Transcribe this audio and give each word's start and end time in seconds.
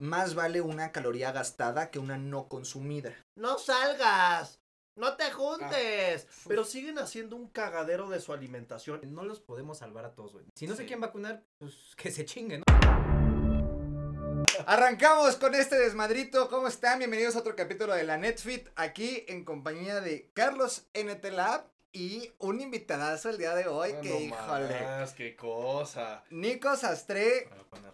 más 0.00 0.34
vale 0.36 0.60
una 0.60 0.92
caloría 0.92 1.32
gastada 1.32 1.90
que 1.90 1.98
una 1.98 2.16
no 2.18 2.48
consumida. 2.48 3.14
No 3.34 3.58
salgas. 3.58 4.60
No 4.94 5.16
te 5.16 5.30
juntes. 5.30 6.26
Pero 6.46 6.64
siguen 6.64 6.98
haciendo 6.98 7.36
un 7.36 7.48
cagadero 7.48 8.08
de 8.08 8.20
su 8.20 8.32
alimentación. 8.32 9.00
No 9.14 9.22
los 9.24 9.40
podemos 9.40 9.78
salvar 9.78 10.04
a 10.04 10.14
todos, 10.14 10.32
güey. 10.32 10.44
Si 10.54 10.66
no 10.66 10.74
se 10.74 10.82
Sí. 10.82 10.86
quieren 10.88 11.00
vacunar, 11.00 11.42
pues 11.58 11.74
que 11.96 12.10
se 12.10 12.24
chinguen, 12.24 12.62
¿no? 12.66 14.44
Arrancamos 14.66 15.36
con 15.36 15.54
este 15.54 15.76
desmadrito. 15.78 16.48
¿Cómo 16.48 16.66
están? 16.68 16.98
Bienvenidos 16.98 17.36
a 17.36 17.40
otro 17.40 17.54
capítulo 17.54 17.94
de 17.94 18.02
la 18.04 18.16
NetFit. 18.18 18.68
Aquí 18.76 19.24
en 19.28 19.44
compañía 19.44 20.00
de 20.00 20.30
Carlos 20.34 20.86
NT 20.94 21.30
Lab 21.30 21.64
y 21.92 22.32
un 22.38 22.60
invitadazo 22.60 23.30
el 23.30 23.38
día 23.38 23.54
de 23.54 23.66
hoy 23.68 23.92
No 23.94 24.00
que, 24.00 24.20
híjole. 24.24 24.80
más, 24.84 25.12
qué 25.14 25.36
cosa. 25.36 26.24
Nico 26.30 26.76
Sastre, 26.76 27.48
poner- 27.70 27.92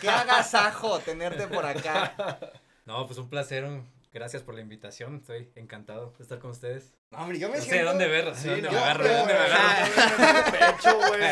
qué, 0.00 0.08
agasajo 0.08 0.98
tenerte 1.00 1.46
por 1.48 1.64
acá. 1.66 2.38
No, 2.84 3.06
pues 3.06 3.18
un 3.18 3.28
placer. 3.28 3.64
Gracias 4.12 4.42
por 4.42 4.54
la 4.54 4.60
invitación. 4.60 5.16
Estoy 5.16 5.50
encantado 5.54 6.12
de 6.18 6.22
estar 6.22 6.38
con 6.38 6.50
ustedes. 6.50 6.92
No, 7.10 7.18
hombre, 7.22 7.38
yo 7.38 7.48
me 7.48 7.56
No 7.56 7.62
sé 7.62 7.70
siento. 7.70 7.88
dónde 7.90 8.08
ver, 8.08 8.36
Sí, 8.36 8.48
dónde 8.48 8.62
no, 8.62 8.72
me 8.72 8.78
agarro, 8.78 9.08
dónde 9.08 9.32
me 9.32 9.38
agarro. 9.40 9.54
Ajá. 9.54 10.52
pecho, 10.76 10.96
güey. 11.08 11.22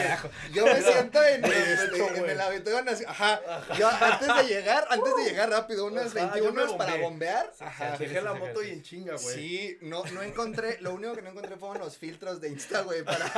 Yo 0.52 0.64
me 0.64 0.80
siento 0.80 1.22
en, 1.24 1.40
Güey, 1.42 1.52
este, 1.52 1.88
pecho, 1.88 2.14
en 2.14 2.30
el 2.30 2.40
auditorio 2.40 2.82
nacional. 2.82 3.14
Ajá. 3.14 3.40
Yo 3.76 3.86
antes 3.88 4.28
de 4.34 4.42
llegar, 4.44 4.86
antes 4.88 5.14
de 5.16 5.24
llegar 5.24 5.50
rápido, 5.50 5.86
unas 5.86 6.16
Ajá, 6.16 6.36
yo 6.38 6.44
21 6.52 6.72
me 6.72 6.78
para 6.78 6.96
bombear. 6.96 7.52
Ajá. 7.60 7.96
Dejé 7.98 8.22
la 8.22 8.32
moto 8.32 8.62
y 8.62 8.70
en 8.70 8.82
chinga, 8.82 9.16
güey. 9.16 9.34
Sí, 9.34 9.78
no, 9.82 10.02
no 10.14 10.22
encontré, 10.22 10.78
lo 10.80 10.94
único 10.94 11.14
que 11.14 11.20
no 11.22 11.30
encontré 11.30 11.56
fueron 11.56 11.80
los 11.80 11.98
filtros 11.98 12.40
de 12.40 12.48
Insta, 12.48 12.80
güey, 12.80 13.02
para... 13.02 13.26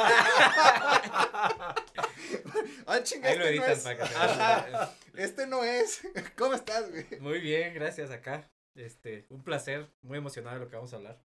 ah, 2.86 3.02
chinga, 3.02 3.28
Ahí 3.28 3.38
lo 3.38 3.44
este 3.44 3.56
no 3.56 3.64
editan 3.64 3.70
es. 3.72 3.78
para 3.80 3.96
que 3.98 4.06
se 4.06 4.14
Ajá, 4.16 4.90
este 5.14 5.46
no 5.46 5.64
es. 5.64 6.00
¿Cómo 6.36 6.54
estás, 6.54 6.90
güey? 6.90 7.06
Muy 7.20 7.40
bien, 7.40 7.74
gracias 7.74 8.10
acá. 8.10 8.50
Este, 8.74 9.26
un 9.28 9.42
placer, 9.44 9.90
muy 10.02 10.18
emocionado 10.18 10.58
de 10.58 10.64
lo 10.64 10.70
que 10.70 10.76
vamos 10.76 10.92
a 10.92 10.96
hablar. 10.96 11.22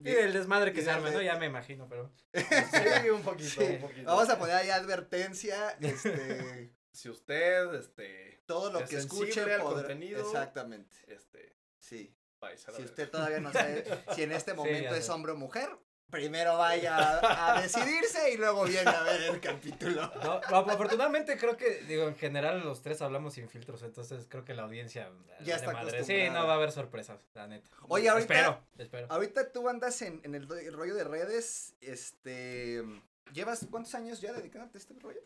Y 0.00 0.10
del 0.12 0.32
desmadre 0.32 0.72
que 0.72 0.80
se 0.82 0.90
arma, 0.90 1.10
¿no? 1.10 1.20
Ya 1.20 1.36
me 1.36 1.46
imagino, 1.46 1.88
pero. 1.88 2.12
Sí, 3.02 3.10
un 3.10 3.22
poquito, 3.22 3.50
Sí. 3.60 3.64
un 3.64 3.80
poquito. 3.80 4.04
Vamos 4.06 4.28
a 4.28 4.38
poner 4.38 4.54
ahí 4.54 4.70
advertencia, 4.70 5.70
este, 5.80 6.72
Si 6.92 7.08
usted, 7.08 7.74
este, 7.74 8.42
todo 8.46 8.72
lo 8.72 8.80
Es 8.80 8.90
que 8.90 8.96
escuche 8.96 9.40
al 9.40 9.60
podrá- 9.60 9.82
contenido. 9.82 10.20
Exactamente, 10.20 10.96
este, 11.08 11.56
sí. 11.78 12.14
Si 12.76 12.82
usted 12.82 13.10
todavía 13.10 13.40
no 13.40 13.52
sabe 13.52 13.84
si 14.14 14.22
en 14.22 14.30
este 14.30 14.54
momento 14.54 14.94
es 14.94 15.08
hombre 15.08 15.32
o 15.32 15.36
mujer, 15.36 15.68
primero 16.10 16.56
vaya 16.56 17.54
a, 17.56 17.60
decidirse 17.60 18.32
y 18.32 18.36
luego 18.36 18.64
viene 18.64 18.90
a 18.90 19.02
ver 19.02 19.22
el 19.34 19.40
capítulo. 19.40 20.10
No, 20.22 20.40
no, 20.50 20.56
afortunadamente 20.56 21.36
creo 21.38 21.56
que, 21.56 21.82
digo, 21.84 22.08
en 22.08 22.16
general 22.16 22.60
los 22.60 22.82
tres 22.82 23.02
hablamos 23.02 23.34
sin 23.34 23.48
filtros, 23.48 23.82
entonces 23.82 24.26
creo 24.28 24.44
que 24.44 24.54
la 24.54 24.62
audiencia. 24.62 25.10
Ya 25.44 25.56
está 25.56 25.72
madre. 25.72 26.04
Sí, 26.04 26.28
no 26.30 26.46
va 26.46 26.52
a 26.54 26.56
haber 26.56 26.72
sorpresas, 26.72 27.20
la 27.34 27.46
neta. 27.46 27.68
Oye, 27.88 28.08
ahorita- 28.08 28.34
Espero, 28.34 28.60
espero. 28.78 29.06
Ahorita 29.10 29.52
tú 29.52 29.68
andas 29.68 30.00
en, 30.02 30.20
en 30.24 30.34
el 30.34 30.48
rollo 30.48 30.94
de 30.94 31.04
redes, 31.04 31.74
este... 31.80 32.82
¿Llevas 33.32 33.66
cuántos 33.70 33.94
años 33.94 34.20
ya 34.22 34.32
dedicándote 34.32 34.78
a 34.78 34.80
este 34.80 34.94
rollo? 35.00 35.20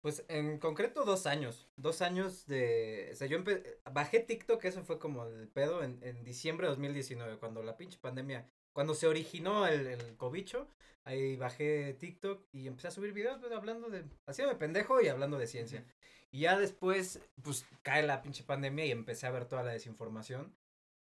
Pues 0.00 0.24
en 0.28 0.58
concreto 0.58 1.04
dos 1.04 1.24
años. 1.26 1.66
Dos 1.76 2.02
años 2.02 2.46
de. 2.46 3.08
O 3.12 3.16
sea, 3.16 3.26
yo 3.26 3.38
empe- 3.38 3.78
bajé 3.90 4.20
TikTok, 4.20 4.62
eso 4.66 4.84
fue 4.84 4.98
como 4.98 5.24
el 5.24 5.48
pedo 5.48 5.82
en, 5.82 5.98
en 6.02 6.24
diciembre 6.24 6.66
de 6.66 6.70
2019, 6.72 7.38
cuando 7.38 7.62
la 7.62 7.76
pinche 7.78 7.96
pandemia. 7.98 8.46
Cuando 8.74 8.94
se 8.94 9.06
originó 9.06 9.66
el, 9.66 9.86
el 9.86 10.16
cobicho, 10.16 10.68
ahí 11.04 11.36
bajé 11.36 11.94
TikTok 11.94 12.44
y 12.52 12.66
empecé 12.66 12.88
a 12.88 12.90
subir 12.90 13.12
videos 13.12 13.38
pues, 13.40 13.52
hablando 13.52 13.88
de. 13.88 14.04
Haciéndome 14.26 14.58
pendejo 14.58 15.00
y 15.00 15.08
hablando 15.08 15.38
de 15.38 15.46
ciencia. 15.46 15.84
Y 16.32 16.40
ya 16.40 16.58
después, 16.58 17.20
pues 17.42 17.64
cae 17.82 18.02
la 18.02 18.20
pinche 18.20 18.42
pandemia 18.42 18.84
y 18.84 18.90
empecé 18.90 19.28
a 19.28 19.30
ver 19.30 19.46
toda 19.46 19.62
la 19.62 19.70
desinformación. 19.70 20.52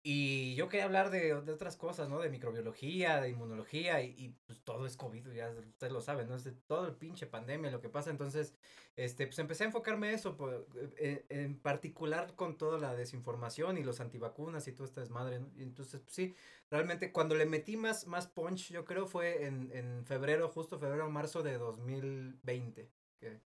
Y 0.07 0.53
yo 0.53 0.69
quería 0.69 0.85
hablar 0.85 1.09
de, 1.09 1.41
de 1.41 1.51
otras 1.51 1.77
cosas, 1.77 2.07
¿no? 2.09 2.19
De 2.19 2.29
microbiología, 2.29 3.19
de 3.21 3.29
inmunología 3.29 4.03
y, 4.03 4.09
y, 4.15 4.29
pues 4.45 4.61
todo 4.63 4.85
es 4.85 4.97
COVID, 4.97 5.31
ya 5.33 5.49
ustedes 5.49 5.91
lo 5.91 5.99
saben, 5.99 6.27
¿no? 6.29 6.35
Es 6.35 6.43
de 6.43 6.51
todo 6.51 6.85
el 6.85 6.93
pinche 6.95 7.25
pandemia 7.25 7.71
lo 7.71 7.81
que 7.81 7.89
pasa. 7.89 8.11
Entonces, 8.11 8.53
este, 8.95 9.25
pues 9.25 9.39
empecé 9.39 9.63
a 9.63 9.67
enfocarme 9.67 10.09
en 10.09 10.13
eso, 10.15 10.37
po- 10.37 10.67
en, 10.97 11.25
en 11.29 11.59
particular 11.59 12.35
con 12.35 12.55
toda 12.55 12.77
la 12.79 12.93
desinformación 12.95 13.79
y 13.79 13.83
los 13.83 13.99
antivacunas 13.99 14.67
y 14.67 14.73
todo 14.73 14.85
este 14.85 14.99
desmadre, 15.01 15.39
¿no? 15.39 15.49
Y 15.57 15.63
entonces, 15.63 16.01
pues 16.01 16.13
sí, 16.13 16.35
realmente 16.69 17.11
cuando 17.11 17.33
le 17.33 17.47
metí 17.47 17.75
más, 17.75 18.05
más 18.05 18.27
punch, 18.27 18.71
yo 18.71 18.85
creo 18.85 19.07
fue 19.07 19.45
en, 19.47 19.71
en 19.73 20.05
febrero, 20.05 20.49
justo 20.49 20.77
febrero 20.77 21.07
o 21.07 21.09
marzo 21.09 21.41
de 21.41 21.57
2020, 21.57 22.91
que, 23.19 23.41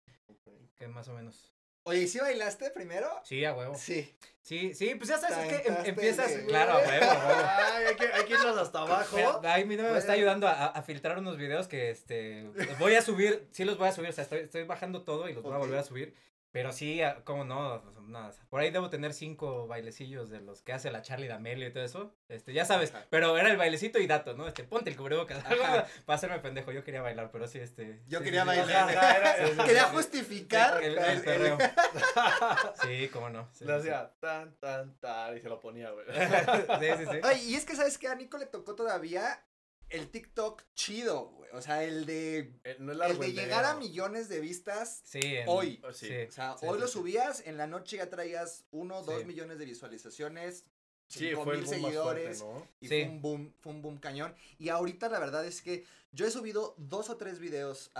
que 0.76 0.88
más 0.90 1.08
o 1.08 1.14
menos. 1.14 1.54
Oye, 1.90 2.02
¿y 2.04 2.08
si 2.08 2.20
bailaste 2.20 2.70
primero? 2.72 3.10
Sí, 3.24 3.44
a 3.46 3.54
huevo. 3.54 3.76
Sí. 3.76 4.14
Sí, 4.42 4.74
sí, 4.74 4.96
pues 4.96 5.10
ya 5.10 5.18
sabes 5.20 5.38
es 5.52 5.62
que 5.62 5.68
em- 5.68 5.76
empiezas, 5.86 6.34
de- 6.36 6.46
claro, 6.46 6.74
a 6.74 6.78
huevo, 6.80 7.06
a 7.06 7.28
huevo. 7.28 7.42
Ay, 7.48 7.86
hay 7.90 7.96
que, 7.96 8.06
hay 8.08 8.26
que 8.26 8.34
irnos 8.34 8.58
hasta 8.58 8.80
abajo. 8.82 9.42
Ahí 9.44 9.66
mi 9.66 9.76
novia 9.76 9.92
me 9.92 10.00
está 10.00 10.14
ayudando 10.14 10.48
a, 10.48 10.68
a 10.68 10.82
filtrar 10.82 11.20
unos 11.20 11.38
videos 11.38 11.68
que 11.68 11.92
este 11.92 12.44
los 12.56 12.80
voy 12.80 12.96
a 12.96 13.02
subir, 13.02 13.48
sí 13.52 13.64
los 13.66 13.78
voy 13.78 13.90
a 13.90 13.92
subir, 13.92 14.10
o 14.10 14.14
sea, 14.14 14.24
estoy, 14.24 14.40
estoy 14.40 14.64
bajando 14.64 15.04
todo 15.04 15.30
y 15.30 15.34
los 15.34 15.44
voy 15.44 15.54
a 15.54 15.58
volver 15.58 15.78
a 15.80 15.84
subir. 15.84 16.16
Pero 16.52 16.72
sí, 16.72 17.00
ah, 17.04 17.22
cómo 17.26 17.46
no, 17.46 17.80
nada. 18.08 18.32
Por 18.50 18.60
ahí 18.62 18.72
debo 18.72 18.90
tener 18.90 19.14
cinco 19.14 19.68
bailecillos 19.68 20.32
de 20.32 20.42
los 20.42 20.64
que 20.64 20.74
hace 20.74 20.90
la 20.90 21.04
Charlie 21.04 21.28
D'Amelio 21.28 21.68
y 21.68 21.72
todo 21.72 21.84
eso. 21.84 22.16
Este, 22.28 22.54
ya 22.54 22.66
sabes, 22.66 22.90
Ajá. 22.94 23.06
pero 23.12 23.38
era 23.38 23.52
el 23.52 23.58
bailecito 23.58 24.00
y 24.00 24.08
dato, 24.08 24.34
¿no? 24.34 24.48
Este, 24.48 24.64
ponte 24.64 24.90
el 24.90 24.96
cubrebocas. 24.98 25.46
algo 25.46 25.64
para 25.64 26.16
hacerme 26.18 26.40
pendejo. 26.40 26.72
Yo 26.72 26.84
quería 26.84 27.04
bailar, 27.04 27.30
pero 27.32 27.48
sí, 27.48 27.60
este. 27.60 28.02
Yo 28.08 28.18
sí, 28.20 28.26
quería 28.26 28.42
sí, 28.42 28.48
bailar. 28.48 28.90
Ajá, 28.98 29.18
era- 29.18 29.36
Sí, 29.38 29.44
sí, 29.46 29.52
sí, 29.60 29.66
Quería 29.68 29.84
sí. 29.86 29.96
justificar 29.96 30.84
El, 30.84 30.98
el- 30.98 30.98
el 30.98 31.10
el- 31.18 31.22
perreo. 31.24 31.58
Sí, 32.82 33.10
cómo 33.10 33.30
no. 33.30 33.48
Sí, 33.54 33.66
Le 33.66 33.76
sí, 33.78 33.84
sí. 33.84 33.90
hacía 33.90 34.12
tan, 34.20 34.56
tan, 34.58 34.98
tan 35.00 35.38
y 35.38 35.42
se 35.42 35.50
lo 35.50 35.60
ponía, 35.60 35.92
güey. 35.92 36.06
sí, 36.80 36.88
sí, 36.98 37.06
sí. 37.12 37.20
Ay, 37.24 37.42
y 37.52 37.56
es 37.56 37.66
que, 37.66 37.76
¿sabes 37.76 37.98
qué? 37.98 38.08
A 38.08 38.16
Nico 38.16 38.38
le 38.38 38.46
tocó 38.48 38.74
todavía 38.76 39.44
el 39.90 40.10
TikTok 40.10 40.64
chido, 40.76 41.30
güey. 41.32 41.50
O 41.54 41.62
sea, 41.62 41.84
el 41.84 42.06
de... 42.06 42.54
Eh, 42.64 42.76
No 42.80 42.92
es 42.94 43.12
El 43.12 43.20
de 43.20 43.26
el 43.28 43.34
llegar 43.36 43.66
a 43.66 43.76
millones 43.76 44.30
de 44.30 44.40
vistas. 44.40 45.02
Sí, 45.04 45.20
en- 45.24 45.48
Hoy. 45.48 45.82
Oh, 45.84 45.92
sí. 45.92 46.08
Sí. 46.08 46.14
O 46.28 46.32
sea, 46.32 46.56
Sí, 46.60 46.66
hoy 46.68 46.76
sí, 46.76 46.82
lo 46.82 46.88
sí. 46.88 46.94
subías, 46.94 47.44
en 47.48 47.58
la 47.58 47.68
noche 47.68 47.98
ya 47.98 48.10
traías 48.10 48.66
uno, 48.72 49.02
dos 49.04 49.20
Sí. 49.22 49.26
millones 49.26 49.58
de 49.60 49.66
visualizaciones. 49.66 50.66
Sí, 51.08 51.30
cinco 51.30 51.44
fue 51.44 51.56
el 51.56 51.62
mil 51.62 51.70
más 51.72 51.80
fuerte, 51.80 51.88
seguidores. 51.88 52.42
¿no? 52.44 52.68
Y 52.82 52.88
Sí. 52.88 53.02
fue 53.04 53.10
un 53.10 53.22
boom, 53.22 53.54
fue 53.62 53.72
un 53.74 53.82
boom 53.82 53.98
cañón. 53.98 54.36
Y 54.60 54.70
ahorita 54.70 55.10
la 55.10 55.18
verdad 55.20 55.44
es 55.46 55.62
que 55.64 55.86
yo 56.12 56.28
he 56.28 56.32
subido 56.32 56.76
dos 56.78 57.10
o 57.10 57.18
tres 57.18 57.40
videos. 57.40 57.92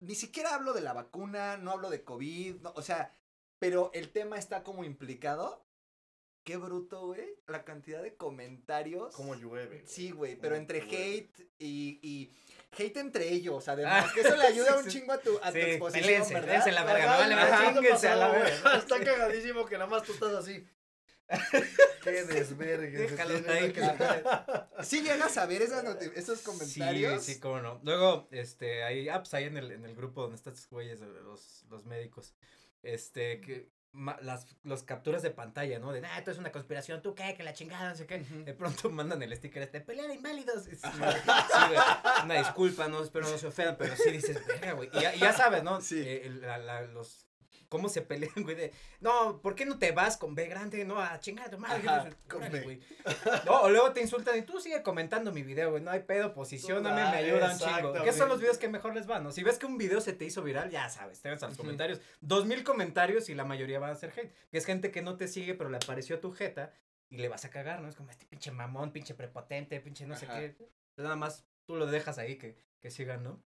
Ni 0.00 0.14
siquiera 0.14 0.54
hablo 0.54 0.72
de 0.72 0.80
la 0.80 0.92
vacuna, 0.92 1.56
no 1.56 1.72
hablo 1.72 1.90
de 1.90 2.02
COVID, 2.04 2.56
no, 2.60 2.72
o 2.76 2.82
sea, 2.82 3.12
pero 3.58 3.90
el 3.94 4.10
tema 4.10 4.38
está 4.38 4.62
como 4.62 4.84
implicado. 4.84 5.64
Qué 6.44 6.56
bruto, 6.56 7.06
güey. 7.06 7.36
La 7.46 7.64
cantidad 7.64 8.02
de 8.02 8.16
comentarios. 8.16 9.14
Como 9.14 9.34
llueve. 9.34 9.66
güey. 9.78 9.86
Sí, 9.86 10.10
güey, 10.10 10.36
pero 10.36 10.54
Como 10.54 10.62
entre 10.62 10.80
llueve. 10.80 11.14
hate 11.18 11.50
y, 11.58 12.00
y 12.02 12.34
hate 12.76 12.96
entre 12.96 13.28
ellos, 13.28 13.68
además, 13.68 14.12
que 14.12 14.20
eso 14.22 14.36
le 14.36 14.42
ayuda 14.46 14.72
sí, 14.78 14.84
un 14.84 14.90
chingo 14.90 15.12
a 15.12 15.18
tu, 15.18 15.38
a 15.42 15.52
tu 15.52 15.58
Sí, 15.58 15.60
exposición, 15.60 16.06
pélense, 16.08 16.34
¿verdad? 16.34 16.52
dense 16.54 16.72
la 16.72 16.84
verga, 16.84 17.04
Ajá, 17.04 17.12
me 17.28 17.34
vale 17.34 17.34
ajá, 17.34 17.50
madre, 17.50 17.58
¿qué 17.66 17.72
te 17.72 17.74
chínguense 17.78 18.08
a 18.08 18.16
la 18.16 18.28
verga. 18.28 18.76
Está 18.78 19.04
cagadísimo 19.04 19.66
que 19.66 19.74
nada 19.78 19.86
más 19.90 20.02
tú 20.02 20.12
estás 20.12 20.32
así. 20.34 20.66
Qué 22.02 22.24
desvergue. 22.24 23.08
ahí 23.48 23.72
se 23.72 24.84
Sí 24.84 25.02
llegas 25.02 25.38
a 25.38 25.46
ver 25.46 25.62
esas 25.62 25.84
esos 26.16 26.40
comentarios. 26.42 27.22
Sí, 27.24 27.34
sí, 27.34 27.40
cómo 27.40 27.60
no. 27.60 27.80
Luego, 27.84 28.28
este, 28.32 28.82
hay 28.82 29.08
apps 29.08 29.32
ahí 29.34 29.44
en 29.44 29.56
el, 29.56 29.70
en 29.70 29.84
el 29.84 29.94
grupo 29.94 30.22
donde 30.22 30.36
están 30.36 30.52
estos 30.52 30.68
güeyes, 30.68 31.00
de 31.00 31.06
los, 31.06 31.64
los 31.70 31.86
médicos. 31.86 32.34
Este, 32.82 33.40
que 33.40 33.70
las 34.22 34.46
los 34.62 34.82
capturas 34.82 35.22
de 35.22 35.30
pantalla, 35.30 35.78
¿no? 35.78 35.92
De, 35.92 36.04
ah, 36.06 36.18
esto 36.18 36.30
es 36.30 36.38
una 36.38 36.50
conspiración, 36.50 37.02
tú 37.02 37.14
qué, 37.14 37.34
que 37.34 37.42
la 37.42 37.52
chingada, 37.52 37.90
no 37.90 37.94
sé 37.94 38.06
qué. 38.06 38.18
De 38.20 38.54
pronto 38.54 38.88
mandan 38.90 39.22
el 39.22 39.36
sticker 39.36 39.62
este, 39.62 39.80
pelea 39.82 40.06
de 40.06 40.14
inválidos. 40.14 40.64
Sí, 40.72 40.78
güey, 40.88 41.78
una 42.24 42.34
disculpa, 42.34 42.88
no, 42.88 43.02
espero 43.02 43.28
no 43.28 43.36
se 43.38 43.46
ofendan, 43.46 43.76
pero 43.78 43.94
sí 43.96 44.10
dices, 44.10 44.44
verga, 44.46 44.72
güey. 44.72 44.88
Y 44.94 45.00
ya, 45.00 45.14
ya 45.14 45.32
sabes, 45.32 45.62
¿no? 45.62 45.80
Sí. 45.80 46.00
Eh, 46.00 46.26
el- 46.26 46.40
la- 46.40 46.58
la- 46.58 46.82
los, 46.82 47.26
cómo 47.72 47.88
se 47.88 48.02
pelean, 48.02 48.34
güey, 48.36 48.54
de, 48.54 48.72
no, 49.00 49.40
¿por 49.40 49.54
qué 49.54 49.64
no 49.64 49.78
te 49.78 49.92
vas 49.92 50.18
con 50.18 50.34
B 50.34 50.46
grande, 50.46 50.84
no, 50.84 51.00
a 51.00 51.18
chingar 51.20 51.46
a 51.46 51.50
tu 51.50 51.58
madre? 51.58 51.88
Ajá, 51.88 52.10
güey. 52.64 52.80
No, 53.46 53.62
o 53.62 53.70
luego 53.70 53.92
te 53.94 54.02
insultan 54.02 54.38
y 54.38 54.42
tú 54.42 54.60
sigue 54.60 54.82
comentando 54.82 55.32
mi 55.32 55.42
video, 55.42 55.70
güey, 55.70 55.82
no 55.82 55.90
hay 55.90 56.00
pedo, 56.00 56.34
posicioname, 56.34 57.00
Ah, 57.00 57.10
me 57.10 57.16
ayuda 57.16 57.50
un 57.52 57.58
chingo. 57.58 57.92
¿Qué 58.04 58.12
son 58.12 58.28
los 58.28 58.40
videos 58.40 58.58
que 58.58 58.68
mejor 58.68 58.94
les 58.94 59.06
van, 59.06 59.24
no? 59.24 59.32
Si 59.32 59.42
ves 59.42 59.58
que 59.58 59.64
un 59.64 59.78
video 59.78 60.02
se 60.02 60.12
te 60.12 60.26
hizo 60.26 60.42
viral, 60.42 60.68
ya 60.70 60.90
sabes, 60.90 61.22
te 61.22 61.30
vas 61.30 61.42
a 61.42 61.48
los 61.48 61.56
comentarios. 61.56 62.00
Dos 62.20 62.44
mil 62.44 62.62
comentarios 62.62 63.30
y 63.30 63.34
la 63.34 63.46
mayoría 63.46 63.78
van 63.78 63.90
a 63.92 63.94
ser 63.94 64.12
hate. 64.14 64.34
Que 64.50 64.58
es 64.58 64.66
gente 64.66 64.90
que 64.90 65.00
no 65.00 65.16
te 65.16 65.26
sigue, 65.26 65.54
pero 65.54 65.70
le 65.70 65.78
apareció 65.78 66.20
tu 66.20 66.30
jeta 66.30 66.74
y 67.08 67.16
le 67.16 67.28
vas 67.28 67.46
a 67.46 67.50
cagar, 67.50 67.80
¿no? 67.80 67.88
Es 67.88 67.96
como 67.96 68.10
este 68.10 68.26
pinche 68.26 68.50
mamón, 68.50 68.92
pinche 68.92 69.14
prepotente, 69.14 69.80
pinche 69.80 70.06
no 70.06 70.14
sé 70.14 70.26
qué. 70.26 70.56
Nada 70.98 71.16
más 71.16 71.46
tú 71.64 71.76
lo 71.76 71.86
dejas 71.86 72.18
ahí 72.18 72.36
que, 72.36 72.54
que 72.80 72.90
sigan, 72.90 73.22
¿no? 73.22 73.42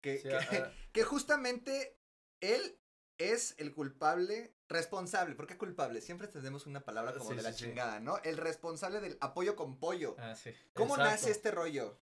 Que, 0.00 0.18
Sí, 0.18 0.28
que- 0.28 0.36
ah, 0.36 0.72
que 0.92 1.02
justamente 1.02 1.96
él 2.40 2.78
es 3.18 3.54
el 3.58 3.72
culpable, 3.72 4.54
responsable. 4.68 5.34
¿Por 5.34 5.46
qué 5.46 5.56
culpable? 5.56 6.00
Siempre 6.00 6.28
tenemos 6.28 6.66
una 6.66 6.84
palabra 6.84 7.12
como 7.14 7.30
Sí, 7.30 7.36
de 7.36 7.42
la 7.42 7.52
sí, 7.52 7.64
chingada, 7.64 8.00
¿no? 8.00 8.18
El 8.24 8.36
responsable 8.36 9.00
del 9.00 9.16
apoyo 9.20 9.56
con 9.56 9.78
pollo. 9.78 10.16
Ah, 10.18 10.34
sí. 10.34 10.50
¿Cómo 10.72 10.94
exacto. 10.94 11.10
nace 11.12 11.30
este 11.30 11.50
rollo? 11.50 12.00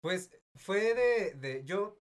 Pues 0.00 0.30
fue 0.54 0.94
de, 0.94 1.34
de 1.34 1.64
yo, 1.64 1.98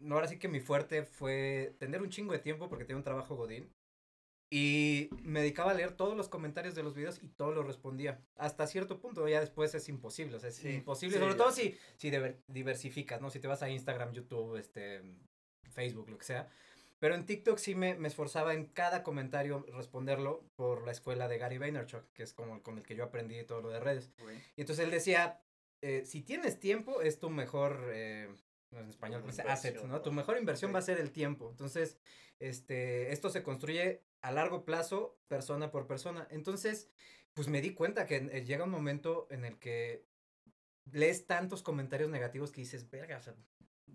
no, 0.00 0.14
ahora 0.16 0.28
sí 0.28 0.38
que 0.38 0.48
mi 0.48 0.60
fuerte 0.60 1.02
fue 1.04 1.74
tener 1.78 2.02
un 2.02 2.10
chingo 2.10 2.32
de 2.32 2.38
tiempo 2.38 2.68
porque 2.68 2.84
tenía 2.84 2.96
un 2.98 3.04
trabajo 3.04 3.36
godín 3.36 3.72
Y 4.50 5.10
me 5.22 5.40
dedicaba 5.40 5.72
a 5.72 5.74
leer 5.74 5.92
todos 5.94 6.16
los 6.16 6.28
comentarios 6.30 6.74
de 6.74 6.82
los 6.82 6.94
videos 6.94 7.22
y 7.22 7.28
todos 7.28 7.54
los 7.54 7.66
respondía. 7.66 8.24
Hasta 8.36 8.66
cierto 8.66 8.98
punto, 8.98 9.28
ya 9.28 9.40
después 9.40 9.74
es 9.74 9.88
imposible. 9.90 10.36
O 10.36 10.40
sea, 10.40 10.48
es 10.48 10.56
Sí, 10.56 10.70
imposible. 10.70 11.16
sí, 11.16 11.20
sobre 11.20 11.34
ya. 11.34 11.38
todo 11.38 11.52
si, 11.52 11.78
si 11.96 12.10
diver- 12.10 12.42
diversificas, 12.46 13.20
¿no? 13.20 13.28
Si 13.30 13.40
te 13.40 13.48
vas 13.48 13.62
a 13.62 13.68
Instagram, 13.68 14.12
YouTube, 14.12 14.56
este, 14.56 15.02
Facebook, 15.70 16.08
lo 16.08 16.16
que 16.16 16.24
sea. 16.24 16.48
Pero 16.98 17.14
en 17.14 17.26
TikTok 17.26 17.58
sí 17.58 17.74
me, 17.74 17.94
me 17.94 18.08
esforzaba 18.08 18.54
en 18.54 18.66
cada 18.66 19.02
comentario 19.02 19.64
responderlo 19.72 20.44
por 20.56 20.84
la 20.84 20.92
escuela 20.92 21.28
de 21.28 21.38
Gary 21.38 21.58
Vaynerchuk, 21.58 22.12
que 22.12 22.24
es 22.24 22.32
como 22.32 22.62
con 22.62 22.78
el 22.78 22.84
que 22.84 22.96
yo 22.96 23.04
aprendí 23.04 23.42
todo 23.44 23.60
lo 23.60 23.68
de 23.70 23.80
redes. 23.80 24.10
Y 24.56 24.62
entonces 24.62 24.84
él 24.84 24.90
decía, 24.90 25.40
eh, 25.80 26.04
si 26.04 26.22
tienes 26.22 26.58
tiempo, 26.58 27.00
es 27.00 27.20
tu 27.20 27.30
mejor, 27.30 27.90
eh, 27.92 28.28
en 28.72 28.88
español, 28.88 29.20
¿cómo 29.20 29.32
se 29.32 29.42
dice? 29.42 29.52
asset, 29.52 29.70
Inversión, 29.74 29.90
¿no? 29.92 30.02
Tu 30.02 30.10
¿no? 30.10 30.16
mejor 30.16 30.38
inversión 30.38 30.74
va 30.74 30.80
a 30.80 30.82
ser 30.82 30.98
el 30.98 31.12
tiempo. 31.12 31.50
Entonces, 31.50 31.98
este, 32.40 33.12
esto 33.12 33.30
se 33.30 33.42
construye 33.42 34.02
a 34.20 34.32
largo 34.32 34.64
plazo, 34.64 35.18
persona 35.28 35.70
por 35.70 35.86
persona. 35.86 36.26
Entonces, 36.30 36.90
pues 37.34 37.46
me 37.46 37.60
di 37.60 37.74
cuenta 37.74 38.06
que 38.06 38.16
eh, 38.16 38.44
llega 38.44 38.64
un 38.64 38.70
momento 38.70 39.28
en 39.30 39.44
el 39.44 39.58
que 39.58 40.04
lees 40.90 41.26
tantos 41.26 41.62
comentarios 41.62 42.10
negativos 42.10 42.50
que 42.50 42.62
dices, 42.62 42.90
verga, 42.90 43.18
o 43.18 43.22
sea, 43.22 43.36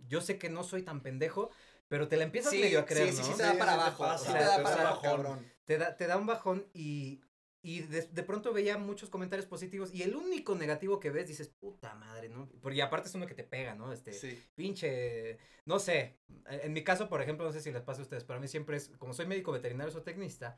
yo 0.07 0.21
sé 0.21 0.37
que 0.37 0.49
no 0.49 0.63
soy 0.63 0.83
tan 0.83 1.01
pendejo, 1.01 1.49
pero 1.93 2.07
te 2.07 2.17
la 2.17 2.23
empiezas 2.23 2.51
Sí, 2.51 2.59
medio 2.59 2.79
a 2.79 2.85
creer, 2.87 3.13
sí, 3.13 3.17
sí, 3.17 3.21
¿no? 3.21 3.27
sí, 3.29 3.37
te 3.37 3.43
da 3.43 3.51
Sí, 3.51 3.59
para 3.59 3.71
sí 3.73 3.77
te 3.77 3.83
abajo. 3.83 4.03
pasa. 4.03 4.25
sí 4.25 4.25
te 4.25 4.33
O 4.33 4.37
sea, 4.39 4.47
da 4.47 4.63
para 4.63 4.75
te 4.75 4.81
abajo, 4.81 5.37
te 5.65 5.77
da, 5.77 5.95
te 5.95 6.07
da 6.07 6.17
un 6.17 6.25
bajón 6.25 6.65
y, 6.73 7.21
y 7.61 7.81
de, 7.81 8.01
de 8.01 8.23
pronto 8.23 8.51
veía 8.51 8.79
muchos 8.79 9.11
comentarios 9.11 9.45
positivos 9.45 9.93
y 9.93 10.01
el 10.01 10.15
único 10.15 10.55
negativo 10.55 10.99
que 10.99 11.11
ves 11.11 11.27
dices, 11.27 11.49
puta 11.49 11.93
madre, 11.93 12.29
¿no? 12.29 12.49
Porque 12.63 12.81
aparte 12.81 13.09
es 13.09 13.13
uno 13.13 13.27
que 13.27 13.35
te 13.35 13.43
pega, 13.43 13.75
¿no? 13.75 13.93
Este, 13.93 14.11
Sí. 14.11 14.41
pinche, 14.55 15.37
no 15.65 15.77
sé, 15.77 16.17
en 16.47 16.73
mi 16.73 16.83
caso, 16.83 17.09
por 17.09 17.21
ejemplo, 17.21 17.45
no 17.45 17.51
sé 17.53 17.61
si 17.61 17.71
les 17.71 17.83
pasa 17.83 17.99
a 18.01 18.05
ustedes, 18.05 18.23
pero 18.23 18.37
a 18.37 18.41
mí 18.41 18.47
siempre 18.47 18.77
es, 18.77 18.89
como 18.97 19.13
soy 19.13 19.27
médico 19.27 19.51
veterinario, 19.51 19.91
soy 19.93 20.01
tecnista, 20.01 20.55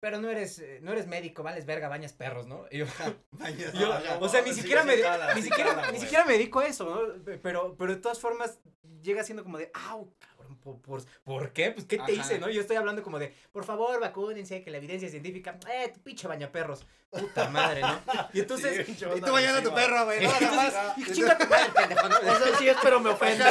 pero 0.00 0.20
no 0.20 0.30
eres, 0.30 0.58
eh, 0.58 0.78
no 0.82 0.92
eres 0.92 1.06
médico, 1.06 1.42
vales 1.42 1.66
verga, 1.66 1.88
bañas 1.88 2.12
perros, 2.12 2.46
¿no? 2.46 2.66
Y 2.70 2.78
yo, 2.78 2.86
yo, 3.74 4.18
o 4.20 4.28
sea, 4.28 4.42
ni 4.42 4.52
siquiera 4.52 4.84
me, 4.84 5.00
cala, 5.00 5.34
ni 5.34 5.42
siquiera, 5.42 5.74
cala, 5.74 5.92
ni 5.92 5.98
siquiera 5.98 6.24
me 6.24 6.34
dedico 6.34 6.60
a 6.60 6.66
eso, 6.66 6.84
¿no? 6.84 7.24
Pero, 7.42 7.74
pero 7.76 7.94
de 7.94 8.00
todas 8.00 8.18
formas 8.18 8.58
llega 9.02 9.22
siendo 9.24 9.44
como 9.44 9.58
de, 9.58 9.70
au, 9.88 10.12
cabrón, 10.18 10.56
¿por, 10.58 10.80
por, 10.80 11.02
¿por 11.24 11.52
qué? 11.52 11.70
Pues, 11.72 11.86
¿qué 11.86 11.96
te 11.96 12.02
Ajá. 12.02 12.12
hice, 12.12 12.38
no? 12.38 12.48
Yo 12.48 12.60
estoy 12.60 12.76
hablando 12.76 13.02
como 13.02 13.18
de, 13.18 13.34
por 13.52 13.64
favor, 13.64 14.00
vacúnense, 14.00 14.62
que 14.62 14.70
la 14.70 14.78
evidencia 14.78 15.08
científica, 15.08 15.58
eh, 15.72 15.90
tu 15.92 16.00
pinche 16.00 16.26
bañaperros, 16.26 16.86
puta 17.10 17.48
madre, 17.48 17.80
¿no? 17.82 18.00
Y 18.32 18.40
entonces, 18.40 18.86
Sí, 18.86 18.92
Y 19.16 19.20
tú 19.20 19.32
bañando 19.32 19.60
a 19.60 19.62
tu 19.62 19.74
perro, 19.74 20.04
güey. 20.04 20.24
¿no? 20.24 20.40
Nada 20.40 20.52
más. 20.52 20.74
chinga 21.12 21.38
tu 21.38 21.46
madre, 21.46 21.70
pendejo, 21.74 22.08
¿no? 22.08 22.18
Eso 22.18 22.56
sí 22.58 22.68
es, 22.68 22.76
pero 22.82 23.00
me 23.00 23.10
ofende. 23.10 23.44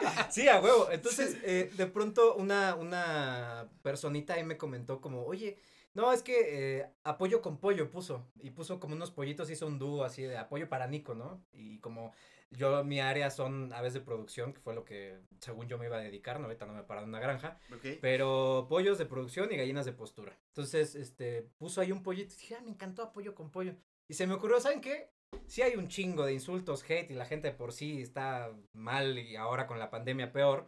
Sí, 0.30 0.48
a 0.48 0.60
huevo. 0.60 0.88
Entonces, 0.90 1.36
eh, 1.42 1.70
de 1.76 1.86
pronto 1.86 2.34
una, 2.36 2.74
una 2.74 3.68
personita 3.82 4.34
ahí 4.34 4.44
me 4.44 4.56
comentó 4.56 5.00
como, 5.00 5.24
oye, 5.24 5.58
no, 5.94 6.12
es 6.12 6.22
que 6.22 6.78
eh, 6.78 6.90
apoyo 7.04 7.42
con 7.42 7.58
pollo 7.58 7.90
puso. 7.90 8.26
Y 8.40 8.50
puso 8.50 8.78
como 8.78 8.94
unos 8.94 9.10
pollitos, 9.10 9.50
hizo 9.50 9.66
un 9.66 9.78
dúo 9.78 10.04
así 10.04 10.22
de 10.22 10.38
apoyo 10.38 10.68
para 10.68 10.86
Nico, 10.86 11.14
¿no? 11.14 11.44
Y 11.52 11.78
como 11.78 12.12
yo, 12.50 12.82
mi 12.84 13.00
área 13.00 13.30
son 13.30 13.72
aves 13.72 13.94
de 13.94 14.00
producción, 14.00 14.52
que 14.52 14.60
fue 14.60 14.74
lo 14.74 14.84
que 14.84 15.18
según 15.40 15.68
yo 15.68 15.78
me 15.78 15.86
iba 15.86 15.96
a 15.96 16.00
dedicar, 16.00 16.38
¿no? 16.38 16.46
Ahorita 16.46 16.66
no 16.66 16.72
me 16.72 16.80
he 16.80 16.84
parado 16.84 17.04
en 17.04 17.10
una 17.10 17.20
granja. 17.20 17.58
Pero 18.00 18.66
pollos 18.68 18.98
de 18.98 19.06
producción 19.06 19.52
y 19.52 19.56
gallinas 19.56 19.84
de 19.84 19.92
postura. 19.92 20.36
Entonces, 20.48 20.94
este, 20.94 21.48
puso 21.58 21.80
ahí 21.80 21.92
un 21.92 22.02
pollito. 22.02 22.34
Dije, 22.34 22.56
ah, 22.56 22.62
me 22.62 22.70
encantó 22.70 23.02
apoyo 23.02 23.34
con 23.34 23.50
pollo. 23.50 23.74
Y 24.08 24.14
se 24.14 24.26
me 24.26 24.34
ocurrió, 24.34 24.60
¿saben 24.60 24.80
qué? 24.80 25.10
Sí 25.46 25.62
hay 25.62 25.74
un 25.76 25.88
chingo 25.88 26.24
de 26.26 26.32
insultos, 26.32 26.84
hate 26.88 27.10
y 27.10 27.14
la 27.14 27.24
gente 27.26 27.50
por 27.50 27.72
sí 27.72 28.02
está 28.02 28.52
mal 28.72 29.18
y 29.18 29.36
ahora 29.36 29.66
con 29.66 29.78
la 29.78 29.90
pandemia 29.90 30.32
peor. 30.32 30.66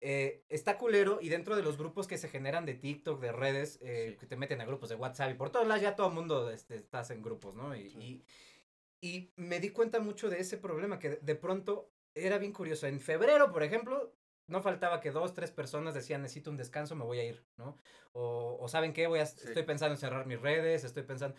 Eh, 0.00 0.44
está 0.48 0.78
culero 0.78 1.18
y 1.20 1.28
dentro 1.28 1.56
de 1.56 1.62
los 1.62 1.76
grupos 1.76 2.06
que 2.06 2.18
se 2.18 2.28
generan 2.28 2.66
de 2.66 2.74
TikTok, 2.74 3.20
de 3.20 3.32
redes, 3.32 3.78
eh, 3.82 4.10
Sí. 4.12 4.16
que 4.18 4.26
te 4.26 4.36
meten 4.36 4.60
a 4.60 4.64
grupos 4.64 4.88
de 4.88 4.94
WhatsApp 4.94 5.30
y 5.30 5.34
por 5.34 5.50
todos 5.50 5.66
lados 5.66 5.82
ya 5.82 5.96
todo 5.96 6.08
el 6.08 6.14
mundo 6.14 6.50
este, 6.50 6.76
estás 6.76 7.10
en 7.10 7.22
grupos, 7.22 7.54
¿no? 7.54 7.74
Y, 7.76 7.90
Sí. 7.90 8.24
y, 9.00 9.08
y 9.08 9.32
me 9.36 9.60
di 9.60 9.70
cuenta 9.70 10.00
mucho 10.00 10.28
de 10.30 10.40
ese 10.40 10.56
problema 10.56 10.98
que 10.98 11.10
de, 11.10 11.34
pronto 11.34 11.92
era 12.14 12.38
bien 12.38 12.52
curioso. 12.52 12.86
En 12.86 13.00
febrero, 13.00 13.52
por 13.52 13.62
ejemplo, 13.62 14.14
no 14.46 14.62
faltaba 14.62 15.00
que 15.00 15.10
dos, 15.10 15.34
tres 15.34 15.50
personas 15.50 15.94
decían 15.94 16.22
necesito 16.22 16.50
un 16.50 16.56
descanso, 16.56 16.94
me 16.96 17.04
voy 17.04 17.18
a 17.20 17.24
ir, 17.24 17.44
¿no? 17.56 17.76
O, 18.12 18.56
o 18.60 18.68
saben 18.68 18.92
qué, 18.92 19.06
voy 19.06 19.18
a, 19.20 19.26
Sí. 19.26 19.46
estoy 19.48 19.62
pensando 19.64 19.94
en 19.94 20.00
cerrar 20.00 20.26
mis 20.26 20.40
redes, 20.40 20.84
estoy 20.84 21.02
pensando... 21.02 21.36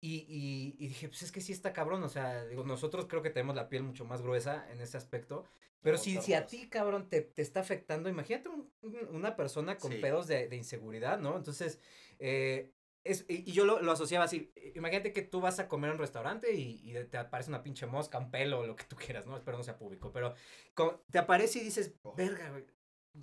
Y, 0.00 0.24
y, 0.28 0.76
y 0.78 0.88
dije, 0.88 1.08
pues 1.08 1.22
es 1.22 1.32
que 1.32 1.40
sí 1.40 1.52
está 1.52 1.72
cabrón, 1.72 2.02
o 2.04 2.08
sea, 2.08 2.44
digo, 2.46 2.62
nosotros 2.64 3.06
creo 3.08 3.20
que 3.22 3.30
tenemos 3.30 3.56
la 3.56 3.68
piel 3.68 3.82
mucho 3.82 4.04
más 4.04 4.22
gruesa 4.22 4.70
en 4.70 4.80
ese 4.80 4.96
aspecto, 4.96 5.44
pero 5.82 5.98
si, 5.98 6.16
si 6.20 6.34
a 6.34 6.46
ti, 6.46 6.68
cabrón, 6.68 7.08
te, 7.08 7.20
te 7.22 7.42
está 7.42 7.60
afectando, 7.60 8.08
imagínate 8.08 8.48
un- 8.48 8.70
un- 8.82 9.08
una 9.14 9.34
persona 9.34 9.76
con 9.76 9.90
Sí. 9.92 9.98
pedos 9.98 10.28
de, 10.28 10.48
de 10.48 10.56
inseguridad, 10.56 11.18
¿no? 11.18 11.36
Entonces, 11.36 11.80
eh, 12.20 12.72
es, 13.04 13.24
y 13.28 13.48
y 13.50 13.52
yo 13.52 13.64
lo, 13.64 13.80
lo 13.80 13.90
asociaba 13.92 14.24
así, 14.26 14.52
imagínate 14.76 15.12
que 15.12 15.22
tú 15.22 15.40
vas 15.40 15.58
a 15.58 15.66
comer 15.68 15.90
a 15.90 15.94
un 15.94 15.98
restaurante 15.98 16.52
y, 16.54 16.80
y 16.84 17.04
te 17.06 17.16
aparece 17.18 17.50
una 17.50 17.62
pinche 17.64 17.86
mosca, 17.86 18.18
un 18.18 18.30
pelo, 18.30 18.66
lo 18.66 18.76
que 18.76 18.84
tú 18.84 18.94
quieras, 18.96 19.26
¿no? 19.26 19.36
Espero 19.36 19.56
no 19.56 19.64
sea 19.64 19.78
público, 19.78 20.12
pero 20.12 20.34
te 21.10 21.18
aparece 21.18 21.58
y 21.60 21.64
dices, 21.64 21.94
Oh. 22.02 22.14
verga, 22.14 22.50
güey, 22.50 22.64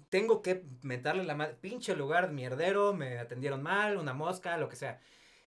tengo 0.10 0.42
que 0.42 0.66
mentarle 0.82 1.24
la 1.24 1.36
madre, 1.36 1.56
pinche 1.56 1.96
lugar 1.96 2.32
mierdero, 2.32 2.94
me 2.94 3.18
atendieron 3.18 3.62
mal, 3.64 3.98
una 3.98 4.14
mosca, 4.14 4.58
lo 4.58 4.68
que 4.68 4.76
sea. 4.76 5.00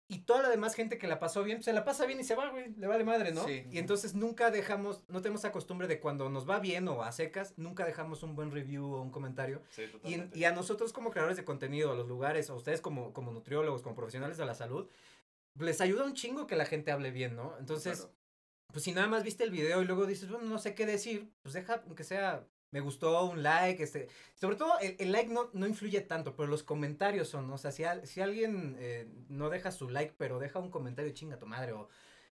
Y 0.10 0.20
toda 0.20 0.42
la 0.42 0.50
demás 0.50 0.74
gente 0.74 0.98
que 0.98 1.06
la 1.08 1.20
pasó 1.20 1.44
bien, 1.44 1.62
se 1.62 1.74
la 1.74 1.84
pasa 1.84 2.06
bien 2.06 2.20
y 2.20 2.24
se 2.24 2.34
va, 2.34 2.50
güey, 2.50 2.74
le 2.78 2.88
vale 2.88 3.04
madre, 3.04 3.34
¿no? 3.34 3.46
Sí. 3.46 3.66
Y 3.72 3.78
entonces 3.78 4.16
nunca 4.16 4.52
dejamos, 4.52 5.04
no 5.10 5.22
tenemos 5.22 5.44
la 5.44 5.52
costumbre 5.52 5.88
de 5.88 6.00
cuando 6.00 6.30
nos 6.30 6.50
va 6.50 6.60
bien 6.60 6.88
o 6.88 7.04
a 7.04 7.12
secas, 7.12 7.54
nunca 7.58 7.84
dejamos 7.86 8.24
un 8.24 8.34
buen 8.34 8.52
review 8.52 8.86
o 8.86 9.02
un 9.02 9.12
comentario. 9.12 9.62
Sí, 9.70 9.82
Y, 9.84 9.88
totalmente. 9.88 10.40
y 10.40 10.46
a 10.46 10.52
nosotros 10.54 10.94
como 10.94 11.12
creadores 11.12 11.36
de 11.36 11.44
contenido, 11.44 11.92
a 11.92 11.96
los 11.96 12.08
lugares, 12.08 12.50
a 12.50 12.54
ustedes 12.54 12.80
como, 12.80 13.12
como 13.12 13.32
nutriólogos, 13.34 13.82
como 13.82 13.96
profesionales 13.96 14.38
de 14.38 14.46
la 14.46 14.54
salud, 14.56 14.88
les 15.60 15.82
ayuda 15.82 16.06
un 16.06 16.14
chingo 16.14 16.48
que 16.48 16.56
la 16.56 16.66
gente 16.66 16.92
hable 16.92 17.12
bien, 17.12 17.36
¿no? 17.36 17.58
Entonces, 17.60 17.98
Claro. 18.00 18.14
pues 18.72 18.86
si 18.86 18.94
nada 18.94 19.08
más 19.08 19.24
viste 19.24 19.44
el 19.44 19.52
video 19.52 19.82
y 19.82 19.86
luego 19.86 20.06
dices, 20.06 20.30
bueno, 20.30 20.46
no 20.48 20.58
sé 20.58 20.74
qué 20.74 20.86
decir, 20.86 21.30
pues 21.42 21.54
deja, 21.54 21.82
aunque 21.86 22.06
sea, 22.06 22.48
me 22.72 22.82
gustó, 22.82 23.26
un 23.26 23.44
like, 23.44 23.82
este, 23.82 24.08
sobre 24.36 24.56
todo 24.56 24.78
el, 24.80 24.96
el 25.00 25.12
like 25.12 25.32
no, 25.32 25.50
no 25.54 25.68
influye 25.68 26.02
tanto, 26.02 26.36
pero 26.36 26.48
los 26.48 26.64
comentarios 26.64 27.30
son, 27.30 27.50
o 27.52 27.58
sea, 27.58 27.72
si, 27.72 27.84
al- 27.84 28.06
si 28.06 28.22
alguien 28.22 28.76
eh, 28.80 29.08
no 29.30 29.50
deja 29.50 29.72
su 29.72 29.90
like, 29.90 30.16
pero 30.18 30.40
deja 30.40 30.60
un 30.60 30.70
comentario, 30.70 31.14
chinga 31.14 31.40
tu 31.40 31.46
madre, 31.46 31.72
o 31.74 31.88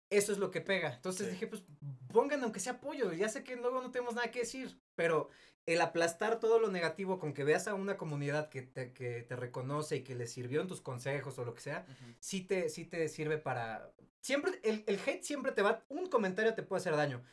eso 0.09 0.31
es 0.31 0.37
lo 0.37 0.51
que 0.51 0.61
pega. 0.61 0.93
Entonces 0.93 1.27
Sí. 1.27 1.33
dije, 1.33 1.47
pues 1.47 1.63
pongan 2.11 2.43
aunque 2.43 2.59
sea 2.59 2.73
apoyo, 2.73 3.11
ya 3.13 3.29
sé 3.29 3.43
que 3.43 3.55
luego 3.55 3.81
no 3.81 3.91
tenemos 3.91 4.15
nada 4.15 4.31
que 4.31 4.39
decir, 4.39 4.79
pero 4.95 5.29
el 5.65 5.81
aplastar 5.81 6.39
todo 6.39 6.59
lo 6.59 6.69
negativo 6.69 7.19
con 7.19 7.33
que 7.33 7.43
veas 7.43 7.67
a 7.67 7.75
una 7.75 7.95
comunidad 7.97 8.49
que 8.49 8.63
te, 8.63 8.91
que 8.93 9.21
te 9.21 9.35
reconoce 9.35 9.97
y 9.97 10.03
que 10.03 10.15
le 10.15 10.25
sirvió 10.25 10.61
en 10.61 10.67
tus 10.67 10.81
consejos 10.81 11.37
o 11.37 11.45
lo 11.45 11.53
que 11.53 11.61
sea, 11.61 11.85
Ujú. 11.87 12.15
sí 12.19 12.41
te, 12.41 12.69
sí 12.69 12.85
te 12.85 13.07
sirve 13.07 13.37
para... 13.37 13.91
Siempre, 14.21 14.59
el, 14.63 14.83
el 14.87 14.99
hate 15.05 15.23
siempre 15.23 15.51
te 15.51 15.61
va... 15.61 15.83
Un 15.89 16.07
comentario 16.07 16.53
te 16.55 16.63
puede 16.63 16.79
hacer 16.81 16.95
daño. 16.95 17.23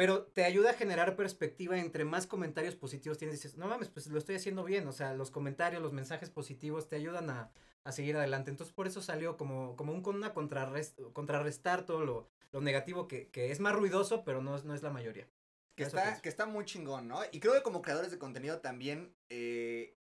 Pero 0.00 0.22
te 0.22 0.44
ayuda 0.44 0.70
a 0.70 0.72
generar 0.72 1.14
perspectiva 1.14 1.78
entre 1.78 2.06
más 2.06 2.26
comentarios 2.26 2.74
positivos 2.74 3.18
tienes. 3.18 3.36
Dices, 3.36 3.58
no 3.58 3.68
mames, 3.68 3.90
pues 3.90 4.06
lo 4.06 4.16
estoy 4.16 4.36
haciendo 4.36 4.64
bien. 4.64 4.88
O 4.88 4.92
sea, 4.92 5.12
los 5.12 5.30
comentarios, 5.30 5.82
los 5.82 5.92
mensajes 5.92 6.30
positivos 6.30 6.88
te 6.88 6.96
ayudan 6.96 7.28
a, 7.28 7.52
a 7.84 7.92
seguir 7.92 8.16
adelante. 8.16 8.50
Entonces, 8.50 8.72
por 8.72 8.86
eso 8.86 9.02
salió 9.02 9.36
como, 9.36 9.76
como 9.76 9.92
un, 9.92 10.02
una 10.08 10.32
contrarrest, 10.32 10.98
contrarrestar 11.12 11.84
todo 11.84 12.06
lo, 12.06 12.30
lo 12.50 12.62
negativo 12.62 13.08
que, 13.08 13.28
que 13.28 13.50
es 13.50 13.60
más 13.60 13.74
ruidoso, 13.74 14.24
pero 14.24 14.40
no 14.40 14.56
es, 14.56 14.64
no 14.64 14.74
es 14.74 14.82
la 14.82 14.88
mayoría. 14.88 15.28
Que 15.74 15.82
Eso 15.82 15.98
está, 15.98 16.18
que 16.22 16.30
está 16.30 16.46
muy 16.46 16.64
chingón, 16.64 17.06
¿no? 17.06 17.20
Y 17.30 17.38
creo 17.38 17.52
que 17.52 17.62
como 17.62 17.82
creadores 17.82 18.10
de 18.10 18.18
contenido 18.18 18.60
también, 18.60 19.14
eh, 19.28 19.98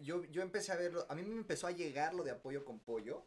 yo, 0.00 0.24
yo 0.24 0.40
empecé 0.40 0.72
a 0.72 0.76
verlo, 0.76 1.04
a 1.06 1.14
mí 1.14 1.22
me 1.22 1.36
empezó 1.36 1.66
a 1.66 1.72
llegar 1.72 2.14
lo 2.14 2.24
de 2.24 2.30
apoyo 2.30 2.64
con 2.64 2.80
pollo, 2.80 3.26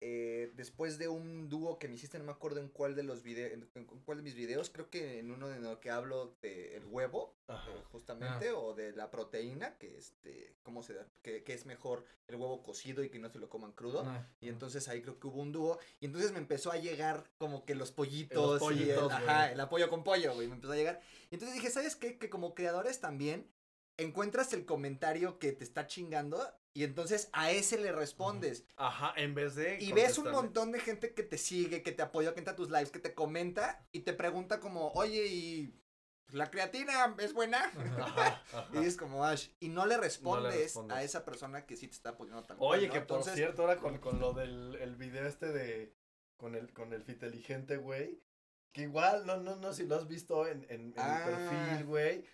eh, 0.00 0.52
después 0.56 0.98
de 0.98 1.08
un 1.08 1.48
dúo 1.48 1.78
que 1.78 1.88
me 1.88 1.94
hiciste, 1.94 2.18
no 2.18 2.24
me 2.24 2.32
acuerdo 2.32 2.60
en 2.60 2.68
cuál 2.68 2.94
de 2.94 3.02
los 3.02 3.22
videos, 3.22 3.52
en, 3.52 3.68
en 3.74 3.84
cuál 3.86 4.18
de 4.18 4.24
mis 4.24 4.34
videos, 4.34 4.68
creo 4.70 4.90
que 4.90 5.18
en 5.18 5.30
uno 5.30 5.48
de 5.48 5.58
los 5.58 5.78
que 5.78 5.90
hablo 5.90 6.36
del 6.42 6.84
huevo, 6.86 7.34
eh, 7.48 7.54
justamente, 7.92 8.50
o 8.50 8.74
de 8.74 8.92
la 8.92 9.10
proteína, 9.10 9.78
que 9.78 9.96
este, 9.96 10.54
¿cómo 10.62 10.82
se 10.82 10.94
da? 10.94 11.06
Que, 11.22 11.42
que 11.44 11.54
es 11.54 11.64
mejor 11.64 12.04
el 12.28 12.36
huevo 12.36 12.62
cocido 12.62 13.04
y 13.04 13.08
que 13.08 13.18
no 13.18 13.30
se 13.30 13.38
lo 13.38 13.48
coman 13.48 13.72
crudo. 13.72 14.02
Ah, 14.04 14.26
Y 14.40 14.48
entonces 14.48 14.88
ahí 14.88 15.00
creo 15.00 15.18
que 15.18 15.28
hubo 15.28 15.40
un 15.40 15.52
dúo. 15.52 15.78
Y 16.00 16.06
entonces 16.06 16.32
me 16.32 16.38
empezó 16.38 16.72
a 16.72 16.76
llegar 16.76 17.30
como 17.38 17.64
que 17.64 17.74
los 17.74 17.92
pollitos. 17.92 18.60
Los 18.60 18.72
y 18.72 18.90
el, 18.90 18.98
ajá, 18.98 19.52
el 19.52 19.60
apoyo 19.60 19.88
con 19.88 20.04
pollo, 20.04 20.34
güey. 20.34 20.48
Me 20.48 20.54
empezó 20.54 20.72
a 20.72 20.76
llegar. 20.76 21.00
Y 21.30 21.34
entonces 21.34 21.54
dije, 21.54 21.70
¿sabes 21.70 21.96
qué? 21.96 22.18
Que 22.18 22.28
como 22.28 22.54
creadores 22.54 23.00
también 23.00 23.50
encuentras 23.96 24.52
el 24.52 24.66
comentario 24.66 25.38
que 25.38 25.52
te 25.52 25.64
está 25.64 25.86
chingando. 25.86 26.42
Y 26.76 26.84
entonces 26.84 27.30
a 27.32 27.50
ese 27.50 27.78
le 27.78 27.90
respondes. 27.90 28.66
Ajá, 28.76 29.14
en 29.16 29.34
vez 29.34 29.54
de. 29.54 29.78
Y 29.80 29.92
ves 29.92 30.18
un 30.18 30.30
montón 30.30 30.72
de 30.72 30.80
gente 30.80 31.14
que 31.14 31.22
te 31.22 31.38
sigue, 31.38 31.82
que 31.82 31.90
te 31.90 32.02
apoya, 32.02 32.34
que 32.34 32.40
entra 32.40 32.52
a 32.52 32.56
tus 32.56 32.70
lives, 32.70 32.90
que 32.90 32.98
te 32.98 33.14
comenta. 33.14 33.86
Y 33.92 34.00
te 34.00 34.12
pregunta 34.12 34.60
como, 34.60 34.88
oye, 34.92 35.26
¿y 35.26 35.80
la 36.32 36.50
creatina 36.50 37.14
es 37.18 37.32
buena? 37.32 37.64
Ajá, 37.64 38.42
ajá. 38.52 38.68
Y 38.74 38.84
es 38.84 38.98
como 38.98 39.24
Ash. 39.24 39.48
Y 39.58 39.70
no 39.70 39.86
le 39.86 39.96
respondes, 39.96 40.54
respondes. 40.54 40.96
a 40.98 41.02
esa 41.02 41.24
persona 41.24 41.64
que 41.64 41.76
sí 41.76 41.86
te 41.88 41.94
está 41.94 42.10
apoyando 42.10 42.42
tan 42.42 42.58
Oye, 42.60 42.88
¿no? 42.88 42.92
que 42.92 43.00
por 43.00 43.18
Entonces, 43.20 43.34
cierto, 43.36 43.62
ahora 43.62 43.76
con, 43.78 43.96
con 43.96 44.20
lo 44.20 44.34
del 44.34 44.76
el 44.78 44.96
video 44.96 45.26
este 45.26 45.46
de. 45.52 45.94
Con 46.36 46.54
el, 46.54 46.74
con 46.74 46.92
el 46.92 47.02
fiteligente, 47.02 47.78
güey. 47.78 48.20
Que 48.74 48.82
igual, 48.82 49.24
no, 49.24 49.38
no, 49.38 49.56
no, 49.56 49.72
si 49.72 49.86
lo 49.86 49.96
has 49.96 50.06
visto 50.06 50.46
en, 50.46 50.64
en, 50.64 50.88
en 50.88 50.94
Ah. 50.98 51.24
mi 51.24 51.32
perfil, 51.32 51.86
güey. 51.86 52.24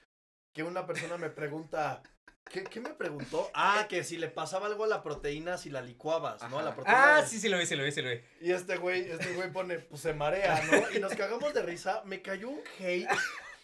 Que 0.52 0.64
una 0.64 0.84
persona 0.84 1.16
me 1.16 1.30
pregunta. 1.30 2.02
¿Qué, 2.50 2.64
qué 2.64 2.80
me 2.80 2.90
preguntó? 2.90 3.50
Ah, 3.54 3.87
que 3.88 4.04
si 4.04 4.18
le 4.18 4.28
pasaba 4.28 4.66
algo 4.66 4.84
a 4.84 4.87
la 4.87 5.02
proteína 5.02 5.56
si 5.56 5.70
la 5.70 5.80
licuabas, 5.80 6.42
¿no? 6.50 6.58
A 6.58 6.62
la 6.62 6.75
proteína. 6.75 7.16
Ah, 7.16 7.22
de- 7.22 7.28
sí, 7.28 7.40
sí 7.40 7.49
lo 7.49 7.56
vi, 7.58 7.64
sí 7.66 7.76
lo 7.76 7.84
vi, 7.84 7.92
sí 7.92 8.02
lo 8.02 8.11
vi. 8.11 8.20
Y 8.40 8.52
este 8.52 8.76
güey, 8.76 9.11
este 9.11 9.32
güey 9.34 9.50
pone, 9.50 9.78
pues 9.78 10.02
se 10.02 10.12
marea, 10.12 10.62
¿no? 10.70 10.90
Y 10.96 11.00
nos 11.00 11.14
cagamos 11.14 11.54
de 11.54 11.62
risa. 11.62 12.02
Me 12.04 12.20
cayó 12.20 12.50
un 12.50 12.61
hate 12.78 13.08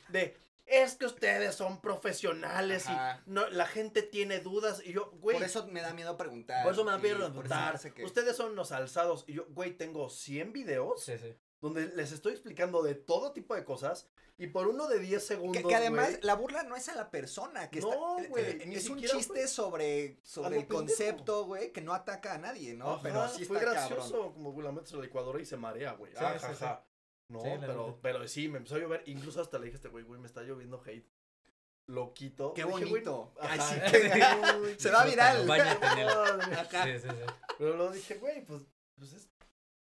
de, 0.08 0.36
es 0.64 0.94
que 0.94 1.04
ustedes 1.06 1.54
son 1.54 1.80
profesionales 1.82 2.86
Ajá. 2.86 3.22
y 3.26 3.30
no, 3.30 3.48
la 3.50 3.66
gente 3.66 4.00
tiene 4.02 4.38
dudas. 4.40 4.80
Y 4.84 4.92
yo, 4.94 5.10
güey, 5.20 5.36
Por 5.36 5.44
eso 5.44 5.66
me 5.66 5.82
da 5.82 5.92
miedo 5.92 6.16
preguntar. 6.16 6.62
por 6.64 6.72
eso 6.72 6.84
me 6.84 6.92
da 6.92 6.98
miedo 6.98 7.18
preguntar. 7.18 7.78
que- 7.92 8.04
Ustedes 8.04 8.36
son 8.36 8.54
los 8.54 8.72
alzados. 8.72 9.24
Y 9.26 9.34
yo, 9.34 9.46
güey, 9.50 9.72
tengo 9.76 10.08
100 10.08 10.52
videos 10.54 11.04
Sí, 11.04 11.18
sí. 11.18 11.34
Donde 11.60 11.88
les 11.88 12.12
estoy 12.12 12.32
explicando 12.32 12.82
de 12.82 12.94
todo 12.94 13.32
tipo 13.32 13.54
de 13.54 13.64
cosas. 13.64 14.08
Y 14.40 14.46
por 14.46 14.68
uno 14.68 14.86
de 14.86 15.00
10 15.00 15.26
segundos, 15.26 15.60
Que, 15.60 15.68
que 15.68 15.74
además 15.74 16.20
la 16.22 16.34
burla 16.34 16.62
no 16.62 16.76
es 16.76 16.88
a 16.88 16.94
la 16.94 17.10
persona, 17.10 17.68
que 17.70 17.80
No, 17.80 18.18
está, 18.18 18.28
güey, 18.28 18.44
eh, 18.44 18.62
ni 18.66 18.76
es 18.76 18.88
un 18.88 18.98
siquiera 19.00 19.18
chiste 19.18 19.48
sobre, 19.48 20.20
sobre 20.22 20.50
lo 20.50 20.60
el 20.60 20.68
concepto, 20.68 21.44
güey, 21.46 21.72
que 21.72 21.80
no 21.80 21.92
ataca 21.92 22.34
a 22.34 22.38
nadie, 22.38 22.74
¿no? 22.74 22.92
Ajá, 22.92 23.00
Pero 23.02 23.28
sí 23.28 23.44
fue 23.44 23.58
está 23.58 23.72
gracioso, 23.72 24.12
cabrón. 24.12 24.32
como 24.34 24.62
la 24.62 24.70
metes 24.70 24.92
a 24.92 24.96
la 24.96 25.02
licuadora 25.02 25.40
y 25.42 25.44
se 25.44 25.56
marea, 25.56 25.92
güey. 25.94 26.12
Sí, 26.12 26.18
ah, 26.20 26.34
sí, 26.38 26.46
ja, 26.46 26.54
sí. 26.54 26.60
ja. 26.60 26.84
No, 27.30 27.42
pero, 27.60 27.98
pero 28.00 28.28
sí, 28.28 28.48
me 28.48 28.58
empezó 28.58 28.76
a 28.76 28.78
llover. 28.78 29.02
Incluso 29.06 29.40
hasta 29.40 29.58
le 29.58 29.64
dije 29.66 29.74
a 29.74 29.78
este 29.78 29.88
güey, 29.88 30.04
güey, 30.04 30.20
me 30.20 30.28
está 30.28 30.42
lloviendo 30.42 30.80
hate. 30.86 31.06
Loquito. 31.86 32.52
Qué 32.54 32.62
Le 32.62 32.68
dije, 32.68 32.80
güey, 32.80 32.90
bonito. 32.90 33.34
Ay, 33.40 33.58
sí, 33.60 33.76
que- 33.90 34.76
Se 34.78 34.90
va 34.90 35.04
viral. 35.04 35.46
Báñate 35.46 35.86
en 35.86 35.98
él. 35.98 36.08
Acá. 36.58 36.84
Sí, 36.84 36.92
sí, 37.00 37.08
sí. 37.08 37.32
Pero 37.58 37.76
lo 37.76 37.90
dije, 37.90 38.14
güey, 38.16 38.44
pues, 38.44 38.62
pues 38.96 39.12
es, 39.14 39.28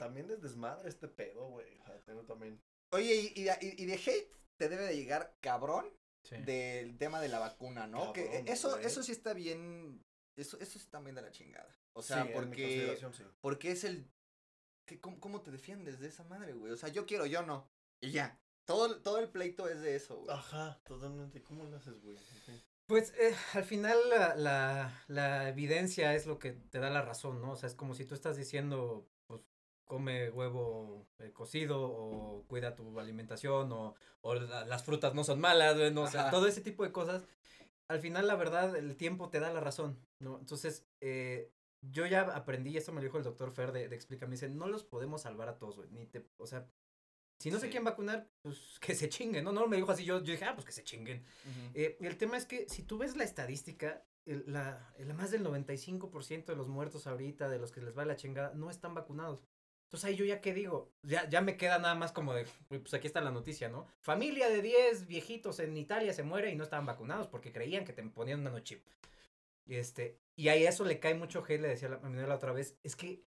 también 0.04 0.30
es 0.30 0.42
desmadre 0.42 0.90
este 0.90 1.08
pedo, 1.08 1.48
güey. 1.50 1.78
O 1.80 1.86
sea, 1.86 2.00
tengo 2.02 2.24
también. 2.24 2.60
Oye, 2.92 3.16
y, 3.36 3.42
y, 3.42 3.48
y 3.62 3.86
de 3.86 3.94
hate 3.96 4.32
te 4.60 4.70
debe 4.70 4.84
de 4.86 4.96
llegar 4.96 5.36
cabrón 5.42 5.86
Sí. 6.26 6.38
del 6.38 6.98
tema 6.98 7.20
de 7.20 7.28
la 7.28 7.40
vacuna, 7.40 7.86
¿no? 7.86 8.14
que 8.14 8.24
Cabrón, 8.26 8.48
eso, 8.48 8.70
güey. 8.72 8.86
eso 8.86 9.04
sí 9.04 9.12
está 9.12 9.34
bien, 9.34 10.02
eso, 10.38 10.58
eso 10.62 10.80
sí 10.80 10.88
también 10.88 11.16
de 11.18 11.22
la 11.22 11.32
chingada. 11.32 11.68
O 11.98 12.02
sea, 12.02 12.18
sí, 12.18 12.22
en 12.22 12.28
mi 12.28 12.34
porque, 12.34 12.62
consideración, 12.64 13.14
sí. 13.14 13.24
porque 13.42 13.72
es 13.72 13.84
el, 13.84 14.10
que, 14.88 15.02
¿cómo, 15.02 15.20
cómo 15.20 15.42
te 15.42 15.52
defiendes 15.52 16.00
de 16.00 16.08
esa 16.08 16.24
madre, 16.24 16.54
güey? 16.54 16.72
O 16.72 16.78
sea, 16.78 16.88
yo 16.88 17.06
quiero, 17.06 17.26
yo 17.26 17.42
no. 17.44 17.68
Y 18.02 18.12
ya. 18.12 18.40
Todo, 18.66 19.02
todo 19.02 19.20
el 19.20 19.28
pleito 19.28 19.68
es 19.68 19.82
de 19.82 19.96
eso, 19.98 20.16
güey. 20.16 20.34
Ajá, 20.34 20.80
totalmente. 20.86 21.44
¿Cómo 21.44 21.66
lo 21.66 21.76
haces, 21.76 22.02
güey? 22.02 22.18
Pues 22.88 23.14
eh, 23.18 23.36
al 23.54 23.66
final 23.66 23.98
la, 24.10 24.36
la, 24.36 25.04
la 25.08 25.50
evidencia 25.50 26.16
es 26.16 26.26
lo 26.26 26.40
que 26.40 26.54
te 26.54 26.80
da 26.80 26.90
la 26.90 27.02
razón, 27.02 27.42
¿no? 27.42 27.52
O 27.52 27.56
sea, 27.58 27.68
es 27.68 27.76
como 27.76 27.96
si 27.96 28.06
tú 28.06 28.16
estás 28.16 28.38
diciendo, 28.38 29.06
come 29.86 30.30
huevo 30.30 31.08
eh, 31.20 31.32
cocido 31.32 31.82
o 31.82 32.44
cuida 32.48 32.76
tu 32.76 33.00
alimentación 33.00 33.72
o, 33.72 33.96
o 34.22 34.36
la- 34.36 34.66
las 34.66 34.84
frutas 34.84 35.14
no 35.14 35.24
son 35.24 35.40
malas, 35.40 35.76
¿no? 35.94 36.04
O 36.04 36.08
sea, 36.08 36.30
todo 36.32 36.48
ese 36.48 36.62
tipo 36.62 36.84
de 36.84 36.92
cosas. 36.92 37.26
Al 37.90 38.00
final, 38.00 38.28
la 38.28 38.36
verdad, 38.36 38.76
el 38.76 38.96
tiempo 38.96 39.30
te 39.30 39.40
da 39.40 39.52
la 39.54 39.60
razón, 39.60 40.00
¿no? 40.20 40.40
Entonces, 40.40 40.88
eh, 41.02 41.52
yo 41.82 42.06
ya 42.06 42.22
aprendí, 42.22 42.72
y 42.72 42.78
esto 42.78 42.94
me 42.94 43.02
lo 43.02 43.06
dijo 43.06 43.18
el 43.18 43.24
doctor 43.26 43.52
Fer 43.52 43.72
de, 43.74 43.90
de 43.90 43.96
Explica, 43.96 44.26
me 44.26 44.32
dice, 44.32 44.48
no 44.50 44.68
los 44.68 44.84
podemos 44.86 45.22
salvar 45.24 45.50
a 45.50 45.58
todos, 45.58 45.76
güey, 45.76 45.90
ni 45.92 46.06
te, 46.08 46.26
o 46.38 46.48
sea, 46.48 46.66
si 47.40 47.52
no 47.52 47.58
se 47.60 47.66
Sí. 47.66 47.72
quieren 47.72 47.84
vacunar, 47.84 48.30
pues 48.42 48.80
que 48.80 48.96
se 48.96 49.10
chinguen, 49.10 49.44
¿no? 49.44 49.52
No 49.52 49.68
me 49.68 49.76
dijo 49.76 49.92
así, 49.92 50.06
yo, 50.06 50.20
yo 50.24 50.32
dije, 50.32 50.46
ah, 50.46 50.54
pues 50.56 50.66
que 50.66 50.72
se 50.72 50.84
chinguen. 50.86 51.26
Eh, 51.74 51.98
el 52.00 52.18
tema 52.18 52.38
es 52.38 52.46
que 52.46 52.70
si 52.70 52.84
tú 52.84 52.98
ves 52.98 53.18
la 53.18 53.26
estadística, 53.26 54.06
el, 54.26 54.46
la, 54.48 54.94
el 54.98 55.14
más 55.14 55.32
del 55.32 55.44
95% 55.44 56.46
de 56.46 56.56
los 56.56 56.70
muertos 56.70 57.06
ahorita, 57.06 57.50
de 57.50 57.60
los 57.60 57.74
que 57.74 57.82
les 57.82 57.98
va 57.98 58.06
la 58.06 58.16
chingada, 58.16 58.54
no 58.54 58.70
están 58.70 58.94
vacunados. 58.94 59.44
Entonces 59.94 60.10
ahí 60.10 60.16
yo 60.16 60.26
ya 60.26 60.42
qué 60.42 60.56
digo, 60.56 60.92
ya, 61.04 61.30
ya 61.30 61.42
me 61.42 61.56
queda 61.56 61.78
nada 61.78 61.94
más 61.94 62.12
como 62.12 62.34
de, 62.34 62.48
"Uy, 62.72 62.80
pues 62.80 62.96
aquí 62.96 63.06
está 63.06 63.22
la 63.22 63.30
noticia, 63.30 63.70
¿no? 63.70 63.86
Familia 64.02 64.50
de 64.50 64.64
10 64.64 65.06
viejitos 65.06 65.60
en 65.60 65.78
Italia 65.78 66.16
se 66.16 66.24
muere 66.24 66.50
y 66.50 66.56
no 66.56 66.64
estaban 66.64 66.88
vacunados 66.88 67.28
porque 67.28 67.52
creían 67.52 67.86
que 67.86 67.94
te 67.94 68.02
ponían 68.02 68.40
un. 68.40 68.64
Y 69.68 69.76
este, 69.76 70.20
y 70.36 70.48
ahí 70.48 70.66
a 70.66 70.70
eso 70.70 70.84
le 70.84 71.00
cae 71.00 71.14
mucho 71.14 71.44
hate, 71.48 71.62
le 71.62 71.68
decía 71.68 71.90
a 71.90 72.10
novia 72.10 72.26
la 72.26 72.34
otra 72.34 72.54
vez, 72.54 72.80
es 72.82 72.96
que 72.96 73.24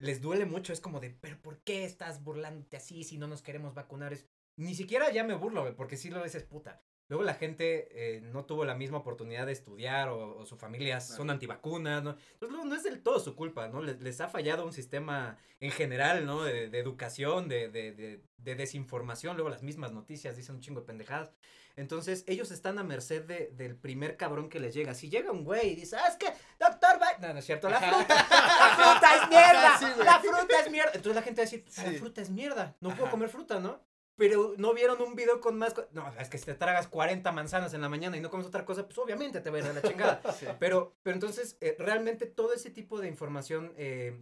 les 0.00 0.20
duele 0.20 0.44
mucho, 0.44 0.72
es 0.72 0.80
como 0.80 0.98
de, 0.98 1.10
pero 1.10 1.40
¿por 1.40 1.60
qué 1.62 1.84
estás 1.84 2.24
burlándote 2.24 2.76
así 2.78 3.04
si 3.04 3.16
no 3.16 3.28
nos 3.28 3.40
queremos 3.40 3.72
vacunar? 3.72 4.12
Es, 4.12 4.26
ni 4.56 4.74
siquiera 4.74 5.12
ya 5.12 5.22
me 5.22 5.34
burlo, 5.34 5.76
porque 5.76 5.96
si 5.96 6.10
lo 6.10 6.20
ves 6.20 6.34
es 6.34 6.42
puta. 6.42 6.82
Luego 7.08 7.24
la 7.24 7.34
gente 7.34 7.88
eh, 8.16 8.20
no 8.22 8.44
tuvo 8.46 8.64
la 8.64 8.74
misma 8.74 8.98
oportunidad 8.98 9.44
de 9.46 9.52
estudiar 9.52 10.08
o, 10.08 10.38
o 10.38 10.46
su 10.46 10.56
familia 10.56 11.00
son 11.00 11.28
antivacunas, 11.30 12.02
¿no? 12.02 12.10
Entonces 12.32 12.50
luego 12.50 12.64
no 12.64 12.74
es 12.74 12.84
del 12.84 13.02
todo 13.02 13.20
su 13.20 13.36
culpa, 13.36 13.68
¿no? 13.68 13.82
Les, 13.82 14.00
les 14.00 14.20
ha 14.22 14.28
fallado 14.28 14.64
un 14.64 14.72
sistema 14.72 15.36
en 15.60 15.70
general, 15.72 16.24
¿no? 16.24 16.42
De, 16.42 16.68
de 16.70 16.78
educación, 16.78 17.48
de, 17.48 17.68
de, 17.68 17.92
de, 17.92 18.22
de 18.38 18.54
desinformación, 18.54 19.36
luego 19.36 19.50
las 19.50 19.62
mismas 19.62 19.92
noticias 19.92 20.36
dicen 20.36 20.54
un 20.54 20.60
chingo 20.62 20.80
de 20.80 20.86
pendejadas. 20.86 21.32
Entonces 21.76 22.24
ellos 22.26 22.50
están 22.50 22.78
a 22.78 22.84
merced 22.84 23.24
de, 23.24 23.48
del 23.52 23.76
primer 23.76 24.16
cabrón 24.18 24.48
que 24.50 24.60
les 24.60 24.74
llega. 24.74 24.94
Si 24.94 25.08
llega 25.08 25.30
un 25.32 25.42
güey 25.44 25.70
y 25.72 25.74
dice, 25.74 25.96
ah, 25.96 26.06
es 26.08 26.16
que, 26.16 26.26
doctor, 26.60 27.00
va-". 27.00 27.18
no, 27.26 27.32
no 27.32 27.38
es 27.38 27.44
cierto, 27.46 27.68
la 27.70 27.80
fruta, 27.80 28.14
la 28.28 28.76
fruta 28.76 29.16
es 29.22 29.28
mierda, 29.28 29.78
Sí, 29.78 29.86
la 30.04 30.18
fruta 30.20 30.60
es 30.60 30.70
mierda. 30.70 30.90
Entonces 30.94 31.14
la 31.14 31.22
gente 31.22 31.40
va 31.42 31.48
a 31.48 31.50
decir, 31.50 31.64
la 31.76 31.90
Sí. 31.90 31.96
fruta 31.98 32.20
es 32.22 32.30
mierda, 32.30 32.76
no 32.80 32.94
puedo 32.94 33.10
comer 33.10 33.28
fruta, 33.30 33.58
¿no? 33.58 33.80
Pero 34.16 34.54
no 34.58 34.74
vieron 34.74 35.00
un 35.00 35.14
video 35.16 35.40
con 35.40 35.56
más. 35.58 35.74
No, 35.92 36.06
es 36.18 36.28
que 36.28 36.38
si 36.38 36.44
te 36.44 36.54
tragas 36.54 36.86
40 36.86 37.32
manzanas 37.32 37.72
en 37.74 37.80
la 37.80 37.88
mañana 37.88 38.16
y 38.16 38.20
no 38.20 38.30
comes 38.30 38.46
otra 38.46 38.64
cosa, 38.64 38.84
pues 38.86 38.98
obviamente 38.98 39.40
te 39.40 39.50
va 39.50 39.56
a 39.56 39.60
ir 39.60 39.66
a 39.66 39.72
la 39.72 39.82
chingada. 39.82 40.20
Sí. 40.38 40.46
Pero, 40.58 40.94
pero 41.02 41.14
entonces, 41.14 41.56
eh, 41.60 41.76
realmente 41.78 42.26
todo 42.26 42.52
ese 42.52 42.70
tipo 42.70 43.00
de 43.00 43.08
información 43.08 43.72
eh, 43.76 44.20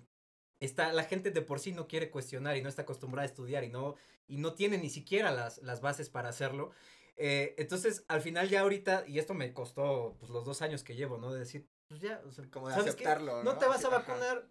está, 0.60 0.92
la 0.92 1.02
gente 1.04 1.30
de 1.32 1.42
por 1.42 1.58
sí 1.58 1.72
no 1.72 1.88
quiere 1.88 2.10
cuestionar 2.10 2.56
y 2.56 2.62
no 2.62 2.68
está 2.68 2.82
acostumbrada 2.82 3.24
a 3.24 3.26
estudiar 3.30 3.64
y 3.64 3.68
no, 3.68 3.96
y 4.28 4.36
no 4.38 4.54
tiene 4.54 4.78
ni 4.78 4.90
siquiera 4.90 5.32
las, 5.32 5.58
las 5.58 5.80
bases 5.80 6.08
para 6.08 6.28
hacerlo. 6.28 6.70
Eh, 7.16 7.54
entonces, 7.58 8.04
al 8.08 8.22
final 8.22 8.48
ya 8.48 8.60
ahorita, 8.60 9.04
y 9.06 9.18
esto 9.18 9.34
me 9.34 9.52
costó 9.52 10.16
pues 10.20 10.30
los 10.30 10.44
dos 10.44 10.62
años 10.62 10.84
que 10.84 10.94
llevo, 10.94 11.18
¿no? 11.18 11.32
De 11.32 11.40
decir, 11.40 11.68
pues 11.88 12.00
ya, 12.00 12.22
o 12.26 12.30
sea, 12.30 12.44
Como 12.48 12.68
de 12.68 12.74
¿sabes 12.74 12.94
qué? 12.94 13.04
aceptarlo, 13.04 13.42
No 13.42 13.52
¿no? 13.54 13.58
te 13.58 13.66
vas 13.66 13.84
a 13.84 13.88
vacunar. 13.88 14.46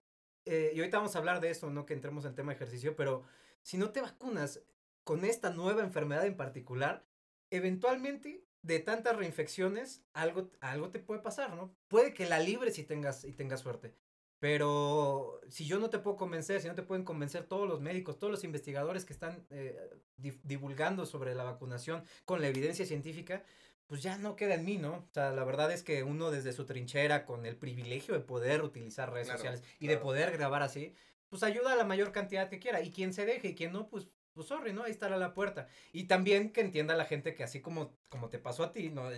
eh, 0.46 0.72
y 0.76 0.80
ahorita 0.80 0.98
vamos 0.98 1.16
a 1.16 1.20
hablar 1.20 1.40
de 1.40 1.50
eso, 1.50 1.70
¿no? 1.70 1.86
Que 1.86 1.94
entremos 1.94 2.26
en 2.26 2.36
tema 2.36 2.52
de 2.52 2.58
ejercicio, 2.58 2.96
pero 2.96 3.24
si 3.62 3.78
no 3.78 3.90
te 3.92 4.02
vacunas 4.02 4.62
con 5.04 5.26
esta 5.26 5.50
nueva 5.52 5.82
enfermedad 5.84 6.26
en 6.26 6.38
particular, 6.38 7.06
eventualmente 7.50 8.46
de 8.62 8.80
tantas 8.80 9.16
reinfecciones, 9.16 10.04
algo, 10.14 10.52
algo 10.60 10.90
te 10.92 11.00
puede 11.00 11.22
pasar, 11.22 11.56
¿no? 11.56 11.74
Puede 11.88 12.14
que 12.14 12.28
la 12.28 12.40
libres 12.40 12.78
y 12.78 12.84
tengas, 12.84 13.24
y 13.24 13.34
tengas 13.34 13.62
suerte. 13.62 13.96
Pero 14.40 15.42
si 15.50 15.66
yo 15.66 15.80
no 15.80 15.90
te 15.90 16.00
puedo 16.00 16.16
convencer, 16.16 16.62
si 16.62 16.68
no 16.68 16.76
te 16.76 16.84
pueden 16.84 17.04
convencer 17.04 17.44
todos 17.44 17.68
los 17.68 17.82
médicos, 17.82 18.20
todos 18.20 18.32
los 18.32 18.44
investigadores 18.46 19.04
que 19.06 19.14
están 19.14 19.46
eh, 19.50 19.78
di- 20.16 20.40
divulgando 20.44 21.06
sobre 21.06 21.36
la 21.36 21.44
vacunación 21.44 22.04
con 22.26 22.42
la 22.42 22.48
evidencia 22.48 22.86
científica, 22.86 23.44
pues 23.86 24.02
ya 24.02 24.18
no 24.18 24.36
queda 24.36 24.54
en 24.56 24.64
mí, 24.66 24.78
¿no? 24.78 24.94
O 25.10 25.14
sea, 25.14 25.32
la 25.32 25.44
verdad 25.44 25.72
es 25.74 25.84
que 25.84 26.04
uno 26.04 26.32
desde 26.32 26.54
su 26.54 26.66
trinchera, 26.66 27.26
con 27.26 27.46
el 27.46 27.58
privilegio 27.58 28.14
de 28.14 28.22
poder 28.22 28.62
utilizar 28.64 29.12
redes 29.12 29.28
Claro, 29.28 29.40
sociales 29.40 29.64
y 29.80 29.88
de 29.88 29.98
poder 29.98 30.32
grabar 30.32 30.62
así, 30.64 30.94
pues 31.28 31.44
ayuda 31.44 31.74
a 31.74 31.76
la 31.76 31.84
mayor 31.84 32.12
cantidad 32.12 32.50
que 32.50 32.60
quiera. 32.60 32.82
Y 32.82 32.92
quien 32.92 33.14
se 33.14 33.26
deje 33.26 33.50
y 33.50 33.56
quien 33.56 33.74
no, 33.74 33.90
pues, 33.90 34.08
pues 34.40 34.48
sorry, 34.48 34.72
¿no? 34.72 34.84
Ahí 34.84 34.92
estará 34.92 35.18
la 35.18 35.34
puerta. 35.34 35.68
Y 35.92 36.06
también 36.06 36.54
que 36.54 36.62
entienda 36.62 36.96
la 36.96 37.04
gente 37.04 37.36
que 37.36 37.44
así 37.44 37.60
como, 37.62 37.98
como 38.08 38.30
te 38.30 38.40
pasó 38.40 38.64
a 38.64 38.72
ti, 38.72 38.90
¿no? 38.90 39.10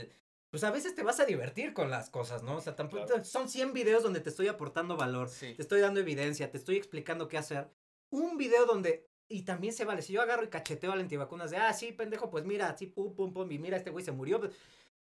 Pues 0.50 0.64
a 0.64 0.72
veces 0.72 0.96
te 0.96 1.04
vas 1.04 1.20
a 1.20 1.26
divertir 1.26 1.74
con 1.76 1.92
las 1.92 2.10
cosas, 2.10 2.42
¿no? 2.42 2.56
O 2.58 2.62
sea, 2.62 2.76
tampoco 2.76 3.06
Claro. 3.06 3.24
son 3.24 3.48
100 3.48 3.72
videos 3.72 4.02
donde 4.02 4.20
te 4.20 4.30
estoy 4.30 4.48
aportando 4.48 4.98
valor, 4.98 5.30
Sí. 5.30 5.54
te 5.54 5.62
estoy 5.62 5.80
dando 5.80 6.00
evidencia, 6.00 6.50
te 6.50 6.58
estoy 6.58 6.76
explicando 6.78 7.28
qué 7.28 7.38
hacer. 7.38 7.70
Un 8.10 8.36
video 8.38 8.66
donde, 8.66 9.06
y 9.30 9.44
también 9.44 9.74
se 9.74 9.86
vale, 9.86 10.02
si 10.02 10.12
yo 10.14 10.24
agarro 10.24 10.44
y 10.44 10.50
cacheteo 10.50 10.92
al 10.92 11.00
antivacunas 11.02 11.52
de, 11.52 11.58
ah, 11.58 11.72
sí, 11.74 11.92
pendejo, 11.92 12.32
pues 12.32 12.44
mira, 12.46 12.68
así, 12.70 12.88
pum, 12.88 13.14
pum, 13.16 13.32
pum, 13.32 13.52
y 13.52 13.60
mira, 13.60 13.78
este 13.78 13.92
güey 13.92 14.04
se 14.04 14.12
murió. 14.12 14.40
pues, 14.40 14.52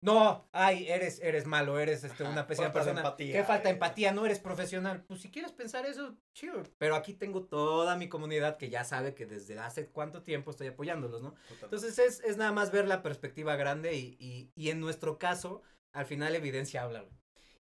no, 0.04 0.46
ay, 0.52 0.86
eres, 0.86 1.18
eres 1.22 1.46
malo, 1.46 1.80
eres 1.80 2.04
este, 2.04 2.24
una 2.24 2.46
pésima 2.46 2.70
persona. 2.70 3.00
empatía, 3.00 3.32
Qué 3.32 3.42
falta 3.42 3.64
de 3.64 3.70
eh. 3.70 3.72
empatía, 3.72 4.12
no 4.12 4.26
eres 4.26 4.38
profesional. 4.38 5.02
Pues 5.08 5.22
si 5.22 5.30
quieres 5.30 5.52
pensar 5.52 5.86
eso, 5.86 6.14
chido. 6.34 6.62
Pero 6.76 6.94
aquí 6.94 7.14
tengo 7.14 7.44
toda 7.46 7.96
mi 7.96 8.10
comunidad 8.10 8.58
que 8.58 8.68
ya 8.68 8.84
sabe 8.84 9.14
que 9.14 9.24
desde 9.24 9.58
hace 9.58 9.86
cuánto 9.86 10.22
tiempo 10.22 10.50
estoy 10.50 10.66
apoyándolos, 10.66 11.22
¿no? 11.22 11.30
Totalmente. 11.30 11.64
Entonces 11.64 11.98
es, 11.98 12.20
es 12.20 12.36
nada 12.36 12.52
más 12.52 12.70
ver 12.70 12.86
la 12.86 13.02
perspectiva 13.02 13.56
grande 13.56 13.94
y, 13.94 14.16
y, 14.20 14.52
y 14.54 14.68
en 14.68 14.80
nuestro 14.80 15.18
caso, 15.18 15.62
al 15.94 16.04
final 16.04 16.34
evidencia 16.34 16.82
habla, 16.82 17.00
güey. 17.00 17.14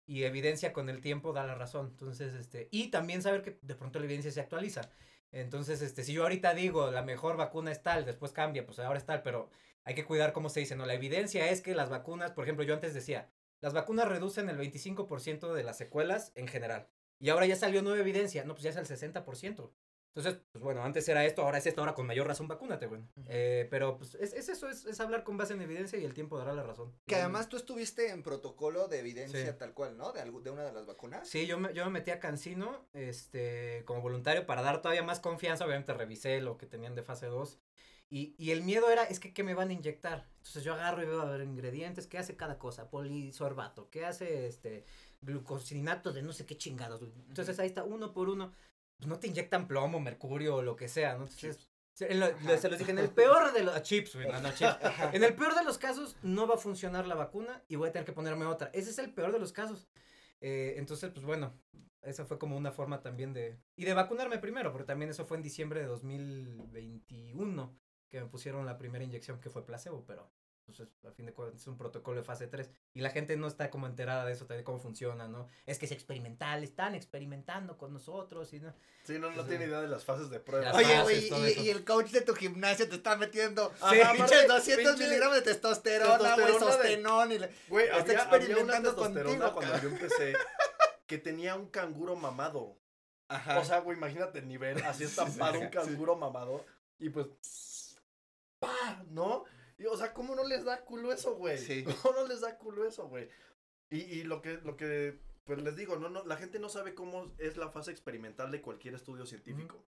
Y 0.06 0.24
evidencia 0.24 0.74
con 0.74 0.90
el 0.90 1.00
tiempo 1.00 1.32
da 1.32 1.46
la 1.46 1.56
razón. 1.56 1.88
Entonces, 1.92 2.34
este, 2.34 2.68
y 2.72 2.90
también 2.90 3.22
saber 3.22 3.42
que 3.42 3.58
de 3.62 3.76
pronto 3.76 4.00
la 4.00 4.06
evidencia 4.06 4.32
se 4.32 4.42
actualiza. 4.42 4.82
Entonces, 5.32 5.82
este, 5.82 6.04
si 6.04 6.12
yo 6.12 6.24
ahorita 6.24 6.54
digo 6.54 6.92
la 6.92 7.04
mejor 7.04 7.38
vacuna 7.38 7.72
es 7.72 7.82
tal, 7.82 8.06
después 8.06 8.34
cambia, 8.34 8.66
pues 8.66 8.80
ahora 8.80 9.00
es 9.00 9.06
tal, 9.06 9.24
pero 9.24 9.50
hay 9.86 9.96
que 9.96 10.06
cuidar 10.06 10.34
cómo 10.34 10.50
se 10.50 10.60
dice, 10.62 10.76
¿no? 10.76 10.86
La 10.86 10.94
evidencia 10.94 11.50
es 11.50 11.62
que 11.62 11.76
las 11.76 11.90
vacunas, 11.90 12.32
por 12.32 12.44
ejemplo, 12.46 12.64
yo 12.66 12.74
antes 12.74 12.94
decía, 12.94 13.30
las 13.62 13.74
vacunas 13.74 14.08
reducen 14.08 14.50
el 14.50 14.58
25% 14.58 15.54
de 15.54 15.64
las 15.64 15.78
secuelas 15.78 16.32
en 16.36 16.48
general. 16.48 16.90
Y 17.20 17.30
ahora 17.30 17.46
ya 17.46 17.56
salió 17.56 17.82
nueva 17.82 18.00
evidencia, 18.00 18.44
no, 18.44 18.54
pues 18.54 18.64
ya 18.64 18.70
es 18.72 18.76
el 18.78 18.86
60%. 18.88 19.72
Entonces, 20.16 20.44
pues 20.52 20.64
bueno, 20.64 20.84
antes 20.84 21.08
era 21.10 21.26
esto, 21.26 21.42
ahora 21.42 21.58
es 21.58 21.66
esto, 21.66 21.82
ahora 21.82 21.96
con 21.96 22.06
mayor 22.06 22.28
razón 22.28 22.48
vacúnate, 22.48 22.86
güey. 22.86 23.02
Eh, 23.30 23.68
pero 23.72 23.98
pues 23.98 24.14
es, 24.16 24.34
es 24.34 24.48
eso, 24.48 24.70
es, 24.70 24.86
es 24.86 25.00
hablar 25.00 25.24
con 25.24 25.38
base 25.38 25.54
en 25.54 25.62
evidencia 25.62 25.98
y 25.98 26.06
el 26.06 26.14
tiempo 26.14 26.38
dará 26.38 26.54
la 26.54 26.62
razón. 26.62 26.94
Que 27.08 27.16
además 27.16 27.50
tú 27.50 27.58
estuviste 27.58 28.10
en 28.12 28.22
protocolo 28.22 28.88
de 28.88 29.00
evidencia 29.00 29.52
Sí. 29.52 29.58
tal 29.58 29.74
cual, 29.74 29.98
¿no? 29.98 30.12
De, 30.12 30.22
de 30.24 30.50
una 30.52 30.66
de 30.66 30.72
las 30.72 30.86
vacunas. 30.86 31.28
Sí, 31.28 31.48
yo 31.48 31.58
me, 31.58 31.74
yo 31.74 31.84
me 31.86 31.92
metí 31.92 32.12
a 32.12 32.20
Cancino, 32.20 32.86
este, 32.94 33.82
como 33.86 34.02
voluntario 34.02 34.46
para 34.46 34.62
dar 34.62 34.84
todavía 34.84 35.02
más 35.02 35.20
confianza, 35.20 35.66
obviamente 35.66 35.94
revisé 35.94 36.42
lo 36.42 36.58
que 36.58 36.68
tenían 36.68 36.94
de 36.94 37.02
fase 37.02 37.26
2 37.26 37.60
Y, 38.10 38.36
y 38.38 38.52
el 38.52 38.62
miedo 38.64 38.92
era, 38.92 39.04
es 39.06 39.20
que, 39.20 39.34
¿qué 39.34 39.44
me 39.44 39.56
van 39.56 39.70
a 39.70 39.74
inyectar? 39.74 40.28
Entonces 40.38 40.64
yo 40.64 40.74
agarro 40.76 41.02
y 41.02 41.06
veo 41.08 41.22
a 41.22 41.26
ver 41.32 41.42
ingredientes, 41.42 42.06
¿qué 42.06 42.18
hace 42.20 42.36
cada 42.36 42.60
cosa? 42.60 42.90
Polisorbato, 42.90 43.90
¿qué 43.90 44.06
hace 44.06 44.46
este 44.48 44.86
glucosinato 45.22 46.12
de 46.14 46.22
no 46.22 46.32
sé 46.34 46.46
qué 46.46 46.56
chingados? 46.58 47.02
Entonces 47.28 47.58
ahí 47.60 47.68
está, 47.68 47.84
uno 47.84 48.14
por 48.14 48.30
uno. 48.30 48.54
Pues 48.98 49.08
no 49.08 49.18
te 49.20 49.28
inyectan 49.28 49.68
plomo, 49.68 50.00
mercurio 50.00 50.58
o 50.58 50.62
lo 50.62 50.76
que 50.76 50.88
sea, 50.88 51.14
¿no? 51.16 51.24
Entonces, 51.24 51.70
se- 51.94 52.12
en 52.12 52.20
lo- 52.20 52.28
se 52.58 52.70
los 52.70 52.78
dije, 52.78 52.92
en 52.92 53.00
el 53.00 53.10
peor 53.10 53.52
de 53.52 53.64
los 53.64 53.82
chips, 53.82 54.16
no, 54.16 54.40
no, 54.42 54.52
chips. 54.54 54.78
En 55.14 55.24
el 55.24 55.34
peor 55.36 55.56
de 55.56 55.64
los 55.64 55.78
casos, 55.80 56.16
no 56.22 56.46
va 56.48 56.56
a 56.56 56.60
funcionar 56.60 57.08
la 57.08 57.16
vacuna 57.16 57.64
y 57.68 57.76
voy 57.76 57.90
a 57.90 57.92
tener 57.92 58.06
que 58.06 58.14
ponerme 58.14 58.46
otra. 58.46 58.70
Ese 58.74 58.92
es 58.92 59.00
el 59.00 59.12
peor 59.14 59.32
de 59.32 59.40
los 59.40 59.52
casos. 59.52 59.88
Eh, 60.42 60.76
entonces, 60.78 61.10
pues 61.12 61.26
bueno, 61.26 61.60
esa 62.04 62.26
fue 62.26 62.38
como 62.38 62.56
una 62.58 62.72
forma 62.72 63.02
también 63.02 63.34
de... 63.34 63.58
Y 63.76 63.86
de 63.86 63.94
vacunarme 63.94 64.38
primero, 64.38 64.72
porque 64.72 64.86
también 64.86 65.10
eso 65.10 65.26
fue 65.26 65.38
en 65.38 65.44
diciembre 65.44 65.80
de 65.80 65.88
2021 65.88 67.80
que 68.14 68.22
me 68.22 68.28
pusieron 68.28 68.64
la 68.68 68.78
primera 68.78 69.04
inyección 69.04 69.40
que 69.42 69.50
fue 69.50 69.66
placebo, 69.66 70.06
pero 70.06 70.30
pues 70.68 70.80
es- 70.82 70.88
a 71.04 71.12
fin 71.14 71.26
de 71.26 71.34
cuentas 71.34 71.60
es 71.62 71.68
un 71.68 71.78
protocolo 71.78 72.20
de 72.20 72.24
fase 72.24 72.46
3 72.46 72.70
y 72.94 73.02
la 73.02 73.10
gente 73.10 73.36
no 73.38 73.48
está 73.48 73.72
como 73.72 73.88
enterada 73.88 74.24
de 74.24 74.34
eso, 74.34 74.46
de 74.46 74.64
cómo 74.64 74.78
funciona, 74.78 75.28
¿no? 75.28 75.48
Es 75.66 75.80
que 75.80 75.88
es 75.88 75.92
experimental, 75.92 76.64
están 76.64 76.94
experimentando 76.94 77.76
con 77.76 77.92
nosotros 77.92 78.54
y 78.54 78.60
no. 78.60 78.72
Sí, 79.04 79.18
no, 79.18 79.32
no 79.32 79.42
Sí. 79.42 79.50
tiene 79.50 79.66
idea 79.66 79.82
de 79.82 79.88
las 79.88 80.06
fases 80.06 80.30
de 80.30 80.40
prueba. 80.40 80.72
Oye, 80.74 81.02
güey, 81.02 81.28
y, 81.66 81.70
el 81.72 81.84
coach 81.84 82.12
de 82.12 82.22
tu 82.22 82.36
gimnasio 82.36 82.88
te 82.88 82.96
está 82.98 83.16
metiendo 83.18 83.74
Ajá, 83.82 83.90
pinches 84.14 84.22
aparte, 84.44 84.48
200 84.48 84.86
pinche 84.94 85.04
miligramos 85.10 85.36
de 85.38 85.42
testosterona, 85.42 86.36
güey, 86.36 86.54
sostenón 86.60 87.32
y... 87.32 87.40
le- 87.40 87.50
Güey, 87.68 87.86
Está 87.88 87.98
había, 88.02 88.22
había 88.22 88.28
una 88.28 88.38
experimentando 88.38 88.90
testosterona 88.94 89.52
contigo, 89.52 89.54
cuando 89.56 89.82
yo 89.82 89.90
empecé 89.90 90.34
que 91.08 91.18
tenía 91.18 91.56
un 91.56 91.66
canguro 91.68 92.16
mamado. 92.16 92.78
Ajá. 93.28 93.60
O 93.60 93.66
sea, 93.66 93.80
güey, 93.80 93.98
imagínate 93.98 94.38
el 94.38 94.48
nivel, 94.48 94.78
así 94.84 95.04
estampado 95.04 95.60
un 95.60 95.66
sí. 95.66 95.72
canguro 95.72 96.16
mamado. 96.16 96.64
Y 97.00 97.10
pues, 97.10 97.28
¡pa! 98.68 99.04
¿No? 99.10 99.44
Y, 99.78 99.86
o 99.86 99.98
sea, 99.98 100.14
¿cómo 100.14 100.36
no 100.36 100.44
les 100.44 100.64
da 100.66 100.84
culo 100.86 101.12
eso, 101.12 101.36
güey? 101.36 101.58
Sí. 101.58 101.84
¿Cómo 102.02 102.14
no 102.22 102.28
les 102.28 102.42
da 102.42 102.58
culo 102.58 102.86
eso, 102.88 103.08
güey? 103.08 103.30
Y, 103.90 103.98
y 104.02 104.24
lo 104.24 104.42
que, 104.42 104.54
lo 104.64 104.76
que, 104.78 105.20
pues 105.44 105.62
les 105.62 105.76
digo, 105.76 105.98
no, 105.98 106.10
no, 106.10 106.24
la 106.26 106.38
gente 106.38 106.60
no 106.60 106.70
sabe 106.70 106.94
cómo 106.96 107.34
es 107.38 107.58
la 107.58 107.70
fase 107.70 107.92
experimental 107.92 108.52
de 108.52 108.62
cualquier 108.62 108.94
estudio 108.96 109.26
científico. 109.26 109.86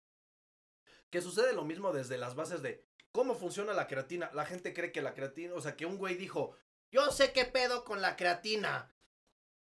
Que 1.10 1.22
sucede 1.22 1.54
lo 1.54 1.64
mismo 1.66 1.94
desde 1.94 2.18
las 2.18 2.36
bases 2.36 2.62
de 2.62 2.84
cómo 3.12 3.36
funciona 3.36 3.74
la 3.74 3.88
creatina. 3.88 4.30
La 4.34 4.46
gente 4.46 4.74
cree 4.74 4.92
que 4.92 5.02
la 5.02 5.14
creatina, 5.14 5.54
o 5.54 5.62
sea, 5.62 5.76
que 5.76 5.86
un 5.86 5.98
güey 5.98 6.16
dijo, 6.16 6.56
yo 6.92 7.12
sé 7.12 7.32
qué 7.32 7.46
pedo 7.46 7.84
con 7.86 8.02
la 8.02 8.16
creatina. 8.16 8.92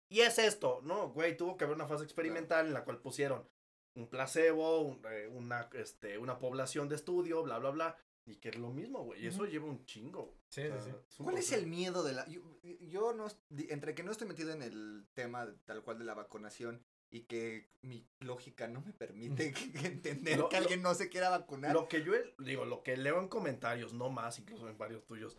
Y 0.10 0.22
es 0.22 0.38
esto. 0.40 0.82
No, 0.84 1.10
güey, 1.10 1.36
tuvo 1.38 1.58
que 1.58 1.66
haber 1.66 1.76
una 1.76 1.88
fase 1.88 2.04
experimental 2.04 2.68
en 2.68 2.74
la 2.74 2.84
cual 2.84 3.00
pusieron 3.00 3.48
un 3.96 4.10
placebo, 4.10 4.82
un- 4.82 5.02
eh, 5.10 5.28
una, 5.28 5.70
este, 5.74 6.18
una 6.18 6.38
población 6.40 6.90
de 6.90 6.96
estudio, 6.96 7.44
bla, 7.44 7.60
bla, 7.60 7.70
bla. 7.72 7.98
Y 8.28 8.38
que 8.38 8.50
es 8.50 8.58
lo 8.58 8.72
mismo, 8.72 9.04
güey. 9.04 9.24
Y 9.24 9.28
eso 9.28 9.46
lleva 9.46 9.66
un 9.66 9.86
chingo. 9.86 10.34
Sí, 10.50 10.62
O 10.62 10.68
sea, 10.68 10.82
sí, 10.82 10.92
sí. 11.10 11.24
¿Cuál 11.24 11.38
es 11.38 11.52
el 11.52 11.68
miedo 11.68 12.04
de 12.04 12.14
la... 12.14 12.28
Yo, 12.28 12.42
yo 12.82 13.14
no... 13.14 13.28
Entre 13.70 13.94
que 13.94 14.02
no 14.04 14.12
estoy 14.12 14.28
metido 14.28 14.52
en 14.52 14.64
el 14.64 15.06
tema 15.14 15.54
tal 15.66 15.84
cual 15.84 16.00
de 16.00 16.06
la 16.06 16.16
vacunación 16.16 16.82
y 17.12 17.22
que 17.22 17.70
mi 17.84 18.08
lógica 18.20 18.68
no 18.68 18.82
me 18.82 18.92
permite 18.94 19.54
entender 19.86 20.40
Lo- 20.40 20.50
que 20.50 20.58
alguien 20.58 20.82
no 20.82 20.96
se 20.96 21.08
quiera 21.10 21.30
vacunar. 21.30 21.74
Lo 21.74 21.88
que 21.88 22.04
yo 22.04 22.14
digo, 22.40 22.66
lo 22.66 22.82
que 22.82 22.98
leo 22.98 23.20
en 23.20 23.28
comentarios, 23.28 23.94
no 23.94 24.10
más, 24.10 24.40
incluso 24.40 24.68
en 24.70 24.78
varios 24.78 25.06
tuyos, 25.06 25.38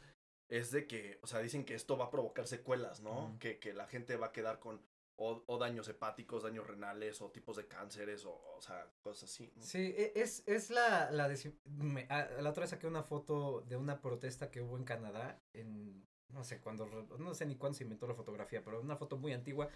es 0.49 0.71
de 0.71 0.87
que, 0.87 1.19
o 1.23 1.27
sea, 1.27 1.41
dicen 1.41 1.65
que 1.65 1.75
esto 1.75 1.99
va 1.99 2.05
a 2.07 2.11
provocar 2.11 2.47
secuelas, 2.47 3.01
¿no? 3.01 3.37
Que, 3.41 3.59
que 3.59 3.73
la 3.75 3.89
gente 3.89 4.17
va 4.17 4.27
a 4.27 4.33
quedar 4.33 4.61
con 4.61 4.81
o, 5.17 5.43
o 5.47 5.59
daños 5.59 5.89
hepáticos, 5.89 6.43
daños 6.43 6.67
renales, 6.67 7.21
o 7.23 7.31
tipos 7.31 7.57
de 7.57 7.67
cánceres, 7.67 8.25
o, 8.25 8.33
o 8.57 8.61
sea, 8.61 8.87
cosas 9.01 9.31
así. 9.31 9.53
¿no? 9.57 9.63
Sí, 9.63 9.95
e- 9.97 10.13
es, 10.17 10.43
es 10.47 10.71
la, 10.71 11.11
la, 11.11 11.29
desi- 11.29 11.57
me- 11.65 12.07
a- 12.11 12.29
la 12.43 12.51
otra 12.51 12.63
vez 12.63 12.71
saqué 12.71 12.87
una 12.87 13.03
foto 13.03 13.63
de 13.63 13.77
una 13.77 14.01
protesta 14.01 14.51
que 14.51 14.61
hubo 14.61 14.77
en 14.77 14.85
Canadá, 14.85 15.41
en, 15.55 16.07
no 16.29 16.45
sé 16.45 16.61
cuándo, 16.61 16.87
no 17.19 17.35
sé 17.35 17.47
ni 17.47 17.57
cuándo 17.57 17.77
se 17.79 17.85
inventó 17.85 18.07
la 18.07 18.15
fotografía, 18.15 18.63
pero 18.63 18.81
una 18.81 18.97
foto 18.97 19.17
muy 19.17 19.33
antigua, 19.33 19.69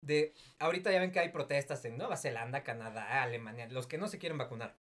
de, 0.00 0.34
ahorita 0.58 0.90
ya 0.90 0.98
ven 1.00 1.12
que 1.12 1.20
hay 1.20 1.28
protestas 1.28 1.84
en 1.84 1.96
Nueva 1.96 2.16
Zelanda, 2.16 2.64
Canadá, 2.64 3.22
Alemania, 3.22 3.68
los 3.68 3.86
que 3.86 3.98
no 3.98 4.08
se 4.08 4.18
quieren 4.18 4.36
vacunar. 4.38 4.76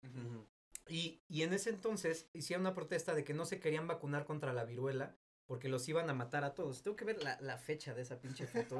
Y, 0.88 1.20
y 1.28 1.42
en 1.42 1.52
ese 1.52 1.68
entonces 1.70 2.28
hicieron 2.32 2.62
una 2.62 2.74
protesta 2.74 3.14
de 3.14 3.22
que 3.22 3.34
no 3.34 3.44
se 3.44 3.60
querían 3.60 3.86
vacunar 3.86 4.24
contra 4.24 4.52
la 4.54 4.64
viruela 4.64 5.14
porque 5.50 5.68
los 5.68 5.88
iban 5.88 6.08
a 6.08 6.14
matar 6.14 6.44
a 6.44 6.54
todos. 6.54 6.80
Tengo 6.80 6.96
que 6.96 7.04
ver 7.04 7.24
la, 7.24 7.36
la 7.40 7.58
fecha 7.58 7.92
de 7.92 8.02
esa 8.02 8.20
pinche 8.20 8.46
foto. 8.46 8.78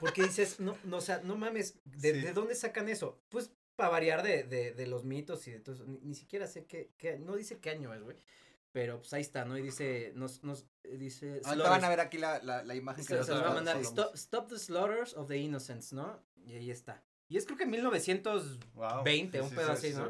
Porque 0.00 0.24
dices, 0.24 0.58
no, 0.58 0.76
no, 0.82 0.96
o 0.96 1.00
sea, 1.00 1.20
no 1.22 1.36
mames, 1.36 1.78
¿de, 1.84 2.12
Sí. 2.12 2.20
de 2.22 2.32
dónde 2.32 2.56
sacan 2.56 2.88
eso? 2.88 3.20
Pues 3.28 3.52
para 3.76 3.90
variar 3.90 4.24
de, 4.24 4.42
de, 4.42 4.72
de 4.72 4.86
los 4.88 5.04
mitos 5.04 5.46
y 5.46 5.52
de 5.52 5.60
todo 5.60 5.76
eso. 5.76 5.84
Ni, 5.86 6.00
ni 6.00 6.16
siquiera 6.16 6.48
sé 6.48 6.66
qué, 6.66 6.90
qué, 6.98 7.20
no 7.20 7.36
dice 7.36 7.60
qué 7.60 7.70
año 7.70 7.94
es, 7.94 8.02
güey. 8.02 8.16
Pero 8.72 8.98
pues 8.98 9.12
ahí 9.12 9.20
está, 9.20 9.44
¿no? 9.44 9.56
Y 9.56 9.62
dice, 9.62 10.10
nos, 10.16 10.42
nos, 10.42 10.66
eh, 10.82 10.96
dice... 10.98 11.40
Ahorita 11.44 11.70
van 11.70 11.84
a 11.84 11.88
ver 11.88 12.00
aquí 12.00 12.18
la, 12.18 12.42
la, 12.42 12.64
la 12.64 12.74
imagen 12.74 13.04
Se, 13.04 13.14
nos 13.14 13.26
se 13.26 13.30
los 13.30 13.40
va 13.40 13.46
a 13.46 13.48
da 13.50 13.54
mandar. 13.54 13.76
Stop, 13.82 14.16
stop 14.16 14.48
the 14.48 14.58
slaughters 14.58 15.14
of 15.14 15.28
the 15.28 15.36
innocents, 15.36 15.92
¿no? 15.92 16.20
Y 16.44 16.54
ahí 16.54 16.72
está. 16.72 17.00
Y 17.28 17.36
es 17.36 17.44
creo 17.44 17.58
que 17.58 17.66
1900... 17.66 18.58
Wow. 18.74 19.04
20, 19.04 19.40
un 19.42 19.50
pedo 19.50 19.72
así, 19.72 19.92
¿no? 19.92 20.08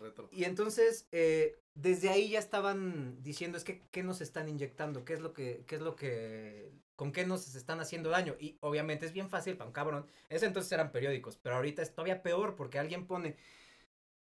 retro. 0.00 0.28
Y 0.32 0.44
entonces, 0.44 1.06
eh, 1.12 1.58
desde 1.74 2.08
ahí 2.08 2.30
ya 2.30 2.40
estaban 2.40 3.22
diciendo, 3.22 3.56
es 3.56 3.64
que, 3.64 3.82
¿qué 3.92 4.02
nos 4.02 4.20
están 4.20 4.48
inyectando? 4.48 5.04
¿Qué 5.04 5.14
es 5.14 5.20
lo 5.20 5.32
que, 5.32 5.64
qué 5.66 5.76
es 5.76 5.80
lo 5.80 5.94
que, 5.94 6.72
con 6.96 7.12
qué 7.12 7.24
nos 7.24 7.54
están 7.54 7.78
haciendo 7.80 8.10
daño? 8.10 8.34
Y 8.40 8.58
obviamente 8.60 9.06
es 9.06 9.12
bien 9.12 9.30
fácil 9.30 9.56
para 9.56 9.68
un 9.68 9.74
cabrón. 9.74 10.06
En 10.28 10.36
ese 10.38 10.46
entonces 10.46 10.72
eran 10.72 10.90
periódicos, 10.90 11.36
pero 11.36 11.54
ahorita 11.54 11.82
es 11.82 11.94
todavía 11.94 12.22
peor 12.22 12.56
porque 12.56 12.80
alguien 12.80 13.06
pone, 13.06 13.36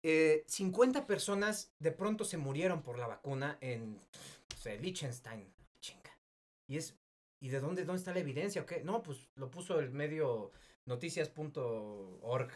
eh, 0.02 0.46
50 0.48 1.06
personas 1.08 1.74
de 1.80 1.92
pronto 1.92 2.24
se 2.24 2.38
murieron 2.38 2.84
por 2.84 2.98
la 2.98 3.08
vacuna 3.08 3.58
en, 3.60 3.96
no 3.96 4.58
sé, 4.58 4.80
Liechtenstein. 4.80 5.54
Chinga. 5.82 6.18
Y 6.68 6.78
es, 6.78 6.96
¿y 7.42 7.50
de 7.50 7.60
dónde, 7.60 7.84
dónde 7.84 8.00
está 8.00 8.14
la 8.14 8.20
evidencia? 8.20 8.62
o 8.62 8.66
qué? 8.66 8.82
No, 8.82 9.04
pues 9.04 9.28
lo 9.36 9.52
puso 9.52 9.80
el 9.80 9.92
medio 9.92 10.52
noticias.org. 10.86 12.52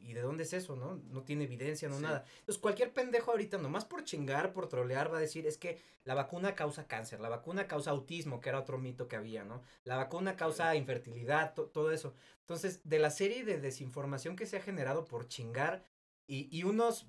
¿Y 0.00 0.12
de 0.12 0.20
dónde 0.20 0.44
es 0.44 0.52
eso, 0.52 0.76
no? 0.76 0.94
No 1.10 1.24
tiene 1.24 1.42
evidencia, 1.44 1.88
no 1.88 1.96
Sí. 1.96 2.02
nada. 2.02 2.24
Entonces, 2.38 2.62
cualquier 2.62 2.92
pendejo 2.92 3.32
ahorita, 3.32 3.58
nomás 3.58 3.84
por 3.84 4.04
chingar, 4.04 4.52
por 4.52 4.68
trolear, 4.68 5.12
va 5.12 5.18
a 5.18 5.20
decir, 5.20 5.44
es 5.44 5.58
que 5.58 5.82
la 6.04 6.14
vacuna 6.14 6.54
causa 6.54 6.86
cáncer, 6.86 7.18
la 7.18 7.28
vacuna 7.28 7.66
causa 7.66 7.90
autismo, 7.90 8.40
que 8.40 8.48
era 8.48 8.60
otro 8.60 8.78
mito 8.78 9.08
que 9.08 9.16
había, 9.16 9.42
¿no? 9.42 9.60
La 9.82 9.96
vacuna 9.96 10.36
causa 10.36 10.76
infertilidad, 10.76 11.52
to- 11.54 11.66
todo 11.66 11.90
eso. 11.90 12.14
Entonces, 12.42 12.80
de 12.88 13.00
la 13.00 13.10
serie 13.10 13.44
de 13.44 13.58
desinformación 13.60 14.36
que 14.36 14.46
se 14.46 14.56
ha 14.56 14.62
generado 14.62 15.04
por 15.04 15.26
chingar 15.26 15.84
y, 16.28 16.48
y 16.56 16.62
unos 16.62 17.08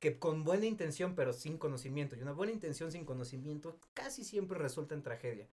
que 0.00 0.18
con 0.18 0.42
buena 0.42 0.66
intención, 0.66 1.14
pero 1.14 1.32
sin 1.32 1.56
conocimiento, 1.56 2.16
y 2.16 2.22
una 2.22 2.32
buena 2.32 2.52
intención 2.52 2.90
sin 2.90 3.04
conocimiento, 3.04 3.78
casi 3.94 4.24
siempre 4.24 4.58
resulta 4.58 4.94
en 4.96 5.02
tragedia. 5.04 5.48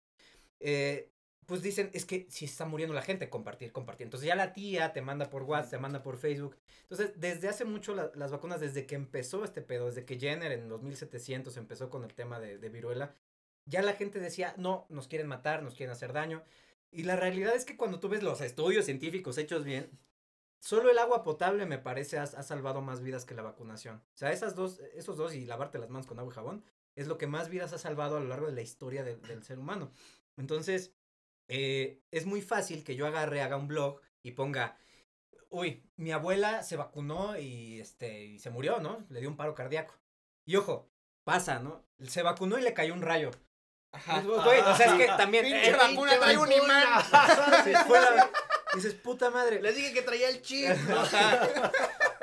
Eh, 0.59 1.11
pues 1.47 1.61
dicen, 1.63 1.89
es 1.93 2.05
que 2.05 2.27
si 2.29 2.45
está 2.45 2.65
muriendo 2.65 2.93
la 2.93 3.01
gente, 3.01 3.29
compartir, 3.29 3.71
compartir. 3.71 4.05
Entonces 4.05 4.27
ya 4.27 4.35
la 4.35 4.53
tía 4.53 4.93
te 4.93 5.01
manda 5.01 5.29
por 5.29 5.43
WhatsApp, 5.43 5.71
te 5.71 5.77
manda 5.79 6.03
por 6.03 6.17
Facebook. 6.17 6.57
Entonces, 6.83 7.13
desde 7.19 7.47
hace 7.49 7.65
mucho 7.65 7.95
la- 7.95 8.11
las 8.15 8.31
vacunas, 8.31 8.59
desde 8.59 8.85
que 8.85 8.95
empezó 8.95 9.43
este 9.43 9.61
pedo, 9.61 9.87
desde 9.87 10.05
que 10.05 10.19
Jenner 10.19 10.51
en 10.51 10.69
los 10.69 10.83
1700 10.83 11.57
empezó 11.57 11.89
con 11.89 12.03
el 12.03 12.13
tema 12.13 12.39
de, 12.39 12.57
de 12.59 12.69
viruela, 12.69 13.15
ya 13.65 13.81
la 13.81 13.93
gente 13.93 14.19
decía, 14.19 14.53
no, 14.57 14.85
nos 14.89 15.07
quieren 15.07 15.27
matar, 15.27 15.63
nos 15.63 15.73
quieren 15.73 15.91
hacer 15.93 16.13
daño. 16.13 16.43
Y 16.91 17.03
la 17.03 17.15
realidad 17.15 17.55
es 17.55 17.65
que 17.65 17.77
cuando 17.77 17.99
tú 17.99 18.09
ves 18.09 18.23
los 18.23 18.41
estudios 18.41 18.85
científicos 18.85 19.37
hechos 19.37 19.63
bien, 19.63 19.89
solo 20.59 20.89
el 20.91 20.97
agua 20.99 21.23
potable 21.23 21.65
me 21.65 21.77
parece 21.77 22.17
ha, 22.17 22.23
ha 22.23 22.43
salvado 22.43 22.81
más 22.81 23.01
vidas 23.01 23.25
que 23.25 23.35
la 23.35 23.41
vacunación. 23.41 23.97
O 23.97 24.17
sea, 24.17 24.31
esas 24.31 24.55
dos, 24.55 24.79
esos 24.95 25.17
dos 25.17 25.33
y 25.33 25.45
lavarte 25.45 25.79
las 25.79 25.89
manos 25.89 26.07
con 26.07 26.19
agua 26.19 26.31
y 26.33 26.35
jabón 26.35 26.63
es 26.95 27.07
lo 27.07 27.17
que 27.17 27.27
más 27.27 27.49
vidas 27.49 27.73
ha 27.73 27.77
salvado 27.77 28.17
a 28.17 28.19
lo 28.19 28.27
largo 28.27 28.47
de 28.47 28.53
la 28.53 28.61
historia 28.61 29.03
del 29.03 29.43
ser 29.43 29.59
humano. 29.59 29.91
Entonces, 30.35 30.93
eh, 31.47 32.01
es 32.11 32.25
muy 32.25 32.41
fácil 32.41 32.83
que 32.83 32.95
yo 32.95 33.07
agarre, 33.07 33.41
haga 33.41 33.57
un 33.57 33.67
blog 33.67 34.01
y 34.23 34.31
ponga, 34.31 34.77
uy, 35.49 35.83
mi 35.95 36.11
abuela 36.11 36.63
se 36.63 36.75
vacunó 36.75 37.37
y, 37.37 37.79
este, 37.79 38.25
y 38.25 38.39
se 38.39 38.49
murió, 38.49 38.79
¿no? 38.79 39.05
Le 39.09 39.19
dio 39.19 39.29
un 39.29 39.37
paro 39.37 39.55
cardíaco. 39.55 39.95
Y 40.45 40.55
ojo, 40.55 40.89
pasa, 41.23 41.59
¿no? 41.59 41.85
Se 42.07 42.21
vacunó 42.23 42.57
y 42.57 42.61
le 42.61 42.73
cayó 42.73 42.93
un 42.93 43.01
rayo. 43.01 43.31
Ajá. 43.91 44.21
Güey, 44.21 44.59
o 44.61 44.75
sea, 44.75 44.87
es 44.87 44.93
que 44.93 45.07
también... 45.17 45.45
Pinche 45.45 45.69
eh, 45.69 45.75
vacuna 45.75 46.19
trae 46.19 46.37
un 46.37 46.51
imán. 46.51 47.03
sí, 47.63 47.73
fue 47.87 47.99
la- 47.99 48.29
dices, 48.73 48.93
puta 48.95 49.29
madre. 49.29 49.61
Les 49.61 49.75
dije 49.75 49.93
que 49.93 50.01
traía 50.01 50.29
el 50.29 50.41
chip. 50.41 50.69
Ajá. 50.91 51.71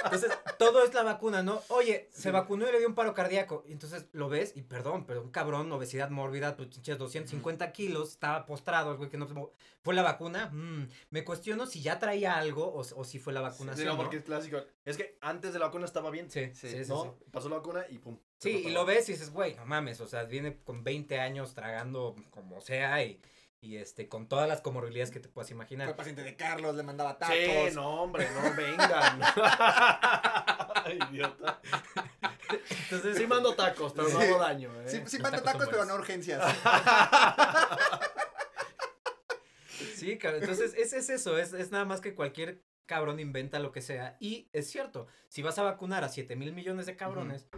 Entonces, 0.05 0.31
todo 0.67 0.85
es 0.85 0.95
la 0.95 1.03
vacuna, 1.03 1.43
¿no? 1.43 1.63
Oye, 1.69 2.09
se 2.13 2.23
Sí. 2.23 2.31
vacunó 2.31 2.69
y 2.69 2.73
le 2.73 2.79
dio 2.79 2.89
un 2.89 2.95
paro 2.95 3.15
cardíaco. 3.15 3.65
Y 3.67 3.73
entonces 3.73 4.07
lo 4.13 4.29
ves, 4.29 4.53
y 4.57 4.63
perdón, 4.63 5.05
pero 5.07 5.23
un 5.23 5.31
cabrón, 5.31 5.71
obesidad 5.73 6.11
mórbida, 6.11 6.57
pues 6.57 6.69
pinches 6.69 6.99
250 6.99 7.73
kilos, 7.73 8.11
estaba 8.11 8.47
postrado, 8.47 8.97
güey 8.97 9.11
que 9.11 9.19
no 9.19 9.29
¿Fue 9.83 9.95
la 9.95 10.03
vacuna? 10.03 10.49
Mm, 10.51 10.89
me 11.11 11.25
cuestiono 11.25 11.67
si 11.67 11.83
ya 11.83 11.99
traía 11.99 12.37
algo 12.39 12.65
o, 12.67 12.79
o 12.81 13.05
si 13.05 13.19
fue 13.19 13.35
la 13.35 13.41
Sí, 13.41 13.45
vacunación. 13.45 13.87
no, 13.87 13.93
¿no? 13.95 13.99
porque 13.99 14.17
es 14.17 14.23
clásico. 14.25 14.59
Es 14.87 14.97
que 14.97 15.19
antes 15.21 15.53
de 15.53 15.59
la 15.59 15.67
vacuna 15.67 15.85
estaba 15.85 16.11
bien. 16.11 16.31
Sí, 16.31 16.47
Sí, 16.55 16.69
sí, 16.71 16.85
sí. 16.85 16.91
¿no? 16.91 17.03
sí. 17.05 17.25
Pasó 17.31 17.49
la 17.51 17.57
vacuna 17.57 17.85
y 17.91 17.99
pum. 17.99 18.19
Sí, 18.39 18.63
y 18.67 18.71
lo 18.71 18.85
ves 18.87 19.09
y 19.09 19.13
dices, 19.13 19.31
güey, 19.31 19.55
no 19.57 19.67
mames, 19.67 20.01
o 20.01 20.07
sea, 20.07 20.25
viene 20.25 20.59
con 20.65 20.85
20 20.85 21.19
años 21.21 21.53
tragando 21.55 22.15
como 22.31 22.61
sea 22.63 23.03
y, 23.05 23.21
y 23.65 23.79
este, 23.79 24.09
con 24.09 24.29
todas 24.29 24.47
las 24.47 24.61
comorbilidades 24.61 25.11
que 25.11 25.21
te 25.21 25.29
puedas 25.29 25.49
Fue 25.49 25.55
imaginar. 25.55 25.97
paciente 25.97 26.23
de 26.23 26.37
Carlos, 26.37 26.75
le 26.77 26.83
mandaba 26.83 27.19
tacos. 27.19 27.35
Sí, 27.35 27.75
no, 27.75 28.03
hombre, 28.03 28.29
no 28.35 28.55
vengan. 28.57 29.21
Idiota. 31.11 31.61
Entonces, 32.69 33.17
Sí 33.17 33.27
mando 33.27 33.55
tacos, 33.55 33.95
pero 33.95 34.09
no 34.11 34.19
hago 34.21 34.39
daño, 34.39 34.71
¿eh? 34.83 34.89
Sí, 34.89 35.03
sí 35.07 35.19
mando 35.19 35.43
tacos 35.43 35.67
pero 35.71 35.85
no 35.85 35.95
urgencias. 35.95 36.43
Sí, 39.97 40.19
cabrón. 40.19 40.43
Entonces, 40.43 40.75
es, 40.75 40.93
es 40.93 41.09
eso, 41.09 41.39
es, 41.39 41.53
es 41.55 41.71
nada 41.71 41.85
más 41.85 42.01
que 42.01 42.15
cualquier 42.15 42.63
cabrón 42.87 43.19
inventa 43.21 43.59
lo 43.59 43.73
que 43.73 43.81
sea. 43.81 44.17
Y 44.21 44.49
es 44.53 44.71
cierto, 44.71 45.07
si 45.29 45.43
vas 45.43 45.59
a 45.59 45.63
vacunar 45.63 46.05
a 46.05 46.09
7 46.09 46.37
mil 46.37 46.53
millones 46.53 46.87
de 46.87 46.97
cabrones, 46.97 47.49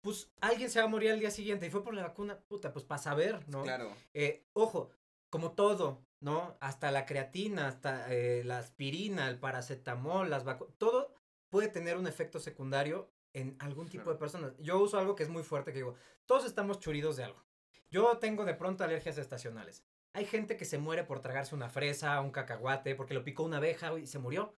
pues 0.00 0.30
alguien 0.40 0.70
se 0.70 0.78
va 0.78 0.86
a 0.86 0.88
morir 0.88 1.12
al 1.12 1.20
día 1.20 1.30
siguiente. 1.30 1.66
Y 1.66 1.70
fue 1.70 1.84
por 1.84 1.94
la 1.94 2.02
vacuna, 2.02 2.38
puta, 2.48 2.72
pues 2.72 2.84
para 2.84 3.00
saber, 3.00 3.46
¿no? 3.48 3.62
Claro. 3.62 3.94
Eh, 4.14 4.46
ojo, 4.54 4.90
como 5.30 5.52
todo, 5.52 6.04
¿no? 6.20 6.56
Hasta 6.60 6.90
la 6.90 7.06
creatina, 7.06 7.68
hasta 7.68 8.12
eh, 8.12 8.42
la 8.44 8.58
aspirina, 8.58 9.28
el 9.28 9.38
paracetamol, 9.38 10.28
las 10.28 10.44
vacunas, 10.44 10.74
todo 10.76 11.14
puede 11.48 11.68
tener 11.68 11.96
un 11.96 12.06
efecto 12.06 12.38
secundario 12.38 13.10
en 13.32 13.56
algún 13.60 13.88
tipo 13.88 14.04
Claro. 14.04 14.14
de 14.14 14.18
personas. 14.18 14.52
Yo 14.58 14.78
uso 14.78 14.98
algo 14.98 15.14
que 15.14 15.22
es 15.22 15.28
muy 15.28 15.42
fuerte, 15.42 15.72
que 15.72 15.78
digo, 15.78 15.94
todos 16.26 16.44
estamos 16.44 16.78
churidos 16.80 17.16
de 17.16 17.24
algo. 17.24 17.42
Yo 17.90 18.18
tengo 18.18 18.44
de 18.44 18.54
pronto 18.54 18.84
alergias 18.84 19.18
estacionales. 19.18 19.84
Hay 20.12 20.26
gente 20.26 20.56
que 20.56 20.64
se 20.64 20.78
muere 20.78 21.04
por 21.04 21.20
tragarse 21.20 21.54
una 21.54 21.68
fresa, 21.68 22.20
un 22.20 22.30
cacahuate, 22.32 22.94
porque 22.96 23.14
lo 23.14 23.24
picó 23.24 23.44
una 23.44 23.58
abeja 23.58 23.96
y 23.98 24.06
se 24.06 24.18
murió. 24.18 24.56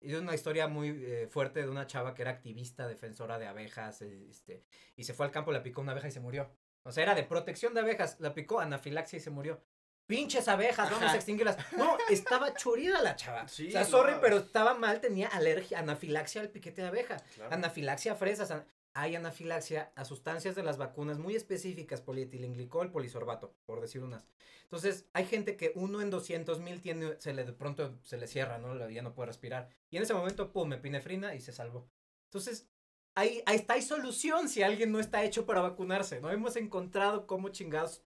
Y 0.00 0.12
es 0.12 0.20
una 0.20 0.34
historia 0.34 0.68
muy 0.68 0.88
eh, 0.88 1.26
fuerte 1.28 1.62
de 1.62 1.68
una 1.68 1.86
chava 1.86 2.14
que 2.14 2.22
era 2.22 2.30
activista, 2.30 2.86
defensora 2.86 3.38
de 3.38 3.46
abejas, 3.46 4.02
eh, 4.02 4.26
este, 4.28 4.64
y 4.96 5.04
se 5.04 5.14
fue 5.14 5.24
al 5.26 5.32
campo, 5.32 5.52
la 5.52 5.62
picó 5.62 5.80
una 5.80 5.92
abeja 5.92 6.08
y 6.08 6.12
se 6.12 6.20
murió. 6.20 6.50
O 6.82 6.92
sea, 6.92 7.02
era 7.02 7.14
de 7.14 7.22
protección 7.24 7.72
de 7.72 7.80
abejas, 7.80 8.20
la 8.20 8.34
picó 8.34 8.60
anafilaxia 8.60 9.16
y 9.16 9.20
se 9.20 9.30
murió. 9.30 9.62
Pinches 10.06 10.48
abejas, 10.48 10.90
vamos 10.90 11.10
a 11.12 11.16
extinguirlas. 11.16 11.56
No, 11.78 11.96
estaba 12.10 12.52
churida 12.54 13.00
la 13.02 13.16
chava. 13.16 13.48
Sí, 13.48 13.68
o 13.68 13.70
sea, 13.70 13.80
no. 13.82 13.86
sorry, 13.86 14.14
pero 14.20 14.36
estaba 14.38 14.74
mal, 14.74 15.00
tenía 15.00 15.28
alergia, 15.28 15.78
anafilaxia 15.78 16.42
al 16.42 16.50
piquete 16.50 16.82
de 16.82 16.88
abeja. 16.88 17.16
Claro. 17.34 17.54
Anafilaxia 17.54 18.12
a 18.12 18.16
fresas. 18.16 18.50
an- 18.50 18.66
Hay 18.92 19.16
anafilaxia 19.16 19.92
a 19.96 20.04
sustancias 20.04 20.54
de 20.54 20.62
las 20.62 20.76
vacunas 20.76 21.18
muy 21.18 21.34
específicas, 21.34 22.00
polietilenglicol, 22.02 22.90
polisorbato, 22.92 23.54
por 23.66 23.80
decir 23.80 24.02
unas. 24.02 24.28
Entonces, 24.64 25.06
hay 25.14 25.24
gente 25.26 25.56
que 25.56 25.72
uno 25.74 26.00
en 26.02 26.10
200 26.10 26.60
mil 26.60 26.80
tiene, 26.80 27.16
se 27.18 27.32
le 27.32 27.44
de 27.44 27.52
pronto 27.52 27.98
se 28.02 28.16
le 28.18 28.26
cierra, 28.26 28.58
¿no? 28.58 28.74
La- 28.74 28.90
Ya 28.90 29.02
no 29.02 29.14
puede 29.14 29.28
respirar. 29.28 29.68
Y 29.90 29.96
en 29.96 30.02
ese 30.02 30.12
momento, 30.14 30.52
pum, 30.52 30.72
epinefrina 30.74 31.34
y 31.34 31.40
se 31.40 31.52
salvó. 31.52 31.88
Entonces, 32.26 32.68
ahí, 33.16 33.42
ahí 33.46 33.56
está, 33.56 33.74
hay 33.74 33.82
solución 33.82 34.48
si 34.48 34.62
alguien 34.62 34.92
no 34.92 35.00
está 35.00 35.24
hecho 35.24 35.46
para 35.46 35.60
vacunarse, 35.62 36.20
¿no? 36.20 36.30
Hemos 36.30 36.56
encontrado 36.56 37.26
cómo 37.26 37.48
chingados 37.48 38.02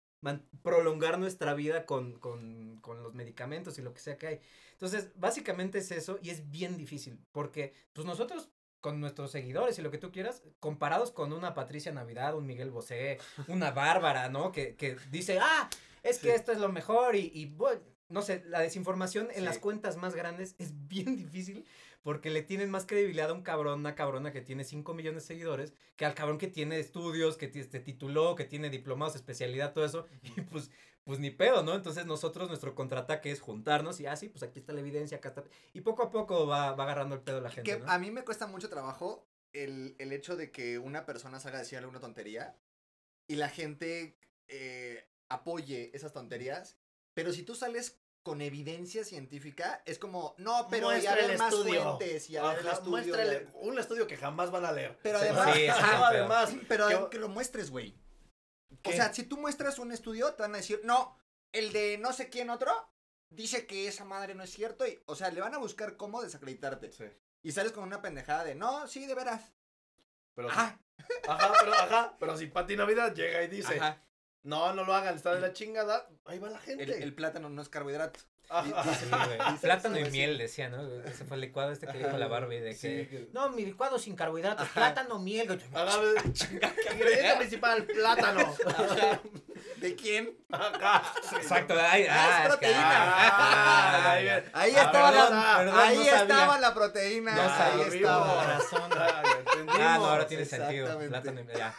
prolongar 0.63 1.19
nuestra 1.19 1.55
vida 1.55 1.87
con, 1.87 2.19
con, 2.19 2.79
con 2.81 3.03
los 3.03 3.15
medicamentos 3.15 3.79
y 3.79 3.83
lo 3.83 3.93
que 3.95 4.01
sea 4.01 4.17
que 4.19 4.27
hay. 4.27 4.41
Entonces, 4.73 5.11
básicamente 5.17 5.79
es 5.79 5.91
eso 5.91 6.19
y 6.23 6.31
es 6.31 6.51
bien 6.51 6.77
difícil 6.77 7.19
porque, 7.33 7.73
pues 7.93 8.07
nosotros 8.07 8.49
con 8.81 9.01
nuestros 9.01 9.33
seguidores 9.33 9.79
y 9.79 9.83
lo 9.83 9.91
que 9.91 9.99
tú 9.99 10.13
quieras, 10.13 10.43
comparados 10.61 11.11
con 11.11 11.33
una 11.33 11.53
Patricia 11.55 11.91
Navidad, 11.93 12.37
un 12.37 12.47
Miguel 12.47 12.71
Bosé, 12.71 13.19
una 13.49 13.73
Bárbara, 13.73 14.29
¿no? 14.29 14.53
Que, 14.53 14.77
que 14.77 14.97
dice, 15.11 15.39
ah, 15.41 15.69
es 16.03 16.19
que 16.19 16.29
Sí. 16.29 16.35
esto 16.35 16.53
es 16.53 16.59
lo 16.59 16.69
mejor 16.71 17.17
y, 17.17 17.31
y 17.35 17.47
bueno, 17.47 17.81
no 18.09 18.23
sé, 18.23 18.43
la 18.47 18.61
desinformación 18.61 19.29
en 19.31 19.39
Sí. 19.39 19.43
las 19.43 19.59
cuentas 19.59 19.97
más 19.97 20.15
grandes 20.15 20.55
es 20.59 20.73
bien 20.89 21.17
difícil 21.17 21.65
porque 22.09 22.31
le 22.31 22.40
tienen 22.42 22.71
más 22.71 22.87
credibilidad 22.87 23.29
a 23.29 23.35
un 23.35 23.42
cabrón, 23.42 23.81
una 23.81 23.94
cabrona 23.94 24.33
que 24.33 24.40
tiene 24.40 24.64
5 24.64 24.94
millones 24.94 25.25
de 25.25 25.27
seguidores, 25.27 25.75
que 25.94 26.07
al 26.07 26.14
cabrón 26.14 26.38
que 26.38 26.47
tiene 26.49 26.79
estudios, 26.79 27.37
que 27.37 27.49
ti- 27.49 27.61
este, 27.61 27.81
tituló, 27.81 28.35
que 28.35 28.47
tiene 28.47 28.71
diplomados, 28.71 29.14
especialidad, 29.14 29.75
todo 29.75 29.85
eso, 29.85 30.07
y 30.23 30.40
pues, 30.40 30.71
pues 31.05 31.18
ni 31.18 31.31
pedo, 31.31 31.62
¿no? 31.62 31.75
Entonces 31.75 32.07
nosotros, 32.07 32.49
nuestro 32.49 32.75
contraataque 32.75 33.31
es 33.31 33.42
juntarnos 33.42 34.01
y, 34.01 34.07
ah, 34.07 34.16
sí, 34.16 34.31
pues 34.31 34.42
aquí 34.42 34.59
está 34.59 34.73
la 34.73 34.81
evidencia, 34.81 35.18
acá 35.18 35.29
está. 35.29 35.44
Y 35.75 35.83
poco 35.83 36.03
a 36.03 36.11
poco 36.11 36.47
va, 36.47 36.73
va 36.75 36.85
agarrando 36.85 37.14
el 37.14 37.21
pedo 37.21 37.42
la 37.42 37.51
gente, 37.51 37.71
Que 37.73 37.79
¿no? 37.79 37.90
a 37.90 37.99
mí 37.99 38.11
me 38.11 38.25
cuesta 38.25 38.47
mucho 38.47 38.71
trabajo 38.71 39.29
el, 39.53 39.94
el 39.99 40.11
hecho 40.14 40.35
de 40.35 40.51
que 40.51 40.79
una 40.79 41.05
persona 41.05 41.40
salga 41.40 41.59
a 41.59 41.61
decir 41.61 41.77
alguna 41.77 42.01
tontería 42.01 42.57
y 43.27 43.37
la 43.37 43.51
gente 43.51 44.16
eh, 44.47 45.07
apoye 45.29 45.94
esas 45.94 46.14
tonterías. 46.14 46.79
Pero 47.12 47.35
si 47.35 47.42
tú 47.42 47.55
sales 47.55 48.01
con 48.29 48.43
evidencia 48.43 49.05
científica, 49.05 49.83
es 49.87 49.99
como, 49.99 50.35
no, 50.37 50.69
pero 50.69 50.93
y 50.93 51.07
a 51.07 51.12
Muestra 51.12 51.33
el 51.33 51.38
más 51.38 51.53
estudio. 51.55 51.83
fuentes 51.83 52.29
y 52.29 52.37
a 52.37 52.43
ver 52.43 52.59
el 52.59 52.67
Ajá, 52.67 52.73
estudio. 52.77 52.91
muéstrale 52.91 53.25
y 53.33 53.37
a 53.37 53.38
ver- 53.38 53.49
un 53.55 53.79
estudio 53.79 54.07
que 54.07 54.17
jamás 54.19 54.51
van 54.51 54.67
a 54.67 54.73
leer. 54.73 54.99
Pero 55.03 55.17
además- 55.19 55.55
Sí, 55.57 55.67
además, 55.69 56.55
Pero 56.69 56.88
que- 57.09 57.17
que 57.17 57.19
lo 57.19 57.29
muestres, 57.31 57.71
güey. 57.71 57.95
O 58.85 58.93
sea, 58.93 59.14
si 59.14 59.23
tú 59.23 59.38
muestras 59.38 59.79
un 59.79 59.93
estudio, 59.93 60.35
te 60.35 60.43
van 60.43 60.53
a 60.55 60.59
decir, 60.59 60.83
no, 60.85 61.19
el 61.53 61.73
de 61.73 61.97
no 61.97 62.12
sé 62.12 62.29
quién 62.29 62.51
otro 62.51 62.71
dice 63.31 63.67
que 63.67 63.88
esa 63.88 64.05
madre 64.05 64.35
no 64.35 64.43
es 64.43 64.51
cierto. 64.51 64.87
Y, 64.87 65.01
o 65.07 65.14
sea, 65.17 65.31
le 65.31 65.41
van 65.41 65.55
a 65.55 65.59
buscar 65.59 65.97
cómo 65.97 66.21
desacreditarte. 66.23 66.93
Sí, 66.93 67.05
Y 67.43 67.53
sales 67.53 67.73
con 67.73 67.85
una 67.85 68.03
pendejada 68.03 68.45
de, 68.45 68.55
no, 68.55 68.87
sí, 68.88 69.07
de 69.07 69.14
veras. 69.14 69.55
pero, 70.35 70.51
Ajá, 70.51 70.79
ajá, 71.29 71.53
pero, 71.61 71.73
ajá, 71.73 72.17
pero 72.21 72.37
si 72.37 72.47
Pati 72.49 72.77
Navidad 72.77 73.14
llega 73.14 73.43
y 73.43 73.49
dice, 73.49 73.77
ajá. 73.79 74.03
No, 74.42 74.72
no 74.72 74.85
lo 74.85 74.94
hagan, 74.94 75.14
está 75.16 75.35
de 75.35 75.40
la 75.40 75.53
chingada, 75.53 76.09
ahí 76.27 76.38
va 76.38 76.48
la 76.51 76.59
gente. 76.59 76.85
El, 76.85 76.90
el 76.90 77.14
plátano 77.14 77.48
no 77.51 77.61
es 77.62 77.68
carbohidrato. 77.68 78.20
Ajá. 78.51 78.83
Sí, 78.94 79.05
güey. 79.11 79.38
Dice- 79.53 79.59
Plátano 79.61 79.98
y 79.98 80.11
miel, 80.11 80.38
decía, 80.38 80.70
¿no? 80.70 80.83
Ese 81.05 81.27
fue 81.27 81.35
el 81.37 81.42
licuado 81.42 81.70
este 81.70 81.87
que 81.87 81.98
dijo 81.98 82.16
la 82.16 82.29
Barbie 82.29 82.61
de 82.61 82.70
que... 82.70 82.77
Sí, 82.77 82.88
que- 83.11 83.29
No, 83.35 83.51
mi 83.51 83.62
licuado 83.66 83.98
sin 83.98 84.16
carbohidratos, 84.16 84.64
Ajá. 84.64 84.72
plátano, 84.74 85.18
miel. 85.18 85.61
Ingrediente 86.94 87.37
principal, 87.37 87.85
plátano. 87.85 88.40
Ajá. 88.66 89.20
¿De 89.77 89.94
quién? 89.96 90.35
Exacto, 91.37 91.74
ay, 91.79 92.07
Ah, 92.09 92.16
ah, 92.16 92.37
es 92.38 92.42
que- 92.42 92.48
proteína. 92.48 92.81
ah, 92.83 94.12
ahí 94.12 94.24
ya. 94.24 94.44
Ahí 94.55 94.72
Ah, 94.77 94.83
estaba, 94.83 95.11
perdón, 95.11 95.31
la, 95.31 95.55
ah, 95.55 95.59
perdón, 95.59 95.79
ahí 95.79 95.96
no 95.96 96.03
estaba 96.05 96.59
la 96.59 96.74
proteína. 96.74 97.35
No 97.35 97.42
ahí 97.42 97.81
estaba. 97.83 98.44
razón. 98.46 98.90
Ah, 98.92 99.22
ya. 99.24 99.92
Ah, 99.92 99.98
no, 99.98 100.07
ahora 100.07 100.27
tiene 100.27 100.44
sentido. 100.46 100.98
Plátano 100.98 101.40
y 101.42 101.46
ya. 101.57 101.74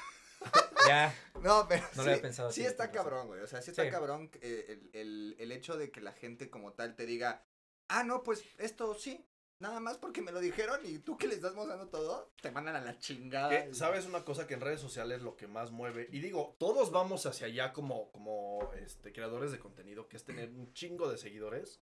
Ya. 0.88 1.14
No, 1.44 1.68
pero 1.68 1.84
No 1.96 1.98
lo 1.98 2.04
sí, 2.04 2.10
había 2.10 2.22
pensado 2.22 2.52
sí 2.52 2.66
está 2.66 2.90
cabrón, 2.92 3.28
güey. 3.28 3.42
O 3.42 3.48
sea, 3.48 3.62
sí 3.62 3.70
está 3.72 3.84
Sí. 3.84 3.90
cabrón 3.92 4.32
eh, 4.42 4.66
el, 4.70 4.90
el, 4.94 5.36
el 5.40 5.52
hecho 5.52 5.78
de 5.78 5.92
que 5.92 6.02
la 6.02 6.14
gente 6.14 6.50
como 6.50 6.74
tal 6.74 6.96
te 6.96 7.06
diga, 7.06 7.46
ah, 7.90 8.04
no, 8.04 8.24
pues 8.24 8.44
esto 8.58 8.96
sí. 8.96 9.26
Nada 9.62 9.82
más 9.82 9.98
porque 9.98 10.22
me 10.22 10.32
lo 10.32 10.40
dijeron 10.40 10.80
y 10.86 11.00
tú 11.00 11.18
que 11.18 11.28
le 11.28 11.36
estás 11.36 11.54
mostrando 11.54 11.90
todo, 11.90 12.32
te 12.42 12.50
mandan 12.50 12.78
a 12.78 12.82
la 12.82 12.98
chingada. 12.98 13.74
¿Sabes 13.74 14.06
una 14.06 14.24
cosa 14.24 14.48
que 14.48 14.54
en 14.54 14.62
redes 14.62 14.80
sociales 14.80 15.22
lo 15.22 15.36
que 15.36 15.48
más 15.48 15.70
mueve? 15.70 16.08
Y 16.14 16.22
digo, 16.22 16.56
todos 16.58 16.92
vamos 16.92 17.26
hacia 17.26 17.48
allá 17.48 17.74
como, 17.74 18.10
como 18.14 18.72
este, 18.76 19.12
creadores 19.12 19.52
de 19.52 19.60
contenido, 19.60 20.08
que 20.08 20.16
es 20.16 20.24
tener 20.24 20.50
un 20.50 20.72
chingo 20.74 21.12
de 21.12 21.18
seguidores. 21.18 21.82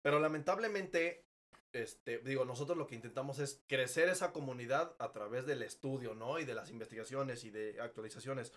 Pero 0.00 0.18
lamentablemente, 0.18 1.27
este, 1.82 2.18
digo, 2.18 2.44
nosotros 2.44 2.76
lo 2.76 2.86
que 2.86 2.94
intentamos 2.94 3.38
es 3.38 3.62
crecer 3.66 4.08
esa 4.08 4.32
comunidad 4.32 4.94
a 4.98 5.12
través 5.12 5.46
del 5.46 5.62
estudio, 5.62 6.14
¿no? 6.14 6.38
Y 6.38 6.44
de 6.44 6.54
las 6.54 6.70
investigaciones 6.70 7.44
y 7.44 7.50
de 7.50 7.80
actualizaciones. 7.80 8.52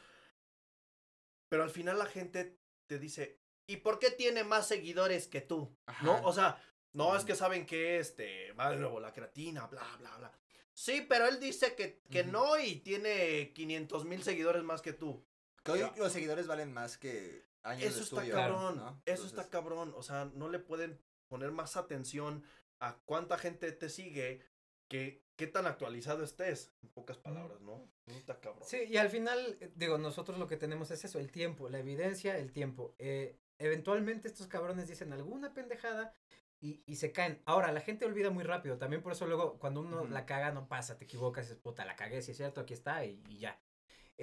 Pero 1.49 1.63
al 1.63 1.69
final 1.71 1.97
la 1.99 2.05
gente 2.05 2.57
te 2.87 2.99
dice, 2.99 3.39
¿y 3.67 3.77
por 3.77 3.99
qué 3.99 4.11
tiene 4.11 4.43
más 4.43 4.67
seguidores 4.67 5.27
que 5.27 5.41
tú? 5.41 5.75
Ajá. 5.85 6.05
¿No? 6.05 6.21
O 6.23 6.33
sea, 6.33 6.61
no 6.93 7.15
es 7.15 7.23
que 7.25 7.35
saben 7.35 7.65
que 7.65 7.99
este, 7.99 8.51
va 8.53 8.71
de 8.71 8.77
nuevo 8.77 8.99
la 8.99 9.13
creatina, 9.13 9.67
bla, 9.67 9.85
bla, 9.99 10.15
bla. 10.17 10.31
Sí, 10.73 11.05
pero 11.07 11.27
él 11.27 11.39
dice 11.39 11.75
que, 11.75 12.01
que 12.09 12.21
Ujú. 12.21 12.31
no 12.31 12.57
y 12.59 12.77
tiene 12.77 13.51
500 13.53 14.05
mil 14.05 14.23
seguidores 14.23 14.63
más 14.63 14.81
que 14.81 14.93
tú. 14.93 15.23
Que 15.63 15.71
hoy 15.71 15.79
Ya. 15.79 15.93
los 15.97 16.11
seguidores 16.11 16.47
valen 16.47 16.73
más 16.73 16.97
que 16.97 17.45
años 17.63 17.83
Eso 17.83 17.97
de 17.97 18.03
está 18.03 18.15
estudio. 18.21 18.33
cabrón. 18.35 18.77
¿no? 18.77 18.87
Eso 19.05 19.23
Entonces, 19.23 19.25
está 19.37 19.49
cabrón. 19.49 19.93
O 19.95 20.01
sea, 20.03 20.31
no 20.33 20.49
le 20.49 20.59
pueden 20.59 20.99
poner 21.27 21.51
más 21.51 21.75
atención 21.77 22.43
a 22.81 22.99
cuánta 23.05 23.37
gente 23.37 23.71
te 23.71 23.89
sigue 23.89 24.41
que 24.89 25.23
qué 25.37 25.47
tan 25.47 25.65
actualizado 25.65 26.23
estés. 26.23 26.73
En 26.83 26.89
pocas 26.89 27.17
palabras, 27.17 27.61
¿no? 27.61 27.89
Está 28.07 28.39
cabrón. 28.39 28.63
Sí, 28.67 28.83
y 28.87 28.97
al 28.97 29.09
final, 29.09 29.57
eh, 29.59 29.71
digo, 29.75 29.97
nosotros 29.97 30.37
lo 30.37 30.47
que 30.47 30.57
tenemos 30.57 30.91
es 30.91 31.03
eso, 31.03 31.17
el 31.17 31.31
tiempo, 31.31 31.69
la 31.69 31.79
evidencia, 31.79 32.37
el 32.37 32.51
tiempo. 32.51 32.93
Eh, 32.99 33.39
eventualmente 33.57 34.27
estos 34.27 34.47
cabrones 34.47 34.87
dicen 34.87 35.13
alguna 35.13 35.53
pendejada 35.53 36.13
y, 36.59 36.83
y 36.85 36.97
se 36.97 37.11
caen. 37.11 37.41
Ahora, 37.45 37.71
la 37.71 37.81
gente 37.81 38.05
olvida 38.05 38.29
muy 38.29 38.43
rápido. 38.43 38.77
También 38.77 39.01
por 39.01 39.13
eso 39.13 39.25
luego, 39.25 39.57
cuando 39.57 39.79
uno 39.79 40.05
la 40.05 40.27
caga, 40.27 40.51
no 40.51 40.67
pasa, 40.67 40.97
te 40.97 41.05
equivocas, 41.05 41.49
es 41.49 41.55
puta, 41.57 41.85
la 41.85 41.95
cagué, 41.95 42.21
si 42.21 42.31
es 42.31 42.37
cierto, 42.37 42.61
aquí 42.61 42.73
está 42.73 43.03
y, 43.05 43.23
y 43.29 43.39
ya. 43.39 43.59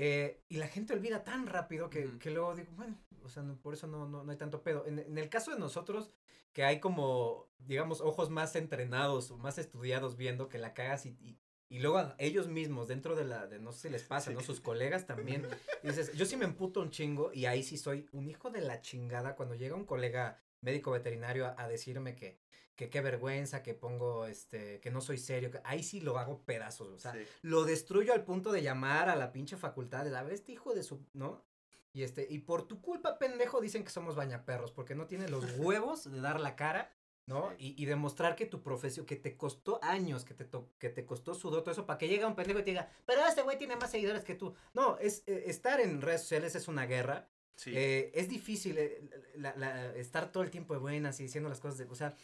Eh, 0.01 0.45
y 0.49 0.59
la 0.59 0.69
gente 0.69 0.93
olvida 0.93 1.25
tan 1.25 1.47
rápido 1.49 1.91
que, 1.91 2.19
que 2.21 2.31
luego 2.31 2.55
digo, 2.55 2.71
bueno, 2.77 2.97
o 3.25 3.29
sea, 3.29 3.43
no- 3.43 3.57
por 3.57 3.75
eso 3.75 3.89
no, 3.89 4.07
no, 4.07 4.23
no 4.23 4.31
hay 4.31 4.39
tanto 4.39 4.63
pedo. 4.63 4.87
En, 4.87 5.01
en 5.01 5.19
el 5.19 5.29
caso 5.29 5.51
de 5.53 5.59
nosotros, 5.59 6.15
que 6.53 6.63
hay 6.63 6.79
como, 6.79 7.49
digamos, 7.59 8.01
ojos 8.01 8.31
más 8.31 8.55
entrenados 8.55 9.33
o 9.33 9.39
más 9.39 9.59
estudiados 9.59 10.17
viendo 10.17 10.49
que 10.49 10.59
la 10.59 10.73
cagas 10.73 11.05
y, 11.05 11.17
y, 11.21 11.37
y 11.69 11.81
luego 11.81 12.15
ellos 12.19 12.47
mismos, 12.47 12.87
dentro 12.87 13.17
de 13.17 13.25
la, 13.25 13.49
de 13.49 13.59
no 13.59 13.73
sé 13.73 13.81
si 13.83 13.89
les 13.91 14.05
pasa, 14.05 14.31
Sí. 14.31 14.35
¿no? 14.37 14.41
Sus 14.41 14.61
colegas 14.61 15.05
también. 15.05 15.47
Dices, 15.83 16.13
yo 16.13 16.27
sí 16.27 16.37
me 16.37 16.45
emputo 16.45 16.81
un 16.81 16.91
chingo 16.91 17.33
y 17.35 17.47
ahí 17.47 17.65
sí 17.65 17.77
soy 17.77 18.09
un 18.13 18.29
hijo 18.29 18.51
de 18.51 18.61
la 18.61 18.81
chingada 18.81 19.35
cuando 19.35 19.57
llega 19.57 19.75
un 19.75 19.85
colega 19.85 20.41
médico 20.61 20.91
veterinario 20.91 21.47
a, 21.47 21.55
a 21.59 21.69
decirme 21.69 22.15
que, 22.17 22.39
que 22.77 22.91
qué 22.91 23.01
vergüenza, 23.01 23.63
que 23.63 23.75
pongo, 23.75 24.27
este, 24.27 24.81
que 24.81 24.91
no 24.91 25.01
soy 25.01 25.19
serio, 25.19 25.51
que 25.51 25.61
ahí 25.65 25.83
sí 25.83 26.01
lo 26.01 26.19
hago 26.19 26.45
pedazos, 26.45 26.89
o 26.89 26.99
sea, 26.99 27.13
Sí. 27.13 27.21
lo 27.43 27.65
destruyo 27.65 28.13
al 28.13 28.25
punto 28.25 28.53
de 28.53 28.63
llamar 28.63 29.09
a 29.09 29.17
la 29.17 29.33
pinche 29.33 29.57
facultad 29.57 30.05
de, 30.05 30.17
a 30.17 30.23
ver, 30.23 30.33
este 30.35 30.53
hijo 30.53 30.75
de 30.75 30.83
su, 30.83 31.05
¿no? 31.13 31.45
Y 31.93 32.03
este, 32.03 32.27
y 32.31 32.39
por 32.41 32.69
tu 32.69 32.81
culpa, 32.81 33.19
pendejo, 33.19 33.61
dicen 33.61 33.83
que 33.83 33.91
somos 33.91 34.15
bañaperros, 34.15 34.71
porque 34.73 34.95
no 34.95 35.07
tiene 35.07 35.29
los 35.29 35.45
huevos 35.59 36.11
de 36.11 36.21
dar 36.21 36.41
la 36.41 36.55
cara 36.57 36.93
¿no? 37.27 37.53
Y, 37.59 37.75
y 37.83 37.85
demostrar 37.85 38.37
que 38.37 38.47
tu 38.47 38.63
profesión, 38.63 39.05
que 39.05 39.17
te 39.17 39.37
costó 39.37 39.79
años, 39.85 40.25
que 40.25 40.33
te, 40.33 40.47
to- 40.47 40.71
que 40.79 40.89
te 40.89 41.05
costó 41.05 41.35
sudor, 41.35 41.61
todo 41.63 41.73
eso, 41.73 41.85
para 41.85 41.99
que 41.99 42.09
llegue 42.09 42.25
un 42.25 42.35
pendejo 42.35 42.61
y 42.61 42.63
te 42.63 42.71
diga, 42.71 42.91
pero 43.05 43.21
este 43.27 43.43
güey 43.43 43.59
tiene 43.59 43.77
más 43.77 43.91
seguidores 43.91 44.25
que 44.25 44.35
tú. 44.35 44.55
No, 44.73 44.97
es, 44.97 45.25
eh, 45.27 45.43
estar 45.45 45.79
en 45.79 46.01
redes 46.01 46.23
sociales 46.23 46.55
es 46.55 46.69
una 46.69 46.87
guerra. 46.87 47.29
Sí. 47.59 47.73
Eh, 47.75 48.13
es 48.15 48.29
difícil 48.29 48.79
eh, 48.79 49.03
la- 49.35 49.53
la- 49.57 49.93
estar 49.97 50.31
todo 50.31 50.45
el 50.45 50.51
tiempo 50.51 50.75
de 50.75 50.81
buenas 50.81 51.19
y 51.19 51.25
diciendo 51.25 51.49
las 51.49 51.59
cosas 51.59 51.77
de, 51.79 51.85
o 51.87 51.95
sea, 51.97 52.15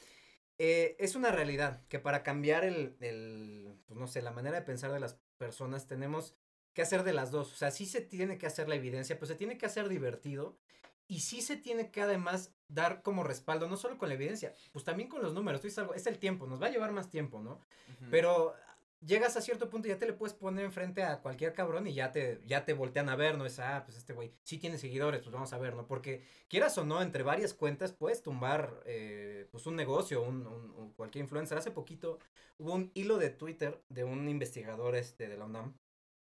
eh, 0.59 0.95
es 1.01 1.17
una 1.17 1.33
realidad 1.33 1.83
que 1.89 1.99
para 1.99 2.23
cambiar 2.23 2.65
el, 2.65 2.97
el, 3.01 3.77
pues, 3.85 3.99
no 3.99 4.07
sé, 4.07 4.23
la 4.23 4.31
manera 4.31 4.55
de 4.61 4.65
pensar 4.65 4.93
de 4.93 5.01
las 5.01 5.19
personas 5.37 5.89
tenemos 5.89 6.37
que 6.73 6.83
hacer 6.83 7.03
de 7.03 7.13
las 7.13 7.33
dos. 7.33 7.53
O 7.53 7.57
sea, 7.57 7.73
sí 7.73 7.85
se 7.85 8.01
tiene 8.01 8.39
que 8.39 8.47
hacer 8.47 8.69
la 8.69 8.77
evidencia, 8.77 9.17
pero 9.17 9.27
se 9.27 9.35
tiene 9.35 9.59
que 9.59 9.67
hacer 9.67 9.89
divertido 9.89 10.57
y 11.09 11.21
sí 11.21 11.43
se 11.43 11.57
tiene 11.57 11.91
que 11.91 12.01
además 12.01 12.55
dar 12.69 13.03
como 13.03 13.25
respaldo, 13.25 13.69
no 13.69 13.77
solo 13.77 13.99
con 13.99 14.09
la 14.09 14.15
evidencia, 14.15 14.55
pues 14.73 14.85
también 14.85 15.09
con 15.09 15.21
los 15.21 15.35
números. 15.35 15.61
Tú 15.61 15.67
dices 15.67 15.79
algo, 15.81 15.95
es 15.95 16.07
el 16.07 16.19
tiempo, 16.21 16.47
nos 16.47 16.63
va 16.63 16.67
a 16.69 16.71
llevar 16.71 16.93
más 16.93 17.11
tiempo, 17.11 17.41
¿no? 17.43 17.55
Ujú. 17.55 18.11
Pero 18.13 18.55
llegas 19.05 19.37
a 19.37 19.41
cierto 19.41 19.69
punto 19.69 19.89
y 19.89 19.91
ya 19.91 19.99
te 19.99 20.07
le 20.07 20.13
puedes 20.13 20.35
poner 20.35 20.65
enfrente 20.65 21.03
a 21.03 21.21
cualquier 21.21 21.53
cabrón 21.53 21.87
y 21.87 21.95
ya 21.95 22.13
te, 22.13 22.41
ya 22.47 22.65
te 22.65 22.73
voltean 22.73 23.09
a 23.09 23.17
ver, 23.17 23.37
¿no? 23.37 23.47
Es, 23.47 23.59
ah, 23.59 23.83
pues 23.85 23.97
este 23.97 24.13
güey 24.13 24.33
sí 24.43 24.59
tiene 24.59 24.79
seguidores, 24.79 25.21
pues 25.21 25.33
vamos 25.33 25.53
a 25.53 25.59
ver, 25.59 25.75
¿no? 25.75 25.87
Porque 25.87 26.25
quieras 26.49 26.77
o 26.79 26.85
no, 26.85 27.03
entre 27.03 27.23
varias 27.23 27.55
cuentas 27.55 27.93
puedes 27.93 28.23
tumbar, 28.23 28.83
eh, 28.87 29.49
pues 29.51 29.67
un 29.67 29.77
negocio, 29.77 30.23
un, 30.23 30.93
cualquier 30.97 31.25
influencer. 31.25 31.59
Hace 31.59 31.71
poquito 31.71 32.19
hubo 32.59 32.75
un 32.75 32.91
hilo 32.95 33.19
de 33.19 33.31
Twitter 33.31 33.83
de 33.89 34.05
un 34.05 34.29
investigador 34.29 34.97
este 34.97 35.29
de 35.29 35.37
la 35.37 35.45
UNAM, 35.45 35.77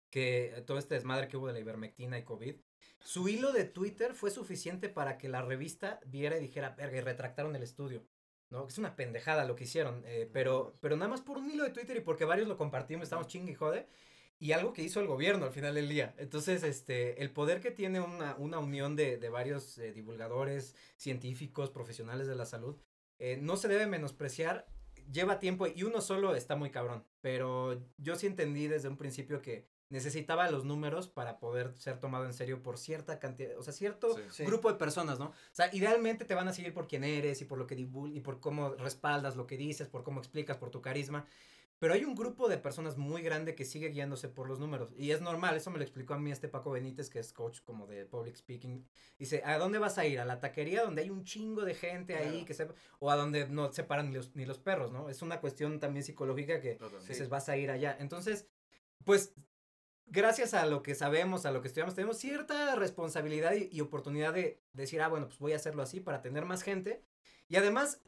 que 0.09 0.53
eh, 0.55 0.61
todo 0.61 0.77
este 0.77 0.95
desmadre 0.95 1.27
que 1.27 1.37
hubo 1.37 1.47
de 1.47 1.53
la 1.53 1.59
ivermectina 1.59 2.17
y 2.17 2.23
COVID, 2.23 2.55
su 2.99 3.27
hilo 3.27 3.51
de 3.51 3.65
Twitter 3.65 4.13
fue 4.13 4.31
suficiente 4.31 4.89
para 4.89 5.17
que 5.17 5.29
la 5.29 5.41
revista 5.41 5.99
viera 6.05 6.37
y 6.37 6.41
dijera, 6.41 6.71
verga, 6.71 6.97
y 6.97 7.01
retractaron 7.01 7.55
el 7.55 7.63
estudio. 7.63 8.05
¿No? 8.51 8.67
Es 8.67 8.77
una 8.77 8.95
pendejada 8.95 9.45
lo 9.45 9.55
que 9.55 9.63
hicieron, 9.63 10.03
eh, 10.05 10.29
pero, 10.31 10.77
pero 10.81 10.95
nada 10.95 11.09
más 11.09 11.21
por 11.21 11.37
un 11.37 11.49
hilo 11.49 11.63
de 11.63 11.71
Twitter 11.71 11.97
y 11.97 12.01
porque 12.01 12.25
varios 12.25 12.47
lo 12.47 12.57
compartimos, 12.57 13.03
estamos 13.03 13.27
chingue 13.27 13.53
y 13.53 13.55
jode, 13.55 13.87
y 14.37 14.51
algo 14.51 14.73
que 14.73 14.83
hizo 14.83 14.99
el 14.99 15.07
gobierno 15.07 15.45
al 15.45 15.51
final 15.51 15.75
del 15.75 15.87
día. 15.87 16.13
Entonces, 16.17 16.63
este, 16.63 17.21
el 17.21 17.31
poder 17.31 17.61
que 17.61 17.71
tiene 17.71 18.01
una, 18.01 18.35
una 18.35 18.59
unión 18.59 18.95
de, 18.95 19.17
de 19.17 19.29
varios 19.29 19.77
eh, 19.77 19.93
divulgadores, 19.93 20.75
científicos, 20.97 21.69
profesionales 21.69 22.27
de 22.27 22.35
la 22.35 22.45
salud, 22.45 22.77
eh, 23.19 23.37
no 23.39 23.55
se 23.55 23.67
debe 23.67 23.85
menospreciar, 23.85 24.65
lleva 25.11 25.39
tiempo 25.39 25.67
y 25.67 25.83
uno 25.83 26.01
solo 26.01 26.35
está 26.35 26.55
muy 26.55 26.71
cabrón, 26.71 27.05
pero 27.21 27.81
yo 27.97 28.15
sí 28.15 28.27
entendí 28.27 28.67
desde 28.67 28.87
un 28.87 28.97
principio 28.97 29.41
que 29.41 29.67
necesitaba 29.91 30.49
los 30.49 30.65
números 30.65 31.07
para 31.07 31.37
poder 31.39 31.73
ser 31.77 31.99
tomado 31.99 32.25
en 32.25 32.33
serio 32.33 32.63
por 32.63 32.77
cierta 32.79 33.19
cantidad, 33.19 33.57
o 33.57 33.61
sea, 33.63 33.73
cierto 33.73 34.15
Sí. 34.15 34.21
Sí. 34.31 34.43
grupo 34.45 34.71
de 34.71 34.77
personas, 34.79 35.19
¿no? 35.19 35.25
O 35.27 35.33
sea, 35.51 35.69
idealmente 35.73 36.25
te 36.25 36.33
van 36.33 36.47
a 36.47 36.53
seguir 36.53 36.73
por 36.73 36.87
quién 36.87 37.03
eres 37.03 37.41
y 37.41 37.45
por 37.45 37.57
lo 37.59 37.67
que 37.67 37.75
divul 37.75 38.15
y 38.15 38.21
por 38.21 38.39
cómo 38.39 38.73
respaldas 38.75 39.35
lo 39.35 39.45
que 39.45 39.57
dices, 39.57 39.87
por 39.87 40.03
cómo 40.03 40.19
explicas, 40.19 40.57
por 40.57 40.71
tu 40.71 40.81
carisma. 40.81 41.25
Pero 41.79 41.95
hay 41.95 42.05
un 42.05 42.13
grupo 42.13 42.47
de 42.47 42.59
personas 42.59 42.95
muy 42.95 43.23
grande 43.23 43.55
que 43.55 43.65
sigue 43.65 43.89
guiándose 43.89 44.29
por 44.29 44.47
los 44.47 44.59
números. 44.59 44.93
Y 44.97 45.09
es 45.09 45.19
normal, 45.21 45.55
eso 45.57 45.71
me 45.71 45.77
lo 45.79 45.83
explicó 45.83 46.13
a 46.13 46.19
mí 46.19 46.31
este 46.31 46.47
Paco 46.47 46.69
Benítez, 46.69 47.09
que 47.09 47.17
es 47.17 47.33
coach 47.33 47.61
como 47.61 47.87
de 47.87 48.05
public 48.05 48.35
speaking. 48.35 48.85
Dice, 49.17 49.41
¿a 49.43 49.57
dónde 49.57 49.79
vas 49.79 49.97
a 49.97 50.05
ir? 50.05 50.19
¿A 50.19 50.25
la 50.25 50.39
taquería 50.39 50.83
donde 50.83 51.01
hay 51.01 51.09
un 51.09 51.23
chingo 51.23 51.65
de 51.65 51.73
gente 51.73 52.15
ahí 52.15 52.29
Claro. 52.29 52.45
que 52.45 52.53
se... 52.53 52.67
O 52.99 53.09
a 53.09 53.15
donde 53.15 53.47
no 53.49 53.71
se 53.73 53.83
paran 53.83 54.09
ni 54.11 54.15
los, 54.15 54.35
ni 54.35 54.45
los 54.45 54.59
perros, 54.59 54.91
¿no? 54.91 55.09
Es 55.09 55.23
una 55.23 55.41
cuestión 55.41 55.79
también 55.79 56.03
psicológica 56.05 56.61
que 56.61 56.75
Totalmente. 56.75 57.07
dices, 57.13 57.29
vas 57.29 57.49
a 57.49 57.57
ir 57.57 57.71
allá. 57.71 57.97
Entonces, 57.99 58.47
pues, 59.03 59.33
gracias 60.11 60.53
a 60.53 60.65
lo 60.65 60.83
que 60.83 60.93
sabemos, 60.93 61.45
a 61.45 61.51
lo 61.51 61.61
que 61.61 61.67
estudiamos, 61.69 61.95
tenemos 61.95 62.17
cierta 62.17 62.75
responsabilidad 62.75 63.53
y, 63.53 63.69
y 63.71 63.81
oportunidad 63.81 64.33
de 64.33 64.61
decir, 64.73 65.01
ah, 65.01 65.07
bueno, 65.07 65.27
pues 65.27 65.39
voy 65.39 65.53
a 65.53 65.55
hacerlo 65.55 65.81
así 65.81 65.99
para 65.99 66.21
tener 66.21 66.45
más 66.45 66.61
gente. 66.61 67.01
Y 67.47 67.55
además, 67.55 68.01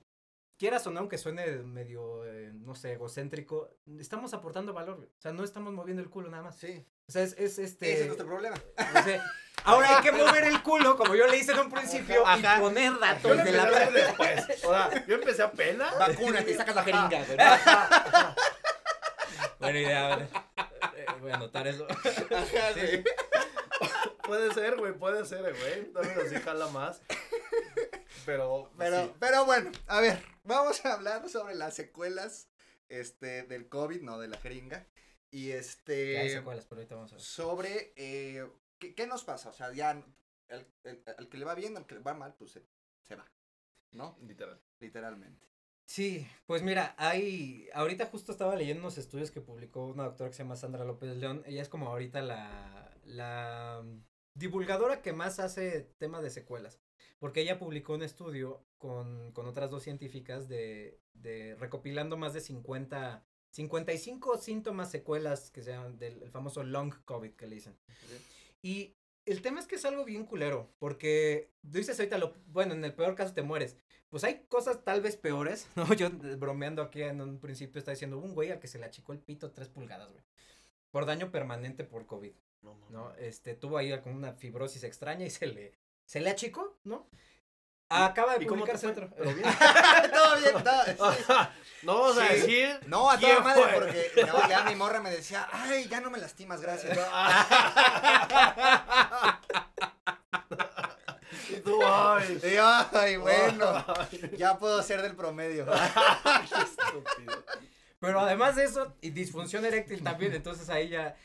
quieras 0.58 0.86
o 0.86 0.92
no, 0.92 1.00
aunque 1.00 1.18
suene 1.18 1.46
medio, 1.64 2.26
eh, 2.26 2.52
no 2.54 2.76
sé, 2.76 2.94
egocéntrico, 2.94 3.70
estamos 4.00 4.34
aportando 4.34 4.74
valor. 4.74 5.10
O 5.18 5.22
sea, 5.22 5.32
no 5.32 5.44
estamos 5.44 5.74
moviendo 5.74 6.02
el 6.02 6.10
culo 6.10 6.30
nada 6.30 6.44
más. 6.44 6.58
Sí. 6.58 6.86
O 7.08 7.12
sea, 7.12 7.24
es, 7.24 7.34
es 7.38 7.58
este... 7.58 7.92
Ese 7.92 8.02
es 8.02 8.08
nuestro 8.08 8.28
problema. 8.28 8.56
o 8.78 9.04
sea, 9.04 9.24
ahora 9.64 9.98
hay 9.98 10.04
que 10.04 10.12
mover 10.12 10.44
el 10.46 10.62
culo, 10.62 10.98
como 10.98 11.16
yo 11.16 11.28
le 11.28 11.38
hice 11.38 11.54
en 11.54 11.60
un 11.60 11.72
principio, 11.72 12.26
Ajá. 12.26 12.58
y 12.58 12.62
poner 12.62 12.94
Yo 12.94 13.00
datos 13.00 13.32
de 13.32 13.38
empecé 13.40 13.60
a 13.60 13.70
la... 13.70 13.92
después. 13.92 14.64
O 14.64 14.70
sea, 14.70 15.06
yo 15.08 15.16
empecé 15.16 15.42
apenas. 15.42 15.98
Vacúnate 15.98 16.52
y 16.52 16.54
sacas 16.54 16.76
la 16.76 16.84
jeringa, 16.84 17.26
güey. 17.26 17.38
Buena 19.60 19.80
idea, 19.80 20.08
vale. 20.08 20.30
Voy 21.24 21.32
a 21.32 21.36
anotar 21.36 21.68
eso. 21.68 21.88
Ajá, 21.90 22.72
güey. 22.76 23.04
Puede 24.24 24.54
ser, 24.54 24.78
güey, 24.78 24.94
puede 24.98 25.26
ser, 25.26 25.54
güey. 25.54 25.92
También 25.92 26.18
así 26.20 26.36
jala 26.36 26.68
más. 26.68 27.02
Pero, 28.26 28.72
Pero, 28.78 29.04
sí. 29.06 29.12
pero 29.20 29.46
bueno, 29.46 29.70
a 29.88 30.00
ver, 30.00 30.24
vamos 30.44 30.84
a 30.86 30.94
hablar 30.94 31.28
sobre 31.30 31.56
las 31.56 31.76
secuelas 31.76 32.48
este, 32.88 33.44
del 33.44 33.68
COVID, 33.68 34.02
no 34.02 34.20
de 34.20 34.30
la 34.30 34.38
jeringa. 34.38 34.88
Y 35.30 35.48
Ya 35.50 35.54
hay 35.56 35.60
este, 35.60 36.30
secuelas, 36.30 36.66
pero 36.70 36.80
ahorita 36.80 36.96
vamos 36.96 37.12
a 37.12 37.16
ver. 37.16 37.24
sobre 37.24 37.94
eh, 37.98 38.48
¿qué, 38.80 38.96
qué 38.96 39.08
nos 39.08 39.24
pasa. 39.26 39.50
O 39.50 39.54
sea, 39.54 39.74
ya 39.74 39.92
el, 40.48 40.68
el- 40.84 41.04
al 41.18 41.28
que 41.28 41.38
le 41.38 41.44
va 41.46 41.56
bien, 41.56 41.76
al 41.76 41.86
que 41.86 41.96
le 41.96 42.02
va 42.02 42.14
mal, 42.14 42.34
pues 42.36 42.52
se, 42.52 42.64
se 43.02 43.16
va. 43.16 43.30
¿No? 43.92 44.18
Literal. 44.22 44.62
Literalmente. 44.80 45.48
Sí, 45.86 46.26
pues 46.46 46.64
mira, 46.64 46.96
hay, 46.98 47.68
ahorita 47.74 48.06
justo 48.08 48.32
estaba 48.32 48.56
leyendo 48.56 48.82
unos 48.82 48.98
estudios 48.98 49.32
que 49.32 49.42
publicó 49.42 49.86
una 49.86 50.06
doctora 50.06 50.30
que 50.30 50.36
se 50.36 50.44
llama 50.44 50.56
Sandra 50.56 50.86
López 50.86 51.16
León, 51.18 51.44
ella 51.46 51.62
es 51.62 51.70
como 51.70 51.88
ahorita 51.88 52.22
la, 52.22 52.98
la 53.04 53.82
mm, 53.84 54.04
divulgadora 54.34 55.02
que 55.02 55.14
más 55.14 55.40
hace 55.40 55.94
tema 56.00 56.22
de 56.22 56.30
secuelas, 56.30 56.80
porque 57.20 57.42
ella 57.42 57.60
publicó 57.60 57.94
un 57.94 58.04
estudio 58.04 58.66
con, 58.78 59.32
con 59.34 59.46
otras 59.46 59.70
dos 59.70 59.84
científicas 59.84 60.48
de, 60.48 61.00
de 61.14 61.56
recopilando 61.56 62.18
más 62.18 62.34
de 62.34 62.42
50, 62.42 63.26
55 63.52 64.38
síntomas 64.38 64.90
secuelas 64.90 65.52
que 65.52 65.62
sean 65.62 66.00
del 66.00 66.24
el 66.24 66.32
famoso 66.32 66.64
long 66.64 66.94
COVID 67.06 67.34
que 67.34 67.48
le 67.48 67.56
dicen. 67.56 67.78
Y 68.62 68.96
el 69.26 69.42
tema 69.42 69.60
es 69.60 69.68
que 69.68 69.76
es 69.76 69.86
algo 69.86 70.06
bien 70.06 70.26
culero, 70.26 70.74
porque 70.80 71.52
dices 71.62 72.00
ahorita, 72.00 72.18
lo, 72.18 72.34
bueno, 72.48 72.74
en 72.74 72.84
el 72.84 72.94
peor 72.94 73.16
caso 73.16 73.34
te 73.34 73.42
mueres. 73.42 73.78
Pues 74.14 74.24
hay 74.26 74.46
cosas 74.48 74.84
tal 74.84 75.02
vez 75.02 75.18
peores, 75.18 75.68
¿no? 75.76 75.92
Yo 75.96 76.06
eh, 76.06 76.36
bromeando 76.38 76.84
aquí 76.84 77.02
en 77.02 77.20
un 77.20 77.40
principio 77.40 77.80
está 77.80 77.90
diciendo 77.90 78.20
un 78.20 78.36
güey 78.36 78.52
al 78.52 78.60
que 78.60 78.68
se 78.68 78.78
le 78.78 78.86
achicó 78.86 79.12
el 79.12 79.18
pito 79.18 79.50
tres 79.52 79.70
pulgadas, 79.70 80.12
güey. 80.12 80.24
Por 80.92 81.08
daño 81.08 81.32
permanente 81.32 81.84
por 81.84 82.06
COVID, 82.06 82.32
No, 82.62 82.76
no, 82.76 82.90
¿no? 82.92 83.16
Este, 83.16 83.56
tuvo 83.56 83.80
ahí 83.80 84.00
con 84.02 84.14
una 84.14 84.34
fibrosis 84.34 84.84
extraña 84.84 85.26
y 85.26 85.32
se 85.32 85.48
le, 85.48 85.74
se 86.06 86.20
le 86.20 86.30
achicó, 86.30 86.78
¿no? 86.84 87.08
Acaba 87.90 88.38
de 88.38 88.44
¿Y 88.44 88.48
cómo 88.48 88.66
te 88.66 88.74
publicarse 88.74 88.88
otro. 88.88 89.10
Todo 89.18 89.34
bien, 89.34 90.64
todo- 90.64 91.14
No 91.82 92.00
vamos 92.02 92.18
a 92.20 92.26
decir. 92.34 92.80
No, 92.86 93.10
a 93.10 93.18
¿Quién 93.18 93.32
toda 93.32 93.44
madre, 93.44 93.64
fue? 93.64 93.74
porque 93.74 94.26
no, 94.28 94.48
ya 94.48 94.64
mi 94.66 94.76
morra 94.76 95.02
me 95.02 95.10
decía, 95.10 95.48
ay, 95.52 95.88
ya 95.88 96.02
no 96.02 96.12
me 96.12 96.20
lastimas, 96.20 96.62
gracias. 96.62 96.96
Y 101.64 101.70
tú, 101.70 101.80
ay. 101.84 102.40
Y 102.44 102.56
ay, 102.58 103.18
bueno, 103.18 103.86
ya 104.38 104.58
puedo 104.58 104.82
ser 104.84 105.02
del 105.02 105.16
promedio. 105.16 105.66
Qué 105.66 106.62
estúpido. 106.62 107.44
Pero 108.00 108.20
además 108.20 108.58
de 108.58 108.66
eso, 108.66 108.96
y 109.00 109.12
disfunción 109.12 109.64
eréctil 109.66 110.04
también, 110.04 110.34
entonces 110.34 110.70
ahí 110.70 110.90
ya. 110.90 111.16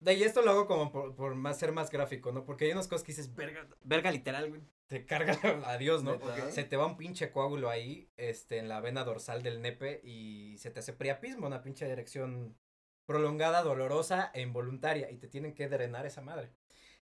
De 0.00 0.10
ahí 0.10 0.22
esto 0.22 0.42
lo 0.42 0.50
hago 0.50 0.66
como 0.66 0.92
por, 0.92 1.14
por 1.14 1.34
más 1.34 1.58
ser 1.58 1.72
más 1.72 1.90
gráfico, 1.90 2.30
¿no? 2.30 2.44
Porque 2.44 2.66
hay 2.66 2.72
unas 2.72 2.86
cosas 2.86 3.02
que 3.02 3.12
dices, 3.12 3.34
verga, 3.34 3.66
verga 3.82 4.10
literal, 4.10 4.50
güey. 4.50 4.60
Te 4.86 5.06
carga 5.06 5.32
a 5.66 5.78
Dios, 5.78 6.02
¿no? 6.02 6.18
Se 6.50 6.64
te 6.64 6.76
va 6.76 6.86
un 6.86 6.98
pinche 6.98 7.30
coágulo 7.30 7.70
ahí, 7.70 8.10
este, 8.18 8.58
en 8.58 8.68
la 8.68 8.80
vena 8.80 9.04
dorsal 9.04 9.42
del 9.42 9.62
nepe 9.62 10.02
y 10.04 10.58
se 10.58 10.70
te 10.70 10.80
hace 10.80 10.92
priapismo, 10.92 11.46
una 11.46 11.62
pinche 11.62 11.88
erección 11.88 12.54
prolongada, 13.06 13.62
dolorosa 13.62 14.30
e 14.34 14.42
involuntaria 14.42 15.10
y 15.10 15.16
te 15.16 15.28
tienen 15.28 15.54
que 15.54 15.68
drenar 15.68 16.04
esa 16.04 16.20
madre. 16.20 16.52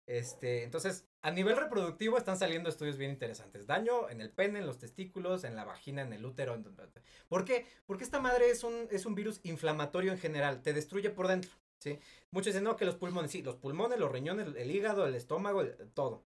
Este, 0.07 0.65
entonces, 0.65 1.07
a 1.23 1.31
nivel 1.31 1.57
reproductivo 1.57 2.19
están 2.19 2.37
saliendo 2.38 2.69
estudios 2.69 2.97
bien 2.99 3.11
interesantes. 3.12 3.67
Daño 3.67 4.11
en 4.11 4.21
el 4.21 4.31
pene, 4.31 4.59
en 4.59 4.67
los 4.67 4.79
testículos, 4.79 5.45
en 5.45 5.55
la 5.57 5.65
vagina, 5.65 6.03
en 6.03 6.12
el 6.12 6.25
útero. 6.25 6.55
en- 6.55 6.65
¿Por 7.29 7.45
qué? 7.45 7.67
Porque 7.87 8.05
esta 8.05 8.21
madre 8.21 8.51
es 8.51 8.65
un, 8.65 8.88
es 8.91 9.07
un 9.07 9.15
virus 9.15 9.41
inflamatorio 9.45 10.12
en 10.12 10.19
general, 10.19 10.62
te 10.62 10.73
destruye 10.73 11.11
por 11.11 11.29
dentro, 11.29 11.51
¿sí? 11.79 11.99
Muchos 12.31 12.47
dicen, 12.53 12.65
no, 12.65 12.77
que 12.77 12.85
los 12.85 12.97
pulmones, 12.97 13.31
sí, 13.31 13.43
los 13.43 13.57
pulmones, 13.57 13.99
los 13.99 14.11
riñones, 14.12 14.49
el, 14.57 14.71
hígado, 14.71 15.07
el 15.07 15.15
estómago, 15.15 15.61
el- 15.62 15.77
todo. 15.95 16.25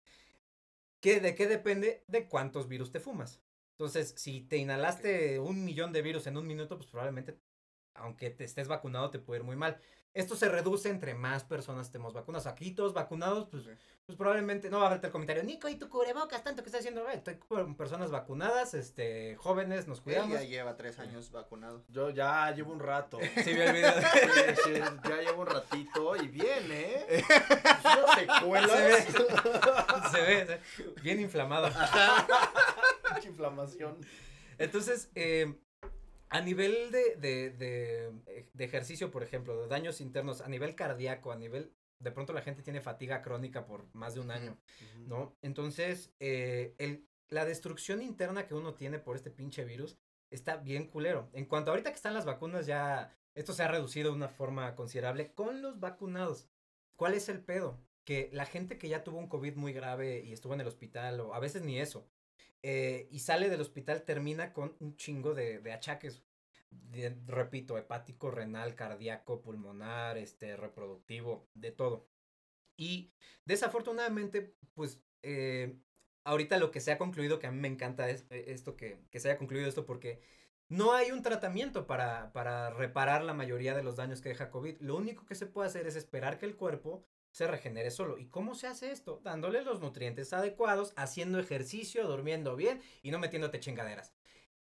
¿Qué, 1.00 1.20
¿De 1.20 1.34
qué 1.34 1.46
depende? 1.46 2.04
De 2.08 2.28
cuántos 2.28 2.68
virus 2.68 2.92
te 2.92 3.00
fumas. 3.00 3.42
Entonces, 3.72 4.14
si 4.16 4.42
te 4.42 4.58
inhalaste 4.58 5.38
un 5.38 5.64
millón 5.64 5.92
de 5.92 6.02
virus 6.02 6.26
en 6.26 6.36
un 6.36 6.46
minuto, 6.46 6.76
pues 6.76 6.88
probablemente, 6.90 7.38
aunque 8.00 8.30
te 8.30 8.44
estés 8.44 8.68
vacunado, 8.68 9.10
te 9.10 9.18
puede 9.18 9.40
ir 9.40 9.44
muy 9.46 9.56
mal. 9.56 9.80
Esto 10.12 10.34
se 10.34 10.48
reduce 10.48 10.88
entre 10.88 11.14
más 11.14 11.44
personas 11.44 11.86
estemos 11.86 12.12
vacunados. 12.12 12.48
Aquí 12.48 12.72
todos 12.72 12.92
vacunados, 12.92 13.46
pues, 13.48 13.62
Sí. 13.62 13.70
pues 14.06 14.18
probablemente 14.18 14.68
no 14.68 14.78
va 14.80 14.88
a 14.88 14.90
haber 14.90 15.04
el 15.04 15.12
comentario, 15.12 15.44
Nico, 15.44 15.68
¿y 15.68 15.76
tu 15.76 15.88
cubrebocas 15.88 16.42
tanto 16.42 16.62
que 16.64 16.68
estás 16.68 16.80
haciendo? 16.80 17.08
Eh, 17.08 17.14
Estoy 17.14 17.36
con 17.36 17.76
personas 17.76 18.10
vacunadas, 18.10 18.74
este, 18.74 19.36
jóvenes, 19.36 19.86
nos 19.86 20.00
cuidamos. 20.00 20.32
ya 20.32 20.42
lleva 20.42 20.76
tres 20.76 20.98
años 20.98 21.30
vacunado. 21.30 21.84
Yo 21.86 22.10
ya 22.10 22.50
llevo 22.50 22.72
un 22.72 22.80
rato. 22.80 23.18
Sí, 23.44 23.52
vi 23.54 23.60
el 23.60 23.72
video. 23.72 23.92
Sí, 23.92 24.62
sí, 24.64 24.72
ya 25.08 25.16
llevo 25.20 25.42
un 25.42 25.46
ratito 25.46 26.16
y 26.16 26.26
bien, 26.26 26.64
¿eh? 26.72 27.06
Ve. 28.50 29.02
Se 30.10 30.20
ve, 30.22 30.46
se 30.46 30.52
ve 30.52 30.60
bien 31.02 31.20
inflamado. 31.20 31.68
Mucha 31.68 33.22
inflamación. 33.28 33.96
Entonces, 34.58 35.10
eh, 35.14 35.54
a 36.30 36.40
nivel 36.40 36.90
de, 36.92 37.16
de, 37.16 37.50
de, 37.50 38.12
de 38.52 38.64
ejercicio, 38.64 39.10
por 39.10 39.22
ejemplo, 39.22 39.60
de 39.60 39.68
daños 39.68 40.00
internos, 40.00 40.40
a 40.40 40.48
nivel 40.48 40.74
cardíaco, 40.76 41.32
a 41.32 41.36
nivel, 41.36 41.72
de 41.98 42.12
pronto 42.12 42.32
la 42.32 42.40
gente 42.42 42.62
tiene 42.62 42.80
fatiga 42.80 43.20
crónica 43.20 43.66
por 43.66 43.92
más 43.94 44.14
de 44.14 44.20
un 44.20 44.30
año, 44.30 44.56
¿no? 45.06 45.36
Entonces, 45.42 46.14
eh, 46.20 46.74
el, 46.78 47.04
la 47.28 47.44
destrucción 47.44 48.00
interna 48.00 48.46
que 48.46 48.54
uno 48.54 48.74
tiene 48.74 49.00
por 49.00 49.16
este 49.16 49.30
pinche 49.30 49.64
virus 49.64 49.98
está 50.30 50.56
bien 50.56 50.86
culero. 50.86 51.28
En 51.32 51.46
cuanto 51.46 51.70
a 51.70 51.72
ahorita 51.72 51.90
que 51.90 51.96
están 51.96 52.14
las 52.14 52.24
vacunas, 52.24 52.64
ya 52.64 53.12
esto 53.34 53.52
se 53.52 53.64
ha 53.64 53.68
reducido 53.68 54.10
de 54.10 54.16
una 54.16 54.28
forma 54.28 54.74
considerable 54.76 55.32
con 55.34 55.62
los 55.62 55.80
vacunados. 55.80 56.48
¿Cuál 56.96 57.14
es 57.14 57.28
el 57.28 57.40
pedo? 57.40 57.80
Que 58.04 58.30
la 58.32 58.46
gente 58.46 58.78
que 58.78 58.88
ya 58.88 59.02
tuvo 59.02 59.18
un 59.18 59.28
COVID 59.28 59.56
muy 59.56 59.72
grave 59.72 60.20
y 60.20 60.32
estuvo 60.32 60.54
en 60.54 60.60
el 60.60 60.68
hospital, 60.68 61.20
o 61.20 61.34
a 61.34 61.40
veces 61.40 61.62
ni 61.62 61.80
eso, 61.80 62.06
eh, 62.62 63.08
y 63.10 63.20
sale 63.20 63.48
del 63.48 63.60
hospital, 63.60 64.02
termina 64.02 64.52
con 64.52 64.76
un 64.80 64.96
chingo 64.96 65.34
de, 65.34 65.60
de 65.60 65.72
achaques. 65.72 66.22
Repito, 67.26 67.78
hepático, 67.78 68.30
renal, 68.30 68.76
cardíaco, 68.76 69.42
pulmonar, 69.42 70.16
este, 70.18 70.56
reproductivo, 70.56 71.48
de 71.54 71.72
todo. 71.72 72.06
Y 72.76 73.12
desafortunadamente, 73.44 74.54
pues, 74.74 75.02
eh, 75.22 75.76
ahorita 76.24 76.58
lo 76.58 76.70
que 76.70 76.80
se 76.80 76.92
ha 76.92 76.98
concluido, 76.98 77.38
que 77.40 77.48
a 77.48 77.50
mí 77.50 77.58
me 77.58 77.68
encanta 77.68 78.08
es 78.08 78.24
eh, 78.30 78.44
esto, 78.48 78.76
que, 78.76 79.00
que 79.10 79.18
se 79.18 79.28
haya 79.28 79.38
concluido 79.38 79.68
esto, 79.68 79.84
porque 79.84 80.22
no 80.68 80.92
hay 80.92 81.10
un 81.10 81.22
tratamiento 81.22 81.86
para, 81.86 82.32
para 82.32 82.70
reparar 82.70 83.24
la 83.24 83.34
mayoría 83.34 83.74
de 83.74 83.82
los 83.82 83.96
daños 83.96 84.20
que 84.20 84.28
deja 84.28 84.50
COVID. 84.50 84.80
Lo 84.80 84.96
único 84.96 85.26
que 85.26 85.34
se 85.34 85.46
puede 85.46 85.68
hacer 85.68 85.88
es 85.88 85.96
esperar 85.96 86.38
que 86.38 86.46
el 86.46 86.56
cuerpo 86.56 87.04
se 87.32 87.46
regenere 87.46 87.90
solo. 87.90 88.18
¿Y 88.18 88.26
cómo 88.26 88.54
se 88.54 88.66
hace 88.66 88.90
esto? 88.90 89.20
Dándole 89.22 89.62
los 89.62 89.80
nutrientes 89.80 90.32
adecuados, 90.32 90.92
haciendo 90.96 91.38
ejercicio, 91.38 92.06
durmiendo 92.06 92.56
bien 92.56 92.82
y 93.02 93.10
no 93.10 93.18
metiéndote 93.18 93.60
chingaderas. 93.60 94.12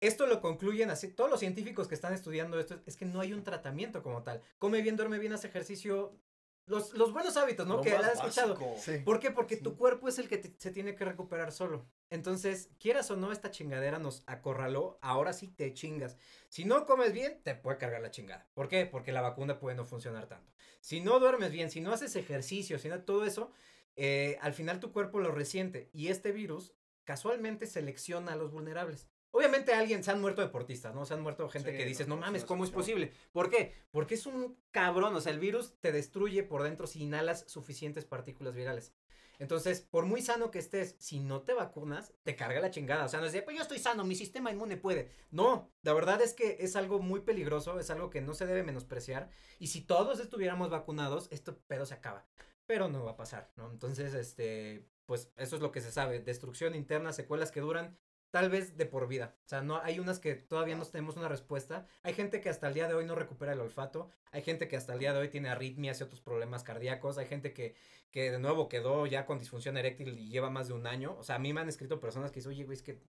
Esto 0.00 0.26
lo 0.26 0.40
concluyen 0.40 0.90
así, 0.90 1.09
todos 1.12 1.31
los 1.31 1.40
científicos 1.40 1.88
que 1.88 1.94
están 1.94 2.12
estudiando 2.12 2.61
esto, 2.61 2.81
es 2.85 2.96
que 2.96 3.07
no 3.07 3.20
hay 3.20 3.33
un 3.33 3.44
tratamiento 3.44 4.02
como 4.02 4.22
tal. 4.22 4.42
Come 4.59 4.83
bien, 4.83 4.96
duerme 4.96 5.18
bien, 5.18 5.33
hace 5.33 5.46
ejercicio. 5.48 6.18
Los, 6.66 6.92
los 6.94 7.12
buenos 7.12 7.37
hábitos, 7.37 7.66
¿no? 7.66 7.76
Lo 7.76 7.83
que 7.83 7.92
has 7.92 8.14
escuchado. 8.14 8.59
Sí. 8.76 8.98
¿Por 9.05 9.20
qué? 9.20 9.31
Porque 9.31 9.57
Sí. 9.57 9.62
tu 9.62 9.76
cuerpo 9.76 10.09
es 10.09 10.18
el 10.18 10.29
que 10.29 10.38
te- 10.38 10.52
se 10.59 10.70
tiene 10.72 10.94
que 10.96 11.05
recuperar 11.05 11.52
solo. 11.52 11.87
Entonces, 12.11 12.71
quieras 12.79 13.11
o 13.11 13.16
no, 13.16 13.33
esta 13.33 13.51
chingadera 13.51 13.99
nos 13.99 14.23
acorraló. 14.27 14.99
Ahora 15.03 15.33
sí 15.33 15.49
te 15.49 15.73
chingas. 15.75 16.16
Si 16.49 16.64
no 16.64 16.87
comes 16.87 17.12
bien, 17.12 17.40
te 17.42 17.55
puede 17.55 17.79
cargar 17.79 18.01
la 18.01 18.11
chingada. 18.11 18.49
¿Por 18.55 18.69
qué? 18.69 18.87
Porque 18.87 19.12
la 19.12 19.23
vacuna 19.23 19.59
puede 19.59 19.77
no 19.77 19.85
funcionar 19.85 20.27
tanto. 20.27 20.53
Si 20.81 21.01
no 21.01 21.19
duermes 21.19 21.51
bien, 21.51 21.71
si 21.71 21.81
no 21.81 21.92
haces 21.92 22.14
ejercicio, 22.14 22.79
si 22.79 22.88
no 22.88 23.03
todo 23.03 23.25
eso, 23.25 23.51
eh, 23.97 24.38
al 24.40 24.55
final 24.55 24.79
tu 24.79 24.92
cuerpo 24.92 25.19
lo 25.19 25.33
resiente. 25.33 25.90
Y 25.92 26.09
este 26.09 26.31
virus 26.31 26.75
casualmente 27.05 27.66
selecciona 27.66 28.33
a 28.33 28.37
los 28.37 28.53
vulnerables. 28.53 29.09
Obviamente 29.33 29.75
alguien, 29.75 30.03
se 30.03 30.11
han 30.11 30.21
muerto 30.21 30.40
deportistas, 30.40 30.95
¿no? 30.95 31.05
Se 31.05 31.12
han 31.12 31.21
muerto 31.21 31.49
gente 31.51 31.73
Sí, 31.73 31.77
que 31.77 31.85
dices, 31.85 32.09
no, 32.09 32.14
no 32.14 32.21
no, 32.21 32.27
es 32.27 32.29
mames, 32.29 32.45
¿cómo 32.45 32.64
es 32.64 32.71
posible? 32.71 33.12
¿Por 33.33 33.51
qué? 33.51 33.75
Porque 33.90 34.14
es 34.14 34.25
un 34.25 34.59
cabrón, 34.71 35.14
o 35.14 35.21
sea, 35.21 35.31
el 35.31 35.38
virus 35.38 35.75
te 35.81 35.92
destruye 35.92 36.42
por 36.42 36.62
dentro 36.62 36.87
si 36.87 37.03
inhalas 37.03 37.45
suficientes 37.47 38.07
partículas 38.07 38.55
virales. 38.55 38.95
Entonces, 39.38 39.81
por 39.81 40.07
muy 40.07 40.22
sano 40.22 40.51
que 40.51 40.59
estés, 40.59 40.96
si 40.99 41.20
no 41.20 41.42
te 41.42 41.53
vacunas, 41.53 42.14
te 42.22 42.37
carga 42.37 42.61
la 42.61 42.70
chingada. 42.70 43.05
O 43.05 43.09
sea, 43.09 43.20
no 43.20 43.27
es 43.27 43.33
de, 43.33 43.42
pues 43.42 43.57
yo 43.57 43.62
estoy 43.62 43.79
sano, 43.79 44.05
mi 44.05 44.14
sistema 44.14 44.51
inmune 44.51 44.77
puede. 44.77 45.11
No, 45.31 45.70
la 45.83 45.92
verdad 45.92 46.20
es 46.22 46.35
que 46.35 46.57
es 46.61 46.77
algo 46.77 46.99
muy 46.99 47.20
peligroso, 47.20 47.79
es 47.79 47.90
algo 47.90 48.11
que 48.11 48.20
no 48.20 48.35
se 48.35 48.46
debe 48.46 48.62
menospreciar. 48.62 49.31
Y 49.59 49.68
si 49.68 49.83
todos 49.83 50.20
estuviéramos 50.20 50.70
vacunados, 50.70 51.29
esto 51.31 51.59
pedo 51.66 51.87
se 51.87 51.94
acaba. 51.94 52.27
Pero 52.66 52.88
no 52.88 53.05
va 53.05 53.12
a 53.12 53.16
pasar, 53.16 53.53
¿no? 53.57 53.70
Entonces, 53.70 54.14
este, 54.14 54.88
pues 55.05 55.33
eso 55.37 55.57
es 55.57 55.62
lo 55.62 55.70
que 55.72 55.81
se 55.81 55.92
sabe. 55.92 56.20
Destrucción 56.20 56.75
interna, 56.75 57.12
secuelas 57.12 57.51
que 57.51 57.61
duran 57.61 57.96
tal 58.30 58.50
vez 58.50 58.76
de 58.76 58.86
por 58.86 59.08
vida. 59.08 59.34
O 59.44 59.48
sea, 59.48 59.62
no 59.62 59.80
hay 59.82 59.98
unas 59.98 60.18
que 60.18 60.34
todavía 60.34 60.76
no 60.76 60.84
tenemos 60.84 61.16
una 61.16 61.28
respuesta. 61.28 61.86
Hay 62.02 62.14
gente 62.14 62.40
que 62.40 62.48
hasta 62.48 62.68
el 62.68 62.74
día 62.74 62.88
de 62.88 62.94
hoy 62.94 63.04
no 63.04 63.14
recupera 63.14 63.52
el 63.52 63.60
olfato. 63.60 64.10
Hay 64.32 64.42
gente 64.42 64.68
que 64.68 64.76
hasta 64.76 64.92
el 64.92 64.98
día 64.98 65.12
de 65.12 65.20
hoy 65.20 65.28
tiene 65.28 65.48
arritmias 65.48 66.00
y 66.00 66.04
otros 66.04 66.20
problemas 66.20 66.62
cardíacos. 66.62 67.18
Hay 67.18 67.26
gente 67.26 67.52
que, 67.52 67.74
que 68.10 68.30
de 68.30 68.38
nuevo 68.38 68.68
quedó 68.68 69.06
ya 69.06 69.26
con 69.26 69.38
disfunción 69.38 69.76
eréctil 69.76 70.18
y 70.18 70.28
lleva 70.28 70.50
más 70.50 70.68
de 70.68 70.74
un 70.74 70.86
año. 70.86 71.16
O 71.18 71.22
sea, 71.22 71.36
a 71.36 71.38
mí 71.38 71.52
me 71.52 71.60
han 71.60 71.68
escrito 71.68 72.00
personas 72.00 72.30
que 72.30 72.40
dicen, 72.40 72.52
oye, 72.52 72.64
güey, 72.64 72.76
es 72.76 72.82
que 72.82 73.00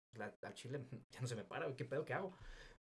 al 0.43 0.53
chile 0.53 0.81
ya 1.11 1.21
no 1.21 1.27
se 1.27 1.35
me 1.35 1.43
para, 1.43 1.65
güey, 1.65 1.75
¿qué 1.75 1.85
pedo 1.85 2.05
que 2.05 2.13
hago? 2.13 2.33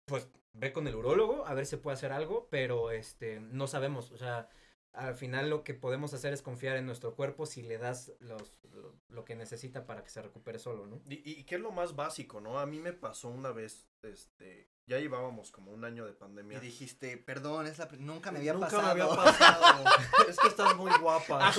Pues 0.04 0.28
ve 0.52 0.72
con 0.72 0.87
el 0.87 0.94
urólogo 0.94 1.46
a 1.46 1.54
ver 1.54 1.66
si 1.66 1.76
puede 1.76 1.94
hacer 1.94 2.12
algo, 2.12 2.48
pero 2.50 2.90
este, 2.90 3.40
no 3.40 3.66
sabemos. 3.66 4.11
O 4.12 4.16
sea, 4.16 4.48
al 4.92 5.14
final 5.14 5.48
lo 5.48 5.64
que 5.64 5.72
podemos 5.74 6.12
hacer 6.14 6.33
es 6.33 6.42
confiar 6.42 6.76
en 6.76 6.85
nuestro 6.87 7.14
cuerpo 7.14 7.46
si 7.46 7.62
le 7.62 7.78
das 7.78 8.12
los, 8.20 8.61
lo, 8.74 8.94
lo 9.09 9.24
que 9.24 9.35
necesita 9.37 9.87
para 9.87 10.02
que 10.02 10.11
se 10.11 10.20
recupere 10.20 10.59
solo, 10.59 10.87
¿no? 10.87 11.00
Y, 11.09 11.22
y 11.31 11.44
qué 11.44 11.55
es 11.55 11.61
lo 11.61 11.72
más 11.72 11.96
básico, 11.96 12.40
¿no? 12.40 12.59
A 12.59 12.66
mí 12.66 12.78
me 12.78 12.92
pasó 12.92 13.28
una 13.28 13.52
vez, 13.52 13.87
este, 14.02 14.68
ya 14.87 14.98
llevábamos 14.98 15.50
como 15.50 15.72
un 15.72 15.85
año 15.85 16.05
de 16.05 16.12
Y 16.12 16.14
pandemia. 16.14 16.61
dijiste, 16.61 17.16
perdón, 17.16 17.66
es 17.66 17.78
la 17.78 17.88
nunca 17.98 18.31
me 18.33 18.38
había 18.40 18.52
Nunca 18.52 18.66
pasado. 18.66 18.83
me 18.83 18.90
había 19.02 19.09
pasado. 19.16 19.85
es 20.28 20.38
que 20.38 20.48
estás 20.48 20.76
muy 20.76 20.90
guapa. 21.00 21.50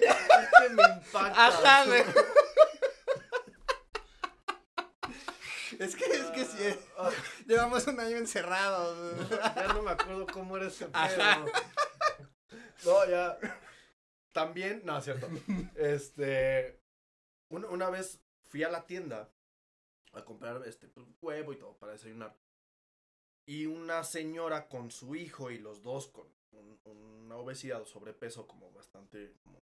es 0.00 0.48
que 0.60 0.68
me 0.70 0.82
impacta. 0.82 1.46
Ajá, 1.46 1.84
güey. 1.86 2.02
Es 5.78 5.96
que, 5.96 6.04
que 6.34 6.44
sí, 6.44 6.78
llevamos 7.46 7.86
un 7.86 8.00
año 8.00 8.16
encerrados. 8.16 9.28
ya 9.30 9.68
no 9.72 9.82
me 9.82 9.90
acuerdo 9.92 10.26
cómo 10.32 10.56
era 10.56 10.66
ese 10.66 10.86
pedo. 10.86 11.46
No, 12.84 13.06
ya. 13.08 13.38
También, 14.32 14.82
no, 14.84 14.98
es 14.98 15.04
cierto. 15.04 15.28
Este, 15.76 16.80
una, 17.50 17.68
una 17.68 17.90
vez 17.90 18.20
fui 18.44 18.62
a 18.64 18.68
la 18.70 18.86
tienda 18.86 19.30
a 20.12 20.24
comprar 20.24 20.62
este 20.66 20.88
pues, 20.88 21.06
huevo 21.22 21.52
y 21.52 21.58
todo 21.58 21.76
para 21.78 21.92
desayunar. 21.92 22.36
Y 23.46 23.66
una 23.66 24.02
señora 24.04 24.68
con 24.68 24.90
su 24.90 25.14
hijo 25.14 25.50
y 25.50 25.58
los 25.58 25.82
dos 25.82 26.08
con 26.08 26.26
un- 26.52 26.80
una 26.84 27.36
obesidad 27.36 27.80
o 27.82 27.86
sobrepeso 27.86 28.46
como 28.46 28.70
bastante 28.72 29.34
como 29.44 29.58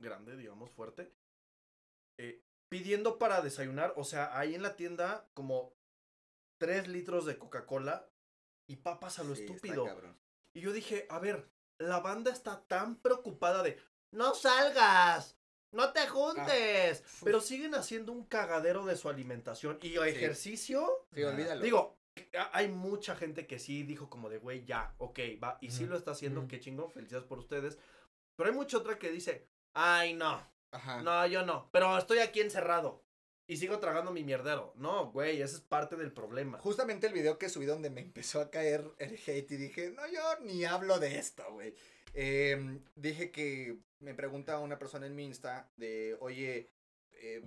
grande, 0.00 0.36
digamos, 0.36 0.70
fuerte. 0.70 1.12
eh, 2.18 2.40
pidiendo 2.70 3.18
para 3.18 3.40
desayunar, 3.40 3.92
o 3.96 4.04
sea, 4.04 4.36
ahí 4.38 4.54
en 4.54 4.62
la 4.62 4.74
tienda 4.76 5.28
como 5.34 5.72
3 6.58 6.88
litros 6.88 7.26
de 7.26 7.38
Coca-Cola 7.38 8.08
y 8.68 8.76
papas 8.76 9.18
a 9.18 9.24
lo 9.24 9.34
Sí, 9.34 9.42
estúpido. 9.42 9.86
Y 10.54 10.60
yo 10.60 10.72
dije, 10.72 11.06
a 11.10 11.18
ver, 11.18 11.50
la 11.78 12.00
banda 12.00 12.30
está 12.30 12.64
tan 12.66 12.96
preocupada 12.96 13.62
de, 13.62 13.80
no 14.12 14.34
salgas, 14.34 15.38
no 15.72 15.92
te 15.92 16.06
juntes, 16.06 17.02
pero 17.24 17.40
siguen 17.40 17.74
haciendo 17.74 18.12
un 18.12 18.24
cagadero 18.24 18.86
de 18.86 18.96
su 18.96 19.08
alimentación 19.08 19.78
y 19.82 19.96
ejercicio. 19.96 21.06
Sí, 21.12 21.22
olvídalo. 21.24 21.62
Digo, 21.62 21.98
hay 22.52 22.68
mucha 22.68 23.16
gente 23.16 23.46
que 23.46 23.58
sí 23.58 23.82
dijo 23.82 24.08
como 24.08 24.30
de, 24.30 24.38
güey, 24.38 24.64
ya, 24.64 24.94
ok, 24.98 25.18
va, 25.42 25.58
y 25.60 25.70
sí 25.70 25.86
lo 25.86 25.96
está 25.96 26.12
haciendo, 26.12 26.46
qué 26.46 26.60
chingón, 26.60 26.92
felicidades 26.92 27.26
por 27.26 27.38
ustedes. 27.38 27.78
Pero 28.36 28.50
hay 28.50 28.56
mucha 28.56 28.78
otra 28.78 28.98
que 28.98 29.10
dice, 29.10 29.48
ay, 29.74 30.14
no, 30.14 30.40
Ajá. 30.70 31.02
no, 31.02 31.26
yo 31.26 31.44
no, 31.44 31.68
pero 31.72 31.98
estoy 31.98 32.18
aquí 32.18 32.40
encerrado 32.40 33.03
y 33.46 33.56
sigo 33.58 33.78
tragando 33.78 34.10
mi 34.10 34.24
mierdero. 34.24 34.72
No, 34.76 35.10
güey, 35.12 35.42
ese 35.42 35.56
es 35.56 35.60
parte 35.60 35.96
del 35.96 36.12
problema. 36.12 36.58
Justamente 36.58 37.06
el 37.06 37.12
video 37.12 37.38
que 37.38 37.48
subí 37.48 37.66
donde 37.66 37.90
me 37.90 38.00
empezó 38.00 38.40
a 38.40 38.50
caer 38.50 38.84
el 38.98 39.18
hate 39.26 39.50
y 39.52 39.56
dije, 39.56 39.90
no, 39.90 40.06
yo 40.06 40.20
ni 40.42 40.64
hablo 40.64 40.98
de 40.98 41.18
esto, 41.18 41.44
güey. 41.52 41.74
Em, 42.14 42.82
dije 42.94 43.30
que 43.30 43.78
me 43.98 44.14
pregunta 44.14 44.58
una 44.60 44.78
persona 44.78 45.06
en 45.06 45.14
mi 45.14 45.24
Insta 45.24 45.68
de, 45.76 46.16
oye, 46.20 46.70
eh, 47.12 47.42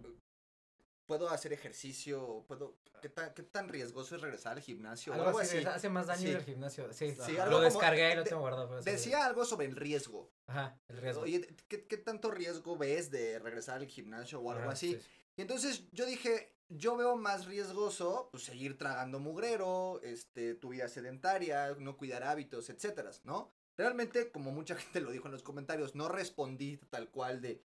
¿puedo 1.06 1.30
hacer 1.30 1.54
ejercicio? 1.54 2.44
¿Puedo, 2.48 2.78
qué, 3.02 3.10
tan, 3.10 3.34
¿Qué 3.34 3.44
tan 3.44 3.70
riesgoso 3.70 4.16
es 4.16 4.22
regresar 4.22 4.58
al 4.58 4.62
gimnasio? 4.62 5.14
Algo 5.14 5.28
algo 5.28 5.40
así, 5.40 5.58
así. 5.60 5.66
hace 5.68 5.90
más 5.90 6.08
daño 6.08 6.22
Sí. 6.28 6.34
del 6.34 6.44
gimnasio. 6.44 6.92
Sí, 6.94 7.16
Sí, 7.16 7.32
lo 7.34 7.44
algo 7.44 7.56
como- 7.58 7.62
descargué 7.70 8.12
y 8.12 8.16
lo 8.18 8.24
tengo 8.24 8.42
guardado. 8.42 8.82
sí. 8.84 8.90
Decía 8.92 9.26
algo 9.26 9.46
sobre 9.46 9.66
el 9.68 9.76
riesgo. 9.76 10.30
Ajá, 10.48 10.80
el 10.90 10.98
riesgo. 10.98 11.22
Oye, 11.24 11.48
¿qué, 11.68 11.86
qué 11.88 11.98
tanto 11.98 12.30
riesgo 12.32 12.78
ves 12.78 13.10
de 13.10 13.40
regresar 13.40 13.78
al 13.78 13.88
gimnasio 13.88 14.40
o 14.42 14.52
algo 14.52 14.64
Ajá, 14.64 14.74
así? 14.74 14.96
sí, 14.96 15.00
sí. 15.02 15.10
Y 15.38 15.42
entonces 15.42 15.84
yo 15.92 16.06
dije, 16.06 16.52
yo 16.68 16.98
veo 16.98 17.16
más 17.16 17.46
riesgoso 17.46 18.28
pues 18.32 18.44
seguir 18.44 18.78
tragando 18.78 19.20
mugrero, 19.20 20.02
este, 20.04 20.56
tu 20.56 20.70
vida 20.70 20.90
sedentaria, 20.90 21.76
no 21.80 21.96
cuidar 21.96 22.24
hábitos, 22.24 22.70
etcétera, 22.70 23.12
¿no? 23.24 23.54
Realmente, 23.78 24.32
como 24.32 24.52
mucha 24.52 24.76
gente 24.76 25.00
lo 25.00 25.12
dijo 25.12 25.28
en 25.28 25.34
los 25.34 25.44
comentarios, 25.44 25.96
no 25.96 26.10
respondí 26.10 26.78
tal 26.90 27.10
cual 27.10 27.42
de 27.42 27.64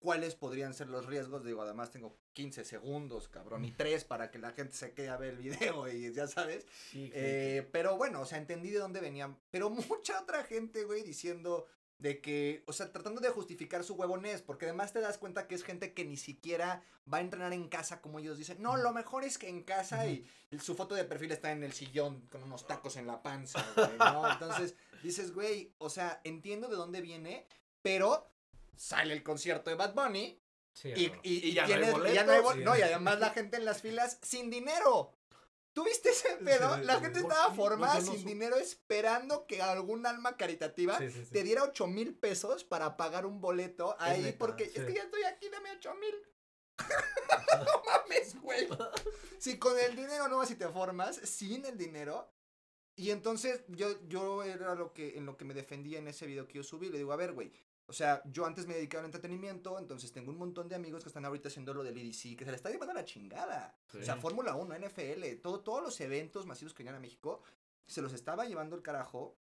cuáles 0.00 0.34
podrían 0.34 0.74
ser 0.74 0.88
los 0.88 1.06
riesgos. 1.06 1.44
Digo, 1.44 1.62
además 1.62 1.92
tengo 1.92 2.18
15 2.32 2.64
segundos, 2.64 3.28
cabrón, 3.28 3.64
y 3.64 3.70
3 3.70 4.04
para 4.04 4.32
que 4.32 4.40
la 4.40 4.50
gente 4.50 4.74
se 4.74 4.92
quede 4.92 5.08
a 5.08 5.16
ver 5.16 5.30
el 5.34 5.38
video 5.38 5.88
y 5.92 6.12
ya 6.12 6.26
sabes. 6.26 6.66
Sí, 6.90 7.06
sí, 7.06 7.10
Eh, 7.14 7.68
pero 7.72 7.96
bueno, 7.96 8.20
o 8.22 8.26
sea, 8.26 8.38
entendí 8.38 8.70
de 8.70 8.80
dónde 8.80 9.00
venían. 9.00 9.38
Pero 9.50 9.70
mucha 9.70 10.20
otra 10.20 10.42
gente, 10.42 10.82
güey, 10.84 11.04
diciendo 11.04 11.68
de 12.02 12.20
que, 12.20 12.64
o 12.66 12.72
sea, 12.72 12.92
tratando 12.92 13.20
de 13.20 13.30
justificar 13.30 13.84
su 13.84 13.94
huevonés, 13.94 14.42
porque 14.42 14.64
además 14.66 14.92
te 14.92 15.00
das 15.00 15.18
cuenta 15.18 15.46
que 15.46 15.54
es 15.54 15.62
gente 15.62 15.94
que 15.94 16.04
ni 16.04 16.16
siquiera 16.16 16.82
va 17.10 17.18
a 17.18 17.20
entrenar 17.20 17.52
en 17.52 17.68
casa 17.68 18.00
como 18.00 18.18
ellos 18.18 18.38
dicen. 18.38 18.60
No, 18.60 18.76
lo 18.76 18.92
mejor 18.92 19.22
es 19.22 19.38
que 19.38 19.48
en 19.48 19.62
casa 19.62 20.08
y 20.08 20.26
su 20.60 20.74
foto 20.74 20.96
de 20.96 21.04
perfil 21.04 21.30
está 21.30 21.52
en 21.52 21.62
el 21.62 21.72
sillón 21.72 22.22
con 22.22 22.42
unos 22.42 22.66
tacos 22.66 22.96
en 22.96 23.06
la 23.06 23.22
panza, 23.22 23.64
güey, 23.76 23.96
¿no? 23.98 24.28
Entonces 24.32 24.74
dices, 25.04 25.32
güey, 25.32 25.72
o 25.78 25.88
sea, 25.88 26.20
entiendo 26.24 26.66
de 26.66 26.74
dónde 26.74 27.00
viene, 27.00 27.46
pero 27.82 28.28
sale 28.76 29.14
el 29.14 29.22
concierto 29.22 29.70
de 29.70 29.76
Bad 29.76 29.94
Bunny 29.94 30.42
Sí, 30.74 30.88
Y, 30.88 31.12
y, 31.22 31.48
Y 31.48 31.52
ya 31.52 31.66
no 31.66 31.84
hay 31.84 31.92
boletos, 31.92 32.14
ya 32.14 32.64
no, 32.64 32.76
y 32.76 32.82
además 32.82 33.20
la 33.20 33.30
gente 33.30 33.58
en 33.58 33.64
las 33.64 33.82
filas 33.82 34.18
sin 34.22 34.50
dinero. 34.50 35.12
¿Tuviste 35.72 36.10
ese 36.10 36.36
pedo? 36.36 36.76
sí, 36.76 36.84
La 36.84 37.00
gente 37.00 37.22
¿Por 37.22 37.32
estaba 37.32 37.54
formada 37.54 37.94
No, 37.94 38.00
yo 38.00 38.06
no 38.06 38.18
sin 38.18 38.26
dinero 38.26 38.56
esperando 38.56 39.46
que 39.46 39.62
algún 39.62 40.04
alma 40.06 40.36
caritativa 40.36 40.98
Sí, 40.98 41.10
sí, 41.10 41.24
sí. 41.24 41.32
te 41.32 41.42
diera 41.42 41.64
ocho 41.64 41.86
mil 41.86 42.14
pesos 42.14 42.64
para 42.64 42.96
pagar 42.96 43.24
un 43.24 43.40
boleto 43.40 43.96
ahí 43.98 44.22
neta, 44.22 44.38
porque 44.38 44.64
es 44.64 44.72
que 44.72 44.94
ya 44.94 45.02
estoy 45.02 45.22
aquí, 45.24 45.48
dame 45.48 45.70
ocho 45.72 45.94
mil. 45.94 46.14
no 47.66 47.82
mames, 47.86 48.40
güey. 48.40 48.68
Si 49.38 49.58
con 49.58 49.78
el 49.78 49.96
dinero 49.96 50.28
no 50.28 50.38
vas 50.38 50.50
y 50.50 50.56
te 50.56 50.68
formas, 50.68 51.16
sin 51.16 51.64
el 51.64 51.76
dinero. 51.78 52.30
Y 52.94 53.10
entonces 53.10 53.62
yo, 53.68 53.98
yo 54.08 54.42
era 54.42 54.74
lo 54.74 54.92
que, 54.92 55.16
en 55.16 55.24
lo 55.26 55.36
que 55.36 55.44
me 55.44 55.54
defendía 55.54 55.98
en 55.98 56.08
ese 56.08 56.26
video 56.26 56.46
que 56.46 56.54
yo 56.58 56.62
subí. 56.62 56.90
Le 56.90 56.98
digo, 56.98 57.12
a 57.12 57.16
ver, 57.16 57.32
güey. 57.32 57.52
O 57.92 57.94
sea, 57.94 58.22
yo 58.24 58.46
antes 58.46 58.66
me 58.66 58.72
dedicaba 58.72 59.00
al 59.00 59.04
entretenimiento, 59.08 59.78
entonces 59.78 60.10
tengo 60.12 60.30
un 60.30 60.38
montón 60.38 60.66
de 60.66 60.74
amigos 60.74 61.02
que 61.02 61.10
están 61.10 61.26
ahorita 61.26 61.48
haciendo 61.48 61.74
lo 61.74 61.84
del 61.84 61.98
EDC, 61.98 62.38
que 62.38 62.44
se 62.46 62.50
le 62.50 62.56
está 62.56 62.70
llevando 62.70 62.92
a 62.92 62.94
la 62.94 63.04
chingada. 63.04 63.76
O 63.92 64.02
sea, 64.02 64.14
Sí. 64.14 64.20
Fórmula 64.22 64.54
1, 64.56 64.74
NFL, 64.78 65.40
todo, 65.42 65.60
todos 65.60 65.82
los 65.82 66.00
eventos 66.00 66.46
masivos 66.46 66.72
que 66.72 66.82
llegan 66.84 66.94
a 66.96 67.00
México, 67.00 67.42
se 67.86 68.00
los 68.00 68.14
estaba 68.14 68.46
llevando 68.46 68.76
el 68.76 68.82
carajo. 68.82 69.36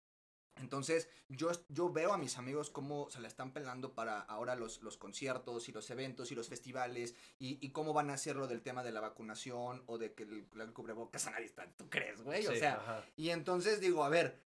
Entonces, 0.55 1.07
yo, 1.29 1.51
yo 1.69 1.91
veo 1.91 2.11
a 2.11 2.17
mis 2.17 2.39
amigos 2.39 2.71
cómo 2.71 3.07
se 3.11 3.21
la 3.21 3.27
están 3.27 3.53
pelando 3.53 3.93
para 3.93 4.19
ahora 4.21 4.55
los, 4.55 4.81
los 4.81 4.97
conciertos 4.97 5.69
y 5.69 5.71
los 5.71 5.87
eventos 5.91 6.31
y 6.31 6.35
los 6.35 6.49
festivales 6.49 7.13
y, 7.37 7.63
y 7.65 7.69
cómo 7.71 7.93
van 7.93 8.09
a 8.09 8.15
hacer 8.15 8.35
lo 8.35 8.47
del 8.47 8.61
tema 8.63 8.83
de 8.83 8.91
la 8.91 8.99
vacunación 8.99 9.83
o 9.85 9.99
de 9.99 10.15
que 10.15 10.23
el, 10.23 10.47
el 10.59 10.73
cubrebocas 10.73 11.27
a 11.27 11.31
nadie 11.33 11.45
está. 11.45 11.67
¿Tú 11.77 11.87
crees, 11.87 12.23
güey? 12.23 12.45
o 12.47 12.51
Sí, 12.51 12.57
sea, 12.59 12.77
ajá. 12.77 13.05
y 13.15 13.29
entonces 13.29 13.79
digo, 13.79 14.03
a 14.03 14.09
ver, 14.09 14.41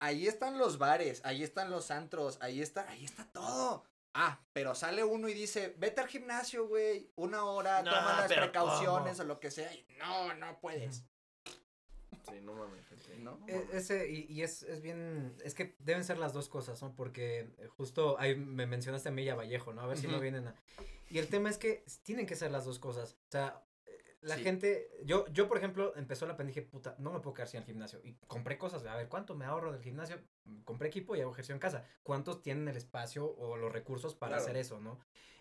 ahí 0.00 0.26
están 0.26 0.58
los 0.58 0.78
bares, 0.78 1.20
ahí 1.24 1.42
están 1.42 1.70
los 1.70 1.90
antros, 1.90 2.38
ahí 2.40 2.60
está, 2.60 2.88
ahí 2.88 3.04
está 3.04 3.24
todo. 3.32 3.84
Ah, 4.14 4.40
pero 4.54 4.74
sale 4.74 5.04
uno 5.04 5.28
y 5.28 5.34
dice, 5.34 5.74
vete 5.78 6.00
al 6.00 6.08
gimnasio, 6.08 6.66
güey, 6.68 7.10
una 7.16 7.44
hora, 7.44 7.82
No, 7.82 7.90
toma 7.90 8.20
las 8.20 8.32
precauciones 8.32 9.18
¿cómo? 9.18 9.24
o 9.24 9.26
lo 9.34 9.40
que 9.40 9.50
sea. 9.50 9.72
Y 9.74 9.86
no, 9.98 10.32
no 10.34 10.58
puedes. 10.58 11.04
Sí, 12.28 12.40
no 12.42 12.54
mames, 12.54 12.84
gente. 12.86 13.18
¿No? 13.18 13.38
E- 13.46 13.68
Ese, 13.72 14.08
y, 14.10 14.26
y 14.30 14.42
es, 14.42 14.62
es 14.62 14.80
bien, 14.80 15.36
es 15.44 15.54
que 15.54 15.76
deben 15.80 16.02
ser 16.02 16.18
las 16.18 16.32
dos 16.32 16.48
cosas, 16.48 16.80
¿no? 16.82 16.94
Porque 16.96 17.40
eh, 17.58 17.68
justo 17.76 18.16
ahí 18.18 18.34
me 18.34 18.66
mencionaste 18.66 19.10
a 19.10 19.12
mí 19.12 19.22
y 19.22 19.28
a 19.28 19.34
Vallejo, 19.34 19.72
¿no? 19.74 19.82
A 19.82 19.86
ver 19.86 19.98
si 19.98 20.06
no 20.08 20.18
vienen 20.18 20.48
a... 20.48 20.54
Y 21.08 21.18
el 21.18 21.28
tema 21.28 21.50
es 21.50 21.58
que 21.58 21.84
tienen 22.02 22.26
que 22.26 22.36
ser 22.36 22.50
las 22.50 22.64
dos 22.64 22.78
cosas. 22.78 23.12
O 23.28 23.30
sea, 23.30 23.62
la 24.22 24.36
Sí. 24.36 24.42
gente, 24.42 24.88
yo, 25.04 25.26
yo 25.28 25.46
por 25.48 25.56
ejemplo, 25.58 25.94
empezó 25.96 26.26
la 26.26 26.36
pendeja, 26.36 26.60
puta, 26.68 26.96
no 26.98 27.12
me 27.12 27.20
puedo 27.20 27.34
quedar 27.34 27.48
sin 27.48 27.60
el 27.60 27.66
gimnasio. 27.66 28.00
Y 28.02 28.14
compré 28.26 28.58
cosas, 28.58 28.84
a 28.86 28.96
ver, 28.96 29.08
¿cuánto 29.08 29.34
me 29.34 29.44
ahorro 29.44 29.72
del 29.72 29.82
gimnasio? 29.82 30.18
Compré 30.64 30.88
equipo 30.88 31.14
y 31.14 31.20
hago 31.20 31.30
ejercicio 31.32 31.54
en 31.54 31.60
casa. 31.60 31.84
¿Cuántos 32.02 32.42
tienen 32.42 32.66
el 32.68 32.76
espacio 32.76 33.26
o 33.26 33.56
los 33.56 33.72
recursos 33.72 34.14
para 34.14 34.30
Claro. 34.36 34.42
hacer 34.42 34.56
eso, 34.56 34.80
no? 34.80 34.98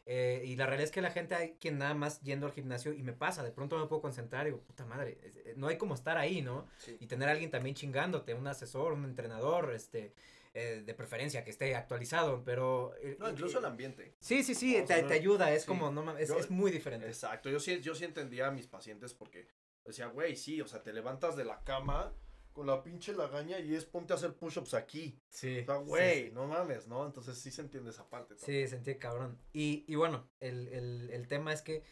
Eh, 0.07 0.43
y 0.45 0.55
la 0.55 0.67
realidad 0.67 0.85
es 0.85 0.91
que 0.91 1.01
la 1.01 1.09
gente 1.09 1.33
hay 1.33 1.55
quien 1.55 1.79
nada 1.79 1.95
más 1.95 2.21
yendo 2.21 2.45
al 2.45 2.51
gimnasio 2.53 2.93
y 2.93 3.01
me 3.01 3.13
pasa, 3.13 3.41
de 3.43 3.51
pronto 3.51 3.75
no 3.75 3.83
me 3.83 3.89
puedo 3.89 4.03
concentrar 4.03 4.45
y 4.45 4.51
digo, 4.51 4.61
puta 4.61 4.85
madre, 4.85 5.17
eh, 5.23 5.53
no 5.57 5.67
hay 5.67 5.77
como 5.79 5.95
estar 5.95 6.17
ahí, 6.19 6.43
¿no? 6.43 6.67
Sí. 6.77 6.95
y 6.99 7.07
tener 7.07 7.27
a 7.27 7.31
alguien 7.31 7.49
también 7.49 7.75
chingándote, 7.75 8.35
un 8.35 8.45
asesor, 8.45 8.93
un 8.93 9.03
entrenador, 9.05 9.73
este, 9.73 10.13
eh, 10.55 10.81
de 10.85 10.93
preferencia 10.95 11.43
que 11.43 11.51
esté 11.51 11.75
actualizado, 11.75 12.43
pero... 12.43 12.95
eh, 13.01 13.17
No, 13.19 13.29
incluso 13.29 13.59
el 13.59 13.65
ambiente. 13.65 14.15
Sí, 14.19 14.41
sí, 14.43 14.55
sí, 14.55 14.81
te, 14.87 14.93
ayuda, 14.93 15.53
es 15.53 15.63
sí. 15.63 15.67
como, 15.67 15.91
no 15.91 16.01
mames, 16.03 16.23
es, 16.23 16.29
Yo- 16.29 16.39
es 16.39 16.49
muy 16.49 16.71
diferente. 16.71 17.05
Exacto, 17.07 17.49
yo 17.49 17.59
sí, 17.59 17.81
yo 17.81 17.93
sí 17.93 18.05
entendía 18.05 18.47
a 18.47 18.51
mis 18.51 18.65
pacientes 18.67 19.13
porque 19.13 19.47
decía, 19.83 20.07
güey, 20.07 20.35
sí, 20.35 20.61
o 20.61 20.67
sea, 20.67 20.81
te 20.81 20.93
levantas 20.93 21.35
de 21.35 21.45
la 21.45 21.63
cama 21.63 22.13
con 22.53 22.67
la 22.67 22.81
pinche 22.83 23.11
lagaña 23.13 23.59
y 23.59 23.75
es 23.75 23.83
ponte 23.83 24.13
a 24.13 24.15
hacer 24.15 24.33
push-ups 24.37 24.73
aquí. 24.75 25.19
Sí. 25.29 25.59
O 25.59 25.65
sea, 25.65 25.75
güey, 25.75 26.31
no 26.31 26.47
mames, 26.47 26.87
¿no? 26.87 27.05
Entonces 27.05 27.37
sí 27.37 27.51
se 27.51 27.61
entiende 27.61 27.89
esa 27.89 28.09
parte. 28.09 28.35
¿no? 28.35 28.39
Sí, 28.39 28.65
sentí 28.69 28.95
cabrón. 28.95 29.37
Y, 29.51 29.83
y 29.89 29.95
bueno, 29.95 30.31
el, 30.39 30.69
el, 30.69 31.09
el 31.11 31.27
tema 31.27 31.51
es 31.51 31.61
que 31.61 31.83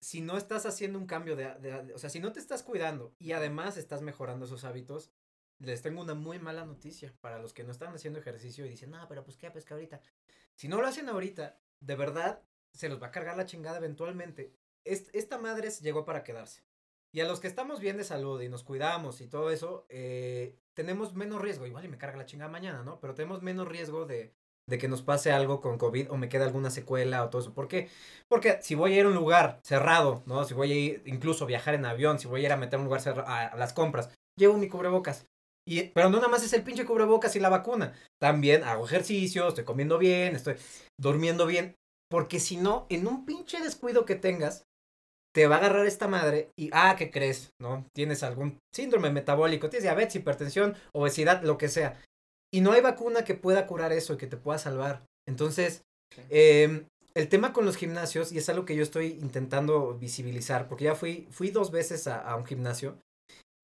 si 0.00 0.20
no 0.20 0.36
estás 0.36 0.66
haciendo 0.66 0.98
un 1.00 1.06
cambio 1.06 1.34
de, 1.34 1.52
de- 1.56 1.94
O 1.94 1.98
sea, 1.98 2.10
si 2.10 2.20
no 2.20 2.32
te 2.32 2.38
estás 2.38 2.62
cuidando 2.62 3.14
y 3.18 3.32
además 3.32 3.76
estás 3.76 4.02
mejorando 4.02 4.44
esos 4.46 4.62
hábitos, 4.64 5.10
les 5.58 5.82
tengo 5.82 6.02
una 6.02 6.14
muy 6.14 6.38
mala 6.38 6.64
noticia 6.64 7.14
para 7.20 7.38
los 7.38 7.52
que 7.52 7.64
no 7.64 7.72
están 7.72 7.94
haciendo 7.94 8.18
ejercicio 8.18 8.66
y 8.66 8.70
dicen, 8.70 8.90
no, 8.90 9.06
pero 9.08 9.24
pues 9.24 9.36
qué, 9.36 9.50
que 9.50 9.74
ahorita. 9.74 10.00
Si 10.54 10.68
no 10.68 10.80
lo 10.80 10.86
hacen 10.86 11.08
ahorita, 11.08 11.58
de 11.80 11.96
verdad, 11.96 12.42
se 12.72 12.88
los 12.88 13.02
va 13.02 13.08
a 13.08 13.10
cargar 13.10 13.36
la 13.36 13.46
chingada 13.46 13.78
eventualmente. 13.78 14.52
Es- 14.84 15.10
esta 15.12 15.38
madre 15.38 15.70
llegó 15.70 16.04
para 16.04 16.24
quedarse. 16.24 16.62
Y 17.12 17.20
a 17.20 17.24
los 17.26 17.40
que 17.40 17.46
estamos 17.48 17.80
bien 17.80 17.96
de 17.96 18.04
salud 18.04 18.40
y 18.42 18.48
nos 18.48 18.62
cuidamos 18.62 19.20
y 19.20 19.28
todo 19.28 19.50
eso, 19.50 19.86
eh, 19.88 20.58
tenemos 20.74 21.14
menos 21.14 21.40
riesgo. 21.40 21.66
Igual 21.66 21.84
y 21.86 21.88
me 21.88 21.98
carga 21.98 22.18
la 22.18 22.26
chingada 22.26 22.50
mañana, 22.50 22.82
¿no? 22.82 23.00
Pero 23.00 23.14
tenemos 23.14 23.42
menos 23.42 23.66
riesgo 23.66 24.04
de, 24.04 24.34
de 24.68 24.78
que 24.78 24.88
nos 24.88 25.02
pase 25.02 25.32
algo 25.32 25.60
con 25.62 25.78
COVID 25.78 26.10
o 26.10 26.16
me 26.18 26.28
quede 26.28 26.44
alguna 26.44 26.70
secuela 26.70 27.24
o 27.24 27.30
todo 27.30 27.40
eso. 27.40 27.54
¿Por 27.54 27.68
qué? 27.68 27.88
Porque 28.28 28.58
si 28.60 28.74
voy 28.74 28.92
a 28.94 29.00
ir 29.00 29.06
a 29.06 29.08
un 29.08 29.14
lugar 29.14 29.60
cerrado, 29.62 30.22
¿no? 30.26 30.44
Si 30.44 30.52
voy 30.52 30.72
a 30.72 30.74
ir, 30.74 31.02
incluso 31.06 31.46
viajar 31.46 31.74
en 31.74 31.86
avión, 31.86 32.18
si 32.18 32.28
voy 32.28 32.42
a 32.42 32.46
ir 32.46 32.52
a 32.52 32.56
meter 32.58 32.78
un 32.78 32.84
lugar 32.86 33.00
cerrado, 33.00 33.28
a 33.28 33.56
las 33.56 33.72
compras, 33.72 34.10
llevo 34.36 34.58
mi 34.58 34.68
cubrebocas. 34.68 35.26
Y, 35.66 35.82
pero 35.88 36.08
no 36.08 36.18
nada 36.18 36.28
más 36.28 36.44
es 36.44 36.52
el 36.52 36.62
pinche 36.62 36.84
cubrebocas 36.84 37.34
y 37.36 37.40
la 37.40 37.48
vacuna. 37.48 37.92
También 38.20 38.62
hago 38.62 38.86
ejercicio, 38.86 39.48
estoy 39.48 39.64
comiendo 39.64 39.98
bien, 39.98 40.36
estoy 40.36 40.54
durmiendo 40.98 41.46
bien. 41.46 41.74
Porque 42.08 42.38
si 42.38 42.56
no, 42.56 42.86
en 42.88 43.06
un 43.08 43.26
pinche 43.26 43.60
descuido 43.60 44.04
que 44.04 44.14
tengas, 44.14 44.62
te 45.34 45.46
va 45.46 45.56
a 45.56 45.58
agarrar 45.58 45.86
esta 45.86 46.08
madre 46.08 46.50
y, 46.56 46.70
ah, 46.72 46.94
¿qué 46.96 47.10
crees? 47.10 47.50
¿No? 47.60 47.84
Tienes 47.94 48.22
algún 48.22 48.58
síndrome 48.74 49.10
metabólico, 49.10 49.68
tienes 49.68 49.82
diabetes, 49.82 50.16
hipertensión, 50.16 50.76
obesidad, 50.94 51.42
lo 51.42 51.58
que 51.58 51.68
sea. 51.68 52.00
Y 52.54 52.60
no 52.60 52.72
hay 52.72 52.80
vacuna 52.80 53.24
que 53.24 53.34
pueda 53.34 53.66
curar 53.66 53.92
eso 53.92 54.14
y 54.14 54.16
que 54.16 54.28
te 54.28 54.38
pueda 54.38 54.58
salvar. 54.58 55.04
Entonces, 55.28 55.82
eh, 56.30 56.86
el 57.14 57.28
tema 57.28 57.52
con 57.52 57.66
los 57.66 57.76
gimnasios, 57.76 58.32
y 58.32 58.38
es 58.38 58.48
algo 58.48 58.64
que 58.64 58.76
yo 58.76 58.82
estoy 58.82 59.18
intentando 59.20 59.98
visibilizar, 59.98 60.68
porque 60.68 60.84
ya 60.84 60.94
fui, 60.94 61.26
fui 61.30 61.50
dos 61.50 61.70
veces 61.70 62.06
a, 62.06 62.20
a 62.20 62.36
un 62.36 62.46
gimnasio. 62.46 62.98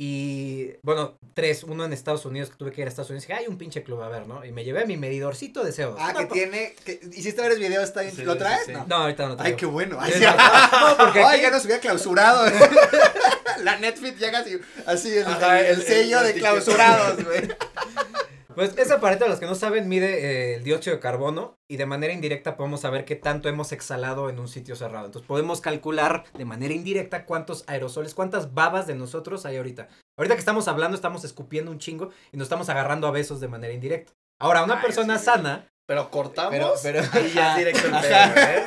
Y 0.05 0.73
bueno, 0.83 1.17
tres, 1.33 1.63
uno 1.63 1.85
en 1.85 1.93
Estados 1.93 2.25
Unidos, 2.25 2.51
que 2.51 2.57
tuve 2.57 2.73
que 2.73 2.81
ir 2.81 2.89
a 2.89 2.91
Estados 2.91 3.09
Unidos, 3.11 3.23
y 3.25 3.29
dije, 3.29 3.39
hay 3.41 3.47
un 3.47 3.57
pinche 3.57 3.85
club, 3.85 4.01
a 4.03 4.09
ver, 4.09 4.27
¿no? 4.27 4.45
Y 4.45 4.51
me 4.51 4.65
llevé 4.65 4.85
mi 4.85 4.97
medidorcito 4.97 5.63
de 5.63 5.71
CO2. 5.71 5.95
Ah, 5.97 6.13
No, 6.13 6.19
que 6.19 6.27
tiene. 6.27 6.75
Que, 6.85 6.99
¿Hiciste 7.13 7.41
varios 7.41 7.61
videos? 7.61 7.85
¿Está 7.85 8.01
bien? 8.03 8.13
Sí, 8.17 8.25
¿Lo 8.25 8.37
traes? 8.37 8.67
sí. 8.67 8.73
No. 8.73 8.85
No, 8.89 8.97
ahorita 8.97 9.27
no 9.27 9.31
Ay, 9.35 9.37
traigo. 9.39 9.57
qué 9.59 9.67
bueno. 9.67 9.99
Ay, 10.01 10.13
no, 10.21 10.97
porque 10.97 11.21
Ay, 11.21 11.35
aquí- 11.37 11.43
ya 11.43 11.51
nos 11.53 11.65
hubiera 11.65 11.81
clausurado. 11.81 12.51
La 13.63 13.79
Netflix 13.79 14.19
llega 14.19 14.41
así, 14.41 14.59
así 14.87 15.17
el, 15.19 15.25
Ajá, 15.27 15.61
el- 15.61 15.67
el 15.67 15.81
el- 15.83 15.87
sello 15.87 16.19
el- 16.21 16.27
de 16.27 16.35
clausurados, 16.35 17.25
güey. 17.25 17.43
Pues 18.55 18.77
ese 18.79 18.93
aparato, 18.95 19.27
los 19.29 19.39
que 19.41 19.47
no 19.47 19.55
saben, 19.55 19.89
mide 19.89 20.53
eh, 20.53 20.55
el 20.57 20.65
dióxido 20.65 20.97
de 20.97 21.01
carbono 21.01 21.55
y 21.71 21.77
de 21.77 21.87
manera 21.87 22.13
indirecta 22.13 22.57
podemos 22.57 22.81
saber 22.81 23.05
qué 23.05 23.17
tanto 23.17 23.49
hemos 23.49 23.73
exhalado 23.73 24.29
en 24.31 24.39
un 24.39 24.49
sitio 24.49 24.77
cerrado. 24.77 25.07
Entonces 25.07 25.27
podemos 25.27 25.61
calcular 25.61 26.25
de 26.35 26.45
manera 26.45 26.75
indirecta 26.75 27.25
cuántos 27.27 27.65
aerosoles, 27.67 28.15
cuántas 28.15 28.55
babas 28.55 28.87
de 28.87 28.95
nosotros 28.95 29.47
hay 29.47 29.57
ahorita. 29.57 29.89
Ahorita 30.19 30.35
que 30.35 30.41
estamos 30.41 30.69
hablando, 30.69 30.95
estamos 30.95 31.25
escupiendo 31.25 31.71
un 31.71 31.79
chingo 31.79 32.11
y 32.33 32.37
nos 32.37 32.47
estamos 32.47 32.69
agarrando 32.69 33.07
a 33.07 33.11
besos 33.11 33.41
de 33.41 33.49
manera 33.49 33.73
indirecta. 33.73 34.13
Ahora, 34.41 34.65
una 34.65 34.77
Ay, 34.77 34.83
persona 34.83 35.19
sí. 35.19 35.25
sana, 35.27 35.69
Pero 35.87 36.11
cortamos 36.11 36.81
Pero- 36.83 37.03
pero- 37.11 37.27
y 37.27 37.31
ya 37.33 37.53
es 37.53 37.59
directo 37.59 37.87
el 37.87 37.93
pedo, 38.01 38.15
¿eh? 38.37 38.67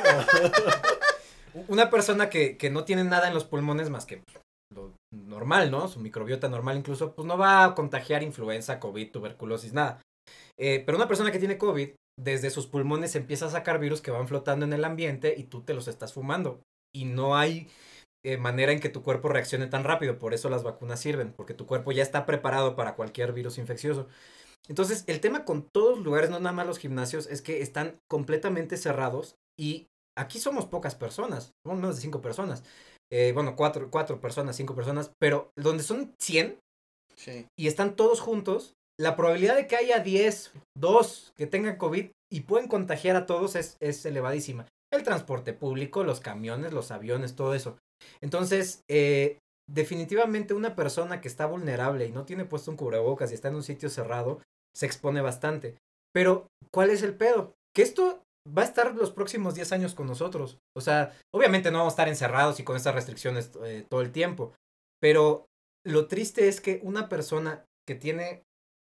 una 1.68 1.88
persona 1.90 2.28
que, 2.28 2.56
que 2.56 2.70
no 2.70 2.84
tiene 2.84 3.04
nada 3.04 3.28
en 3.28 3.34
los 3.34 3.44
pulmones 3.44 3.88
más 3.90 4.04
que 4.06 4.22
normal, 5.24 5.70
¿no? 5.70 5.88
Su 5.88 6.00
microbiota 6.00 6.48
normal 6.48 6.78
incluso, 6.78 7.14
pues 7.14 7.26
no 7.26 7.38
va 7.38 7.64
a 7.64 7.74
contagiar 7.74 8.22
influenza, 8.22 8.80
COVID, 8.80 9.10
tuberculosis, 9.10 9.72
nada. 9.72 10.00
Eh, 10.58 10.82
pero 10.84 10.96
una 10.96 11.08
persona 11.08 11.30
que 11.32 11.38
tiene 11.38 11.58
COVID, 11.58 11.90
desde 12.18 12.50
sus 12.50 12.66
pulmones 12.66 13.14
empieza 13.14 13.46
a 13.46 13.50
sacar 13.50 13.78
virus 13.78 14.00
que 14.00 14.10
van 14.10 14.28
flotando 14.28 14.64
en 14.64 14.72
el 14.72 14.84
ambiente 14.84 15.34
y 15.36 15.44
tú 15.44 15.62
te 15.62 15.74
los 15.74 15.88
estás 15.88 16.12
fumando. 16.12 16.60
Y 16.94 17.04
no 17.04 17.36
hay 17.36 17.68
eh, 18.24 18.38
manera 18.38 18.72
en 18.72 18.80
que 18.80 18.88
tu 18.88 19.02
cuerpo 19.02 19.28
reaccione 19.28 19.66
tan 19.66 19.84
rápido. 19.84 20.18
Por 20.18 20.34
eso 20.34 20.48
las 20.48 20.62
vacunas 20.62 21.00
sirven, 21.00 21.32
porque 21.32 21.54
tu 21.54 21.66
cuerpo 21.66 21.92
ya 21.92 22.02
está 22.02 22.26
preparado 22.26 22.74
para 22.74 22.94
cualquier 22.94 23.32
virus 23.32 23.58
infeccioso. 23.58 24.08
Entonces, 24.68 25.04
el 25.06 25.20
tema 25.20 25.44
con 25.44 25.68
todos 25.72 25.96
los 25.96 26.04
lugares, 26.04 26.30
no 26.30 26.40
nada 26.40 26.54
más 26.54 26.66
los 26.66 26.78
gimnasios, 26.78 27.26
es 27.26 27.42
que 27.42 27.62
están 27.62 27.98
completamente 28.08 28.76
cerrados 28.76 29.36
y 29.58 29.88
aquí 30.18 30.40
somos 30.40 30.66
pocas 30.66 30.94
personas, 30.94 31.52
somos 31.64 31.78
menos 31.78 31.96
de 31.96 32.02
cinco 32.02 32.20
personas. 32.20 32.64
Eh, 33.12 33.32
bueno, 33.32 33.54
cuatro, 33.56 33.88
cuatro 33.90 34.20
personas, 34.20 34.56
cinco 34.56 34.74
personas, 34.74 35.12
pero 35.20 35.50
donde 35.56 35.82
son 35.82 36.12
100 36.20 36.58
Sí. 37.16 37.46
y 37.58 37.66
están 37.66 37.96
todos 37.96 38.20
juntos, 38.20 38.74
la 39.00 39.16
probabilidad 39.16 39.56
de 39.56 39.66
que 39.66 39.76
haya 39.76 40.00
10, 40.00 40.52
2 40.76 41.32
que 41.36 41.46
tengan 41.46 41.76
COVID 41.76 42.10
y 42.30 42.40
pueden 42.40 42.68
contagiar 42.68 43.16
a 43.16 43.26
todos 43.26 43.56
es, 43.56 43.76
es 43.80 44.04
elevadísima. 44.04 44.66
El 44.92 45.02
transporte 45.02 45.52
público, 45.52 46.04
los 46.04 46.20
camiones, 46.20 46.72
los 46.72 46.90
aviones, 46.90 47.34
todo 47.34 47.54
eso. 47.54 47.78
Entonces, 48.20 48.82
eh, 48.90 49.38
definitivamente 49.68 50.54
una 50.54 50.76
persona 50.76 51.20
que 51.20 51.28
está 51.28 51.46
vulnerable 51.46 52.06
y 52.06 52.12
no 52.12 52.24
tiene 52.24 52.44
puesto 52.44 52.70
un 52.70 52.76
cubrebocas 52.76 53.30
y 53.30 53.34
está 53.34 53.48
en 53.48 53.56
un 53.56 53.62
sitio 53.62 53.88
cerrado, 53.88 54.40
se 54.74 54.86
expone 54.86 55.20
bastante. 55.20 55.76
Pero, 56.12 56.46
¿cuál 56.72 56.90
es 56.90 57.02
el 57.02 57.14
pedo? 57.14 57.54
Que 57.74 57.82
esto 57.82 58.22
va 58.46 58.62
a 58.62 58.64
estar 58.64 58.94
los 58.94 59.10
próximos 59.10 59.54
10 59.54 59.72
años 59.72 59.94
con 59.94 60.06
nosotros. 60.06 60.58
O 60.76 60.80
sea, 60.80 61.16
obviamente 61.34 61.70
no 61.70 61.78
vamos 61.78 61.92
a 61.92 61.94
estar 61.94 62.08
encerrados 62.08 62.60
y 62.60 62.64
con 62.64 62.76
estas 62.76 62.94
restricciones 62.94 63.50
eh, 63.64 63.84
todo 63.88 64.00
el 64.00 64.12
tiempo. 64.12 64.54
Pero 65.00 65.46
lo 65.84 66.08
triste 66.08 66.48
es 66.48 66.60
que 66.60 66.80
una 66.82 67.08
persona 67.08 67.64
que 67.86 67.94
tiene, 67.94 68.42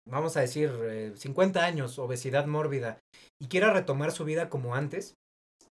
vamos 0.08 0.38
a 0.38 0.42
decir, 0.42 0.72
eh, 0.84 1.14
50 1.16 1.64
años, 1.64 2.00
obesidad 2.00 2.46
mórbida, 2.48 3.00
y 3.42 3.48
quiera 3.48 3.74
retomar 3.74 4.12
su 4.12 4.26
vida 4.26 4.50
como 4.50 4.76
antes, 4.76 5.16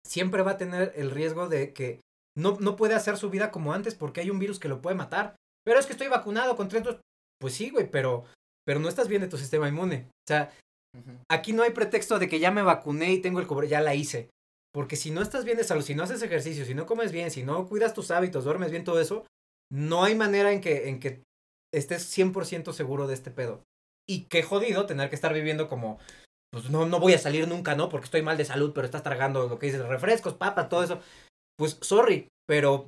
siempre 0.05 0.43
va 0.43 0.51
a 0.51 0.57
tener 0.57 0.93
el 0.95 1.11
riesgo 1.11 1.49
de 1.49 1.73
que 1.73 2.01
no, 2.37 2.57
no 2.59 2.75
puede 2.75 2.95
hacer 2.95 3.17
su 3.17 3.29
vida 3.29 3.51
como 3.51 3.73
antes 3.73 3.95
porque 3.95 4.21
hay 4.21 4.29
un 4.29 4.39
virus 4.39 4.59
que 4.59 4.69
lo 4.69 4.81
puede 4.81 4.95
matar. 4.95 5.35
Pero 5.65 5.79
es 5.79 5.85
que 5.85 5.93
estoy 5.93 6.07
vacunado 6.07 6.55
contra 6.55 6.79
estos. 6.79 6.99
Pues 7.39 7.53
sí, 7.53 7.69
güey, 7.69 7.89
pero, 7.89 8.25
pero 8.65 8.79
no 8.79 8.89
estás 8.89 9.07
bien 9.07 9.21
de 9.21 9.27
tu 9.27 9.37
sistema 9.37 9.67
inmune. 9.67 10.07
O 10.09 10.27
sea, 10.27 10.51
aquí 11.29 11.53
no 11.53 11.63
hay 11.63 11.71
pretexto 11.71 12.19
de 12.19 12.27
que 12.27 12.39
ya 12.39 12.51
me 12.51 12.61
vacuné 12.61 13.13
y 13.13 13.21
tengo 13.21 13.39
el 13.39 13.47
cobre, 13.47 13.67
ya 13.67 13.81
la 13.81 13.95
hice. 13.95 14.29
Porque 14.73 14.95
si 14.95 15.11
no 15.11 15.21
estás 15.21 15.45
bien 15.45 15.57
de 15.57 15.63
salud, 15.63 15.83
si 15.83 15.95
no 15.95 16.03
haces 16.03 16.21
ejercicio, 16.21 16.65
si 16.65 16.75
no 16.75 16.85
comes 16.85 17.11
bien, 17.11 17.31
si 17.31 17.43
no 17.43 17.67
cuidas 17.67 17.93
tus 17.93 18.11
hábitos, 18.11 18.43
duermes 18.43 18.71
bien, 18.71 18.83
todo 18.83 18.99
eso, 18.99 19.25
no 19.71 20.03
hay 20.03 20.15
manera 20.15 20.51
en 20.51 20.61
que, 20.61 20.89
en 20.89 20.99
que 20.99 21.23
estés 21.73 22.05
100% 22.15 22.73
seguro 22.73 23.07
de 23.07 23.13
este 23.13 23.31
pedo. 23.31 23.63
Y 24.07 24.25
qué 24.25 24.43
jodido 24.43 24.85
tener 24.85 25.09
que 25.09 25.15
estar 25.15 25.33
viviendo 25.33 25.67
como, 25.67 25.99
pues 26.51 26.69
no, 26.69 26.85
no 26.85 26.99
voy 26.99 27.13
a 27.13 27.19
salir 27.19 27.47
nunca, 27.47 27.75
¿no? 27.75 27.89
Porque 27.89 28.05
estoy 28.05 28.21
mal 28.21 28.37
de 28.37 28.45
salud, 28.45 28.71
pero 28.73 28.85
estás 28.85 29.03
tragando 29.03 29.47
lo 29.47 29.59
que 29.59 29.67
dices, 29.67 29.85
refrescos, 29.85 30.33
papas, 30.33 30.69
todo 30.69 30.83
eso. 30.83 30.99
Pues, 31.57 31.77
sorry, 31.81 32.27
pero 32.47 32.87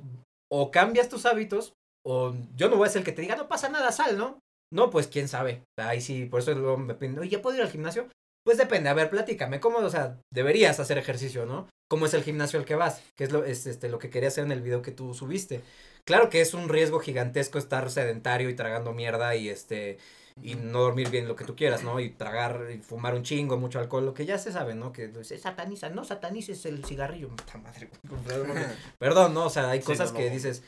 o 0.50 0.70
cambias 0.70 1.08
tus 1.08 1.26
hábitos, 1.26 1.72
o 2.04 2.34
yo 2.56 2.68
no 2.68 2.76
voy 2.76 2.88
a 2.88 2.90
ser 2.90 3.00
el 3.00 3.04
que 3.06 3.12
te 3.12 3.22
diga, 3.22 3.36
no 3.36 3.48
pasa 3.48 3.68
nada, 3.68 3.92
sal, 3.92 4.18
¿no? 4.18 4.38
No, 4.72 4.90
pues 4.90 5.06
quién 5.06 5.28
sabe. 5.28 5.62
Ahí 5.76 6.00
sí, 6.00 6.24
por 6.24 6.40
eso 6.40 6.54
luego 6.54 6.78
me 6.78 6.94
piden, 6.94 7.22
¿ya 7.28 7.42
puedo 7.42 7.56
ir 7.56 7.62
al 7.62 7.70
gimnasio? 7.70 8.08
Pues 8.44 8.58
depende, 8.58 8.88
a 8.88 8.94
ver, 8.94 9.10
platícame, 9.10 9.60
¿cómo, 9.60 9.78
o 9.78 9.90
sea, 9.90 10.18
deberías 10.32 10.80
hacer 10.80 10.98
ejercicio, 10.98 11.46
¿no? 11.46 11.68
¿Cómo 11.88 12.06
es 12.06 12.14
el 12.14 12.24
gimnasio 12.24 12.58
al 12.58 12.64
que 12.64 12.74
vas? 12.74 13.02
Que 13.14 13.24
es 13.24 13.32
lo, 13.32 13.44
es, 13.44 13.66
este, 13.66 13.88
lo 13.88 13.98
que 13.98 14.10
quería 14.10 14.28
hacer 14.28 14.44
en 14.44 14.50
el 14.50 14.62
video 14.62 14.82
que 14.82 14.90
tú 14.90 15.14
subiste. 15.14 15.60
Claro 16.04 16.30
que 16.30 16.40
es 16.40 16.54
un 16.54 16.68
riesgo 16.68 16.98
gigantesco 16.98 17.58
estar 17.58 17.88
sedentario 17.90 18.48
y 18.48 18.54
tragando 18.54 18.92
mierda 18.92 19.36
y 19.36 19.48
este 19.48 19.98
y 20.40 20.54
no 20.54 20.80
dormir 20.80 21.10
bien 21.10 21.28
lo 21.28 21.36
que 21.36 21.44
tú 21.44 21.54
quieras, 21.54 21.84
¿no? 21.84 22.00
Y 22.00 22.10
tragar 22.10 22.68
y 22.74 22.78
fumar 22.78 23.14
un 23.14 23.22
chingo, 23.22 23.58
mucho 23.58 23.78
alcohol, 23.78 24.06
lo 24.06 24.14
que 24.14 24.24
ya 24.24 24.38
se 24.38 24.50
sabe, 24.52 24.74
¿no? 24.74 24.92
Que 24.92 25.12
se 25.22 25.38
sataniza, 25.38 25.90
no 25.90 26.04
satanices 26.04 26.64
el 26.64 26.84
cigarrillo, 26.84 27.28
puta 27.36 27.58
madre. 27.58 27.90
Perdón, 28.98 29.34
no, 29.34 29.46
o 29.46 29.50
sea, 29.50 29.70
hay 29.70 29.80
cosas 29.80 30.12
no, 30.12 30.18
que 30.18 30.30
dices, 30.30 30.62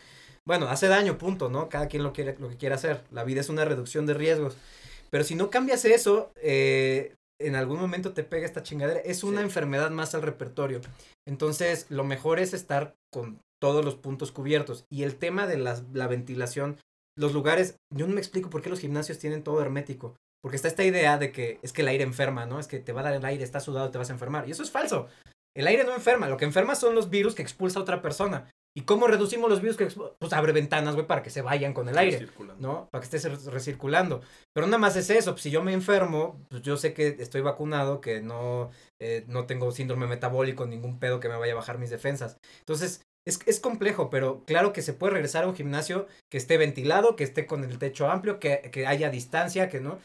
bueno, 0.46 0.68
hace 0.68 0.88
daño, 0.88 1.18
punto, 1.18 1.48
¿no? 1.48 1.68
Cada 1.68 1.88
quien 1.88 2.02
lo 2.02 2.12
quiere 2.12 2.36
lo 2.38 2.48
que 2.48 2.56
quiera 2.56 2.74
hacer. 2.76 3.02
La 3.10 3.24
vida 3.24 3.40
es 3.40 3.48
una 3.48 3.64
reducción 3.64 4.06
de 4.06 4.14
riesgos. 4.14 4.56
Pero 5.10 5.24
si 5.24 5.34
no 5.34 5.50
cambias 5.50 5.84
eso, 5.84 6.32
eh, 6.36 7.14
en 7.40 7.56
algún 7.56 7.80
momento 7.80 8.12
te 8.12 8.24
pega 8.24 8.46
esta 8.46 8.62
chingadera. 8.62 9.00
Es 9.00 9.24
una 9.24 9.38
Sí. 9.38 9.44
enfermedad 9.44 9.90
más 9.90 10.14
al 10.14 10.22
repertorio. 10.22 10.80
Entonces, 11.26 11.86
lo 11.88 12.04
mejor 12.04 12.38
es 12.38 12.52
estar 12.52 12.94
con 13.12 13.40
todos 13.62 13.84
los 13.84 13.94
puntos 13.94 14.32
cubiertos. 14.32 14.84
Y 14.90 15.04
el 15.04 15.16
tema 15.16 15.46
de 15.46 15.56
las, 15.56 15.84
la 15.92 16.06
ventilación, 16.06 16.76
los 17.16 17.32
lugares, 17.32 17.76
yo 17.94 18.06
no 18.06 18.14
me 18.14 18.20
explico 18.20 18.50
por 18.50 18.60
qué 18.60 18.70
los 18.70 18.80
gimnasios 18.80 19.18
tienen 19.18 19.42
todo 19.42 19.62
hermético. 19.62 20.16
Porque 20.42 20.56
está 20.56 20.68
esta 20.68 20.84
idea 20.84 21.16
de 21.16 21.32
que 21.32 21.58
es 21.62 21.72
que 21.72 21.80
el 21.80 21.88
aire 21.88 22.04
enferma, 22.04 22.44
¿no? 22.44 22.60
Es 22.60 22.66
que 22.66 22.78
te 22.78 22.92
va 22.92 23.00
a 23.00 23.04
dar 23.04 23.14
el 23.14 23.24
aire, 23.24 23.42
está 23.44 23.60
sudado, 23.60 23.90
te 23.90 23.96
vas 23.96 24.10
a 24.10 24.12
enfermar. 24.12 24.46
Y 24.46 24.50
eso 24.50 24.62
es 24.62 24.70
falso. 24.70 25.08
El 25.56 25.66
aire 25.66 25.84
no 25.84 25.94
enferma, 25.94 26.28
lo 26.28 26.36
que 26.36 26.44
enferma 26.44 26.74
son 26.74 26.94
los 26.94 27.08
virus 27.08 27.34
que 27.34 27.42
expulsa 27.42 27.80
otra 27.80 28.02
persona. 28.02 28.50
¿Y 28.76 28.82
cómo 28.82 29.06
reducimos 29.06 29.48
los 29.48 29.60
virus 29.60 29.76
que? 29.76 29.86
Pues 30.18 30.32
abre 30.32 30.52
ventanas, 30.52 30.94
güey, 30.94 31.06
para 31.06 31.22
que 31.22 31.30
se 31.30 31.42
vayan 31.42 31.72
con 31.72 31.88
el 31.88 31.96
aire. 31.96 32.16
¿no? 32.58 32.88
Para 32.90 33.00
que 33.02 33.04
estés 33.16 33.24
re- 33.24 33.50
recirculando. 33.52 34.20
Pero 34.52 34.66
nada 34.66 34.78
más 34.78 34.96
es 34.96 35.10
eso, 35.10 35.30
pues, 35.32 35.42
si 35.42 35.50
yo 35.50 35.62
me 35.62 35.72
enfermo, 35.72 36.40
pues 36.50 36.62
yo 36.62 36.76
sé 36.76 36.92
que 36.92 37.16
estoy 37.20 37.40
vacunado, 37.40 38.00
que 38.00 38.20
no, 38.20 38.70
eh, 39.00 39.24
no 39.28 39.46
tengo 39.46 39.70
síndrome 39.70 40.08
metabólico, 40.08 40.66
ningún 40.66 40.98
pedo 40.98 41.20
que 41.20 41.28
me 41.28 41.36
vaya 41.36 41.52
a 41.52 41.56
bajar 41.56 41.78
mis 41.78 41.90
defensas. 41.90 42.36
Entonces, 42.60 43.02
es, 43.26 43.38
es 43.46 43.60
complejo, 43.60 44.10
pero 44.10 44.42
claro 44.44 44.72
que 44.72 44.82
se 44.82 44.92
puede 44.92 45.12
regresar 45.14 45.44
a 45.44 45.48
un 45.48 45.54
gimnasio 45.54 46.08
que 46.28 46.36
esté 46.38 46.58
ventilado, 46.58 47.14
que 47.14 47.24
esté 47.24 47.46
con 47.46 47.62
el 47.62 47.78
techo 47.78 48.10
amplio, 48.10 48.40
que, 48.40 48.70
que 48.72 48.88
haya 48.88 49.08
distancia, 49.08 49.68
que 49.68 49.80
no. 49.80 50.00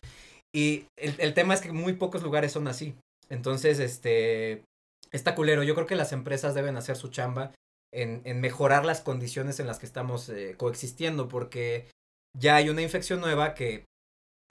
Y 0.56 0.86
el, 0.96 1.16
el 1.18 1.34
tema 1.34 1.56
es 1.56 1.62
que 1.62 1.72
muy 1.72 1.94
pocos 1.94 2.22
lugares 2.22 2.52
son 2.52 2.68
así. 2.68 2.94
Entonces, 3.30 3.80
este, 3.80 4.64
está 5.12 5.34
culero. 5.34 5.64
Yo 5.64 5.74
creo 5.74 5.88
que 5.88 5.96
las 5.96 6.14
empresas 6.14 6.54
deben 6.54 6.78
hacer 6.78 6.96
su 6.96 7.10
chamba 7.10 7.52
en, 7.94 8.22
en 8.26 8.42
mejorar 8.42 8.86
las 8.86 9.02
condiciones 9.02 9.60
en 9.60 9.68
las 9.68 9.80
que 9.80 9.86
estamos 9.86 10.30
eh, 10.30 10.56
coexistiendo, 10.58 11.28
porque 11.28 11.88
ya 12.38 12.56
hay 12.56 12.70
una 12.70 12.82
infección 12.82 13.22
nueva 13.22 13.54
que 13.54 13.86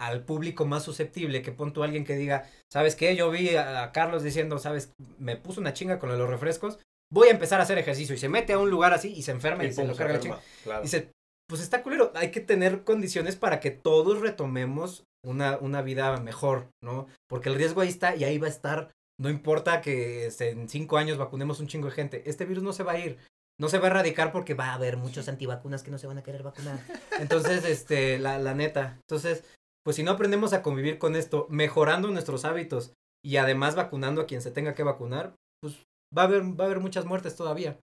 al 0.00 0.24
público 0.24 0.64
más 0.64 0.84
susceptible, 0.84 1.42
que 1.42 1.52
pon 1.52 1.72
tú 1.72 1.82
a 1.82 1.86
alguien 1.86 2.04
que 2.04 2.16
diga, 2.16 2.48
¿sabes 2.72 2.94
qué? 2.94 3.16
Yo 3.16 3.30
vi 3.30 3.56
a, 3.56 3.82
a 3.82 3.92
Carlos 3.92 4.22
diciendo, 4.22 4.58
¿sabes? 4.58 4.92
Me 5.18 5.36
puso 5.36 5.60
una 5.60 5.72
chinga 5.72 5.98
con 5.98 6.16
los 6.16 6.28
refrescos, 6.28 6.78
voy 7.12 7.28
a 7.28 7.32
empezar 7.32 7.60
a 7.60 7.64
hacer 7.64 7.78
ejercicio 7.78 8.14
y 8.14 8.18
se 8.18 8.28
mete 8.28 8.52
a 8.52 8.58
un 8.58 8.70
lugar 8.70 8.92
así 8.92 9.12
y 9.12 9.22
se 9.22 9.32
enferma 9.32 9.64
y, 9.64 9.68
Y 9.68 9.72
se 9.72 9.84
lo 9.84 9.94
se 9.94 9.98
carga 9.98 10.12
la 10.14 10.18
enferma, 10.18 10.40
claro. 10.62 10.82
Dice, 10.82 11.10
pues 11.48 11.62
está 11.62 11.82
culero, 11.82 12.12
hay 12.14 12.30
que 12.30 12.40
tener 12.40 12.84
condiciones 12.84 13.36
para 13.36 13.58
que 13.60 13.70
todos 13.70 14.20
retomemos 14.20 15.04
una, 15.24 15.58
una 15.58 15.82
vida 15.82 16.16
mejor, 16.18 16.68
¿no? 16.82 17.06
Porque 17.28 17.48
el 17.48 17.56
riesgo 17.56 17.80
ahí 17.80 17.88
está 17.88 18.14
y 18.14 18.24
ahí 18.24 18.38
va 18.38 18.46
a 18.46 18.50
estar. 18.50 18.90
No 19.20 19.28
importa 19.28 19.80
que 19.80 20.26
este, 20.26 20.50
en 20.50 20.68
cinco 20.68 20.96
años 20.96 21.18
vacunemos 21.18 21.60
un 21.60 21.66
chingo 21.66 21.88
de 21.88 21.94
gente. 21.94 22.22
Este 22.26 22.44
virus 22.44 22.62
no 22.62 22.72
se 22.72 22.84
va 22.84 22.92
a 22.92 22.98
ir. 22.98 23.18
No 23.60 23.68
se 23.68 23.78
va 23.78 23.88
a 23.88 23.90
erradicar 23.90 24.30
porque 24.30 24.54
va 24.54 24.66
a 24.66 24.74
haber 24.74 24.96
muchos 24.96 25.28
antivacunas 25.28 25.82
que 25.82 25.90
no 25.90 25.98
se 25.98 26.06
van 26.06 26.18
a 26.18 26.22
querer 26.22 26.44
vacunar. 26.44 26.78
Entonces, 27.18 27.64
este, 27.64 28.18
la, 28.18 28.38
la 28.38 28.54
neta. 28.54 28.98
Entonces, 29.00 29.42
pues 29.84 29.96
si 29.96 30.04
no 30.04 30.12
aprendemos 30.12 30.52
a 30.52 30.62
convivir 30.62 30.98
con 30.98 31.16
esto, 31.16 31.48
mejorando 31.50 32.08
nuestros 32.08 32.44
hábitos 32.44 32.92
y 33.24 33.36
además 33.36 33.74
vacunando 33.74 34.20
a 34.20 34.26
quien 34.26 34.42
se 34.42 34.52
tenga 34.52 34.74
que 34.74 34.84
vacunar, 34.84 35.34
pues 35.60 35.74
va 36.16 36.22
a 36.22 36.26
haber, 36.26 36.42
va 36.42 36.64
a 36.64 36.66
haber 36.66 36.78
muchas 36.78 37.04
muertes 37.04 37.34
todavía. 37.34 37.80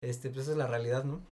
Este, 0.00 0.30
pues 0.30 0.42
esa 0.42 0.52
es 0.52 0.58
la 0.58 0.68
realidad, 0.68 1.02
¿no? 1.02 1.26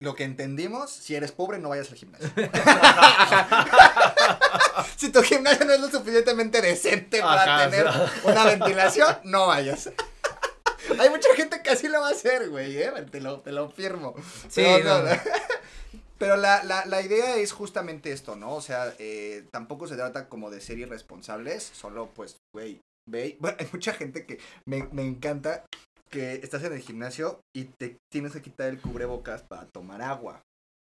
Lo 0.00 0.14
que 0.14 0.24
entendimos, 0.24 0.90
si 0.90 1.16
eres 1.16 1.32
pobre, 1.32 1.58
no 1.58 1.70
vayas 1.70 1.90
al 1.90 1.96
gimnasio. 1.96 2.30
si 5.10 5.12
tu 5.12 5.22
gimnasio 5.22 5.66
no 5.66 5.72
es 5.72 5.80
lo 5.80 5.90
suficientemente 5.90 6.60
decente 6.62 7.20
para 7.20 7.68
tener 7.68 7.86
una 8.24 8.44
ventilación, 8.44 9.16
no 9.24 9.48
vayas. 9.48 9.90
Hay 10.98 11.10
mucha 11.10 11.34
gente 11.34 11.62
que 11.62 11.70
así 11.70 11.88
lo 11.88 12.00
va 12.00 12.08
a 12.08 12.12
hacer, 12.12 12.48
güey, 12.48 12.76
¿eh? 12.78 12.92
Te 13.10 13.20
lo, 13.20 13.40
te 13.40 13.52
lo 13.52 13.68
firmo. 13.70 14.14
Sí, 14.48 14.62
Pero, 14.62 15.02
no, 15.02 15.02
no. 15.02 15.10
Pero 16.18 16.36
la, 16.36 16.62
la, 16.64 16.84
la 16.86 17.02
idea 17.02 17.36
es 17.36 17.52
justamente 17.52 18.12
esto, 18.12 18.36
¿no? 18.36 18.54
O 18.54 18.60
sea, 18.60 18.94
eh, 18.98 19.44
tampoco 19.52 19.86
se 19.88 19.96
trata 19.96 20.28
como 20.28 20.50
de 20.50 20.60
ser 20.60 20.78
irresponsables, 20.78 21.62
solo 21.62 22.10
pues, 22.14 22.36
güey, 22.54 22.80
ve. 23.08 23.36
Bueno, 23.40 23.56
hay 23.60 23.68
mucha 23.72 23.94
gente 23.94 24.26
que 24.26 24.38
me, 24.68 24.84
me 24.92 25.02
encanta 25.02 25.64
que 26.10 26.34
estás 26.34 26.62
en 26.64 26.72
el 26.72 26.80
gimnasio 26.80 27.40
y 27.56 27.64
te 27.64 27.96
tienes 28.12 28.32
que 28.32 28.42
quitar 28.42 28.68
el 28.68 28.80
cubrebocas 28.80 29.42
para 29.42 29.66
tomar 29.66 30.02
agua. 30.02 30.42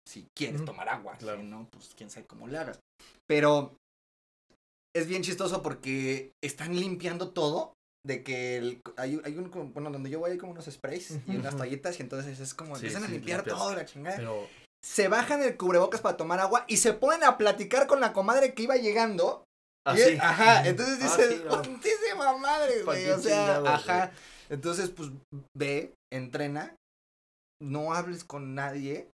Si 0.06 0.26
quieres 0.36 0.64
tomar 0.64 0.88
agua, 0.88 1.16
Claro. 1.18 1.40
si 1.40 1.46
no, 1.46 1.66
pues 1.70 1.92
quién 1.96 2.10
sabe 2.10 2.26
cómo 2.26 2.46
le 2.46 2.58
hagas. 2.58 2.78
Pero 3.26 3.74
es 4.94 5.06
bien 5.06 5.22
chistoso 5.22 5.62
porque 5.62 6.32
están 6.42 6.74
limpiando 6.78 7.30
todo. 7.30 7.72
De 8.06 8.22
que 8.22 8.58
el- 8.58 8.82
hay, 8.98 9.18
hay 9.24 9.38
un, 9.38 9.50
bueno, 9.72 9.90
donde 9.90 10.10
yo 10.10 10.20
voy 10.20 10.32
hay 10.32 10.36
como 10.38 10.52
unos 10.52 10.66
sprays 10.66 11.18
y 11.26 11.36
unas 11.36 11.56
toallitas 11.56 11.98
y 11.98 12.02
entonces 12.02 12.38
es 12.38 12.52
como, 12.52 12.74
Sí, 12.76 12.80
empiezan 12.82 13.04
a 13.04 13.06
sí, 13.06 13.12
limpiar 13.12 13.38
limpias. 13.38 13.56
todo 13.58 13.74
la 13.74 13.86
chingada 13.86 14.16
Pero 14.18 14.46
se 14.84 15.08
bajan 15.08 15.42
el 15.42 15.56
cubrebocas 15.56 16.02
para 16.02 16.18
tomar 16.18 16.38
agua 16.38 16.66
y 16.68 16.76
se 16.76 16.92
ponen 16.92 17.24
a 17.24 17.38
platicar 17.38 17.86
con 17.86 18.00
la 18.00 18.12
comadre 18.12 18.52
que 18.52 18.64
iba 18.64 18.76
llegando. 18.76 19.44
Así. 19.86 20.18
ajá, 20.20 20.66
entonces 20.68 20.98
Ah, 21.00 21.02
dices, 21.04 21.28
sí, 21.38 21.42
no. 21.46 21.62
"Putísima 21.62 22.36
madre, 22.36 22.74
¿Pa' 22.84 22.92
güey. 22.92 23.08
O 23.10 23.18
sea, 23.18 23.56
ajá. 23.74 24.12
Entonces, 24.50 24.90
pues, 24.90 25.10
ve, 25.56 25.94
entrena, 26.12 26.76
no 27.62 27.94
hables 27.94 28.24
con 28.24 28.54
nadie. 28.54 29.08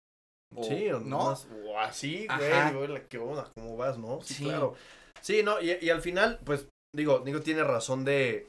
o- 0.56 0.64
Sí, 0.64 0.90
o 0.92 1.02
¿no? 1.02 1.34
o 1.66 1.80
así, 1.80 2.26
güey, 2.38 2.74
güey, 2.88 3.08
¿qué 3.10 3.18
onda? 3.18 3.52
¿Cómo 3.54 3.76
vas, 3.76 3.98
no? 3.98 4.22
Sí, 4.22 4.34
Sí. 4.36 4.44
claro. 4.46 4.76
Sí, 5.22 5.44
no, 5.44 5.62
y, 5.62 5.78
y 5.82 5.90
al 5.90 6.02
final, 6.02 6.40
pues, 6.44 6.68
digo, 6.96 7.20
digo, 7.20 7.42
tiene 7.42 7.64
razón 7.64 8.06
de, 8.06 8.48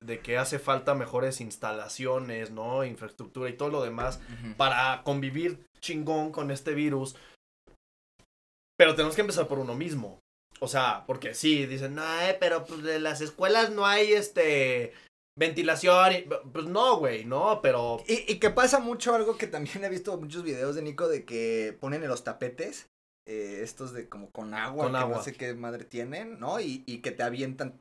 de 0.00 0.20
que 0.20 0.38
hace 0.38 0.58
falta 0.58 0.94
mejores 0.94 1.40
instalaciones, 1.40 2.50
¿no? 2.50 2.84
Infraestructura 2.84 3.48
y 3.48 3.56
todo 3.56 3.70
lo 3.70 3.82
demás 3.82 4.20
para 4.56 5.02
convivir 5.04 5.64
chingón 5.80 6.32
con 6.32 6.50
este 6.50 6.74
virus. 6.74 7.16
Pero 8.76 8.94
tenemos 8.94 9.14
que 9.14 9.22
empezar 9.22 9.46
por 9.48 9.58
uno 9.58 9.74
mismo. 9.74 10.20
O 10.60 10.68
sea, 10.68 11.04
porque 11.06 11.34
sí, 11.34 11.66
dicen, 11.66 11.94
no, 11.94 12.20
eh, 12.22 12.36
pero 12.38 12.64
pues 12.64 12.84
en 12.84 13.02
las 13.02 13.20
escuelas 13.20 13.70
no 13.70 13.86
hay 13.86 14.12
este 14.12 14.92
ventilación. 15.38 16.12
y-". 16.12 16.26
Pues 16.52 16.66
no, 16.66 16.98
güey, 16.98 17.24
no, 17.24 17.60
pero 17.62 18.02
Y, 18.06 18.30
y 18.32 18.38
que 18.38 18.50
pasa 18.50 18.78
mucho 18.78 19.14
algo 19.14 19.36
que 19.38 19.46
también 19.46 19.84
he 19.84 19.88
visto 19.88 20.16
muchos 20.18 20.42
videos 20.42 20.74
de 20.74 20.82
Nico 20.82 21.08
de 21.08 21.24
que 21.24 21.76
ponen 21.80 22.02
en 22.02 22.10
los 22.10 22.24
tapetes, 22.24 22.88
eh, 23.26 23.60
estos 23.62 23.92
de 23.92 24.08
como 24.08 24.30
con 24.30 24.54
agua, 24.54 24.84
Con 24.84 24.92
que 24.92 24.98
agua. 24.98 25.16
no 25.18 25.22
sé 25.22 25.32
qué 25.34 25.54
madre 25.54 25.84
tienen, 25.84 26.38
¿no? 26.40 26.60
Y, 26.60 26.82
y 26.86 26.98
que 26.98 27.10
te 27.10 27.22
avientan, 27.22 27.80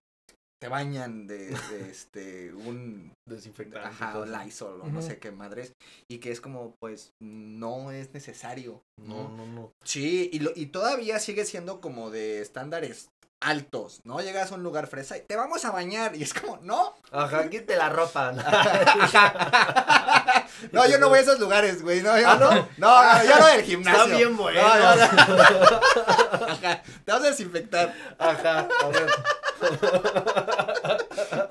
te 0.62 0.68
bañan 0.68 1.28
de, 1.28 1.48
de 1.50 1.90
este, 1.90 2.54
un 2.54 3.14
desinfectante. 3.28 3.88
Ajá, 3.88 4.20
o. 4.20 4.26
Lysol, 4.26 4.82
o 4.82 4.88
no 4.88 5.02
sé 5.02 5.18
qué 5.20 5.32
madres. 5.32 5.74
Y 6.10 6.18
que 6.20 6.32
es 6.32 6.42
como, 6.42 6.76
pues, 6.80 7.12
no 7.22 7.92
es 7.92 8.14
necesario. 8.14 8.82
No, 9.02 9.30
no, 9.30 9.46
no. 9.46 9.72
Sí, 9.84 10.30
y, 10.34 10.40
lo, 10.40 10.52
y 10.56 10.68
todavía 10.68 11.20
sigue 11.20 11.46
siendo 11.46 11.80
como 11.82 12.10
de 12.12 12.42
estándares 12.42 13.10
altos, 13.42 14.02
¿no? 14.04 14.20
Llegas 14.20 14.52
a 14.52 14.56
un 14.56 14.64
lugar 14.64 14.88
fresa 14.88 15.18
y 15.18 15.22
te 15.22 15.38
vamos 15.38 15.64
a 15.64 15.72
bañar. 15.72 16.16
Y 16.16 16.24
es 16.24 16.34
como, 16.34 16.58
no. 16.58 16.94
Ajá, 17.12 17.50
quite 17.50 17.78
la 17.78 17.90
ropa. 17.90 18.34
no, 20.72 20.88
yo 20.88 20.98
no 21.00 21.10
voy 21.10 21.20
a 21.20 21.22
esos 21.22 21.40
lugares, 21.40 21.82
güey. 21.82 22.02
No, 22.02 22.18
yo, 22.20 22.28
¿Ah, 22.30 22.36
no? 22.36 22.50
no? 22.78 23.24
Yo 23.24 23.40
no 23.40 23.48
del 23.48 23.64
gimnasio. 23.64 24.04
Está 24.04 24.16
bien 24.18 24.38
bueno. 24.38 24.62
No, 24.62 24.76
no, 24.78 24.96
no. 24.96 26.46
Ajá, 26.48 26.84
te 27.06 27.12
vas 27.12 27.22
a 27.22 27.28
desinfectar. 27.28 27.94
Ajá, 28.18 28.68
a 28.82 28.88
ver. 28.90 29.08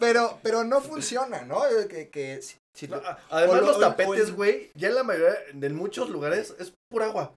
pero, 0.01 0.39
pero 0.43 0.65
no 0.65 0.81
funciona, 0.81 1.43
¿no? 1.43 1.67
Eh, 1.67 1.87
Que, 1.89 2.09
que 2.11 2.43
si- 2.43 2.57
si 2.75 2.89
No, 2.89 2.97
lo- 2.97 3.09
a- 3.09 3.19
Además, 3.31 3.63
los 3.63 3.81
tapetes, 3.81 4.29
el- 4.29 4.35
güey, 4.35 4.71
ya 4.75 4.89
en 4.89 4.95
la 4.95 5.03
mayoría, 5.03 5.35
en 5.53 5.75
muchos 5.75 6.09
lugares, 6.11 6.55
es 6.59 6.73
pura 6.91 7.07
agua. 7.07 7.35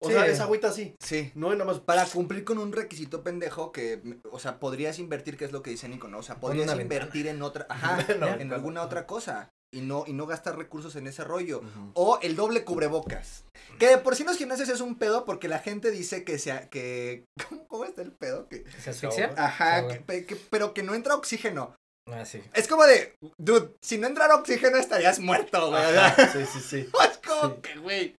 O 0.00 0.08
Sí. 0.08 0.14
sea, 0.14 0.26
es 0.26 0.40
agüita 0.40 0.68
así. 0.68 0.94
Sí. 1.00 1.30
No, 1.36 1.48
y 1.52 1.56
nada 1.56 1.64
más. 1.70 1.78
Para 1.80 2.04
cumplir 2.06 2.42
con 2.44 2.58
un 2.58 2.72
requisito 2.72 3.22
pendejo 3.22 3.70
que, 3.70 4.00
o 4.32 4.40
sea, 4.40 4.58
podrías 4.58 4.98
invertir, 4.98 5.36
que 5.36 5.44
es 5.44 5.52
lo 5.52 5.62
que 5.62 5.70
dice 5.70 5.88
Nico, 5.88 6.08
¿no? 6.08 6.18
O 6.18 6.22
sea, 6.24 6.40
podrías 6.40 6.66
ventana. 6.66 6.82
invertir 6.82 7.28
en 7.28 7.40
otra, 7.42 7.66
ajá, 7.68 8.04
en 8.08 8.52
alguna 8.52 8.82
otra 8.82 9.06
cosa 9.06 9.48
y 9.72 9.80
no, 9.80 10.04
y 10.06 10.12
no 10.12 10.26
gastar 10.26 10.56
recursos 10.56 10.94
en 10.96 11.06
ese 11.06 11.24
rollo. 11.24 11.62
O 11.94 12.18
el 12.22 12.36
doble 12.36 12.64
cubrebocas. 12.64 13.44
Que 13.78 13.88
de 13.88 13.98
por 13.98 14.14
sí 14.14 14.22
en 14.22 14.28
los 14.28 14.36
gimnasios 14.36 14.68
es 14.68 14.80
un 14.80 14.96
pedo 14.96 15.24
porque 15.24 15.48
la 15.48 15.58
gente 15.58 15.90
dice 15.90 16.24
que 16.24 16.38
sea, 16.38 16.68
que, 16.68 17.24
¿cómo, 17.48 17.66
cómo 17.68 17.84
está 17.84 18.02
el 18.02 18.12
pedo? 18.12 18.48
Que, 18.48 18.64
¿Se 18.82 18.90
asfixia? 18.90 19.32
ajá, 19.36 19.88
que- 19.88 20.00
pe- 20.00 20.26
que- 20.26 20.36
pero 20.36 20.74
que 20.74 20.82
no 20.82 20.94
entra 20.94 21.14
oxígeno. 21.14 21.74
Ah, 22.10 22.24
sí. 22.26 22.42
Es 22.52 22.68
como 22.68 22.84
de, 22.84 23.14
dude, 23.38 23.74
si 23.80 23.96
no 23.96 24.08
entrara 24.08 24.34
oxígeno 24.34 24.76
estarías 24.76 25.20
muerto, 25.20 25.70
güey. 25.70 25.82
Sí, 26.32 26.44
sí, 26.52 26.60
sí. 26.60 26.88
es 27.10 27.18
como 27.26 27.54
Sí. 27.54 27.60
que, 27.62 27.78
güey. 27.78 28.14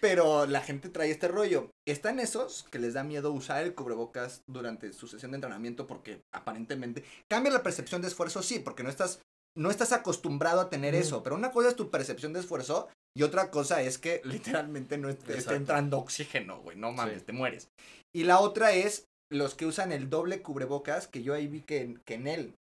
Pero 0.00 0.46
la 0.46 0.60
gente 0.60 0.90
trae 0.90 1.10
este 1.10 1.26
rollo. 1.26 1.70
Están 1.88 2.20
esos 2.20 2.64
que 2.70 2.78
les 2.78 2.92
da 2.94 3.02
miedo 3.02 3.32
usar 3.32 3.64
el 3.64 3.74
cubrebocas 3.74 4.42
durante 4.46 4.92
su 4.92 5.08
sesión 5.08 5.30
de 5.32 5.36
entrenamiento 5.36 5.86
porque 5.86 6.20
aparentemente 6.34 7.02
cambia 7.28 7.50
la 7.52 7.62
percepción 7.62 8.02
de 8.02 8.08
esfuerzo, 8.08 8.42
sí, 8.42 8.58
porque 8.58 8.82
no 8.82 8.90
estás, 8.90 9.20
no 9.56 9.70
estás 9.70 9.92
acostumbrado 9.92 10.60
a 10.60 10.70
tener 10.70 10.94
Mm. 10.94 10.98
eso. 10.98 11.22
Pero 11.22 11.36
una 11.36 11.50
cosa 11.50 11.68
es 11.68 11.76
tu 11.76 11.90
percepción 11.90 12.32
de 12.32 12.40
esfuerzo 12.40 12.88
y 13.16 13.22
otra 13.22 13.50
cosa 13.50 13.82
es 13.82 13.98
que 13.98 14.20
literalmente 14.64 14.98
no 14.98 15.08
esté 15.08 15.32
Exacto. 15.34 15.54
entrando 15.54 15.98
oxígeno, 15.98 16.60
güey. 16.62 16.76
No 16.76 16.92
mames, 16.92 17.20
Sí. 17.20 17.24
te 17.26 17.32
mueres. 17.32 17.68
Y 18.14 18.24
la 18.24 18.40
otra 18.40 18.72
es 18.72 19.04
los 19.32 19.54
que 19.54 19.66
usan 19.66 19.90
el 19.92 20.08
doble 20.08 20.40
cubrebocas, 20.42 21.08
que 21.08 21.22
yo 21.22 21.34
ahí 21.34 21.46
vi 21.48 21.62
que, 21.62 21.80
en- 21.80 21.98
que 22.06 22.14
en 22.14 22.26
él. 22.28 22.54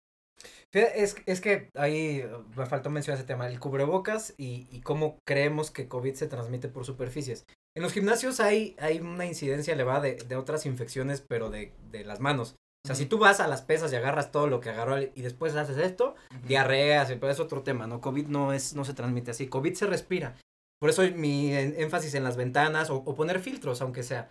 Es, 0.72 1.16
es 1.26 1.40
que 1.40 1.68
ahí 1.76 2.24
me 2.57 2.66
faltó 2.66 2.90
mencionar 2.90 3.18
ese 3.18 3.26
tema, 3.26 3.47
el 3.49 3.61
cubrebocas 3.61 4.34
y, 4.36 4.66
y 4.72 4.80
cómo 4.80 5.18
creemos 5.26 5.70
que 5.70 5.86
COVID 5.86 6.14
se 6.14 6.26
transmite 6.26 6.68
por 6.68 6.84
superficies. 6.84 7.45
En 7.76 7.82
los 7.82 7.92
gimnasios 7.92 8.40
hay, 8.40 8.74
hay 8.80 8.99
una 8.99 9.24
incidencia 9.26 9.74
elevada 9.74 10.01
de, 10.01 10.14
de 10.16 10.36
otras 10.36 10.66
infecciones, 10.66 11.20
pero 11.28 11.51
de, 11.51 11.72
de 11.90 12.05
las 12.05 12.18
manos. 12.18 12.57
O 12.85 12.87
sea, 12.87 12.95
si 12.95 13.07
tú 13.07 13.18
vas 13.18 13.41
a 13.41 13.49
las 13.49 13.62
pesas 13.62 13.91
y 13.93 13.97
agarras 13.97 14.30
todo 14.30 14.47
lo 14.47 14.61
que 14.61 14.68
agarró 14.68 15.01
y 15.01 15.22
después 15.22 15.57
haces 15.57 15.78
esto, 15.78 16.16
diarreas, 16.47 17.11
y 17.11 17.16
pues 17.16 17.32
es 17.32 17.41
otro 17.41 17.62
tema, 17.62 17.87
¿no? 17.87 18.03
COVID 18.03 18.26
no, 18.26 18.53
es, 18.53 18.74
no 18.74 18.85
se 18.85 18.93
transmite 18.93 19.30
así, 19.30 19.49
COVID 19.49 19.72
se 19.74 19.87
respira. 19.87 20.37
Por 20.78 20.91
eso 20.91 21.03
mi 21.14 21.55
énfasis 21.55 22.14
en 22.14 22.24
las 22.24 22.37
ventanas 22.37 22.91
o, 22.91 22.97
o 22.97 23.14
poner 23.14 23.41
filtros, 23.41 23.80
aunque 23.80 24.03
sea. 24.03 24.30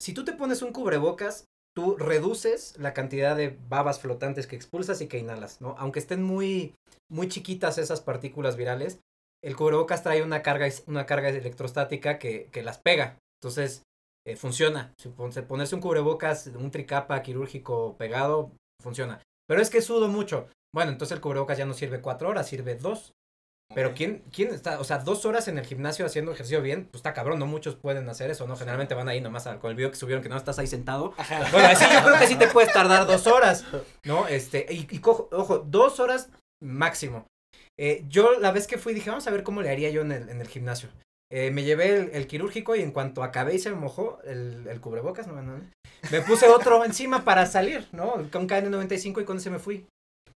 Si 0.00 0.14
tú 0.14 0.24
te 0.24 0.32
pones 0.32 0.62
un 0.62 0.72
cubrebocas, 0.72 1.44
tú 1.76 1.94
reduces 1.96 2.74
la 2.78 2.94
cantidad 2.94 3.36
de 3.36 3.58
babas 3.68 4.00
flotantes 4.00 4.46
que 4.46 4.56
expulsas 4.56 5.02
y 5.02 5.06
que 5.06 5.18
inhalas, 5.18 5.60
¿no? 5.60 5.74
Aunque 5.78 5.98
estén 5.98 6.22
muy, 6.22 6.74
muy 7.10 7.28
chiquitas 7.28 7.76
esas 7.76 8.00
partículas 8.00 8.56
virales, 8.56 8.98
el 9.44 9.56
cubrebocas 9.56 10.02
trae 10.02 10.22
una 10.22 10.40
carga, 10.40 10.68
una 10.86 11.04
carga 11.04 11.28
electrostática 11.28 12.18
que, 12.18 12.48
que 12.50 12.62
las 12.62 12.78
pega. 12.78 13.18
Entonces, 13.42 13.82
eh, 14.26 14.36
funciona. 14.36 14.92
Si 14.98 15.08
pon- 15.08 15.32
se- 15.32 15.42
ponerse 15.42 15.74
un 15.74 15.80
cubrebocas, 15.80 16.46
un 16.48 16.70
tricapa 16.70 17.22
quirúrgico 17.22 17.96
pegado, 17.96 18.52
funciona. 18.82 19.20
Pero 19.48 19.60
es 19.62 19.70
que 19.70 19.82
sudo 19.82 20.08
mucho. 20.08 20.48
Bueno, 20.74 20.92
entonces 20.92 21.16
el 21.16 21.20
cubrebocas 21.20 21.58
ya 21.58 21.66
no 21.66 21.74
sirve 21.74 22.00
cuatro 22.00 22.28
horas, 22.28 22.46
sirve 22.48 22.74
dos. 22.76 23.12
Pero. 23.72 23.94
¿quién, 23.94 24.24
¿quién 24.32 24.48
está? 24.52 24.80
O 24.80 24.84
sea, 24.84 24.98
dos 24.98 25.24
horas 25.24 25.46
en 25.46 25.56
el 25.56 25.64
gimnasio 25.64 26.04
haciendo 26.04 26.32
ejercicio 26.32 26.60
bien, 26.60 26.86
pues 26.90 26.96
está 27.00 27.14
cabrón, 27.14 27.38
no 27.38 27.46
muchos 27.46 27.76
pueden 27.76 28.08
hacer 28.08 28.28
eso, 28.30 28.48
¿no? 28.48 28.56
Generalmente 28.56 28.94
van 28.96 29.08
ahí 29.08 29.20
nomás 29.20 29.46
al- 29.46 29.60
con 29.60 29.70
el 29.70 29.76
video 29.76 29.90
que 29.90 29.96
subieron 29.96 30.24
que 30.24 30.28
no 30.28 30.36
estás 30.36 30.58
ahí 30.58 30.66
sentado. 30.66 31.14
Ajá. 31.16 31.46
Bueno, 31.52 31.68
así 31.68 31.84
yo 31.92 32.02
creo 32.02 32.18
que 32.18 32.26
sí 32.26 32.34
te 32.34 32.48
puedes 32.48 32.72
tardar 32.72 33.06
dos 33.06 33.28
horas, 33.28 33.64
¿no? 34.04 34.26
Este, 34.26 34.66
y, 34.70 34.88
y 34.90 34.98
cojo- 34.98 35.28
ojo, 35.30 35.60
dos 35.60 36.00
horas 36.00 36.30
máximo. 36.60 37.26
Eh, 37.78 38.04
yo 38.08 38.38
la 38.40 38.50
vez 38.50 38.66
que 38.66 38.76
fui 38.76 38.92
dije, 38.92 39.08
vamos 39.10 39.26
a 39.28 39.30
ver 39.30 39.44
cómo 39.44 39.62
le 39.62 39.70
haría 39.70 39.90
yo 39.90 40.00
en 40.02 40.12
el, 40.12 40.28
en 40.28 40.40
el 40.40 40.48
gimnasio. 40.48 40.88
Eh, 41.32 41.50
me 41.50 41.62
llevé 41.62 41.96
el, 41.96 42.10
el 42.12 42.26
quirúrgico 42.26 42.74
y 42.74 42.80
en 42.80 42.90
cuanto 42.90 43.22
acabé 43.22 43.54
y 43.54 43.58
se 43.58 43.70
me 43.70 43.76
mojó 43.76 44.20
el, 44.24 44.66
el 44.66 44.80
cubrebocas, 44.80 45.28
no, 45.28 45.40
no, 45.40 45.58
no, 45.58 45.64
me 46.10 46.20
puse 46.22 46.48
otro 46.48 46.84
encima 46.84 47.24
para 47.24 47.46
salir, 47.46 47.86
¿no? 47.92 48.14
Con 48.32 48.48
KN95 48.48 49.22
y 49.22 49.24
con 49.24 49.36
ese 49.36 49.50
me 49.50 49.58
fui. 49.58 49.86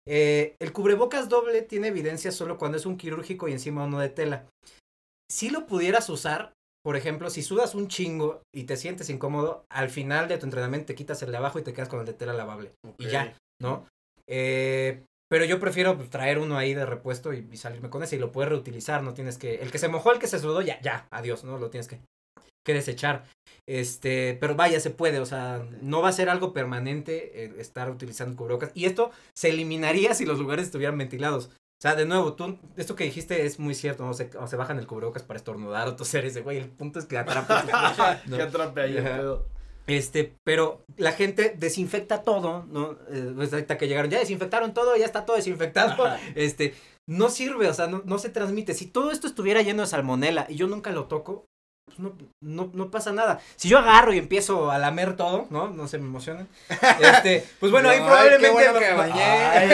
Eh, 0.07 0.55
el 0.61 0.72
cubrebocas 0.72 1.28
doble 1.28 1.62
tiene 1.62 1.88
evidencia 1.88 2.32
solo 2.32 2.59
cuando 2.59 2.76
es 2.76 2.86
un 2.86 2.99
quirúrgico 2.99 3.49
y 3.49 3.53
encima 3.53 3.84
uno 3.84 4.01
de 4.01 4.11
tela. 4.11 4.47
Si 5.30 5.49
lo 5.49 5.66
pudieras 5.66 6.11
usar, 6.11 6.53
por 6.84 6.97
ejemplo, 6.97 7.30
si 7.30 7.43
sudas 7.43 7.74
un 7.74 7.88
chingo 7.88 8.43
y 8.55 8.64
te 8.64 8.76
sientes 8.76 9.09
incómodo, 9.09 9.64
al 9.70 9.88
final 9.88 10.28
de 10.28 10.36
tu 10.36 10.45
entrenamiento 10.45 10.86
te 10.86 10.95
quitas 10.95 11.22
el 11.22 11.30
de 11.30 11.38
abajo 11.38 11.59
y 11.59 11.62
te 11.62 11.72
quedas 11.72 11.88
con 11.88 12.01
el 12.01 12.07
de 12.07 12.12
tela 12.12 12.34
lavable. 12.34 12.72
Y 12.99 13.07
ya. 13.07 13.34
¿no? 13.62 13.86
Eh, 14.26 15.05
pero 15.33 15.47
yo 15.47 15.59
prefiero 15.59 15.97
pues, 15.97 16.11
traer 16.11 16.39
uno 16.39 16.59
ahí 16.59 16.74
de 16.74 16.85
repuesto 16.85 17.33
y, 17.33 17.49
y 17.51 17.57
salirme 17.57 17.89
con 17.89 18.03
ese 18.03 18.16
y 18.16 18.18
lo 18.18 18.33
puedes 18.33 18.51
reutilizar, 18.51 19.03
no 19.03 19.14
tienes 19.14 19.39
que... 19.39 19.55
El 19.55 19.70
que 19.70 19.78
se 19.78 19.89
mojó, 19.89 20.12
el 20.12 20.18
que 20.18 20.26
se 20.26 20.39
sudó, 20.39 20.61
ya, 20.61 20.78
ya, 20.83 21.09
adiós, 21.11 21.43
¿no? 21.43 21.57
Lo 21.57 21.70
tienes 21.70 21.89
que, 21.89 22.01
que 22.62 22.74
desechar. 22.74 23.24
Este, 23.66 24.37
pero 24.39 24.57
vaya, 24.57 24.78
se 24.78 24.91
puede, 24.91 25.20
o 25.20 25.24
sea, 25.24 25.66
no 25.80 26.03
va 26.03 26.11
a 26.11 26.12
ser 26.12 26.28
algo 26.28 26.53
permanente 26.53 27.45
eh, 27.45 27.55
estar 27.57 27.89
utilizando 27.91 28.37
cubrebocas. 28.37 28.72
Y 28.74 28.85
esto 28.85 29.11
se 29.35 29.49
eliminaría 29.49 30.12
si 30.12 30.26
los 30.26 30.39
lugares 30.39 30.66
estuvieran 30.66 30.99
ventilados. 30.99 31.47
O 31.47 31.80
sea, 31.80 31.95
de 31.95 32.05
nuevo, 32.05 32.35
tú, 32.35 32.59
esto 32.76 32.95
que 32.95 33.05
dijiste 33.05 33.47
es 33.47 33.59
muy 33.59 33.74
cierto, 33.74 34.05
¿no? 34.05 34.12
Se, 34.12 34.28
o 34.37 34.47
se 34.47 34.57
bajan 34.57 34.78
el 34.78 34.87
cubrebocas 34.87 35.22
para 35.22 35.39
estornudar 35.39 35.89
o 35.89 35.97
toser 35.97 36.26
ese, 36.26 36.43
güey, 36.43 36.59
el 36.59 36.68
punto 36.68 36.99
es 36.99 37.07
que 37.07 37.16
atrapa. 37.16 38.20
¿no? 38.26 38.37
Que 38.37 38.43
atrape 38.43 38.83
ahí 38.83 38.99
el 38.99 39.05
pedo. 39.05 39.47
Este, 39.87 40.35
pero 40.45 40.85
la 40.97 41.12
gente 41.12 41.55
desinfecta 41.59 42.22
todo, 42.22 42.64
¿no? 42.68 42.93
Eh, 43.11 43.33
pues 43.35 43.53
ahorita 43.53 43.78
que 43.78 43.89
llegaron, 43.89 44.11
ya 44.11 44.18
desinfectaron 44.20 44.72
todo, 44.74 44.97
ya 44.97 45.05
está 45.07 45.24
todo 45.24 45.37
desinfectado. 45.37 46.05
Ajá. 46.07 46.18
Este, 46.37 46.74
no 47.09 47.28
sirve, 47.30 47.68
o 47.68 47.74
sea, 47.74 47.89
no, 47.89 48.03
no 48.05 48.18
se 48.18 48.28
transmite. 48.28 48.74
Si 48.74 48.87
todo 48.87 49.11
esto 49.11 49.26
estuviera 49.26 49.61
lleno 49.62 49.83
de 49.83 49.89
salmonela 49.89 50.47
y 50.49 50.55
yo 50.55 50.68
nunca 50.68 50.91
lo 50.93 51.07
toco, 51.07 51.47
pues 51.85 51.99
no, 51.99 52.16
no, 52.41 52.70
no 52.72 52.91
pasa 52.93 53.12
nada. 53.12 53.41
Si 53.57 53.68
yo 53.68 53.78
agarro 53.78 54.12
y 54.14 54.18
empiezo 54.18 54.70
a 54.70 54.78
lamer 54.78 55.16
todo, 55.16 55.47
¿no? 55.51 55.68
No 55.68 55.89
se 55.89 55.99
me 55.99 56.07
emocionen. 56.07 56.47
Este, 57.01 57.45
pues 57.59 57.72
bueno, 57.72 57.89
ahí 57.89 57.99
probablemente. 57.99 58.47
qué 58.47 58.53
bueno 58.53 58.72
me- 58.74 58.78
que 58.78 58.91
me 58.93 58.97
bañé. 58.97 59.22
Ay, 59.22 59.68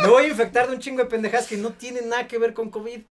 me 0.00 0.08
voy 0.08 0.24
a 0.24 0.28
infectar 0.28 0.66
de 0.68 0.74
un 0.74 0.80
chingo 0.80 0.98
de 1.04 1.08
pendejadas 1.08 1.46
que 1.46 1.56
no 1.56 1.70
tienen 1.72 2.08
nada 2.08 2.26
que 2.26 2.38
ver 2.38 2.52
con 2.54 2.70
COVID. 2.70 3.02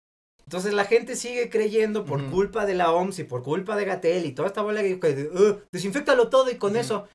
Entonces 0.45 0.75
la 0.75 0.85
gente 0.85 1.17
sigue 1.17 1.49
creyendo 1.51 2.05
por 2.05 2.31
culpa 2.31 2.67
de 2.67 2.75
la 2.75 2.93
OMS 2.93 3.19
y 3.21 3.25
por 3.25 3.43
culpa 3.43 3.77
de 3.77 3.85
Gatel 3.85 4.27
y 4.27 4.33
toda 4.33 4.49
esta 4.49 4.63
bola 4.63 4.83
que, 4.83 4.95
"Uh, 4.95 5.61
desinfectalo 5.73 6.29
todo 6.29 6.51
y 6.51 6.57
con 6.57 6.77
eso. 6.77 7.09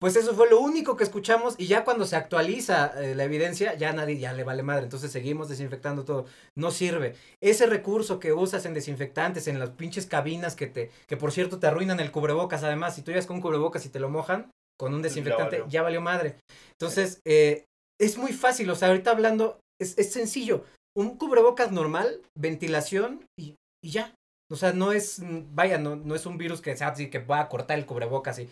Pues 0.00 0.16
eso 0.16 0.34
fue 0.34 0.48
lo 0.48 0.60
único 0.60 0.96
que 0.96 1.04
escuchamos 1.04 1.56
y 1.58 1.66
ya 1.66 1.84
cuando 1.84 2.06
se 2.06 2.16
actualiza 2.16 2.90
eh, 3.04 3.14
la 3.14 3.24
evidencia 3.24 3.74
ya 3.74 3.92
nadie 3.92 4.18
ya 4.18 4.32
le 4.32 4.44
vale 4.44 4.62
madre. 4.62 4.84
Entonces 4.84 5.12
seguimos 5.12 5.50
desinfectando 5.50 6.06
todo. 6.06 6.24
No 6.56 6.70
sirve. 6.70 7.16
Ese 7.42 7.66
recurso 7.66 8.18
que 8.18 8.32
usas 8.32 8.64
en 8.64 8.72
desinfectantes, 8.72 9.46
en 9.46 9.58
las 9.58 9.70
pinches 9.70 10.06
cabinas 10.06 10.56
que 10.56 10.68
te, 10.68 10.90
que 11.06 11.18
por 11.18 11.32
cierto 11.32 11.58
te 11.58 11.66
arruinan 11.66 12.00
el 12.00 12.10
cubrebocas. 12.12 12.62
Además, 12.64 12.94
si 12.94 13.02
tú 13.02 13.10
llegas 13.10 13.26
con 13.26 13.36
un 13.36 13.42
cubrebocas 13.42 13.84
y 13.84 13.90
te 13.90 14.00
lo 14.00 14.08
mojan 14.08 14.50
con 14.78 14.94
un 14.94 15.00
Ya 15.02 15.08
desinfectante, 15.10 15.58
valió. 15.58 15.70
ya 15.70 15.82
valió 15.82 16.00
madre. 16.00 16.36
Entonces, 16.72 17.20
eh, 17.26 17.66
es 18.00 18.16
muy 18.16 18.32
fácil. 18.32 18.70
O 18.70 18.74
sea, 18.76 18.88
ahorita 18.88 19.10
hablando, 19.10 19.60
es, 19.78 19.98
es 19.98 20.10
sencillo. 20.14 20.64
Un 20.96 21.16
cubrebocas 21.16 21.72
normal, 21.72 22.20
ventilación 22.34 23.24
y, 23.38 23.56
y 23.82 23.90
ya. 23.90 24.14
O 24.50 24.56
sea, 24.56 24.72
no 24.72 24.92
es, 24.92 25.20
mm, 25.20 25.54
vaya, 25.54 25.78
no, 25.78 25.96
no 25.96 26.14
es 26.14 26.26
un 26.26 26.36
virus 26.36 26.60
que 26.60 26.76
sea 26.76 26.88
así 26.88 27.08
que 27.08 27.20
va 27.20 27.40
a 27.40 27.48
cortar 27.48 27.78
el 27.78 27.86
cubrebocas 27.86 28.38
y. 28.38 28.48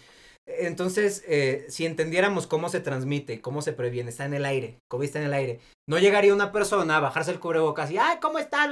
Entonces, 0.47 1.23
eh, 1.27 1.67
si 1.69 1.85
entendiéramos 1.85 2.47
cómo 2.47 2.71
se 2.71 2.81
transmite, 2.81 3.43
cómo 3.43 3.61
se 3.61 3.75
previene, 3.75 4.09
está 4.09 4.25
en 4.25 4.33
el 4.33 4.47
aire, 4.47 4.79
COVID 4.89 5.05
está 5.05 5.19
en 5.19 5.27
el 5.27 5.35
aire, 5.35 5.61
no 5.87 5.99
llegaría 5.99 6.33
una 6.33 6.53
persona 6.53 6.97
a 6.97 7.01
bajarse 7.01 7.33
el 7.33 7.41
cubrebocas 7.41 7.91
y, 7.91 7.99
ay, 7.99 8.17
¿cómo 8.23 8.39
está? 8.39 8.71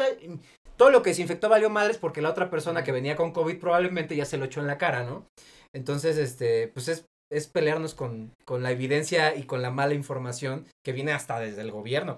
Todo 0.79 0.91
lo 0.91 1.03
que 1.03 1.11
desinfectó 1.11 1.51
valió 1.51 1.69
madres 1.69 1.99
porque 1.99 2.23
la 2.23 2.31
otra 2.31 2.49
persona 2.49 2.83
que 2.83 2.93
venía 2.93 3.15
con 3.15 3.33
COVID 3.33 3.59
probablemente 3.59 4.17
ya 4.17 4.25
se 4.25 4.39
lo 4.39 4.47
echó 4.47 4.61
en 4.61 4.69
la 4.69 4.79
cara, 4.79 5.05
¿no? 5.05 5.27
Entonces, 5.75 6.17
este, 6.17 6.69
pues 6.69 6.89
es, 6.89 7.05
es 7.31 7.47
pelearnos 7.47 7.95
con, 7.95 8.33
con 8.47 8.63
la 8.63 8.71
evidencia 8.71 9.35
y 9.35 9.43
con 9.43 9.61
la 9.61 9.71
mala 9.71 9.93
información 9.93 10.67
que 10.83 10.93
viene 10.93 11.13
hasta 11.13 11.39
desde 11.41 11.61
el 11.61 11.73
gobierno. 11.73 12.17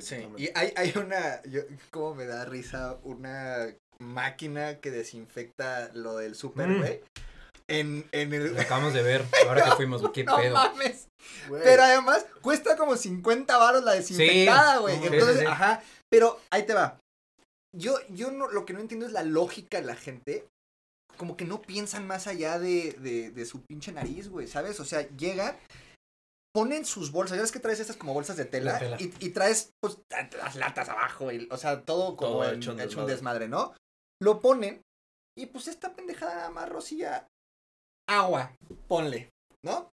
Sí, 0.00 0.28
y 0.36 0.48
hay, 0.54 0.72
hay 0.76 0.92
una, 0.96 1.42
yo, 1.44 1.62
como 1.90 2.14
me 2.14 2.26
da 2.26 2.44
risa, 2.44 2.98
una 3.02 3.66
máquina 3.98 4.78
que 4.80 4.90
desinfecta 4.90 5.90
lo 5.94 6.16
del 6.16 6.34
super, 6.34 6.68
Mm. 6.68 6.78
güey. 6.78 7.00
En, 7.70 8.06
en 8.12 8.32
el... 8.32 8.54
Lo 8.54 8.60
acabamos 8.60 8.94
de 8.94 9.02
ver 9.02 9.24
ahora 9.48 9.64
que 9.64 9.70
fuimos, 9.72 10.02
qué 10.12 10.24
no 10.24 10.36
pedo. 10.36 10.54
mames. 10.54 11.08
Pero 11.48 11.82
además 11.82 12.24
cuesta 12.40 12.76
como 12.76 12.96
50 12.96 13.56
baros 13.58 13.84
la 13.84 13.92
desinfectada, 13.92 14.78
güey. 14.78 14.98
Sí, 14.98 15.04
Entonces, 15.06 15.34
sí, 15.36 15.40
sí. 15.40 15.46
ajá. 15.46 15.82
Pero 16.10 16.40
ahí 16.50 16.62
te 16.64 16.72
va. 16.74 16.98
Yo, 17.76 17.98
yo 18.08 18.30
no, 18.30 18.48
lo 18.48 18.64
que 18.64 18.72
no 18.72 18.80
entiendo 18.80 19.04
es 19.04 19.12
la 19.12 19.22
lógica 19.22 19.78
de 19.80 19.86
la 19.86 19.96
gente. 19.96 20.46
Como 21.18 21.36
que 21.36 21.44
no 21.44 21.60
piensan 21.60 22.06
más 22.06 22.26
allá 22.26 22.58
de, 22.58 22.92
de, 23.00 23.30
de 23.32 23.44
su 23.44 23.60
pinche 23.62 23.92
nariz, 23.92 24.28
güey, 24.28 24.46
¿sabes? 24.46 24.78
O 24.80 24.84
sea, 24.86 25.06
llegan, 25.16 25.54
ponen 26.58 26.84
sus 26.84 27.12
bolsas. 27.12 27.36
Ya 27.36 27.42
ves 27.42 27.52
que 27.52 27.60
traes 27.60 27.80
estas 27.80 27.96
como 27.96 28.14
bolsas 28.14 28.36
de 28.36 28.44
tela. 28.44 28.80
Y, 28.98 29.12
y 29.24 29.30
traes, 29.30 29.72
pues, 29.80 29.98
las 30.36 30.56
latas 30.56 30.88
abajo. 30.88 31.30
y- 31.32 31.48
o 31.50 31.56
sea, 31.56 31.84
todo 31.84 32.16
como 32.16 32.32
Todo 32.32 32.50
en- 32.50 32.56
hecho 32.58 32.72
un 32.72 32.80
hecho 32.80 33.00
un 33.00 33.06
desmadre. 33.06 33.46
desmadre, 33.46 33.48
¿no? 33.48 33.74
Lo 34.22 34.40
ponen. 34.40 34.82
Y 35.36 35.46
pues 35.46 35.68
esta 35.68 35.94
pendejada 35.94 36.34
nada 36.34 36.50
más 36.50 36.68
rocía 36.68 37.26
agua. 38.08 38.56
Ponle, 38.88 39.30
¿no? 39.64 39.90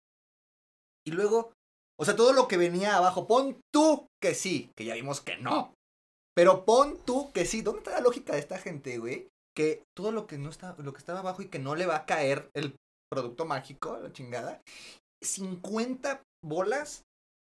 Y 1.04 1.10
luego, 1.10 1.52
o 1.98 2.04
sea, 2.04 2.14
todo 2.14 2.32
lo 2.32 2.46
que 2.46 2.56
venía 2.56 2.96
abajo, 2.96 3.26
pon 3.26 3.60
tú 3.74 4.06
que 4.22 4.34
sí, 4.34 4.70
que 4.76 4.84
ya 4.84 4.94
vimos 4.94 5.20
que 5.20 5.36
no. 5.38 5.74
Pero 6.36 6.64
pon 6.64 7.04
tú 7.04 7.32
que 7.32 7.44
sí. 7.44 7.60
¿Dónde 7.62 7.78
está 7.80 7.90
la 7.90 8.00
lógica 8.00 8.34
de 8.34 8.38
esta 8.38 8.58
gente, 8.58 8.98
güey? 8.98 9.28
Que 9.56 9.82
todo 9.96 10.12
lo 10.12 10.26
que 10.28 10.38
no 10.38 10.48
está, 10.48 10.76
lo 10.78 10.92
que 10.92 10.98
estaba 11.00 11.18
abajo 11.18 11.42
y 11.42 11.48
que 11.48 11.58
no 11.58 11.74
le 11.74 11.86
va 11.86 11.96
a 11.96 12.06
caer 12.06 12.48
el 12.54 12.76
producto 13.10 13.44
mágico, 13.44 13.98
la 13.98 14.12
chingada. 14.12 14.62
50 15.22 16.22
bolas 16.44 17.02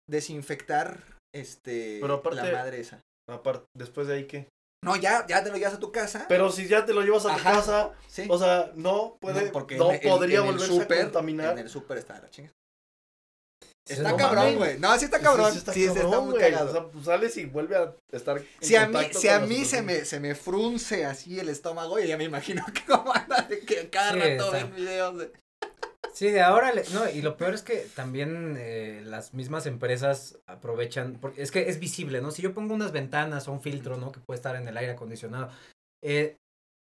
desinfectar 0.09 0.99
este 1.33 1.99
Pero 2.01 2.15
aparte- 2.15 2.43
la 2.51 2.57
madre 2.59 2.79
esa. 2.79 3.01
Aparte, 3.29 3.65
después 3.75 4.07
de 4.07 4.15
ahí, 4.15 4.27
¿qué? 4.27 4.47
No, 4.83 4.97
ya, 4.97 5.25
ya 5.27 5.41
te 5.43 5.49
lo 5.49 5.55
llevas 5.57 5.75
a 5.75 5.79
tu 5.79 5.93
casa. 5.93 6.25
Pero 6.27 6.51
si 6.51 6.67
ya 6.67 6.85
te 6.85 6.93
lo 6.93 7.01
llevas 7.01 7.25
a 7.25 7.35
tu 7.37 7.41
casa, 7.43 7.93
sí. 8.09 8.25
o 8.29 8.37
sea, 8.37 8.71
no 8.75 9.17
puede, 9.21 9.45
no, 9.45 9.51
porque 9.53 9.77
no 9.77 9.89
en 9.91 9.95
el- 9.95 10.09
podría 10.09 10.39
en 10.39 10.45
el 10.45 10.51
volverse 10.51 10.73
súper- 10.73 10.99
a 10.99 11.03
contaminar. 11.03 11.53
En 11.53 11.59
el 11.59 11.69
súper 11.69 11.97
está 11.99 12.19
la 12.19 12.29
chinga. 12.29 12.51
Está 13.87 14.11
no 14.11 14.17
cabrón, 14.17 14.55
güey. 14.55 14.79
No, 14.79 14.97
sí 14.97 15.05
está 15.05 15.19
cabrón. 15.19 15.51
sí 15.51 15.57
está 15.57 15.73
Sí, 15.73 15.81
sí 15.81 15.87
está 15.99 16.19
muy 16.21 16.39
cagado. 16.39 16.69
O 16.69 16.71
sea, 16.71 16.87
pues 16.87 17.05
sales 17.05 17.35
y 17.37 17.45
vuelve 17.45 17.75
a 17.75 17.93
estar 18.13 18.37
en 18.37 18.47
Si 18.61 18.75
a 18.77 18.87
mí, 18.87 18.97
si 19.13 19.27
a 19.27 19.39
mí 19.39 19.65
se 19.65 19.81
me, 19.81 20.05
se 20.05 20.19
me 20.21 20.35
frunce 20.35 21.05
así 21.05 21.37
el 21.39 21.49
estómago, 21.49 21.99
y 21.99 22.07
ya 22.07 22.17
me 22.17 22.23
imagino 22.25 22.63
que 22.73 22.83
como 22.85 23.13
anda 23.13 23.41
de 23.41 23.59
que 23.59 23.89
cada 23.89 24.13
Sí, 24.13 24.19
rato 24.19 24.51
ven 24.51 24.73
videos 24.75 25.17
de... 25.17 25.31
Sí, 26.13 26.29
de 26.29 26.41
ahora, 26.41 26.71
le- 26.71 26.85
no, 26.93 27.09
y 27.09 27.21
lo 27.21 27.37
peor 27.37 27.53
es 27.53 27.63
que 27.63 27.87
también 27.95 28.55
eh, 28.59 29.01
las 29.05 29.33
mismas 29.33 29.65
empresas 29.65 30.37
aprovechan, 30.47 31.17
porque 31.19 31.41
es 31.41 31.51
que 31.51 31.67
es 31.69 31.79
visible, 31.79 32.21
¿no? 32.21 32.31
Si 32.31 32.41
yo 32.41 32.53
pongo 32.53 32.73
unas 32.75 32.91
ventanas 32.91 33.47
o 33.47 33.51
un 33.51 33.61
filtro, 33.61 33.97
¿no? 33.97 34.11
Que 34.11 34.19
puede 34.19 34.37
estar 34.37 34.55
en 34.55 34.67
el 34.67 34.77
aire 34.77 34.91
acondicionado, 34.93 35.49
eh, 36.03 36.37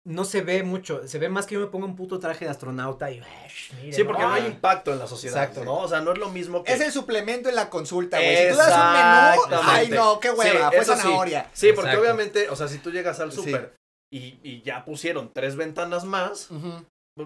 no 0.06 0.24
se 0.24 0.40
ve 0.40 0.62
mucho, 0.62 1.06
se 1.06 1.18
ve 1.18 1.28
más 1.28 1.44
que 1.44 1.54
yo 1.56 1.60
me 1.60 1.66
ponga 1.66 1.84
un 1.84 1.94
puto 1.96 2.18
traje 2.18 2.46
de 2.46 2.50
astronauta 2.50 3.10
y... 3.10 3.20
Sí, 3.92 4.04
porque 4.04 4.22
no 4.22 4.32
hay 4.32 4.44
ay, 4.44 4.48
impacto 4.52 4.92
en 4.92 4.98
la 5.00 5.06
sociedad, 5.06 5.42
Exacto. 5.42 5.64
¿no? 5.64 5.80
O 5.80 5.88
sea, 5.88 6.00
no 6.00 6.12
es 6.12 6.18
lo 6.18 6.30
mismo 6.30 6.64
que... 6.64 6.72
Es 6.72 6.80
el 6.80 6.92
suplemento 6.92 7.50
en 7.50 7.56
la 7.56 7.68
consulta, 7.68 8.16
güey. 8.16 8.34
Si 8.46 8.52
tú 8.52 8.56
das 8.56 8.74
un 8.74 8.92
menú, 9.52 9.62
ay 9.70 9.88
no, 9.90 10.18
qué 10.20 10.30
hueva, 10.30 10.70
Sí, 10.70 10.76
fue 10.76 10.84
sí. 10.84 10.90
zanahoria. 11.02 11.50
Sí, 11.52 11.72
porque 11.74 11.90
Exacto. 11.90 12.00
obviamente, 12.00 12.48
o 12.48 12.56
sea, 12.56 12.68
si 12.68 12.78
tú 12.78 12.90
llegas 12.90 13.20
al 13.20 13.32
Sí. 13.32 13.36
súper 13.38 13.74
y, 14.10 14.38
y 14.42 14.62
ya 14.62 14.86
pusieron 14.86 15.30
tres 15.34 15.56
ventanas 15.56 16.04
más, 16.04 16.46
pues, 16.48 16.62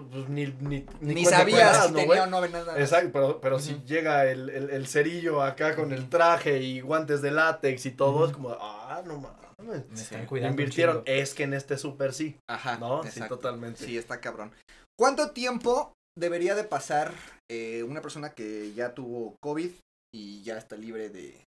pues, 0.01 0.29
ni, 0.29 0.45
ni, 0.59 0.85
Ni, 1.01 1.23
cuenta 1.23 1.39
sabías 1.39 1.85
si 1.85 1.91
¿no, 1.91 1.97
tenía 1.99 2.05
güey? 2.05 2.19
o 2.19 2.25
no 2.27 2.47
nada. 2.47 2.79
Exacto, 2.79 3.09
pero, 3.11 3.41
pero 3.41 3.59
si 3.59 3.81
llega 3.85 4.25
el, 4.25 4.49
el, 4.49 4.69
el 4.69 4.87
cerillo 4.87 5.41
acá 5.41 5.75
con 5.75 5.91
el 5.91 6.09
traje 6.09 6.61
y 6.61 6.81
guantes 6.81 7.21
de 7.21 7.31
látex 7.31 7.85
y 7.85 7.91
todo, 7.91 8.25
es 8.25 8.33
como, 8.33 8.49
ah, 8.59 9.01
no 9.05 9.17
mames. 9.17 9.43
Me 9.89 10.01
están 10.01 10.25
cuidando. 10.25 10.51
Invirtieron, 10.51 11.03
es 11.05 11.33
que 11.33 11.43
en 11.43 11.53
este 11.53 11.77
súper 11.77 12.13
sí, 12.13 12.37
Ajá. 12.49 12.77
¿no? 12.77 13.03
Sí, 13.03 13.21
totalmente. 13.27 13.85
Sí, 13.85 13.97
está 13.97 14.19
cabrón. 14.19 14.51
¿Cuánto 14.99 15.31
tiempo 15.31 15.93
debería 16.17 16.55
de 16.55 16.63
pasar 16.63 17.13
eh, 17.49 17.83
una 17.83 18.01
persona 18.01 18.31
que 18.33 18.73
ya 18.73 18.93
tuvo 18.93 19.35
COVID 19.41 19.71
y 20.13 20.43
ya 20.43 20.57
está 20.57 20.75
libre 20.75 21.09
de 21.09 21.45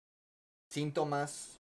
síntomas 0.72 1.58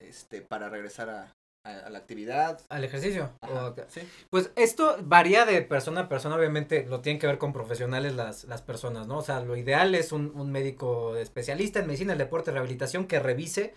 este, 0.00 0.40
para 0.42 0.68
regresar 0.68 1.10
a, 1.10 1.32
a- 1.68 1.86
a 1.86 1.90
la 1.90 1.98
actividad? 1.98 2.60
Al 2.68 2.84
ejercicio. 2.84 3.30
Ajá. 3.40 3.68
o- 3.68 3.74
Sí. 3.88 4.00
Pues 4.30 4.50
esto 4.56 4.96
varía 5.02 5.44
de 5.44 5.62
persona 5.62 6.02
a 6.02 6.08
persona, 6.08 6.36
obviamente 6.36 6.84
lo 6.86 7.00
tienen 7.00 7.20
que 7.20 7.26
ver 7.26 7.38
con 7.38 7.52
profesionales 7.52 8.14
las, 8.14 8.44
las 8.44 8.62
personas, 8.62 9.06
¿no? 9.06 9.18
O 9.18 9.22
sea, 9.22 9.40
lo 9.40 9.56
ideal 9.56 9.94
es 9.94 10.12
un, 10.12 10.32
un 10.34 10.50
médico 10.52 11.16
especialista 11.16 11.80
en 11.80 11.86
medicina, 11.86 12.12
el 12.12 12.18
deporte, 12.18 12.50
rehabilitación 12.50 13.06
que 13.06 13.20
revise 13.20 13.74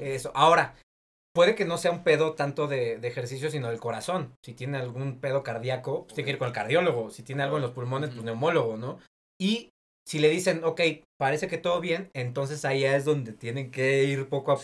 eso. 0.00 0.30
Ahora, 0.34 0.74
puede 1.34 1.54
que 1.54 1.64
no 1.64 1.78
sea 1.78 1.90
un 1.90 2.04
pedo 2.04 2.34
tanto 2.34 2.66
de, 2.68 2.98
de 2.98 3.08
ejercicio, 3.08 3.50
sino 3.50 3.68
del 3.68 3.80
corazón. 3.80 4.34
Si 4.44 4.52
tiene 4.54 4.78
algún 4.78 5.18
pedo 5.20 5.42
cardíaco, 5.42 6.04
pues 6.04 6.14
tiene 6.14 6.26
que 6.26 6.30
ir 6.32 6.38
con 6.38 6.48
el 6.48 6.54
cardiólogo. 6.54 7.10
Si 7.10 7.22
tiene 7.22 7.42
algo 7.42 7.56
en 7.56 7.62
los 7.62 7.72
pulmones, 7.72 8.10
pues 8.10 8.22
neumólogo, 8.24 8.76
¿no? 8.76 8.98
Y 9.40 9.70
si 10.06 10.18
le 10.18 10.28
dicen, 10.28 10.62
ok, 10.64 10.80
parece 11.18 11.48
que 11.48 11.58
todo 11.58 11.80
bien, 11.80 12.10
entonces 12.12 12.64
ahí 12.64 12.84
es 12.84 13.04
donde 13.04 13.32
tienen 13.32 13.70
que 13.70 14.04
ir 14.04 14.28
poco 14.28 14.52
a 14.52 14.56
Sí. 14.56 14.62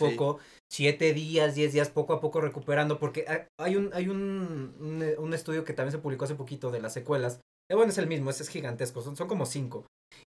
Siete 0.70 1.12
días, 1.14 1.54
diez 1.54 1.72
días, 1.72 1.88
poco 1.90 2.12
a 2.12 2.20
poco 2.20 2.40
recuperando, 2.40 2.98
porque 2.98 3.24
ha- 3.28 3.48
hay 3.58 3.76
un, 3.76 3.90
hay 3.94 4.08
un, 4.08 4.74
un, 4.80 5.02
eh, 5.02 5.16
un 5.18 5.32
estudio 5.34 5.64
que 5.64 5.72
también 5.72 5.92
se 5.92 5.98
publicó 5.98 6.24
hace 6.24 6.34
poquito 6.34 6.70
de 6.70 6.80
las 6.80 6.92
secuelas. 6.92 7.40
Eh, 7.70 7.74
bueno, 7.74 7.90
es 7.90 7.98
el 7.98 8.06
mismo, 8.06 8.30
ese 8.30 8.42
es 8.42 8.48
gigantesco, 8.48 9.00
son, 9.02 9.16
son 9.16 9.28
como 9.28 9.46
cinco. 9.46 9.86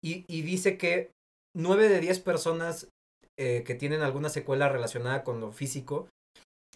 Y, 0.04 0.24
y 0.28 0.42
dice 0.42 0.76
que 0.78 1.10
nueve 1.54 1.88
de 1.88 2.00
diez 2.00 2.18
personas 2.20 2.88
eh, 3.38 3.62
que 3.66 3.74
tienen 3.74 4.02
alguna 4.02 4.28
secuela 4.28 4.68
relacionada 4.68 5.22
con 5.24 5.40
lo 5.40 5.52
físico, 5.52 6.08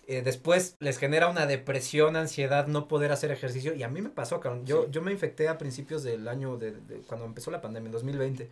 eh, 0.06 0.22
después 0.22 0.74
les 0.80 0.98
genera 0.98 1.28
una 1.28 1.46
depresión, 1.46 2.16
ansiedad, 2.16 2.66
no 2.66 2.88
poder 2.88 3.12
hacer 3.12 3.30
ejercicio. 3.30 3.74
Y 3.74 3.82
a 3.82 3.88
mí 3.88 4.02
me 4.02 4.10
pasó, 4.10 4.40
cabrón. 4.40 4.66
Yo, 4.66 4.84
Sí. 4.84 4.88
yo 4.90 5.02
me 5.02 5.12
infecté 5.12 5.48
a 5.48 5.56
principios 5.58 6.02
del 6.02 6.26
año, 6.28 6.56
de, 6.56 6.72
de- 6.72 6.98
cuando 7.02 7.26
empezó 7.26 7.50
la 7.50 7.60
pandemia, 7.60 7.86
en 7.88 7.92
2020. 7.92 8.50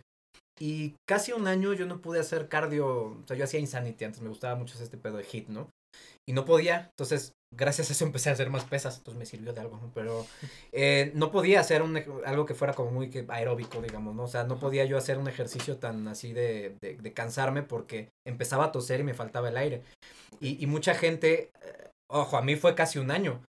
Y 0.59 0.95
casi 1.07 1.31
un 1.31 1.47
año 1.47 1.73
yo 1.73 1.85
no 1.85 2.01
pude 2.01 2.19
hacer 2.19 2.49
cardio. 2.49 2.87
O 2.87 3.23
sea, 3.25 3.37
yo 3.37 3.45
hacía 3.45 3.59
Insanity 3.59 4.05
antes, 4.05 4.21
me 4.21 4.29
gustaba 4.29 4.55
mucho 4.55 4.81
este 4.81 4.97
pedo 4.97 5.17
de 5.17 5.23
hit, 5.23 5.47
¿no? 5.47 5.69
Y 6.27 6.33
no 6.33 6.45
podía. 6.45 6.89
Entonces, 6.91 7.33
gracias 7.55 7.89
a 7.89 7.93
eso 7.93 8.05
empecé 8.05 8.29
a 8.29 8.33
hacer 8.33 8.49
más 8.49 8.65
pesas. 8.65 8.97
Entonces 8.97 9.17
me 9.17 9.25
sirvió 9.25 9.53
de 9.53 9.61
algo, 9.61 9.77
¿no? 9.77 9.91
Pero 9.93 10.25
eh, 10.71 11.11
no 11.15 11.31
podía 11.31 11.61
hacer 11.61 11.81
un, 11.81 11.97
algo 12.25 12.45
que 12.45 12.55
fuera 12.55 12.73
como 12.73 12.91
muy 12.91 13.09
aeróbico, 13.29 13.81
digamos, 13.81 14.15
¿no? 14.15 14.23
O 14.23 14.27
sea, 14.27 14.43
no 14.43 14.59
podía 14.59 14.85
yo 14.85 14.97
hacer 14.97 15.17
un 15.17 15.27
ejercicio 15.27 15.77
tan 15.77 16.07
así 16.07 16.33
de, 16.33 16.75
de, 16.81 16.97
de 16.97 17.13
cansarme 17.13 17.63
porque 17.63 18.09
empezaba 18.27 18.65
a 18.65 18.71
toser 18.71 18.99
y 18.99 19.03
me 19.03 19.13
faltaba 19.13 19.49
el 19.49 19.57
aire. 19.57 19.83
Y, 20.39 20.61
y 20.61 20.67
mucha 20.67 20.93
gente, 20.93 21.51
eh, 21.63 21.89
ojo, 22.11 22.37
a 22.37 22.41
mí 22.41 22.55
fue 22.55 22.75
casi 22.75 22.99
un 22.99 23.11
año. 23.11 23.41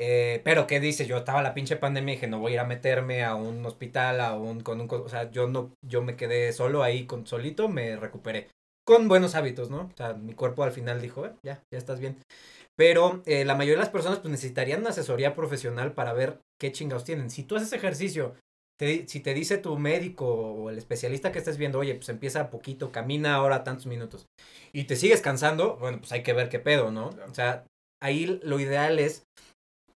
Eh, 0.00 0.40
pero 0.44 0.68
qué 0.68 0.78
dice, 0.78 1.06
yo 1.06 1.16
estaba 1.16 1.42
la 1.42 1.54
pinche 1.54 1.76
pandemia 1.76 2.12
y 2.12 2.16
dije, 2.16 2.28
no 2.28 2.38
voy 2.38 2.52
a 2.52 2.54
ir 2.54 2.60
a 2.60 2.64
meterme 2.64 3.24
a 3.24 3.34
un 3.34 3.66
hospital, 3.66 4.20
a 4.20 4.34
un, 4.36 4.60
con 4.60 4.80
un, 4.80 4.88
o 4.90 5.08
sea, 5.08 5.28
yo 5.32 5.48
no, 5.48 5.72
yo 5.84 6.02
me 6.02 6.14
quedé 6.16 6.52
solo 6.52 6.84
ahí 6.84 7.04
con 7.04 7.26
solito, 7.26 7.68
me 7.68 7.96
recuperé. 7.96 8.48
Con 8.86 9.08
buenos 9.08 9.34
hábitos, 9.34 9.70
¿no? 9.70 9.90
O 9.92 9.96
sea, 9.96 10.14
mi 10.14 10.34
cuerpo 10.34 10.62
al 10.62 10.70
final 10.72 11.00
dijo, 11.02 11.26
"Eh, 11.26 11.32
ya, 11.42 11.62
ya 11.72 11.78
estás 11.78 11.98
bien. 11.98 12.16
Pero 12.76 13.22
eh, 13.26 13.44
la 13.44 13.54
mayoría 13.56 13.74
de 13.76 13.82
las 13.84 13.90
personas 13.90 14.20
pues 14.20 14.30
necesitarían 14.30 14.80
una 14.80 14.90
asesoría 14.90 15.34
profesional 15.34 15.92
para 15.94 16.12
ver 16.12 16.40
qué 16.60 16.72
chingados 16.72 17.04
tienen. 17.04 17.30
Si 17.30 17.42
tú 17.42 17.56
haces 17.56 17.72
ejercicio, 17.72 18.36
te 18.78 19.08
si 19.08 19.20
te 19.20 19.34
dice 19.34 19.58
tu 19.58 19.76
médico 19.78 20.26
o 20.26 20.70
el 20.70 20.78
especialista 20.78 21.32
que 21.32 21.38
estés 21.40 21.58
viendo, 21.58 21.80
oye, 21.80 21.94
pues 21.96 22.08
empieza 22.08 22.40
a 22.42 22.50
poquito, 22.50 22.92
camina 22.92 23.34
ahora 23.34 23.64
tantos 23.64 23.86
minutos, 23.86 24.26
y 24.72 24.84
te 24.84 24.94
sigues 24.96 25.20
cansando, 25.20 25.76
bueno, 25.78 25.98
pues 25.98 26.12
hay 26.12 26.22
que 26.22 26.32
ver 26.32 26.48
qué 26.48 26.60
pedo, 26.60 26.92
¿no? 26.92 27.10
O 27.28 27.34
sea, 27.34 27.64
ahí 28.00 28.40
lo 28.44 28.60
ideal 28.60 28.98
es, 29.00 29.24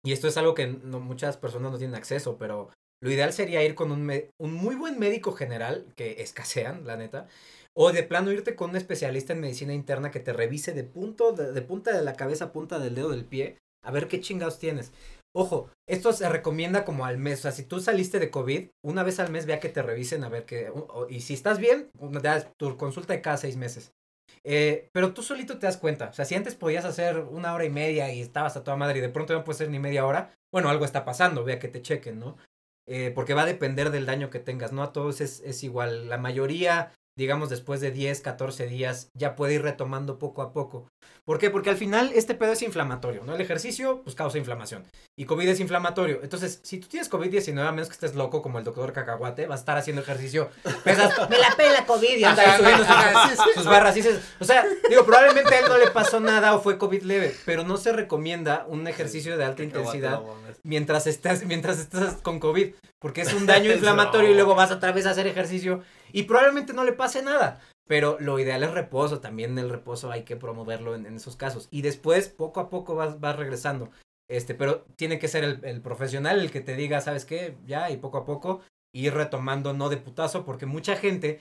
y 0.04 0.12
esto 0.12 0.28
es 0.28 0.36
algo 0.36 0.54
que 0.54 0.66
no, 0.66 1.00
muchas 1.00 1.36
personas 1.36 1.72
no 1.72 1.78
tienen 1.78 1.96
acceso, 1.96 2.38
pero 2.38 2.70
lo 3.00 3.10
ideal 3.10 3.32
sería 3.32 3.64
ir 3.64 3.74
con 3.74 3.92
un, 3.92 4.10
un 4.40 4.52
muy 4.54 4.74
buen 4.74 4.98
médico 4.98 5.32
general, 5.32 5.86
que 5.96 6.22
escasean, 6.22 6.86
la 6.86 6.96
neta, 6.96 7.28
o 7.76 7.92
de 7.92 8.02
plano 8.02 8.32
irte 8.32 8.56
con 8.56 8.70
un 8.70 8.76
especialista 8.76 9.32
en 9.32 9.40
medicina 9.40 9.72
interna 9.72 10.10
que 10.10 10.20
te 10.20 10.32
revise 10.32 10.72
de 10.72 10.84
punto, 10.84 11.32
de, 11.32 11.62
punta 11.62 11.96
de 11.96 12.02
la 12.04 12.14
cabeza 12.14 12.46
a 12.46 12.52
punta 12.52 12.78
del 12.78 12.94
dedo 12.94 13.10
del 13.10 13.24
pie, 13.24 13.58
a 13.84 13.90
ver 13.92 14.08
qué 14.08 14.20
chingados 14.20 14.58
tienes. 14.58 14.92
Ojo, 15.34 15.70
esto 15.88 16.12
se 16.12 16.28
recomienda 16.28 16.84
como 16.84 17.04
al 17.04 17.18
mes. 17.18 17.40
O 17.40 17.42
sea, 17.42 17.52
si 17.52 17.62
tú 17.62 17.80
saliste 17.80 18.18
de 18.18 18.30
COVID, 18.30 18.70
una 18.84 19.04
vez 19.04 19.20
al 19.20 19.30
mes 19.30 19.46
vea 19.46 19.60
que 19.60 19.68
te 19.68 19.82
revisen 19.82 20.24
a 20.24 20.28
ver 20.28 20.46
o- 20.74 21.06
y 21.08 21.20
si 21.20 21.34
estás 21.34 21.58
bien, 21.58 21.90
ya 22.22 22.50
tu 22.58 22.76
consulta 22.76 23.12
de 23.12 23.22
cada 23.22 23.36
seis 23.36 23.56
meses. 23.56 23.92
Eh, 24.50 24.88
pero 24.92 25.12
tú 25.12 25.22
solito 25.22 25.58
te 25.58 25.66
das 25.66 25.76
cuenta. 25.76 26.08
O 26.08 26.12
sea, 26.14 26.24
si 26.24 26.34
antes 26.34 26.54
podías 26.54 26.86
hacer 26.86 27.18
una 27.18 27.52
hora 27.52 27.66
y 27.66 27.70
media 27.70 28.10
y 28.10 28.22
estabas 28.22 28.56
a 28.56 28.64
toda 28.64 28.78
madre 28.78 28.96
y 28.98 29.02
de 29.02 29.10
pronto 29.10 29.34
no 29.34 29.44
puedes 29.44 29.60
hacer 29.60 29.70
ni 29.70 29.78
media 29.78 30.06
hora, 30.06 30.34
bueno, 30.50 30.70
algo 30.70 30.86
está 30.86 31.04
pasando, 31.04 31.44
vea 31.44 31.58
que 31.58 31.68
te 31.68 31.82
chequen, 31.82 32.18
¿no? 32.18 32.38
Eh, 32.86 33.12
porque 33.14 33.34
va 33.34 33.42
a 33.42 33.46
depender 33.46 33.90
del 33.90 34.06
daño 34.06 34.30
que 34.30 34.38
tengas, 34.38 34.72
¿no? 34.72 34.82
A 34.82 34.94
todos 34.94 35.20
es, 35.20 35.40
es 35.40 35.62
igual. 35.64 36.08
La 36.08 36.16
mayoría, 36.16 36.92
digamos, 37.18 37.50
después 37.50 37.80
de 37.80 37.90
10, 37.90 38.20
14 38.20 38.68
días, 38.68 39.10
ya 39.12 39.34
puede 39.34 39.54
ir 39.54 39.62
retomando 39.62 40.20
poco 40.20 40.40
a 40.40 40.52
poco. 40.52 40.86
¿Por 41.24 41.38
qué? 41.38 41.50
Porque 41.50 41.68
al 41.68 41.76
final 41.76 42.12
este 42.14 42.34
pedo 42.34 42.52
es 42.52 42.62
inflamatorio, 42.62 43.24
¿no? 43.24 43.34
El 43.34 43.40
ejercicio, 43.40 44.02
pues 44.04 44.14
causa 44.14 44.38
inflamación. 44.38 44.84
Y 45.16 45.24
COVID 45.24 45.48
es 45.48 45.58
inflamatorio. 45.58 46.20
Entonces, 46.22 46.60
si 46.62 46.78
tú 46.78 46.86
tienes 46.86 47.10
COVID-19, 47.10 47.60
a 47.66 47.72
menos 47.72 47.88
que 47.88 47.94
estés 47.94 48.14
loco 48.14 48.40
como 48.40 48.58
el 48.58 48.64
doctor 48.64 48.92
Cacahuate, 48.92 49.48
vas 49.48 49.58
a 49.58 49.62
estar 49.62 49.76
haciendo 49.76 50.00
ejercicio. 50.00 50.48
Pesas, 50.84 51.12
me 51.28 51.38
la 51.38 51.50
pela 51.56 51.84
COVID 51.86 52.16
y 52.16 52.22
anda 52.24 52.56
subiendo 52.56 52.84
sus, 52.84 53.54
sus 53.54 53.64
barras. 53.64 53.96
Y 53.96 54.02
dices, 54.02 54.20
o 54.38 54.44
sea, 54.44 54.64
digo, 54.88 55.04
probablemente 55.04 55.56
a 55.56 55.58
él 55.58 55.66
no 55.68 55.76
le 55.76 55.90
pasó 55.90 56.20
nada 56.20 56.54
o 56.54 56.60
fue 56.60 56.78
COVID 56.78 57.02
leve, 57.02 57.34
pero 57.44 57.64
no 57.64 57.78
se 57.78 57.92
recomienda 57.92 58.64
un 58.68 58.86
ejercicio 58.86 59.36
de 59.36 59.44
alta 59.44 59.64
intensidad 59.64 60.22
mientras 60.62 61.06
estás, 61.06 61.44
mientras 61.44 61.78
estás 61.78 62.14
con 62.22 62.38
COVID, 62.38 62.74
porque 63.00 63.22
es 63.22 63.32
un 63.32 63.46
daño 63.46 63.72
inflamatorio 63.74 64.30
y 64.30 64.34
luego 64.34 64.54
vas 64.54 64.70
otra 64.70 64.92
vez 64.92 65.06
a 65.06 65.10
hacer 65.10 65.26
ejercicio 65.26 65.82
y 66.12 66.24
probablemente 66.24 66.72
no 66.72 66.84
le 66.84 66.92
pase 66.92 67.22
nada. 67.22 67.60
Pero 67.86 68.18
lo 68.20 68.38
ideal 68.38 68.62
es 68.62 68.72
reposo, 68.72 69.20
también 69.20 69.58
el 69.58 69.70
reposo 69.70 70.10
hay 70.10 70.22
que 70.24 70.36
promoverlo 70.36 70.94
en, 70.94 71.06
esos 71.06 71.36
casos. 71.36 71.68
Y 71.70 71.82
después, 71.82 72.28
poco 72.28 72.60
a 72.60 72.68
poco 72.68 72.94
vas, 72.94 73.18
vas 73.18 73.36
regresando. 73.36 73.90
Este, 74.30 74.54
pero 74.54 74.82
tiene 74.96 75.18
que 75.18 75.28
ser 75.28 75.42
el, 75.42 75.64
el 75.64 75.80
profesional 75.80 76.38
el 76.38 76.50
que 76.50 76.60
te 76.60 76.76
diga, 76.76 77.00
¿sabes 77.00 77.24
qué? 77.24 77.56
Ya, 77.66 77.90
y 77.90 77.96
poco 77.96 78.18
a 78.18 78.26
poco 78.26 78.60
ir 78.94 79.14
retomando, 79.14 79.72
no 79.72 79.88
de 79.88 79.96
putazo, 79.96 80.44
porque 80.44 80.66
mucha 80.66 80.96
gente, 80.96 81.40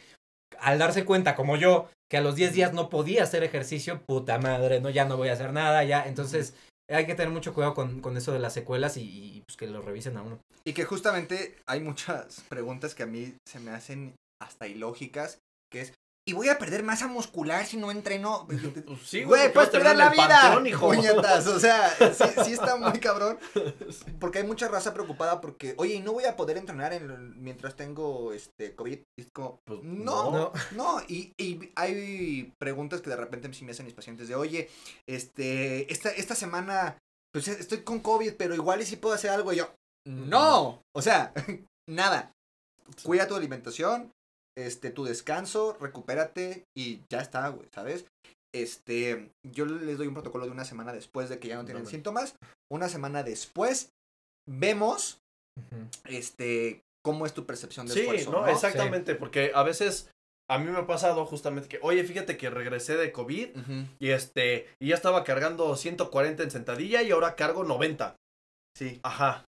al 0.60 0.80
darse 0.80 1.06
cuenta, 1.06 1.36
como 1.36 1.58
yo, 1.58 1.90
que 2.10 2.18
a 2.18 2.22
los 2.22 2.36
10 2.36 2.54
días 2.54 2.74
no 2.74 2.90
podía 2.90 3.24
hacer 3.24 3.44
ejercicio, 3.44 4.02
puta 4.06 4.38
madre, 4.38 4.80
no, 4.80 4.90
ya 4.90 5.06
no 5.06 5.18
voy 5.18 5.30
a 5.30 5.34
hacer 5.34 5.52
nada, 5.54 5.84
ya. 5.84 6.08
Entonces, 6.08 6.56
hay 6.90 7.06
que 7.06 7.16
tener 7.16 7.32
mucho 7.32 7.54
cuidado 7.54 7.74
con, 7.74 8.02
con 8.02 8.16
eso 8.16 8.32
de 8.32 8.40
las 8.40 8.54
secuelas 8.54 8.98
y, 8.98 9.02
y, 9.02 9.42
pues 9.42 9.58
que 9.58 9.68
lo 9.68 9.82
revisen 9.82 10.18
a 10.18 10.22
uno. 10.22 10.40
Y 10.64 10.74
que 10.74 10.86
justamente 10.86 11.58
hay 11.66 11.82
muchas 11.82 12.42
preguntas 12.50 12.96
que 12.96 13.04
a 13.04 13.08
mí 13.08 13.36
se 13.46 13.60
me 13.60 13.72
hacen 13.72 14.16
hasta 14.42 14.68
ilógicas. 14.68 15.40
que 15.72 15.82
es, 15.82 15.94
y 16.30 16.34
voy 16.34 16.50
a 16.50 16.58
perder 16.58 16.84
masa 16.84 17.08
muscular 17.08 17.66
si 17.66 17.78
no 17.78 17.90
entreno. 17.90 18.46
Sí, 19.06 19.24
güey, 19.24 19.54
pues 19.54 19.72
te 19.72 19.78
perder 19.78 19.96
la 19.96 20.10
vida. 20.10 20.28
panteón, 20.28 20.68
hijo. 20.68 20.88
Puñetas, 20.88 21.48
o 21.48 21.58
sea, 21.58 21.90
sí, 22.14 22.26
sí 22.46 22.52
está 22.52 22.76
muy 22.76 23.00
cabrón. 23.00 23.40
Porque 24.20 24.40
hay 24.40 24.44
mucha 24.46 24.68
raza 24.68 24.94
preocupada 24.94 25.40
porque, 25.40 25.74
oye, 25.78 25.94
¿y 25.96 26.00
no 26.02 26.12
voy 26.12 26.26
a 26.26 26.36
poder 26.36 26.58
entrenar 26.58 26.92
en, 26.92 27.42
mientras 27.42 27.78
tengo 27.78 28.34
este 28.34 28.76
COVID? 28.76 29.00
Es 29.18 29.28
como, 29.32 29.60
Pues, 29.66 29.82
no, 29.84 30.32
no. 30.32 30.52
no. 30.72 31.00
Y, 31.08 31.32
y 31.38 31.72
hay 31.76 32.52
preguntas 32.60 33.00
que 33.02 33.10
de 33.10 33.16
repente 33.16 33.54
sí 33.54 33.64
me 33.64 33.72
hacen 33.72 33.86
mis 33.86 33.96
pacientes 33.96 34.28
de, 34.28 34.36
oye, 34.36 34.70
este, 35.08 35.92
esta, 35.94 36.10
esta 36.10 36.36
semana, 36.36 36.98
pues 37.32 37.48
estoy 37.48 37.84
con 37.84 38.02
COVID, 38.02 38.34
pero 38.38 38.54
igual 38.54 38.82
y 38.82 38.86
si 38.86 38.98
puedo 38.98 39.16
hacer 39.16 39.30
algo. 39.32 39.54
Y 39.54 39.58
yo, 39.58 39.74
no. 40.06 40.82
O 40.94 41.02
sea, 41.02 41.32
nada. 41.88 42.34
Cuida 43.04 43.28
tu 43.28 43.36
alimentación, 43.36 44.12
este, 44.58 44.90
tu 44.90 45.06
descanso, 45.06 45.78
recupérate 45.80 46.66
y 46.76 47.02
ya 47.10 47.22
está, 47.22 47.48
güey, 47.50 47.68
¿sabes? 47.74 48.06
Este, 48.54 49.30
yo 49.44 49.66
les 49.66 49.98
doy 49.98 50.08
un 50.08 50.14
protocolo 50.14 50.46
de 50.46 50.52
una 50.52 50.66
semana 50.66 50.94
después 50.94 51.30
de 51.30 51.38
que 51.40 51.48
ya 51.48 51.58
no 51.58 51.66
tienen 51.66 51.86
síntomas. 51.86 52.36
Una 52.72 52.90
semana 52.90 53.24
después, 53.24 53.92
vemos, 54.50 55.20
este, 56.06 56.82
cómo 57.06 57.26
es 57.26 57.34
tu 57.34 57.46
percepción 57.46 57.88
de 57.88 57.94
Sí, 57.94 58.00
esfuerzo, 58.02 58.32
no, 58.32 58.42
¿no? 58.42 58.48
exactamente, 58.48 59.16
porque 59.16 59.52
a 59.54 59.64
veces 59.64 60.10
a 60.50 60.58
mí 60.58 60.72
me 60.72 60.80
ha 60.80 60.88
pasado 60.88 61.26
justamente 61.26 61.68
que, 61.68 61.80
oye, 61.82 62.04
fíjate 62.04 62.38
que 62.38 62.50
regresé 62.50 62.96
de 62.96 63.12
COVID 63.12 63.50
y 64.00 64.10
este, 64.10 64.68
y 64.80 64.88
ya 64.90 64.96
estaba 64.96 65.24
cargando 65.24 65.76
140 65.76 66.44
en 66.44 66.52
sentadilla 66.52 67.02
y 67.04 67.12
ahora 67.12 67.36
cargo 67.36 67.64
90. 67.64 68.16
Sí. 68.76 69.00
Ajá. 69.04 69.46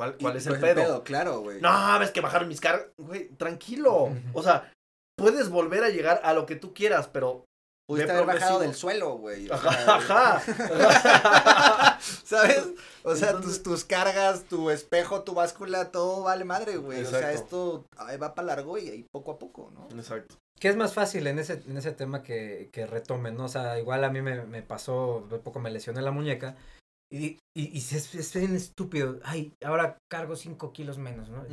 ¿Cuál, 0.00 0.16
Y, 0.18 0.22
cuál 0.22 0.36
es 0.38 0.46
pues, 0.46 0.54
el 0.54 0.60
pedo? 0.62 1.04
Claro, 1.04 1.40
güey. 1.40 1.60
No, 1.60 1.98
ves 1.98 2.10
que 2.10 2.22
bajaron 2.22 2.48
mis 2.48 2.58
cargas. 2.58 2.86
Güey, 2.96 3.28
tranquilo. 3.36 4.08
O 4.32 4.42
sea, 4.42 4.72
puedes 5.14 5.50
volver 5.50 5.84
a 5.84 5.90
llegar 5.90 6.22
a 6.24 6.32
lo 6.32 6.46
que 6.46 6.56
tú 6.56 6.72
quieras, 6.72 7.06
pero. 7.12 7.44
Pudiste 7.86 8.10
haber 8.10 8.24
bajado 8.24 8.60
del 8.60 8.74
suelo, 8.74 9.18
güey. 9.18 9.50
Ajá, 9.50 9.72
sea, 9.72 9.94
ajá. 9.96 11.98
¿Sabes? 12.24 12.68
O 13.02 13.14
sea, 13.14 13.30
Entonces- 13.30 13.62
tus, 13.62 13.62
tus 13.62 13.84
cargas, 13.84 14.44
tu 14.44 14.70
espejo, 14.70 15.22
tu 15.22 15.34
báscula, 15.34 15.90
todo 15.90 16.22
vale 16.22 16.44
madre, 16.44 16.78
güey. 16.78 17.04
O 17.04 17.10
sea, 17.10 17.32
esto 17.32 17.84
ahí 17.98 18.16
va 18.16 18.34
para 18.34 18.46
largo 18.46 18.78
y 18.78 18.88
ahí 18.88 19.06
poco 19.12 19.32
a 19.32 19.38
poco, 19.38 19.70
¿no? 19.74 19.88
Exacto. 19.98 20.36
¿Qué 20.58 20.68
es 20.68 20.76
más 20.76 20.94
fácil 20.94 21.26
en 21.26 21.40
ese, 21.40 21.62
en 21.66 21.76
ese 21.76 21.92
tema 21.92 22.22
que, 22.22 22.70
que 22.72 22.86
retomen, 22.86 23.36
no? 23.36 23.46
O 23.46 23.48
sea, 23.48 23.78
igual 23.78 24.04
a 24.04 24.10
mí 24.10 24.22
me, 24.22 24.46
me 24.46 24.62
pasó, 24.62 25.26
de 25.28 25.38
poco 25.38 25.58
me 25.58 25.70
lesioné 25.70 26.00
la 26.00 26.12
muñeca 26.12 26.56
y, 27.12 27.38
y, 27.56 27.76
y 27.76 27.78
es, 27.78 28.14
es 28.14 28.34
bien 28.34 28.54
estúpido. 28.54 29.18
Ay, 29.24 29.52
ahora 29.64 29.98
cargo 30.10 30.36
5 30.36 30.72
kilos 30.72 30.98
menos, 30.98 31.28
¿no? 31.28 31.44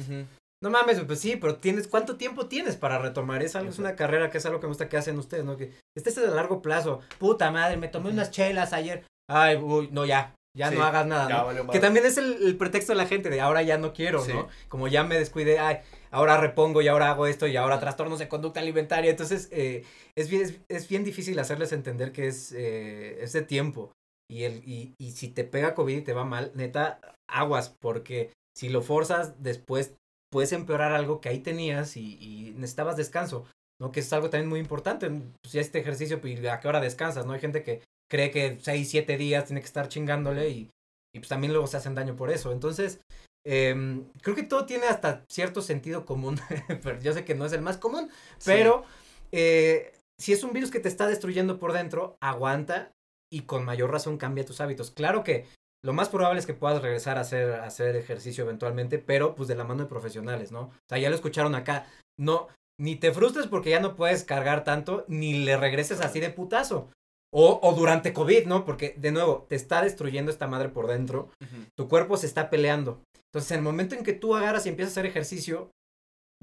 No 0.64 0.72
mames, 0.72 1.00
pues 1.02 1.20
sí, 1.20 1.36
pero 1.36 1.58
tienes, 1.58 1.88
¿cuánto 1.88 2.18
tiempo 2.18 2.48
tienes 2.48 2.78
para 2.78 2.98
retomar? 2.98 3.44
Es 3.44 3.56
algo, 3.56 3.70
es 3.70 3.78
una 3.78 3.96
carrera 3.96 4.32
que 4.32 4.40
es 4.40 4.46
algo 4.48 4.60
que 4.60 4.66
me 4.66 4.72
gusta 4.72 4.90
que 4.90 4.98
hacen 4.98 5.18
ustedes, 5.20 5.46
¿no? 5.46 5.56
Que 5.56 5.72
este 5.96 6.10
es 6.10 6.16
de 6.16 6.28
largo 6.30 6.62
plazo. 6.64 7.02
Puta 7.20 7.52
madre, 7.52 7.78
me 7.78 7.90
tomé 7.90 8.10
unas 8.10 8.32
chelas 8.32 8.74
ayer. 8.74 9.06
Ay, 9.30 9.58
uy, 9.58 9.90
no, 9.92 10.04
ya, 10.06 10.34
ya 10.58 10.70
Sí, 10.72 10.76
no 10.76 10.84
hagas 10.84 11.06
nada, 11.06 11.30
Ya 11.30 11.64
¿no? 11.64 11.70
Que 11.72 11.80
también 11.80 12.08
es 12.08 12.18
el, 12.18 12.42
el 12.44 12.58
pretexto 12.58 12.94
de 12.94 12.98
la 12.98 13.06
gente 13.06 13.30
de 13.30 13.40
ahora 13.40 13.62
ya 13.62 13.78
no 13.78 13.94
quiero, 13.94 14.24
Sí. 14.24 14.34
¿no? 14.34 14.48
Como 14.68 14.88
ya 14.88 15.04
me 15.04 15.20
descuidé, 15.20 15.60
ay, 15.60 15.78
ahora 16.10 16.38
repongo 16.38 16.82
y 16.82 16.88
ahora 16.88 17.12
hago 17.12 17.28
esto 17.28 17.46
y 17.46 17.56
ahora 17.56 17.80
trastornos 17.80 18.18
de 18.18 18.28
conducta 18.28 18.60
alimentaria. 18.60 19.12
Entonces, 19.12 19.50
eh, 19.52 19.84
es, 20.16 20.28
bien, 20.28 20.42
es, 20.42 20.56
es 20.70 20.88
bien 20.88 21.04
difícil 21.04 21.38
hacerles 21.38 21.72
entender 21.72 22.12
que 22.12 22.28
es, 22.28 22.52
eh, 22.54 23.20
es 23.22 23.32
de 23.34 23.44
tiempo. 23.44 23.92
Y, 24.30 24.44
el, 24.44 24.58
y, 24.68 24.94
y 25.00 25.12
si 25.12 25.30
te 25.30 25.44
pega 25.44 25.74
COVID 25.74 25.98
y 25.98 26.02
te 26.02 26.14
va 26.14 26.26
mal, 26.26 26.52
neta, 26.54 27.00
aguas, 27.30 27.74
porque 27.80 28.34
si 28.56 28.70
lo 28.70 28.82
forzas, 28.82 29.42
después 29.42 29.96
puedes 30.32 30.52
empeorar 30.52 30.92
algo 30.92 31.22
que 31.22 31.30
ahí 31.30 31.40
tenías 31.40 31.96
y, 31.96 32.18
y 32.20 32.52
necesitabas 32.52 32.98
descanso, 32.98 33.46
¿no? 33.80 33.92
Que 33.92 34.02
es 34.02 34.12
algo 34.14 34.30
también 34.30 34.50
muy 34.50 34.60
importante. 34.60 35.10
Pues 35.10 35.54
ya 35.54 35.62
este 35.62 35.80
ejercicio, 35.80 36.20
pues, 36.20 36.44
¿a 36.46 36.60
qué 36.60 36.68
hora 36.68 36.82
descansas, 36.82 37.26
no? 37.26 37.34
Hay 37.34 37.40
gente 37.40 37.64
que 37.64 37.82
cree 38.10 38.32
que 38.32 38.58
6, 38.62 38.90
7 38.90 39.18
días 39.18 39.46
tiene 39.46 39.62
que 39.62 39.68
estar 39.68 39.88
chingándole 39.88 40.50
y, 40.50 40.70
y 41.14 41.20
pues 41.20 41.30
también 41.30 41.54
luego 41.54 41.68
se 41.68 41.78
hacen 41.78 41.96
daño 41.96 42.16
por 42.16 42.30
eso. 42.30 42.52
Entonces, 42.52 43.00
em, 43.46 44.06
creo 44.22 44.36
que 44.36 44.44
todo 44.44 44.66
tiene 44.66 44.88
hasta 44.88 45.24
cierto 45.30 45.62
sentido 45.62 46.06
común, 46.06 46.40
pero 46.84 47.00
yo 47.00 47.14
sé 47.14 47.26
que 47.26 47.36
no 47.36 47.46
es 47.46 47.54
el 47.54 47.62
más 47.62 47.78
común, 47.78 48.10
pero 48.46 48.84
eh, 49.32 49.94
si 50.20 50.34
es 50.34 50.44
un 50.44 50.54
virus 50.54 50.72
que 50.72 50.80
te 50.80 50.90
está 50.90 51.08
destruyendo 51.08 51.60
por 51.60 51.74
dentro, 51.74 52.18
aguanta 52.22 52.92
y 53.32 53.42
con 53.42 53.66
mayor 53.66 53.92
razón 53.92 54.18
cambia 54.18 54.46
tus 54.46 54.62
hábitos. 54.62 54.92
Claro 54.92 55.24
que 55.24 55.46
lo 55.86 55.94
más 55.94 56.10
probable 56.10 56.40
es 56.40 56.46
que 56.46 56.54
puedas 56.54 56.82
regresar 56.82 57.18
a 57.18 57.22
hacer, 57.22 57.52
a 57.52 57.66
hacer 57.66 57.96
ejercicio 57.96 58.44
eventualmente, 58.44 59.00
pero 59.00 59.36
pues 59.36 59.48
de 59.48 59.56
la 59.56 59.64
mano 59.64 59.84
de 59.84 59.90
profesionales, 59.90 60.52
¿no? 60.52 60.62
O 60.62 60.72
sea, 60.90 60.98
ya 60.98 61.10
lo 61.10 61.16
escucharon 61.16 61.56
acá. 61.56 61.86
No, 62.20 62.48
ni 62.80 62.96
te 62.96 63.12
frustres 63.12 63.48
porque 63.48 63.70
ya 63.70 63.80
no 63.80 63.96
puedes 63.96 64.24
cargar 64.24 64.64
tanto, 64.64 65.06
ni 65.08 65.44
le 65.46 65.56
regreses 65.58 66.02
así 66.02 66.20
de 66.20 66.30
putazo. 66.30 66.90
O, 67.34 67.60
o 67.62 67.74
durante 67.76 68.14
COVID, 68.14 68.46
¿no? 68.48 68.64
Porque, 68.66 68.96
de 68.98 69.12
nuevo, 69.12 69.46
te 69.50 69.56
está 69.56 69.82
destruyendo 69.82 70.32
esta 70.32 70.48
madre 70.48 70.70
por 70.70 70.88
dentro. 70.88 71.30
Tu 71.76 71.88
cuerpo 71.90 72.16
se 72.18 72.26
está 72.26 72.50
peleando. 72.50 73.02
Entonces, 73.32 73.52
en 73.52 73.58
el 73.58 73.64
momento 73.64 73.96
en 73.96 74.04
que 74.04 74.14
tú 74.14 74.36
agarras 74.36 74.66
y 74.66 74.70
empiezas 74.70 74.92
a 74.92 75.02
hacer 75.02 75.06
ejercicio, 75.06 75.70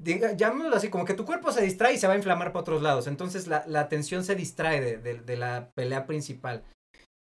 diga, 0.01 0.33
llamémoslo 0.33 0.75
así, 0.75 0.89
como 0.89 1.05
que 1.05 1.13
tu 1.13 1.25
cuerpo 1.25 1.51
se 1.51 1.61
distrae 1.63 1.93
y 1.95 1.97
se 1.97 2.07
va 2.07 2.13
a 2.13 2.17
inflamar 2.17 2.49
para 2.51 2.61
otros 2.61 2.81
lados. 2.81 3.07
Entonces, 3.07 3.47
la, 3.47 3.63
la 3.67 3.81
atención 3.81 4.23
se 4.23 4.35
distrae 4.35 4.79
de, 4.81 4.97
de- 4.97 5.19
de 5.21 5.37
la 5.37 5.71
pelea 5.75 6.05
principal. 6.05 6.63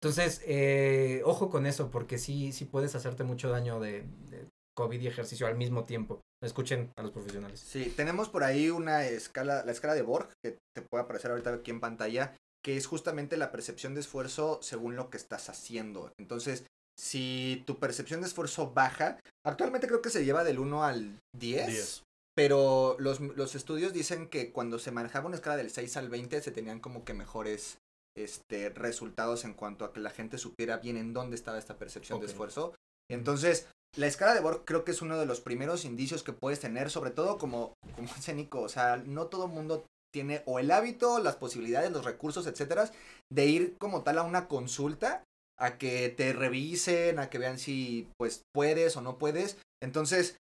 Entonces, 0.03 0.41
eh, 0.45 1.21
ojo 1.23 1.49
con 1.49 1.65
eso, 1.65 1.89
porque 1.89 2.17
sí, 2.17 2.51
sí 2.51 2.65
puedes 2.65 2.93
hacerte 2.93 3.23
mucho 3.23 3.49
daño 3.49 3.79
de, 3.79 4.03
de 4.29 4.49
COVID 4.75 4.99
y 4.99 5.07
ejercicio 5.07 5.47
al 5.47 5.55
mismo 5.55 5.85
tiempo. 5.85 6.19
Escuchen 6.43 6.91
a 6.97 7.03
los 7.03 7.11
profesionales. 7.11 7.61
Sí, 7.61 7.93
tenemos 7.95 8.27
por 8.27 8.43
ahí 8.43 8.69
una 8.69 9.05
escala, 9.05 9.63
la 9.63 9.71
escala 9.71 9.93
de 9.93 10.01
Borg, 10.01 10.27
que 10.43 10.57
te 10.75 10.81
puede 10.81 11.05
aparecer 11.05 11.31
ahorita 11.31 11.53
aquí 11.53 11.71
en 11.71 11.79
pantalla, 11.79 12.35
que 12.61 12.75
es 12.75 12.85
justamente 12.85 13.37
la 13.37 13.53
percepción 13.53 13.93
de 13.93 14.01
esfuerzo 14.01 14.59
según 14.61 14.97
lo 14.97 15.09
que 15.09 15.15
estás 15.15 15.47
haciendo. 15.47 16.11
Entonces, 16.19 16.65
si 16.99 17.63
tu 17.65 17.79
percepción 17.79 18.19
de 18.19 18.27
esfuerzo 18.27 18.73
baja, 18.73 19.21
actualmente 19.45 19.87
creo 19.87 20.01
que 20.01 20.09
se 20.09 20.25
lleva 20.25 20.43
del 20.43 20.59
1 20.59 20.83
al 20.83 21.17
10, 21.39 21.67
10. 21.67 22.03
pero 22.35 22.97
los, 22.99 23.21
los 23.21 23.55
estudios 23.55 23.93
dicen 23.93 24.27
que 24.27 24.51
cuando 24.51 24.79
se 24.79 24.91
manejaba 24.91 25.27
una 25.27 25.37
escala 25.37 25.55
del 25.55 25.71
6 25.71 25.95
al 25.95 26.09
20 26.09 26.41
se 26.41 26.51
tenían 26.51 26.81
como 26.81 27.05
que 27.05 27.13
mejores 27.13 27.77
este, 28.15 28.69
resultados 28.69 29.45
en 29.45 29.53
cuanto 29.53 29.85
a 29.85 29.93
que 29.93 29.99
la 29.99 30.09
gente 30.09 30.37
supiera 30.37 30.77
bien 30.77 30.97
en 30.97 31.13
dónde 31.13 31.35
estaba 31.35 31.57
esta 31.57 31.77
percepción 31.77 32.19
de 32.19 32.27
esfuerzo. 32.27 32.73
Entonces, 33.09 33.67
la 33.95 34.07
escala 34.07 34.33
de 34.33 34.39
Borg 34.39 34.65
creo 34.65 34.83
que 34.83 34.91
es 34.91 35.01
uno 35.01 35.17
de 35.19 35.25
los 35.25 35.41
primeros 35.41 35.85
indicios 35.85 36.23
que 36.23 36.33
puedes 36.33 36.59
tener, 36.59 36.89
sobre 36.89 37.11
todo 37.11 37.37
como, 37.37 37.73
como 37.95 38.13
dice 38.15 38.33
Nico, 38.33 38.61
o 38.61 38.69
sea, 38.69 38.97
no 38.97 39.27
todo 39.27 39.47
mundo 39.47 39.85
tiene 40.13 40.43
o 40.45 40.59
el 40.59 40.71
hábito, 40.71 41.19
las 41.19 41.35
posibilidades, 41.35 41.91
los 41.91 42.05
recursos, 42.05 42.45
etcétera, 42.47 42.89
de 43.31 43.45
ir 43.45 43.77
como 43.77 44.03
tal 44.03 44.19
a 44.19 44.23
una 44.23 44.47
consulta, 44.47 45.23
a 45.59 45.77
que 45.77 46.09
te 46.09 46.33
revisen, 46.33 47.19
a 47.19 47.29
que 47.29 47.39
vean 47.39 47.57
si 47.57 48.07
pues 48.17 48.43
puedes 48.53 48.95
o 48.95 49.01
no 49.01 49.17
puedes. 49.17 49.57
Entonces, 49.81 50.37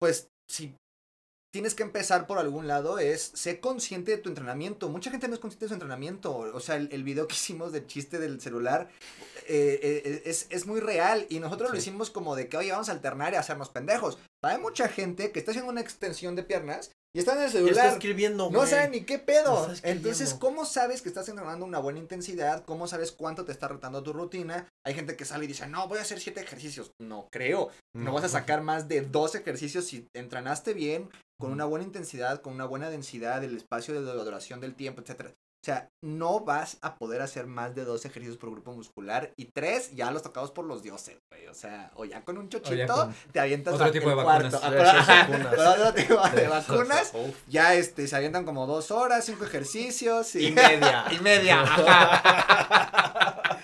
pues 0.00 0.28
si 0.48 0.74
tienes 1.56 1.74
que 1.74 1.84
empezar 1.84 2.26
por 2.26 2.36
algún 2.36 2.68
lado 2.68 2.98
es 2.98 3.30
sé 3.32 3.60
consciente 3.60 4.10
de 4.10 4.18
tu 4.18 4.28
entrenamiento. 4.28 4.90
Mucha 4.90 5.10
gente 5.10 5.26
no 5.26 5.32
es 5.32 5.40
consciente 5.40 5.64
de 5.64 5.68
su 5.68 5.74
entrenamiento. 5.74 6.36
O 6.36 6.60
sea, 6.60 6.76
el, 6.76 6.90
el 6.92 7.02
video 7.02 7.26
que 7.26 7.34
hicimos 7.34 7.72
del 7.72 7.86
chiste 7.86 8.18
del 8.18 8.42
celular 8.42 8.90
eh, 9.48 9.80
eh, 9.82 10.22
es, 10.26 10.48
es 10.50 10.66
muy 10.66 10.80
real 10.80 11.24
y 11.30 11.38
nosotros 11.40 11.70
lo 11.70 11.78
hicimos 11.78 12.10
como 12.10 12.36
de 12.36 12.50
que, 12.50 12.58
oye, 12.58 12.72
vamos 12.72 12.90
a 12.90 12.92
alternar 12.92 13.32
y 13.32 13.36
hacernos 13.36 13.70
pendejos. 13.70 14.18
Hay 14.44 14.58
mucha 14.58 14.86
gente 14.88 15.32
que 15.32 15.38
está 15.38 15.52
haciendo 15.52 15.72
una 15.72 15.80
extensión 15.80 16.36
de 16.36 16.42
piernas 16.42 16.90
y 17.14 17.20
está 17.20 17.32
en 17.32 17.38
el 17.38 17.44
Y 17.44 17.46
está 17.46 17.58
celular. 17.58 17.92
escribiendo, 17.94 18.50
No 18.50 18.66
sabe 18.66 18.90
ni 18.90 19.04
qué 19.06 19.16
No 19.16 19.24
pedo. 19.24 19.74
Entonces, 19.82 20.34
¿cómo 20.34 20.66
sabes 20.66 21.00
que 21.00 21.08
estás 21.08 21.26
entrenando 21.30 21.64
una 21.64 21.78
buena 21.78 21.98
intensidad? 21.98 22.66
¿Cómo 22.66 22.86
sabes 22.86 23.12
cuánto 23.12 23.46
te 23.46 23.52
está 23.52 23.68
retando 23.68 24.02
tu 24.02 24.12
rutina? 24.12 24.68
Hay 24.84 24.92
gente 24.92 25.16
que 25.16 25.24
sale 25.24 25.46
y 25.46 25.48
dice, 25.48 25.66
no, 25.66 25.88
voy 25.88 25.98
a 25.98 26.02
hacer 26.02 26.20
siete 26.20 26.42
ejercicios. 26.42 26.90
No 27.00 27.28
creo. 27.32 27.70
No 27.94 28.12
vas 28.12 28.24
a 28.24 28.28
sacar 28.28 28.60
más 28.60 28.88
de 28.88 29.00
dos 29.00 29.34
ejercicios 29.34 29.86
si 29.86 30.06
entrenaste 30.14 30.74
bien, 30.74 31.08
con 31.38 31.52
una 31.52 31.64
buena 31.64 31.84
intensidad, 31.84 32.40
con 32.40 32.54
una 32.54 32.66
buena 32.66 32.90
densidad, 32.90 33.42
el 33.44 33.56
espacio 33.56 33.94
de 33.94 34.00
la 34.00 34.24
duración 34.24 34.60
del 34.60 34.74
tiempo, 34.74 35.00
etcétera. 35.00 35.30
O 35.30 35.64
sea, 35.66 35.90
no 36.00 36.40
vas 36.40 36.78
a 36.80 36.94
poder 36.94 37.20
hacer 37.22 37.48
más 37.48 37.74
de 37.74 37.84
dos 37.84 38.04
ejercicios 38.04 38.38
por 38.38 38.52
grupo 38.52 38.72
muscular 38.72 39.32
y 39.36 39.46
tres 39.46 39.90
ya 39.96 40.12
los 40.12 40.22
tocados 40.22 40.52
por 40.52 40.64
los 40.64 40.84
dioses, 40.84 41.16
güey. 41.28 41.48
O 41.48 41.54
sea, 41.54 41.90
o 41.96 42.04
ya 42.04 42.24
con 42.24 42.38
un 42.38 42.48
chochito 42.48 42.94
con 42.94 43.12
te 43.32 43.40
avientas 43.40 43.74
otro 43.74 43.90
tipo 43.90 44.10
el 44.10 44.16
de 44.16 44.22
cuarto. 44.22 44.60
vacunas. 44.60 45.58
Otro 45.58 45.92
tipo 45.92 46.28
de 46.28 46.46
vacunas. 46.46 47.12
Ya 47.48 47.74
este, 47.74 48.06
se 48.06 48.14
avientan 48.14 48.44
como 48.44 48.68
dos 48.68 48.92
horas, 48.92 49.24
cinco 49.24 49.44
ejercicios. 49.44 50.36
Y, 50.36 50.46
Y 50.46 50.52
media. 50.52 51.06
y 51.10 51.18
media, 51.18 51.62
ajá. 51.62 53.58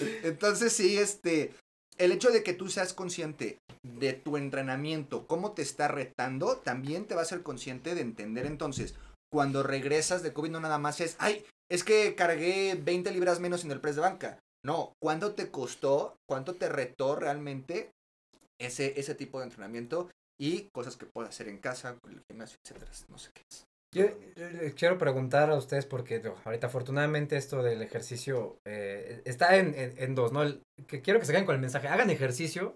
Entonces 0.22 0.72
sí, 0.74 0.98
este, 0.98 1.54
el 2.02 2.10
hecho 2.10 2.30
de 2.30 2.42
que 2.42 2.52
tú 2.52 2.68
seas 2.68 2.94
consciente 2.94 3.58
de 3.84 4.12
tu 4.12 4.36
entrenamiento, 4.36 5.28
cómo 5.28 5.52
te 5.52 5.62
está 5.62 5.86
retando, 5.86 6.56
también 6.56 7.06
te 7.06 7.14
va 7.14 7.22
a 7.22 7.26
ser 7.26 7.44
consciente 7.44 7.94
de 7.94 8.00
entender 8.00 8.44
entonces, 8.44 8.96
cuando 9.32 9.62
regresas 9.62 10.24
de 10.24 10.32
COVID 10.32 10.50
no 10.50 10.60
nada 10.60 10.78
más 10.78 11.00
es, 11.00 11.14
ay, 11.20 11.44
es 11.70 11.84
que 11.84 12.16
cargué 12.16 12.74
20 12.74 13.12
libras 13.12 13.38
menos 13.38 13.64
en 13.64 13.70
el 13.70 13.80
press 13.80 13.94
de 13.94 14.02
banca. 14.02 14.40
No, 14.64 14.94
¿cuánto 15.00 15.34
te 15.34 15.52
costó? 15.52 16.16
¿Cuánto 16.28 16.56
te 16.56 16.68
retó 16.68 17.14
realmente 17.14 17.92
ese, 18.60 18.98
ese 18.98 19.14
tipo 19.14 19.38
de 19.38 19.44
entrenamiento? 19.44 20.10
Y 20.40 20.68
cosas 20.74 20.96
que 20.96 21.06
puedes 21.06 21.30
hacer 21.30 21.48
en 21.48 21.58
casa, 21.58 21.96
con 22.02 22.12
el 22.12 22.22
gimnasio, 22.28 22.58
etcétera. 22.64 22.90
No 23.08 23.18
sé 23.18 23.30
qué 23.32 23.42
es. 23.48 23.64
Yo 23.94 24.06
quiero 24.76 24.96
preguntar 24.98 25.50
a 25.50 25.56
ustedes 25.56 25.84
porque 25.86 26.22
ahorita 26.44 26.66
afortunadamente 26.68 27.36
esto 27.36 27.62
del 27.62 27.82
ejercicio 27.82 28.56
eh, 28.66 29.20
está 29.24 29.56
en, 29.56 29.74
en- 29.74 29.94
en 29.98 30.14
dos, 30.14 30.32
¿no? 30.32 30.42
El- 30.42 30.62
que 30.86 31.02
quiero 31.02 31.20
que 31.20 31.26
se 31.26 31.32
queden 31.32 31.44
con 31.46 31.54
el 31.54 31.60
mensaje, 31.60 31.88
hagan 31.88 32.10
ejercicio, 32.10 32.74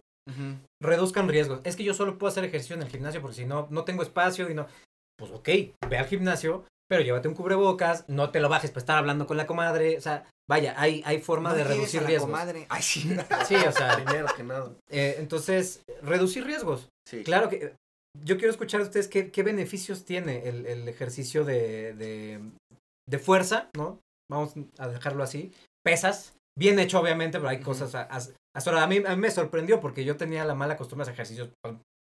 reduzcan 0.83 1.29
riesgos. 1.29 1.61
Es 1.65 1.77
que 1.77 1.85
yo 1.85 1.95
solo 1.95 2.19
puedo 2.19 2.31
hacer 2.31 2.45
ejercicio 2.45 2.77
en 2.77 2.83
el 2.83 2.89
gimnasio 2.89 3.21
porque 3.23 3.37
si 3.37 3.47
no, 3.47 3.67
no 3.71 3.85
tengo 3.85 4.03
espacio 4.03 4.51
y 4.51 4.55
no... 4.55 4.67
Pues 5.19 5.31
ok, 5.33 5.49
ve 5.89 5.97
al 5.99 6.05
gimnasio, 6.07 6.65
pero 6.91 7.03
llévate 7.03 7.27
un 7.29 7.35
cubrebocas, 7.35 8.05
no 8.07 8.31
te 8.31 8.39
lo 8.41 8.51
bajes 8.51 8.71
para 8.71 8.81
estar 8.81 8.99
hablando 8.99 9.27
con 9.27 9.39
la 9.39 9.47
comadre, 9.47 9.97
o 9.97 10.01
sea, 10.03 10.29
vaya, 10.47 10.75
hay, 10.77 11.03
hay 11.07 11.21
forma 11.23 11.49
No 11.51 11.57
de 11.57 11.65
reducir 11.65 12.01
a 12.01 12.03
la 12.03 12.09
riesgos. 12.09 12.29
comadre. 12.31 12.67
Ay, 12.69 12.83
sí. 12.83 13.17
Sí, 13.47 13.55
o 13.55 13.73
sea, 13.73 13.97
Primero 14.05 14.27
que 14.37 14.43
nada. 14.43 14.73
eh, 14.91 15.17
entonces, 15.19 15.81
reducir 16.03 16.45
riesgos. 16.45 16.89
Sí. 17.09 17.23
Claro 17.25 17.49
que 17.49 17.75
yo 18.25 18.37
quiero 18.37 18.51
escuchar 18.51 18.81
a 18.81 18.85
ustedes 18.85 19.09
qué, 19.09 19.31
qué 19.31 19.43
beneficios 19.43 20.05
tiene 20.05 20.49
el, 20.49 20.67
el 20.67 20.89
ejercicio 20.89 21.45
de, 21.45 21.95
de, 21.95 22.41
de 23.09 23.19
fuerza, 23.19 23.71
¿no? 23.77 24.01
Vamos 24.31 24.55
a 24.79 24.89
dejarlo 24.89 25.23
así. 25.23 25.53
Pesas, 25.85 26.35
bien 26.59 26.79
hecho 26.79 27.01
obviamente, 27.01 27.39
pero 27.39 27.49
hay 27.51 27.61
cosas... 27.61 27.95
A, 27.95 28.03
a- 28.03 28.21
hasta 28.57 28.83
a, 28.83 28.87
mí, 28.87 29.03
a 29.07 29.11
mí 29.15 29.21
me 29.21 29.31
sorprendió 29.31 29.81
porque 29.81 30.05
yo 30.05 30.17
tenía 30.17 30.45
la 30.47 30.55
mala 30.55 30.79
costumbre 30.79 31.05
de 31.05 31.13
hacer 31.13 31.15
ejercicios, 31.15 31.51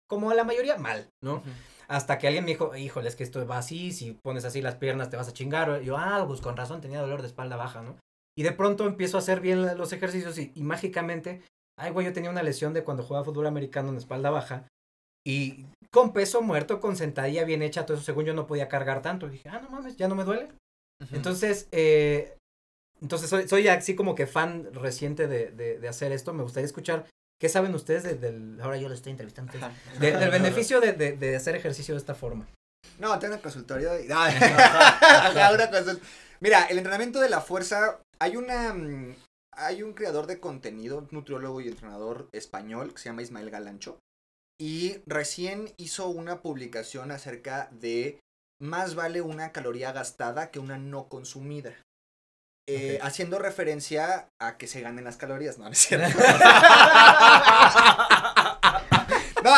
como 0.09 0.33
la 0.33 0.45
mayoría, 0.45 0.77
mal, 0.77 1.09
¿no? 1.21 1.43
Hasta 1.89 2.17
que 2.17 2.27
alguien 2.27 2.45
me 2.45 2.51
dijo, 2.51 2.73
híjole, 2.75 3.09
es 3.09 3.15
que 3.17 3.23
esto 3.23 3.45
va 3.45 3.57
así, 3.57 3.91
si 3.91 4.13
pones 4.23 4.45
así 4.45 4.61
las 4.61 4.75
piernas 4.75 5.09
te 5.09 5.17
vas 5.17 5.27
a 5.27 5.33
chingar. 5.33 5.81
Y 5.81 5.85
yo, 5.85 5.97
ah, 5.97 6.23
pues 6.25 6.39
con 6.39 6.55
razón 6.55 6.79
tenía 6.79 7.01
dolor 7.01 7.21
de 7.21 7.27
espalda 7.27 7.57
baja, 7.57 7.81
¿no? 7.81 7.97
Y 8.37 8.43
de 8.43 8.53
pronto 8.53 8.85
empiezo 8.87 9.17
a 9.17 9.19
hacer 9.19 9.41
bien 9.41 9.77
los 9.77 9.91
ejercicios 9.91 10.37
y, 10.39 10.51
y 10.55 10.63
mágicamente, 10.63 11.41
ay, 11.77 11.91
güey, 11.91 12.05
yo 12.05 12.13
tenía 12.13 12.29
una 12.29 12.41
lesión 12.41 12.73
de 12.73 12.83
cuando 12.85 13.03
jugaba 13.03 13.25
fútbol 13.25 13.47
americano 13.47 13.89
en 13.89 13.97
espalda 13.97 14.29
baja. 14.29 14.65
Y 15.25 15.65
con 15.91 16.13
peso 16.13 16.41
muerto, 16.41 16.79
con 16.79 16.95
sentadilla 16.95 17.43
bien 17.45 17.61
hecha, 17.61 17.85
todo 17.85 17.97
eso, 17.97 18.05
según 18.05 18.25
yo 18.25 18.33
no 18.33 18.47
podía 18.47 18.67
cargar 18.67 19.01
tanto. 19.01 19.27
Y 19.27 19.31
dije, 19.31 19.49
ah, 19.49 19.59
no 19.61 19.69
mames, 19.69 19.95
ya 19.97 20.07
no 20.07 20.15
me 20.15 20.23
duele. 20.23 20.49
Entonces, 21.11 21.67
eh, 21.71 22.37
entonces 23.01 23.29
soy, 23.29 23.47
soy 23.47 23.67
así 23.67 23.95
como 23.95 24.15
que 24.15 24.27
fan 24.27 24.69
reciente 24.73 25.27
de, 25.27 25.51
de, 25.51 25.79
de 25.79 25.87
hacer 25.87 26.11
esto. 26.11 26.33
Me 26.33 26.43
gustaría 26.43 26.65
escuchar 26.65 27.05
qué 27.39 27.49
saben 27.49 27.73
ustedes 27.75 28.03
de- 28.03 28.15
del... 28.15 28.59
Ahora 28.61 28.77
yo 28.77 28.87
lo 28.87 28.93
estoy 28.95 29.11
entrevistando. 29.11 29.51
de- 29.99 30.11
del 30.11 30.29
beneficio 30.31 30.79
de, 30.79 30.93
de, 30.93 31.13
de 31.17 31.35
hacer 31.35 31.55
ejercicio 31.55 31.93
de 31.95 31.99
esta 31.99 32.15
forma. 32.15 32.47
No, 32.99 33.17
tengo 33.19 33.35
un 33.35 33.41
consultorio. 33.41 33.99
y- 33.99 34.07
No, 34.07 34.19
ajá, 34.21 35.51
una 35.53 35.71
consult- 35.71 36.01
Mira, 36.39 36.65
el 36.65 36.77
entrenamiento 36.77 37.19
de 37.19 37.29
la 37.29 37.41
fuerza, 37.41 37.99
hay 38.19 38.35
una 38.37 38.73
mm, 38.73 39.15
hay 39.57 39.83
un 39.83 39.93
creador 39.93 40.27
de 40.27 40.39
contenido, 40.39 41.07
nutriólogo 41.11 41.61
y 41.61 41.67
entrenador 41.69 42.27
español 42.33 42.93
que 42.93 42.99
se 42.99 43.05
llama 43.09 43.21
Ismael 43.21 43.49
Galancho 43.49 43.99
y 44.59 44.97
recién 45.05 45.73
hizo 45.77 46.07
una 46.07 46.41
publicación 46.41 47.11
acerca 47.11 47.69
de 47.71 48.19
más 48.59 48.95
vale 48.95 49.21
una 49.21 49.51
caloría 49.51 49.91
gastada 49.91 50.49
que 50.51 50.59
una 50.59 50.77
no 50.77 51.07
consumida. 51.09 51.73
Eh. 52.67 52.97
Haciendo 53.01 53.37
referencia 53.37 54.29
a 54.41 54.57
que 54.57 54.67
se 54.67 54.81
ganen 54.81 55.03
las 55.03 55.17
calorías, 55.17 55.59
no, 55.59 55.65
no 55.65 55.71
es 55.71 55.77
cierto. 55.87 56.07
no, 59.43 59.53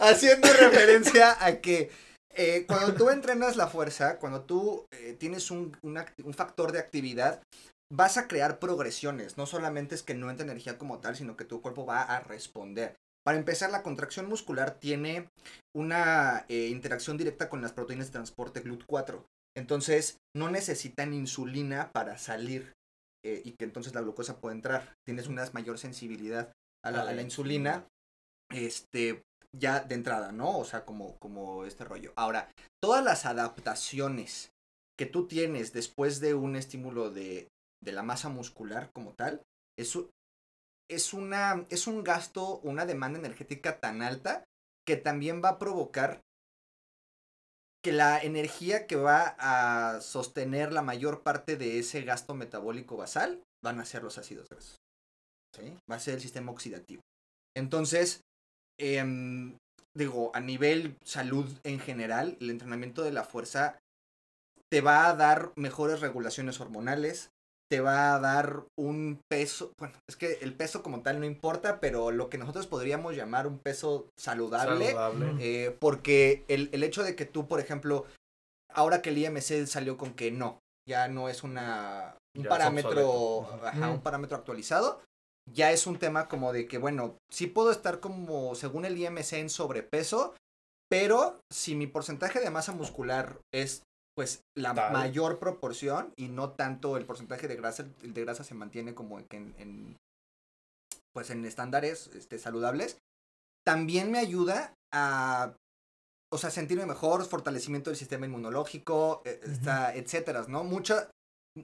haciendo 0.00 0.52
referencia 0.52 1.36
a 1.44 1.56
que 1.56 1.90
eh, 2.36 2.64
cuando 2.68 2.94
tú 2.94 3.10
entrenas 3.10 3.56
la 3.56 3.66
fuerza, 3.66 4.18
cuando 4.18 4.42
tú 4.42 4.86
eh, 4.92 5.16
tienes 5.18 5.50
un, 5.50 5.76
un 5.82 6.34
factor 6.34 6.70
de 6.70 6.78
actividad, 6.78 7.42
vas 7.94 8.16
a 8.16 8.28
crear 8.28 8.58
progresiones. 8.58 9.36
No 9.36 9.46
solamente 9.46 9.94
es 9.94 10.02
que 10.02 10.14
no 10.14 10.30
entre 10.30 10.44
energía 10.44 10.78
como 10.78 10.98
tal, 10.98 11.16
sino 11.16 11.36
que 11.36 11.44
tu 11.44 11.62
cuerpo 11.62 11.86
va 11.86 12.02
a 12.02 12.20
responder. 12.20 12.96
Para 13.24 13.38
empezar, 13.38 13.70
la 13.70 13.82
contracción 13.82 14.28
muscular 14.28 14.78
tiene 14.78 15.30
una 15.74 16.44
eh, 16.48 16.68
interacción 16.68 17.16
directa 17.16 17.48
con 17.48 17.62
las 17.62 17.72
proteínas 17.72 18.08
de 18.08 18.12
transporte 18.12 18.62
GLUT4. 18.62 19.24
Entonces, 19.56 20.18
no 20.36 20.50
necesitan 20.50 21.14
insulina 21.14 21.90
para 21.92 22.18
salir 22.18 22.72
eh, 23.24 23.40
y 23.44 23.52
que 23.52 23.64
entonces 23.64 23.94
la 23.94 24.02
glucosa 24.02 24.40
pueda 24.40 24.54
entrar. 24.54 24.94
Tienes 25.06 25.28
una 25.28 25.48
mayor 25.52 25.78
sensibilidad 25.78 26.52
a 26.84 26.90
la, 26.90 27.02
a 27.02 27.12
la 27.14 27.22
insulina 27.22 27.86
este, 28.52 29.22
ya 29.58 29.80
de 29.80 29.94
entrada, 29.94 30.32
¿no? 30.32 30.58
O 30.58 30.64
sea, 30.64 30.84
como, 30.84 31.16
como 31.18 31.64
este 31.64 31.84
rollo. 31.84 32.12
Ahora, 32.16 32.50
todas 32.82 33.02
las 33.02 33.24
adaptaciones 33.24 34.50
que 34.98 35.06
tú 35.06 35.26
tienes 35.26 35.72
después 35.72 36.20
de 36.20 36.34
un 36.34 36.56
estímulo 36.56 37.10
de, 37.10 37.48
de 37.84 37.92
la 37.92 38.02
masa 38.02 38.28
muscular 38.28 38.90
como 38.92 39.12
tal, 39.14 39.42
es, 39.78 39.98
es, 40.90 41.12
una, 41.12 41.66
es 41.70 41.86
un 41.86 42.02
gasto, 42.02 42.58
una 42.60 42.86
demanda 42.86 43.18
energética 43.18 43.80
tan 43.80 44.02
alta 44.02 44.44
que 44.86 44.96
también 44.96 45.42
va 45.42 45.50
a 45.50 45.58
provocar 45.58 46.20
que 47.84 47.92
la 47.92 48.18
energía 48.22 48.86
que 48.86 48.96
va 48.96 49.36
a 49.38 50.00
sostener 50.00 50.72
la 50.72 50.82
mayor 50.82 51.22
parte 51.22 51.56
de 51.56 51.78
ese 51.78 52.02
gasto 52.02 52.34
metabólico 52.34 52.96
basal 52.96 53.42
van 53.62 53.78
a 53.78 53.84
ser 53.84 54.02
los 54.02 54.16
ácidos 54.16 54.48
grasos. 54.48 54.76
Va 55.90 55.96
a 55.96 56.00
ser 56.00 56.14
el 56.14 56.20
sistema 56.20 56.50
oxidativo. 56.50 57.02
Entonces, 57.54 58.22
em, 58.78 59.56
digo, 59.94 60.30
a 60.34 60.40
nivel 60.40 60.96
salud 61.04 61.46
en 61.62 61.78
general, 61.78 62.36
el 62.40 62.50
entrenamiento 62.50 63.02
de 63.02 63.12
la 63.12 63.24
fuerza 63.24 63.78
te 64.70 64.80
va 64.80 65.08
a 65.08 65.14
dar 65.14 65.52
mejores 65.56 66.00
regulaciones 66.00 66.60
hormonales, 66.60 67.30
te 67.70 67.80
va 67.80 68.14
a 68.14 68.20
dar 68.20 68.64
un 68.78 69.20
peso, 69.28 69.72
bueno, 69.78 69.94
es 70.08 70.16
que 70.16 70.38
el 70.42 70.54
peso 70.54 70.82
como 70.82 71.02
tal 71.02 71.20
no 71.20 71.26
importa, 71.26 71.80
pero 71.80 72.10
lo 72.10 72.28
que 72.28 72.38
nosotros 72.38 72.66
podríamos 72.66 73.16
llamar 73.16 73.46
un 73.46 73.58
peso 73.58 74.08
saludable, 74.18 74.92
Saludable. 74.92 75.34
Eh, 75.40 75.76
porque 75.80 76.44
el, 76.48 76.68
el 76.72 76.82
hecho 76.82 77.02
de 77.02 77.16
que 77.16 77.24
tú, 77.24 77.48
por 77.48 77.60
ejemplo, 77.60 78.04
ahora 78.70 79.02
que 79.02 79.10
el 79.10 79.18
IMC 79.18 79.66
salió 79.66 79.96
con 79.96 80.14
que 80.14 80.30
no, 80.30 80.60
ya 80.88 81.08
no 81.08 81.28
es 81.28 81.42
una 81.42 82.16
un 82.36 82.44
Ya 82.44 82.50
parámetro, 82.50 83.48
ajá, 83.64 83.90
un 83.90 84.02
parámetro 84.02 84.36
actualizado, 84.36 85.00
ya 85.52 85.70
es 85.70 85.86
un 85.86 85.98
tema 85.98 86.28
como 86.28 86.52
de 86.52 86.66
que, 86.66 86.78
bueno, 86.78 87.16
sí 87.30 87.46
puedo 87.46 87.70
estar 87.70 88.00
como, 88.00 88.54
según 88.54 88.84
el 88.84 88.98
IMC, 88.98 89.34
en 89.34 89.50
sobrepeso, 89.50 90.34
pero 90.90 91.40
si 91.52 91.74
mi 91.74 91.86
porcentaje 91.86 92.40
de 92.40 92.50
masa 92.50 92.72
muscular 92.72 93.38
es 93.52 93.82
pues 94.16 94.42
la 94.56 94.74
Tal. 94.74 94.92
mayor 94.92 95.38
proporción 95.38 96.12
y 96.16 96.28
no 96.28 96.50
tanto 96.50 96.96
el 96.96 97.04
porcentaje 97.04 97.48
de 97.48 97.56
grasa, 97.56 97.86
el 98.02 98.14
de 98.14 98.20
grasa 98.24 98.44
se 98.44 98.54
mantiene 98.54 98.94
como 98.94 99.16
que 99.26 99.36
en, 99.36 99.54
en, 99.58 99.96
pues 101.12 101.30
en 101.30 101.44
estándares 101.44 102.08
este, 102.14 102.38
saludables, 102.38 102.98
también 103.64 104.10
me 104.10 104.18
ayuda 104.18 104.74
a, 104.92 105.54
o 106.32 106.38
sea, 106.38 106.50
sentirme 106.50 106.86
mejor, 106.86 107.24
fortalecimiento 107.24 107.90
del 107.90 107.96
sistema 107.96 108.26
inmunológico, 108.26 109.22
está, 109.24 109.94
etcétera, 109.94 110.44
¿no? 110.48 110.64
Mucha, 110.64 111.10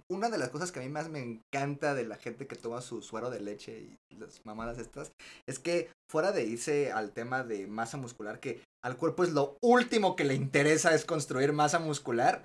una 0.09 0.31
de 0.31 0.39
las 0.39 0.51
cosas 0.51 0.73
que 0.73 0.81
a 0.81 0.83
mí 0.83 0.89
más 0.89 1.09
me 1.09 1.21
encanta 1.21 1.95
de 1.95 2.05
la 2.05 2.17
gente 2.17 2.47
que 2.47 2.57
toma 2.57 2.81
su 2.81 3.03
suero 3.03 3.31
de 3.31 3.41
leche 3.41 3.99
y 4.09 4.17
las 4.17 4.45
mamadas 4.47 4.79
estas, 4.79 5.13
es 5.47 5.59
que 5.59 5.91
fuera 6.11 6.33
de 6.33 6.45
irse 6.45 6.93
al 6.93 7.13
tema 7.13 7.43
de 7.43 7.67
masa 7.67 7.97
muscular, 7.97 8.41
que 8.41 8.63
al 8.83 8.97
cuerpo 8.97 9.25
es 9.25 9.31
lo 9.31 9.57
último 9.61 10.17
que 10.17 10.25
le 10.25 10.35
interesa 10.35 10.95
es 10.95 11.05
construir 11.05 11.53
masa 11.53 11.79
muscular, 11.79 12.43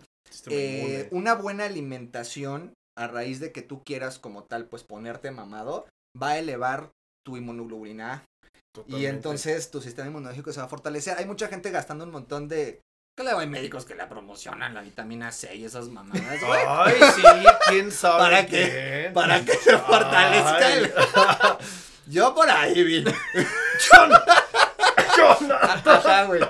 eh, 0.47 1.07
una 1.11 1.35
buena 1.35 1.65
alimentación 1.65 2.73
a 2.97 3.07
raíz 3.07 3.39
de 3.39 3.51
que 3.51 3.61
tú 3.61 3.83
quieras 3.83 4.19
como 4.19 4.43
tal 4.43 4.67
pues 4.67 4.83
ponerte 4.83 5.31
mamado 5.31 5.85
va 6.21 6.31
a 6.31 6.39
elevar 6.39 6.91
tu 7.25 7.37
inmunoglobulina 7.37 8.23
y 8.87 9.05
entonces 9.05 9.71
tu 9.71 9.81
sistema 9.81 10.07
inmunológico 10.07 10.51
se 10.51 10.59
va 10.59 10.65
a 10.65 10.69
fortalecer. 10.69 11.17
Hay 11.17 11.25
mucha 11.25 11.47
gente 11.47 11.71
gastando 11.71 12.03
un 12.03 12.11
montón 12.11 12.47
de 12.47 12.81
luego 13.23 13.39
hay 13.39 13.47
médicos 13.47 13.85
que 13.85 13.95
la 13.95 14.09
promocionan 14.09 14.73
la 14.73 14.81
vitamina 14.81 15.31
C 15.31 15.55
y 15.55 15.65
esas 15.65 15.87
mamadas, 15.87 16.41
güey. 16.41 16.61
Ay, 16.67 16.95
sí, 17.15 17.23
quién 17.69 17.91
sabe. 17.91 18.19
¿Para 18.19 18.45
qué? 18.45 19.11
Para 19.13 19.45
que 19.45 19.53
se 19.53 19.77
fortalezca 19.77 20.73
el... 20.73 20.93
Yo 22.07 22.35
por 22.35 22.49
ahí 22.49 22.83
vi. 22.83 23.03
Yo 23.03 24.07
no. 24.07 24.17
Güey. 26.27 26.41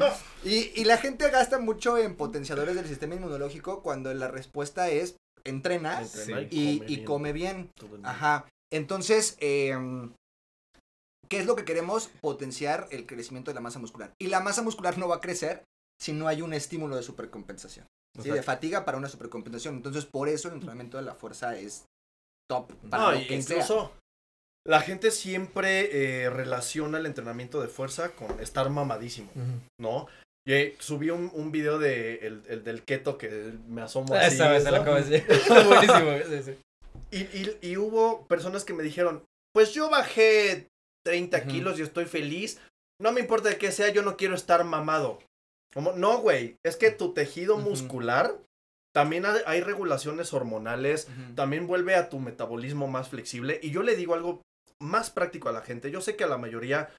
Y, 0.43 0.80
y 0.80 0.86
la 0.86 0.97
gente 0.97 1.30
gasta 1.30 1.59
mucho 1.59 1.97
en 1.97 2.15
potenciadores 2.15 2.76
del 2.76 2.88
sistema 2.88 3.15
inmunológico 3.15 3.82
cuando 3.82 4.13
la 4.13 4.28
respuesta 4.28 4.89
es 4.89 5.17
entrena 5.43 6.03
y, 6.49 7.03
come 7.03 7.30
y 7.30 7.34
bien. 7.34 7.71
come 7.80 7.99
Ajá. 8.03 8.47
Entonces, 8.71 9.38
em, 9.39 10.13
¿qué 11.30 11.39
es 11.39 11.45
lo 11.45 11.55
que 11.55 11.65
queremos? 11.65 12.09
Potenciar 12.21 12.88
el 12.91 13.05
crecimiento 13.05 13.51
de 13.51 13.55
la 13.55 13.61
masa 13.61 13.80
muscular. 13.80 14.13
Y 14.19 14.28
la 14.28 14.41
masa 14.41 14.61
muscular 14.61 14.97
no 14.97 15.07
va 15.07 15.17
a 15.17 15.21
crecer 15.21 15.63
si 15.99 16.13
no 16.13 16.28
hay 16.28 16.41
un 16.41 16.53
estímulo 16.53 16.95
de 16.95 17.03
supercompensación. 17.03 17.88
¿sí? 18.21 18.30
De 18.30 18.43
fatiga 18.43 18.86
para 18.86 18.97
una 18.97 19.07
supercompensación. 19.07 19.76
Entonces, 19.76 20.05
por 20.05 20.28
eso 20.28 20.47
el 20.47 20.55
entrenamiento 20.55 20.97
de 20.97 21.03
la 21.03 21.15
fuerza 21.15 21.57
es 21.57 21.86
top 22.49 22.73
para 22.89 23.03
No, 23.03 23.11
lo 23.11 23.41
sea. 23.41 23.91
La 24.68 24.82
gente 24.82 25.11
siempre 25.11 26.24
eh, 26.24 26.30
relaciona 26.30 26.97
el 26.97 27.05
entrenamiento 27.05 27.61
de 27.61 27.68
fuerza 27.68 28.11
con 28.11 28.39
estar 28.39 28.70
mamadísimo, 28.70 29.30
¿no? 29.80 30.07
Eh, 30.47 30.76
subí 30.80 31.09
un, 31.09 31.32
un 31.34 31.51
video 31.51 31.80
de 31.80 32.16
el, 32.18 32.43
el 32.47 32.63
del 32.63 32.84
keto 32.84 33.18
que 33.18 33.53
me 33.68 33.82
asomo 33.82 34.13
así. 34.13 34.36
Esa 34.36 34.49
vez 34.51 34.63
se 34.63 34.72
lo 34.72 34.78
¿no? 34.78 34.82
acabo 34.84 34.97
de 34.97 35.03
decir. 35.03 35.28
Buenísimo. 35.68 36.11
sí, 36.30 36.43
sí. 36.43 36.57
Y, 37.11 37.18
y, 37.18 37.57
y 37.72 37.78
hubo 37.78 38.26
personas 38.28 38.63
que 38.63 38.74
me 38.74 38.84
dijeron, 38.84 39.24
pues 39.53 39.74
yo 39.74 39.89
bajé 39.89 40.68
30 41.05 41.38
Ujú. 41.38 41.47
kilos 41.47 41.80
y 41.80 41.84
estoy 41.84 42.05
feliz. 42.05 42.59
No 43.01 43.11
me 43.11 43.22
importa 43.22 43.49
de 43.49 43.57
qué 43.57 43.72
sea, 43.72 43.89
yo 43.89 44.01
no 44.03 44.18
quiero 44.18 44.36
estar 44.36 44.63
mamado. 44.63 45.20
Como, 45.74 45.93
no, 45.93 46.20
güey, 46.20 46.55
es 46.63 46.76
que 46.78 46.91
tu 46.91 47.13
tejido 47.13 47.57
muscular 47.57 48.36
también 48.93 49.26
hay, 49.26 49.41
hay 49.45 49.61
regulaciones 49.61 50.32
hormonales, 50.34 51.09
también 51.36 51.68
vuelve 51.68 51.95
a 51.95 52.07
tu 52.09 52.20
metabolismo 52.20 52.88
más 52.88 53.09
flexible. 53.09 53.59
Y 53.61 53.72
yo 53.72 53.84
le 53.84 53.95
digo 53.97 54.13
algo 54.13 54.41
más 54.82 55.09
práctico 55.09 55.49
a 55.49 55.53
la 55.53 55.61
gente. 55.61 55.91
Yo 55.91 56.01
sé 56.01 56.15
que 56.15 56.23
a 56.23 56.28
la 56.28 56.38
mayoría 56.38 56.93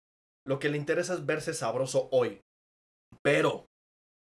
lo 0.46 0.58
que 0.58 0.68
le 0.68 0.78
interesa 0.78 1.14
es 1.14 1.26
verse 1.26 1.54
sabroso 1.54 2.08
hoy. 2.12 2.40
Pero 3.22 3.66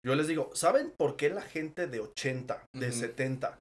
yo 0.04 0.14
les 0.14 0.26
digo, 0.28 0.50
¿saben 0.54 0.92
por 0.96 1.16
qué 1.16 1.30
la 1.30 1.42
gente 1.42 1.86
de 1.86 2.00
80, 2.00 2.66
de 2.74 2.88
Ujú. 2.88 2.98
70, 2.98 3.58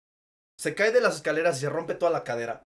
se 0.59 0.75
cae 0.75 0.91
de 0.91 1.01
las 1.01 1.15
escaleras 1.17 1.57
y 1.57 1.61
se 1.61 1.69
rompe 1.69 1.95
toda 1.95 2.11
la 2.11 2.23
cadera? 2.23 2.63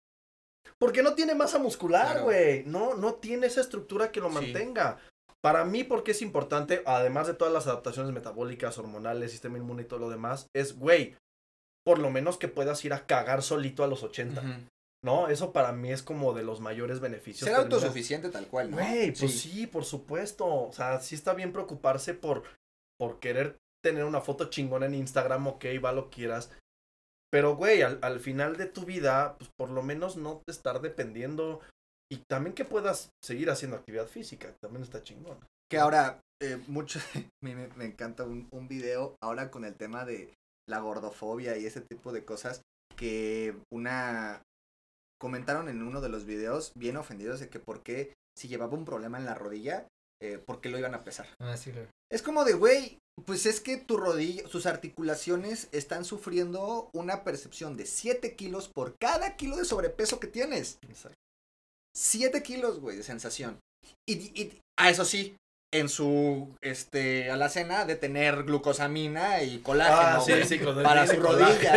Porque 0.79 1.03
no 1.03 1.15
tiene 1.15 1.35
masa 1.35 1.59
muscular, 1.59 2.07
Claro. 2.13 2.25
güey. 2.25 2.65
No, 2.65 2.95
no 2.95 3.15
tiene 3.15 3.47
esa 3.47 3.61
estructura 3.61 4.11
que 4.13 4.21
lo 4.21 4.29
Sí. 4.29 4.35
mantenga. 4.35 4.99
Para 5.43 5.65
mí, 5.65 5.83
porque 5.83 6.13
es 6.13 6.23
importante, 6.23 6.83
además 6.87 7.27
de 7.27 7.35
todas 7.35 7.53
las 7.53 7.67
adaptaciones 7.67 8.13
metabólicas, 8.13 8.79
hormonales, 8.79 9.33
sistema 9.33 9.59
inmune 9.59 9.83
y 9.83 9.87
todo 9.87 9.99
lo 9.99 10.11
demás, 10.11 10.47
es, 10.55 10.79
güey, 10.79 11.17
por 11.85 11.99
lo 11.99 12.11
menos 12.11 12.39
que 12.39 12.47
puedas 12.47 12.85
ir 12.85 12.93
a 12.93 13.07
cagar 13.07 13.43
solito 13.43 13.83
a 13.83 13.89
los 13.89 14.05
80, 14.05 14.41
Ujú. 14.41 14.51
¿No? 15.05 15.29
Eso 15.29 15.53
para 15.53 15.73
mí 15.73 15.91
es 15.91 16.03
como 16.03 16.33
de 16.33 16.43
los 16.45 16.61
mayores 16.61 17.01
beneficios. 17.01 17.49
Ser 17.49 17.57
autosuficiente 17.59 18.29
tal 18.31 18.47
cual, 18.47 18.71
¿no? 18.71 18.77
Güey, 18.77 19.13
pues 19.13 19.41
sí. 19.41 19.67
por 19.67 19.85
supuesto. 19.85 20.47
O 20.47 20.73
sea, 20.73 21.01
sí 21.01 21.15
está 21.15 21.35
bien 21.35 21.53
preocuparse 21.53 22.15
por, 22.15 22.45
por 22.99 23.19
querer 23.21 23.59
tener 23.85 24.05
una 24.05 24.21
foto 24.21 24.49
chingona 24.51 24.87
en 24.87 24.95
Instagram, 24.95 25.47
ok, 25.49 25.65
va 25.85 25.93
lo 25.93 26.09
quieras. 26.11 26.51
Pero, 27.33 27.57
güey, 27.57 27.83
al, 27.83 27.99
al 28.03 28.21
final 28.21 28.57
de 28.57 28.67
tu 28.67 28.85
vida, 28.85 29.37
pues 29.39 29.51
por 29.59 29.71
lo 29.71 29.83
menos 29.83 30.17
no 30.17 30.43
te 30.47 30.53
estar 30.53 30.81
dependiendo. 30.81 31.61
Y 32.11 32.19
también 32.29 32.55
que 32.55 32.65
puedas 32.67 33.09
seguir 33.25 33.49
haciendo 33.51 33.77
actividad 33.77 34.07
física, 34.07 34.55
también 34.61 34.83
está 34.83 35.03
chingón. 35.03 35.39
Que 35.71 35.79
ahora, 35.79 36.21
eh, 36.43 36.63
mucho, 36.69 37.01
me- 37.43 37.69
me 37.69 37.87
encanta 37.87 38.25
un, 38.25 38.49
un 38.53 38.69
video 38.69 39.17
ahora 39.23 39.51
con 39.51 39.65
el 39.65 39.75
tema 39.75 40.05
de 40.05 40.35
la 40.69 40.79
gordofobia 40.81 41.57
y 41.57 41.65
ese 41.67 41.81
tipo 41.81 42.13
de 42.13 42.25
cosas 42.25 42.61
que 42.97 43.57
una 43.73 44.43
comentaron 45.23 45.69
en 45.69 45.81
uno 45.83 46.01
de 46.01 46.09
los 46.09 46.27
videos 46.27 46.73
bien 46.75 46.97
ofendidos 46.97 47.39
de 47.39 47.49
que 47.49 47.61
por 47.61 47.85
qué 47.85 48.13
si 48.37 48.49
llevaba 48.49 48.75
un 48.75 48.85
problema 48.85 49.19
en 49.19 49.25
la 49.25 49.35
rodilla, 49.37 49.87
eh, 50.21 50.39
por 50.45 50.61
qué 50.61 50.69
lo 50.69 50.79
iban 50.79 50.95
a 50.97 51.05
pesar. 51.05 51.29
Ah, 51.41 51.57
sí, 51.57 51.71
lo- 51.73 51.87
Es 52.11 52.23
como 52.23 52.45
de, 52.45 52.55
güey, 52.55 52.99
pues 53.25 53.47
es 53.47 53.61
que 53.61 53.77
tu 53.77 53.97
rodilla, 53.97 54.49
sus 54.49 54.67
articulaciones 54.67 55.69
están 55.71 56.05
sufriendo 56.05 56.91
una 56.93 57.23
percepción 57.23 57.77
de 57.77 57.87
7 57.87 58.35
kilos 58.35 58.69
por 58.69 58.97
cada 58.99 59.37
kilo 59.37 59.57
de 59.57 59.65
sobrepeso 59.65 60.19
que 60.19 60.27
tienes. 60.27 60.79
7 61.95 62.43
kilos, 62.43 62.81
güey, 62.81 62.97
de 62.97 63.03
sensación. 63.03 63.59
Y, 64.09 64.15
y, 64.41 64.61
ah, 64.79 64.91
eso 64.91 65.05
sí, 65.05 65.37
en 65.73 65.89
su, 65.89 66.55
este, 66.63 67.31
alacena 67.31 67.85
de 67.87 67.97
tener 67.97 68.45
glucosamina 68.45 69.43
y 69.43 69.61
colágeno, 69.61 70.19
Ah, 70.19 70.21
sí, 70.21 70.33
güey, 70.33 70.47
sí, 70.47 70.59
cuando 70.59 70.83
para 70.83 71.07
su 71.07 71.13
rodilla. 71.23 71.73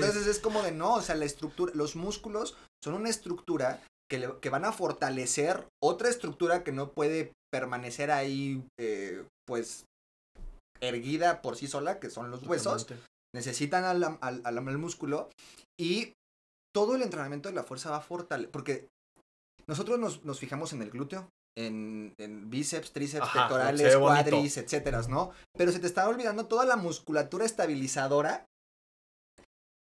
Entonces 0.00 0.26
es 0.28 0.38
como 0.38 0.62
de, 0.62 0.70
no, 0.72 0.94
o 0.94 1.02
sea, 1.02 1.16
la 1.16 1.24
estructura, 1.24 1.72
los 1.74 1.96
músculos 1.96 2.56
son 2.82 2.94
una 2.94 3.08
estructura 3.10 3.82
que, 4.10 4.18
le- 4.18 4.38
que 4.40 4.50
van 4.50 4.64
a 4.64 4.72
fortalecer 4.72 5.66
otra 5.82 6.08
estructura 6.10 6.62
que 6.62 6.70
no 6.72 6.92
puede 6.92 7.32
permanecer 7.52 8.10
ahí, 8.12 8.62
eh, 8.78 9.24
pues, 9.46 9.84
erguida 10.80 11.42
por 11.42 11.56
sí 11.56 11.66
sola, 11.66 11.98
que 11.98 12.10
son 12.10 12.30
los 12.30 12.42
huesos. 12.46 12.86
Necesitan 13.34 13.84
al, 13.84 14.04
al, 14.04 14.18
al- 14.20 14.40
al 14.44 14.78
músculo 14.78 15.28
y 15.80 16.12
todo 16.74 16.94
el 16.94 17.02
entrenamiento 17.02 17.48
de 17.48 17.54
la 17.54 17.64
fuerza 17.64 17.90
va 17.90 17.96
a 17.96 18.00
fortalecer, 18.00 18.50
porque 18.52 18.86
nosotros 19.66 19.98
nos, 19.98 20.24
nos 20.24 20.38
fijamos 20.38 20.72
en 20.72 20.82
el 20.82 20.90
glúteo, 20.90 21.28
en, 21.56 22.14
en 22.18 22.50
bíceps, 22.50 22.92
tríceps, 22.92 23.26
Ajá, 23.26 23.42
pectorales, 23.48 23.96
cuadris, 23.96 24.56
etcétera, 24.56 25.02
¿no? 25.08 25.30
Pero 25.56 25.72
se 25.72 25.78
te 25.78 25.86
está 25.86 26.08
olvidando 26.08 26.46
toda 26.46 26.64
la 26.64 26.76
musculatura 26.76 27.44
estabilizadora 27.44 28.46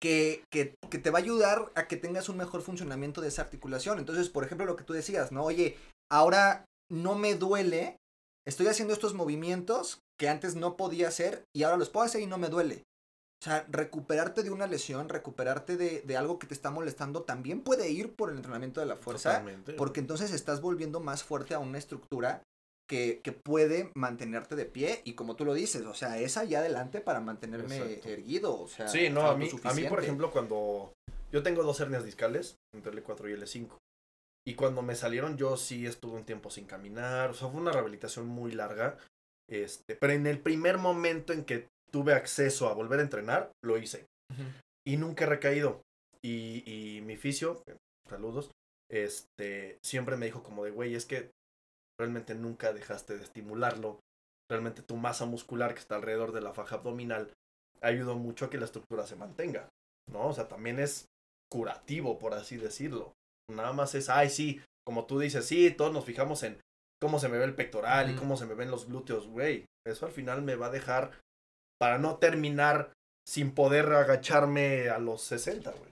que, 0.01 0.43
que, 0.51 0.75
que 0.89 0.97
te 0.97 1.11
va 1.11 1.19
a 1.19 1.21
ayudar 1.21 1.71
a 1.75 1.87
que 1.87 1.97
tengas 1.97 2.27
un 2.27 2.37
mejor 2.37 2.61
funcionamiento 2.61 3.21
de 3.21 3.27
esa 3.27 3.43
articulación. 3.43 3.99
Entonces, 3.99 4.29
por 4.29 4.43
ejemplo, 4.43 4.65
lo 4.65 4.75
que 4.75 4.83
tú 4.83 4.93
decías, 4.93 5.31
¿no? 5.31 5.43
Oye, 5.43 5.77
ahora 6.11 6.65
no 6.89 7.15
me 7.15 7.35
duele, 7.35 7.97
estoy 8.45 8.67
haciendo 8.67 8.93
estos 8.93 9.13
movimientos 9.13 9.99
que 10.19 10.27
antes 10.27 10.55
no 10.55 10.75
podía 10.75 11.07
hacer 11.07 11.45
y 11.55 11.63
ahora 11.63 11.77
los 11.77 11.89
puedo 11.89 12.05
hacer 12.05 12.21
y 12.21 12.27
no 12.27 12.37
me 12.37 12.49
duele. 12.49 12.83
O 13.41 13.43
sea, 13.43 13.65
recuperarte 13.69 14.43
de 14.43 14.51
una 14.51 14.67
lesión, 14.67 15.09
recuperarte 15.09 15.75
de, 15.75 16.01
de 16.01 16.15
algo 16.15 16.37
que 16.37 16.45
te 16.45 16.53
está 16.53 16.69
molestando, 16.69 17.23
también 17.23 17.61
puede 17.61 17.89
ir 17.89 18.13
por 18.13 18.29
el 18.29 18.35
entrenamiento 18.35 18.79
de 18.81 18.85
la 18.85 18.97
fuerza, 18.97 19.31
Totalmente. 19.31 19.73
porque 19.73 19.99
entonces 19.99 20.31
estás 20.31 20.61
volviendo 20.61 20.99
más 20.99 21.23
fuerte 21.23 21.55
a 21.55 21.59
una 21.59 21.79
estructura 21.79 22.43
que, 22.87 23.19
que 23.23 23.31
puede 23.31 23.89
mantenerte 23.95 24.55
de 24.55 24.65
pie 24.65 25.01
y 25.05 25.13
como 25.13 25.35
tú 25.35 25.45
lo 25.45 25.55
dices, 25.55 25.81
o 25.85 25.95
sea, 25.95 26.19
es 26.19 26.37
allá 26.37 26.59
adelante 26.59 27.01
para 27.01 27.19
mantenerme 27.19 27.77
Exacto. 27.77 28.09
erguido, 28.09 28.61
o 28.61 28.67
sea, 28.67 28.87
Sí, 28.87 29.09
no, 29.09 29.21
a 29.21 29.35
mí, 29.35 29.49
a 29.63 29.73
mí, 29.73 29.85
por 29.85 30.03
ejemplo, 30.03 30.29
cuando 30.29 30.93
yo 31.31 31.41
tengo 31.41 31.63
dos 31.63 31.79
hernias 31.79 32.03
discales, 32.05 32.57
entre 32.75 32.91
L4 32.91 33.27
y 33.29 33.33
L5, 33.39 33.77
y 34.45 34.53
cuando 34.53 34.83
me 34.83 34.93
salieron 34.93 35.37
yo 35.37 35.57
sí 35.57 35.87
estuve 35.87 36.17
un 36.17 36.25
tiempo 36.25 36.51
sin 36.51 36.65
caminar, 36.65 37.31
o 37.31 37.33
sea, 37.33 37.47
fue 37.47 37.59
una 37.59 37.71
rehabilitación 37.71 38.27
muy 38.27 38.51
larga, 38.51 38.97
este, 39.49 39.95
pero 39.95 40.13
en 40.13 40.27
el 40.27 40.39
primer 40.39 40.77
momento 40.77 41.33
en 41.33 41.43
que 41.43 41.69
tuve 41.93 42.13
acceso 42.13 42.69
a 42.69 42.73
volver 42.73 42.99
a 42.99 43.03
entrenar, 43.03 43.51
lo 43.63 43.77
hice, 43.77 44.07
y 44.87 44.97
nunca 44.97 45.25
he 45.25 45.27
recaído, 45.27 45.81
y, 46.23 46.63
y 46.65 47.01
mi 47.01 47.17
fisio, 47.17 47.63
saludos, 48.09 48.51
este, 48.91 49.77
siempre 49.83 50.17
me 50.17 50.25
dijo 50.25 50.43
como 50.43 50.65
de, 50.65 50.71
güey, 50.71 50.95
es 50.95 51.05
que 51.05 51.31
realmente 51.99 52.35
nunca 52.35 52.73
dejaste 52.73 53.17
de 53.17 53.23
estimularlo, 53.23 53.99
realmente 54.49 54.81
tu 54.81 54.97
masa 54.97 55.25
muscular 55.25 55.73
que 55.73 55.79
está 55.79 55.95
alrededor 55.95 56.31
de 56.31 56.41
la 56.41 56.53
faja 56.53 56.75
abdominal 56.75 57.31
ayudó 57.81 58.15
mucho 58.15 58.45
a 58.45 58.49
que 58.49 58.57
la 58.57 58.65
estructura 58.65 59.07
se 59.07 59.15
mantenga, 59.15 59.69
¿no? 60.11 60.27
O 60.27 60.33
sea, 60.33 60.47
también 60.47 60.79
es 60.79 61.05
curativo, 61.51 62.19
por 62.19 62.33
así 62.33 62.57
decirlo. 62.57 63.13
Nada 63.49 63.73
más 63.73 63.95
es, 63.95 64.09
ay, 64.09 64.29
sí, 64.29 64.61
como 64.85 65.05
tú 65.05 65.19
dices, 65.19 65.45
sí, 65.45 65.71
todos 65.71 65.93
nos 65.93 66.05
fijamos 66.05 66.43
en 66.43 66.59
cómo 67.01 67.19
se 67.19 67.29
me 67.29 67.37
ve 67.37 67.45
el 67.45 67.55
pectoral 67.55 68.11
y 68.11 68.15
cómo 68.15 68.37
se 68.37 68.45
me 68.45 68.53
ven 68.53 68.71
los 68.71 68.87
glúteos, 68.87 69.27
güey. 69.27 69.65
Eso 69.85 70.05
al 70.05 70.11
final 70.11 70.41
me 70.41 70.55
va 70.55 70.67
a 70.67 70.71
dejar 70.71 71.19
para 71.81 71.97
no 71.97 72.17
terminar 72.17 72.91
sin 73.27 73.51
poder 73.55 73.91
agacharme 73.91 74.89
a 74.89 74.99
los 74.99 75.23
60, 75.23 75.71
güey. 75.71 75.89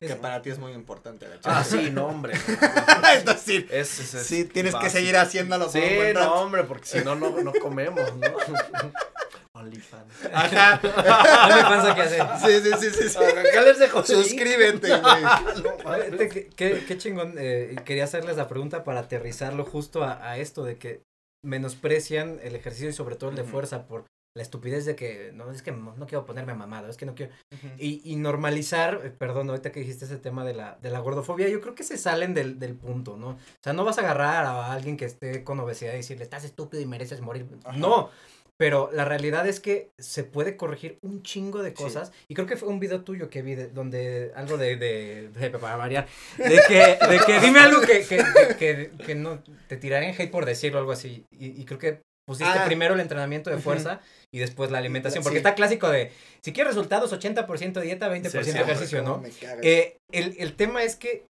Que 0.00 0.14
para 0.16 0.40
ti 0.40 0.48
es 0.50 0.58
muy 0.58 0.72
importante. 0.72 1.26
la 1.28 1.36
Ah, 1.44 1.62
sí, 1.64 1.90
no, 1.90 2.06
hombre. 2.06 2.32
es 3.14 3.24
decir, 3.24 3.68
Es, 3.70 3.98
es- 3.98 4.14
es 4.14 4.26
sí, 4.26 4.44
tienes 4.46 4.74
que 4.74 4.88
seguir 4.88 5.16
haciéndolo 5.16 5.68
Sí, 5.68 5.80
rato. 6.12 6.20
no, 6.20 6.34
hombre, 6.42 6.64
porque 6.64 6.86
si 6.86 6.98
no, 7.04 7.14
no, 7.16 7.30
no 7.42 7.52
comemos, 7.52 8.14
¿no? 8.16 8.26
OnlyFans. 9.52 10.12
Ajá. 10.32 10.80
No 10.82 11.56
me 11.56 11.62
pasa 11.62 11.94
qué 11.94 12.02
hacer. 12.02 12.26
Sí, 12.44 12.60
sí, 12.62 12.90
sí, 12.90 13.02
sí. 13.02 13.08
sí. 13.10 13.18
Acá 13.18 13.60
les 13.62 13.78
dejo. 13.78 14.04
Suscríbete, 14.04 14.88
güey. 15.00 16.28
Que- 16.28 16.48
Qué, 16.54 16.84
qué 16.86 16.98
chingón. 16.98 17.34
eh, 17.38 17.74
quería 17.84 18.04
hacerles 18.04 18.36
la 18.36 18.48
pregunta 18.48 18.84
para 18.84 19.00
aterrizarlo 19.00 19.64
justo 19.64 20.02
a, 20.04 20.30
a 20.30 20.36
esto 20.38 20.62
de 20.64 20.76
que 20.76 21.02
menosprecian 21.42 22.38
el 22.42 22.54
ejercicio 22.54 22.88
y 22.90 22.92
sobre 22.92 23.16
todo 23.16 23.30
el 23.30 23.36
de 23.36 23.44
fuerza 23.44 23.86
por 23.86 24.04
la 24.36 24.42
estupidez 24.42 24.84
de 24.84 24.94
que 24.94 25.32
no 25.34 25.50
es 25.50 25.62
que 25.62 25.72
no, 25.72 25.94
quiero 26.06 26.26
ponerme 26.26 26.54
mamado, 26.54 26.88
es 26.88 26.96
que 26.96 27.06
no 27.06 27.14
quiero. 27.14 27.32
Y, 27.78 28.02
y 28.04 28.16
normalizar, 28.16 29.00
eh, 29.02 29.10
perdón, 29.10 29.48
ahorita 29.50 29.72
que 29.72 29.80
dijiste 29.80 30.04
ese 30.04 30.18
tema 30.18 30.44
de 30.44 30.54
la, 30.54 30.78
de 30.82 30.90
la 30.90 31.00
gordofobia, 31.00 31.48
yo 31.48 31.60
creo 31.60 31.74
que 31.74 31.82
se 31.84 31.96
salen 31.96 32.34
del, 32.34 32.58
del 32.58 32.74
punto, 32.74 33.16
¿no? 33.16 33.30
O 33.30 33.38
sea, 33.64 33.72
no 33.72 33.84
vas 33.84 33.98
a 33.98 34.02
agarrar 34.02 34.44
a 34.44 34.72
alguien 34.72 34.96
que 34.96 35.06
esté 35.06 35.42
con 35.42 35.58
obesidad 35.58 35.94
y 35.94 35.96
decirle, 35.96 36.22
estás 36.24 36.44
estúpido 36.44 36.82
y 36.82 36.86
mereces 36.86 37.20
morir. 37.22 37.46
Ajá. 37.64 37.76
No. 37.78 38.10
Pero 38.58 38.88
la 38.90 39.04
realidad 39.04 39.46
es 39.46 39.60
que 39.60 39.90
se 39.98 40.24
puede 40.24 40.56
corregir 40.56 40.98
un 41.02 41.22
chingo 41.22 41.62
de 41.62 41.70
Sí. 41.70 41.82
cosas. 41.82 42.10
Y 42.26 42.34
creo 42.34 42.46
que 42.46 42.56
fue 42.56 42.68
un 42.70 42.80
video 42.80 43.02
tuyo 43.02 43.28
que 43.28 43.42
vi 43.42 43.54
de, 43.54 43.68
donde 43.68 44.32
algo 44.34 44.56
de, 44.56 44.76
de, 44.76 45.28
de- 45.28 45.50
para 45.50 45.76
variar, 45.76 46.06
de 46.38 46.58
que, 46.66 46.78
de 47.06 47.20
que 47.26 47.40
dime 47.40 47.58
algo 47.60 47.82
que, 47.82 48.06
que, 48.06 48.16
que, 48.16 48.56
que- 48.56 49.04
que 49.04 49.14
no 49.14 49.42
te 49.68 49.76
tiraré 49.76 50.08
en 50.08 50.14
hate 50.18 50.30
por 50.30 50.46
decirlo, 50.46 50.78
algo 50.78 50.92
así. 50.92 51.26
Y, 51.32 51.60
y 51.60 51.64
creo 51.66 51.78
que 51.78 52.00
pusiste 52.26 52.58
Ah. 52.58 52.64
primero 52.66 52.94
el 52.94 53.00
entrenamiento 53.00 53.50
de 53.50 53.58
fuerza 53.58 54.00
y 54.32 54.38
después 54.38 54.70
la 54.70 54.78
alimentación. 54.78 55.22
Porque 55.22 55.36
Sí. 55.36 55.38
está 55.38 55.54
clásico 55.54 55.88
de, 55.88 56.12
si 56.42 56.52
quieres 56.52 56.74
resultados, 56.74 57.12
80% 57.12 57.80
dieta, 57.80 58.08
20% 58.08 58.44
Sí, 58.44 58.52
sí, 58.52 58.58
ejercicio, 58.58 59.02
¿no? 59.02 59.18
me. 59.18 59.30
Eh, 59.62 59.96
el, 60.12 60.34
el 60.38 60.54
tema 60.56 60.82
es 60.82 60.96
que, 60.96 61.26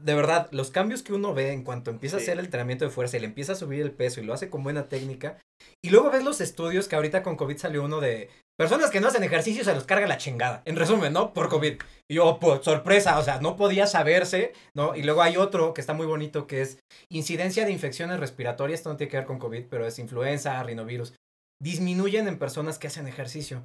de 0.00 0.14
verdad, 0.14 0.48
los 0.52 0.70
cambios 0.70 1.02
que 1.02 1.12
uno 1.12 1.34
ve 1.34 1.52
en 1.52 1.64
cuanto 1.64 1.90
empieza 1.90 2.16
a 2.16 2.20
hacer 2.20 2.38
el 2.38 2.44
entrenamiento 2.44 2.84
de 2.84 2.90
fuerza 2.90 3.16
y 3.16 3.20
le 3.20 3.26
empieza 3.26 3.52
a 3.52 3.56
subir 3.56 3.82
el 3.82 3.90
peso 3.90 4.20
y 4.20 4.24
lo 4.24 4.32
hace 4.32 4.48
con 4.48 4.62
buena 4.62 4.88
técnica, 4.88 5.38
y 5.84 5.90
luego 5.90 6.10
ves 6.10 6.24
los 6.24 6.40
estudios 6.40 6.86
que 6.86 6.96
ahorita 6.96 7.22
con 7.22 7.36
COVID 7.36 7.56
salió 7.56 7.84
uno 7.84 8.00
de 8.00 8.30
personas 8.56 8.90
que 8.90 9.00
no 9.00 9.08
hacen 9.08 9.24
ejercicio 9.24 9.64
se 9.64 9.74
los 9.74 9.84
carga 9.84 10.06
la 10.06 10.18
chingada. 10.18 10.62
En 10.64 10.76
resumen, 10.76 11.12
¿no? 11.12 11.32
Por 11.32 11.48
COVID. 11.48 11.80
Y 12.10 12.14
yo, 12.14 12.38
pues, 12.40 12.62
sorpresa, 12.64 13.18
o 13.18 13.22
sea, 13.22 13.40
no 13.40 13.56
podía 13.56 13.86
saberse, 13.86 14.52
¿no? 14.74 14.94
Y 14.96 15.02
luego 15.02 15.22
hay 15.22 15.36
otro 15.36 15.74
que 15.74 15.80
está 15.80 15.94
muy 15.94 16.06
bonito 16.06 16.46
que 16.46 16.62
es 16.62 16.78
incidencia 17.10 17.64
de 17.64 17.72
infecciones 17.72 18.20
respiratorias, 18.20 18.80
esto 18.80 18.90
no 18.90 18.96
tiene 18.96 19.10
que 19.10 19.16
ver 19.18 19.26
con 19.26 19.38
COVID, 19.38 19.66
pero 19.68 19.86
es 19.86 19.98
influenza, 19.98 20.62
rinovirus. 20.62 21.14
Disminuyen 21.60 22.28
en 22.28 22.38
personas 22.38 22.78
que 22.78 22.86
hacen 22.86 23.08
ejercicio. 23.08 23.64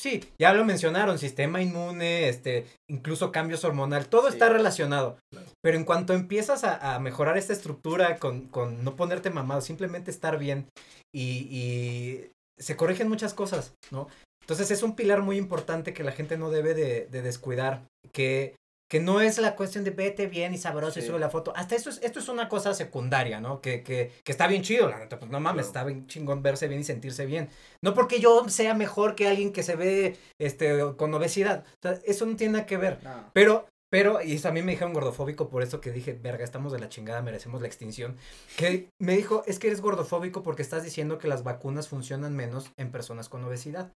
Sí, 0.00 0.24
ya 0.40 0.54
lo 0.54 0.64
mencionaron, 0.64 1.18
sistema 1.18 1.60
inmune, 1.60 2.30
este, 2.30 2.64
incluso 2.88 3.30
cambios 3.32 3.64
hormonal, 3.64 4.08
todo 4.08 4.28
Sí. 4.28 4.32
está 4.32 4.48
relacionado. 4.48 5.18
Pero 5.62 5.76
en 5.76 5.84
cuanto 5.84 6.14
empiezas 6.14 6.64
a, 6.64 6.94
a 6.94 7.00
mejorar 7.00 7.36
esta 7.36 7.52
estructura 7.52 8.16
con, 8.16 8.46
con 8.48 8.82
no 8.82 8.96
ponerte 8.96 9.28
mamado, 9.28 9.60
simplemente 9.60 10.10
estar 10.10 10.38
bien 10.38 10.68
y, 11.14 11.48
y 11.50 12.30
se 12.58 12.76
corrigen 12.76 13.10
muchas 13.10 13.34
cosas, 13.34 13.74
¿no? 13.90 14.08
Entonces 14.40 14.70
es 14.70 14.82
un 14.82 14.96
pilar 14.96 15.20
muy 15.20 15.36
importante 15.36 15.92
que 15.92 16.02
la 16.02 16.12
gente 16.12 16.38
no 16.38 16.48
debe 16.50 16.72
de, 16.72 17.06
de 17.06 17.20
descuidar, 17.20 17.82
que, 18.10 18.54
que 18.90 18.98
no 18.98 19.20
es 19.20 19.38
la 19.38 19.54
cuestión 19.54 19.84
de 19.84 19.92
vete 19.92 20.26
bien 20.26 20.52
y 20.52 20.58
sabroso 20.58 20.98
y 20.98 21.02
sube 21.02 21.20
la 21.20 21.30
foto. 21.30 21.52
Hasta 21.54 21.76
eso 21.76 21.90
es, 21.90 22.00
esto 22.02 22.18
es 22.18 22.28
una 22.28 22.48
cosa 22.48 22.74
secundaria, 22.74 23.40
¿no? 23.40 23.60
Que, 23.60 23.84
que, 23.84 24.10
que 24.24 24.32
está 24.32 24.48
bien 24.48 24.62
chido, 24.62 24.88
la 24.88 24.98
neta, 24.98 25.20
pues 25.20 25.30
no 25.30 25.38
mames, 25.38 25.66
está 25.66 25.84
bien 25.84 26.08
chingón 26.08 26.42
verse 26.42 26.66
bien 26.66 26.80
y 26.80 26.84
sentirse 26.84 27.24
bien. 27.24 27.50
No 27.82 27.94
porque 27.94 28.18
yo 28.18 28.48
sea 28.48 28.74
mejor 28.74 29.14
que 29.14 29.28
alguien 29.28 29.52
que 29.52 29.62
se 29.62 29.76
ve 29.76 30.16
este, 30.40 30.96
con 30.96 31.14
obesidad. 31.14 31.64
O 31.78 31.82
sea, 31.82 31.98
eso 32.04 32.26
no 32.26 32.34
tiene 32.34 32.54
nada 32.54 32.66
que 32.66 32.78
ver. 32.78 32.98
No. 33.04 33.30
Pero, 33.32 33.68
pero, 33.90 34.22
y 34.22 34.36
también 34.40 34.66
me 34.66 34.72
dijeron 34.72 34.92
gordofóbico 34.92 35.48
por 35.48 35.62
eso 35.62 35.80
que 35.80 35.92
dije, 35.92 36.12
verga, 36.12 36.42
estamos 36.42 36.72
de 36.72 36.80
la 36.80 36.88
chingada, 36.88 37.22
merecemos 37.22 37.60
la 37.60 37.68
extinción. 37.68 38.16
Que 38.56 38.88
me 39.00 39.16
dijo, 39.16 39.44
es 39.46 39.60
que 39.60 39.68
eres 39.68 39.82
gordofóbico 39.82 40.42
porque 40.42 40.62
estás 40.62 40.82
diciendo 40.82 41.18
que 41.18 41.28
las 41.28 41.44
vacunas 41.44 41.86
funcionan 41.86 42.34
menos 42.34 42.72
en 42.76 42.90
personas 42.90 43.28
con 43.28 43.44
obesidad. 43.44 43.92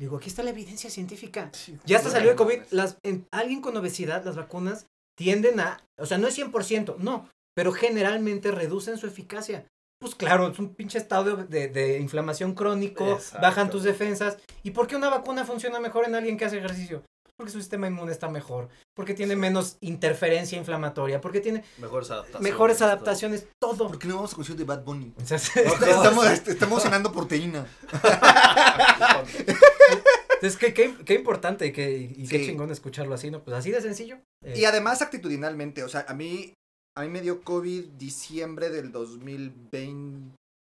Digo, 0.00 0.16
aquí 0.16 0.28
está 0.28 0.42
la 0.42 0.50
evidencia 0.50 0.90
científica. 0.90 1.50
Ya 1.84 1.96
hasta 1.96 2.10
salió 2.10 2.30
de 2.30 2.36
COVID. 2.36 2.60
Las, 2.70 2.98
en 3.02 3.26
alguien 3.32 3.60
con 3.60 3.76
obesidad, 3.76 4.24
las 4.24 4.36
vacunas 4.36 4.86
tienden 5.16 5.58
a, 5.58 5.82
o 5.98 6.06
sea, 6.06 6.18
no 6.18 6.28
es 6.28 6.38
100%, 6.38 6.98
no, 6.98 7.28
pero 7.56 7.72
generalmente 7.72 8.52
reducen 8.52 8.96
su 8.98 9.06
eficacia. 9.08 9.66
Pues 10.00 10.14
claro, 10.14 10.48
es 10.48 10.58
un 10.60 10.74
pinche 10.76 10.98
estado 10.98 11.36
de, 11.36 11.44
de- 11.46 11.68
de 11.68 11.98
inflamación 11.98 12.54
crónico, 12.54 13.14
Exacto. 13.14 13.42
bajan 13.42 13.68
tus 13.70 13.82
defensas. 13.82 14.38
¿Y 14.62 14.70
por 14.70 14.86
qué 14.86 14.94
una 14.94 15.10
vacuna 15.10 15.44
funciona 15.44 15.80
mejor 15.80 16.04
en 16.06 16.14
alguien 16.14 16.36
que 16.36 16.44
hace 16.44 16.58
ejercicio? 16.58 17.02
Porque 17.38 17.52
su 17.52 17.60
sistema 17.60 17.86
inmune 17.86 18.10
está 18.10 18.28
mejor, 18.28 18.68
porque 18.96 19.14
tiene 19.14 19.36
menos 19.36 19.76
interferencia 19.80 20.58
inflamatoria, 20.58 21.20
porque 21.20 21.40
tiene 21.40 21.62
Mejores 21.78 22.10
adaptaciones. 22.10 22.42
mejores 22.42 22.82
adaptaciones, 22.82 23.46
todo. 23.62 23.86
¿Por 23.86 23.98
qué 24.00 24.08
no 24.08 24.16
vamos 24.16 24.32
a 24.32 24.34
concierto 24.36 24.58
de 24.60 24.66
Bad 24.66 24.82
Bunny? 24.84 25.14
O 25.16 25.24
sea, 25.24 25.36
Estamos, 25.54 26.26
estamos 26.26 26.82
cenando 26.82 27.12
proteína. 27.12 27.64
es 30.42 30.56
que 30.56 30.72
qué, 30.74 30.94
qué 31.04 31.14
importante 31.14 31.72
qué, 31.72 32.12
y 32.16 32.26
qué 32.28 32.38
Sí. 32.40 32.46
chingón 32.46 32.70
escucharlo 32.70 33.14
así, 33.14 33.30
¿no? 33.30 33.42
Pues 33.42 33.56
así 33.56 33.70
de 33.70 33.80
sencillo. 33.82 34.18
Eh, 34.44 34.54
Y 34.56 34.64
además 34.64 35.02
actitudinalmente, 35.02 35.82
o 35.84 35.88
sea, 35.88 36.04
a 36.08 36.14
mí, 36.14 36.54
a 36.96 37.02
mí 37.02 37.08
me 37.08 37.20
dio 37.20 37.42
COVID 37.42 37.84
diciembre 37.98 38.70
del 38.70 38.90
2020. 38.92 40.32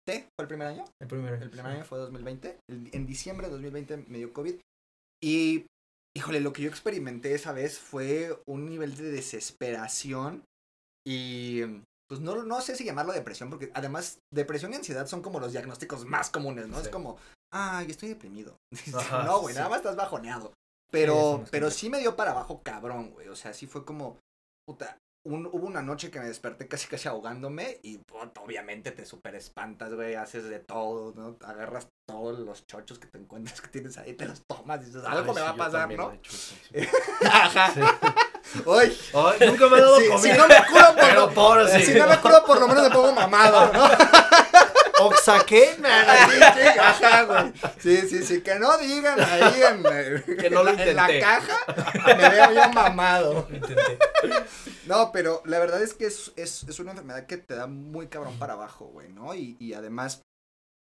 ¿Fue 0.07 0.23
el 0.39 0.47
primer 0.47 0.67
año? 0.67 0.85
el 1.01 1.07
primero. 1.07 1.35
El 1.35 1.49
primer 1.49 1.71
año 1.73 1.85
fue 1.85 1.97
2020. 1.99 2.57
El- 2.69 2.89
en 2.93 3.05
diciembre 3.05 3.47
de 3.47 3.51
2020 3.53 3.97
me 4.07 4.17
dio 4.17 4.33
COVID. 4.33 4.55
Y, 5.23 5.65
híjole, 6.15 6.39
lo 6.39 6.53
que 6.53 6.63
yo 6.63 6.69
experimenté 6.69 7.33
esa 7.33 7.51
vez 7.51 7.79
fue 7.79 8.37
un 8.45 8.65
nivel 8.65 8.95
de 8.95 9.11
desesperación. 9.11 10.43
Y, 11.05 11.61
pues 12.07 12.21
no, 12.21 12.43
no 12.43 12.61
sé 12.61 12.75
si 12.75 12.85
llamarlo 12.85 13.13
depresión, 13.13 13.49
porque 13.49 13.71
además 13.73 14.19
depresión 14.31 14.73
y 14.73 14.75
ansiedad 14.75 15.07
son 15.07 15.21
como 15.21 15.39
los 15.39 15.51
diagnósticos 15.51 16.05
más 16.05 16.29
comunes, 16.29 16.67
¿no? 16.67 16.77
Sí. 16.77 16.83
Es 16.83 16.89
como, 16.89 17.17
ay, 17.51 17.89
estoy 17.89 18.09
deprimido. 18.09 18.55
Ajá, 18.93 19.23
no, 19.23 19.41
güey, 19.41 19.53
sí. 19.53 19.57
nada 19.57 19.69
más 19.69 19.79
estás 19.79 19.95
bajoneado. 19.95 20.53
Pero, 20.91 21.41
es 21.43 21.49
pero 21.49 21.71
sí 21.71 21.89
me 21.89 21.99
dio 21.99 22.15
para 22.15 22.31
abajo 22.31 22.61
cabrón, 22.61 23.11
güey. 23.11 23.27
O 23.27 23.35
sea, 23.35 23.53
sí 23.53 23.65
fue 23.65 23.83
como, 23.83 24.19
puta, 24.67 24.97
un- 25.25 25.45
hubo 25.47 25.67
una 25.67 25.81
noche 25.81 26.11
que 26.11 26.19
me 26.19 26.27
desperté 26.27 26.67
casi 26.67 26.87
casi 26.87 27.07
ahogándome 27.07 27.79
y 27.83 27.99
obviamente 28.41 28.91
te 28.91 29.05
super 29.05 29.35
espantas, 29.35 29.93
güey, 29.93 30.15
haces 30.15 30.43
de 30.45 30.59
todo, 30.59 31.13
¿no? 31.15 31.37
Agarras 31.47 31.87
todos 32.05 32.39
los 32.39 32.67
chochos 32.67 32.99
que 32.99 33.07
te 33.07 33.17
encuentras 33.17 33.61
que 33.61 33.67
tienes 33.69 33.97
ahí, 33.97 34.13
te 34.13 34.25
los 34.25 34.41
tomas 34.45 34.81
y 34.81 34.85
dices, 34.85 35.03
algo 35.05 35.29
Ay, 35.31 35.35
me 35.35 35.41
va 35.41 35.49
a 35.49 35.55
pasar, 35.55 35.89
¿no? 35.93 36.11
he 36.11 36.19
sí. 36.29 36.87
Ajá. 37.25 37.73
Sí. 37.73 37.79
Uy, 38.65 38.97
Ay, 39.13 39.47
nunca 39.47 39.67
me 39.69 39.77
ha 39.77 39.81
dado 39.81 39.97
si, 40.19 40.31
no 40.33 40.47
me 40.47 40.55
curo 40.69 40.95
por 40.95 41.13
lo, 41.15 41.29
por 41.33 41.69
si 41.69 41.93
no 41.93 42.07
me 42.07 42.19
curo 42.19 42.43
por 42.45 42.59
lo 42.59 42.67
menos 42.67 42.83
me 42.83 42.89
pongo 42.89 43.13
mamado, 43.13 43.71
¿no? 43.73 43.89
Sí, 46.33 46.39
sí, 46.39 46.79
ajá, 46.79 47.23
güey. 47.23 47.53
Sí, 47.79 48.07
sí, 48.07 48.23
sí, 48.23 48.41
que 48.41 48.55
no 48.59 48.77
digan 48.77 49.19
ahí 49.19 49.61
en, 49.61 50.37
Que 50.37 50.49
no 50.49 50.63
lo 50.63 50.71
en 50.71 50.95
la 50.95 51.07
caja, 51.19 51.57
me 52.17 52.29
veo 52.29 52.53
yo 52.53 52.69
mamado. 52.73 53.47
Intenté. 53.53 53.97
No, 54.85 55.11
pero 55.11 55.41
la 55.45 55.59
verdad 55.59 55.81
es 55.81 55.93
que 55.93 56.05
es, 56.05 56.31
es, 56.35 56.63
es 56.63 56.79
una 56.79 56.91
enfermedad 56.91 57.25
que 57.25 57.37
te 57.37 57.55
da 57.55 57.67
muy 57.67 58.07
cabrón 58.07 58.37
para 58.39 58.53
abajo, 58.53 58.85
güey, 58.85 59.09
¿no? 59.09 59.33
Y, 59.35 59.55
y 59.59 59.73
además, 59.73 60.21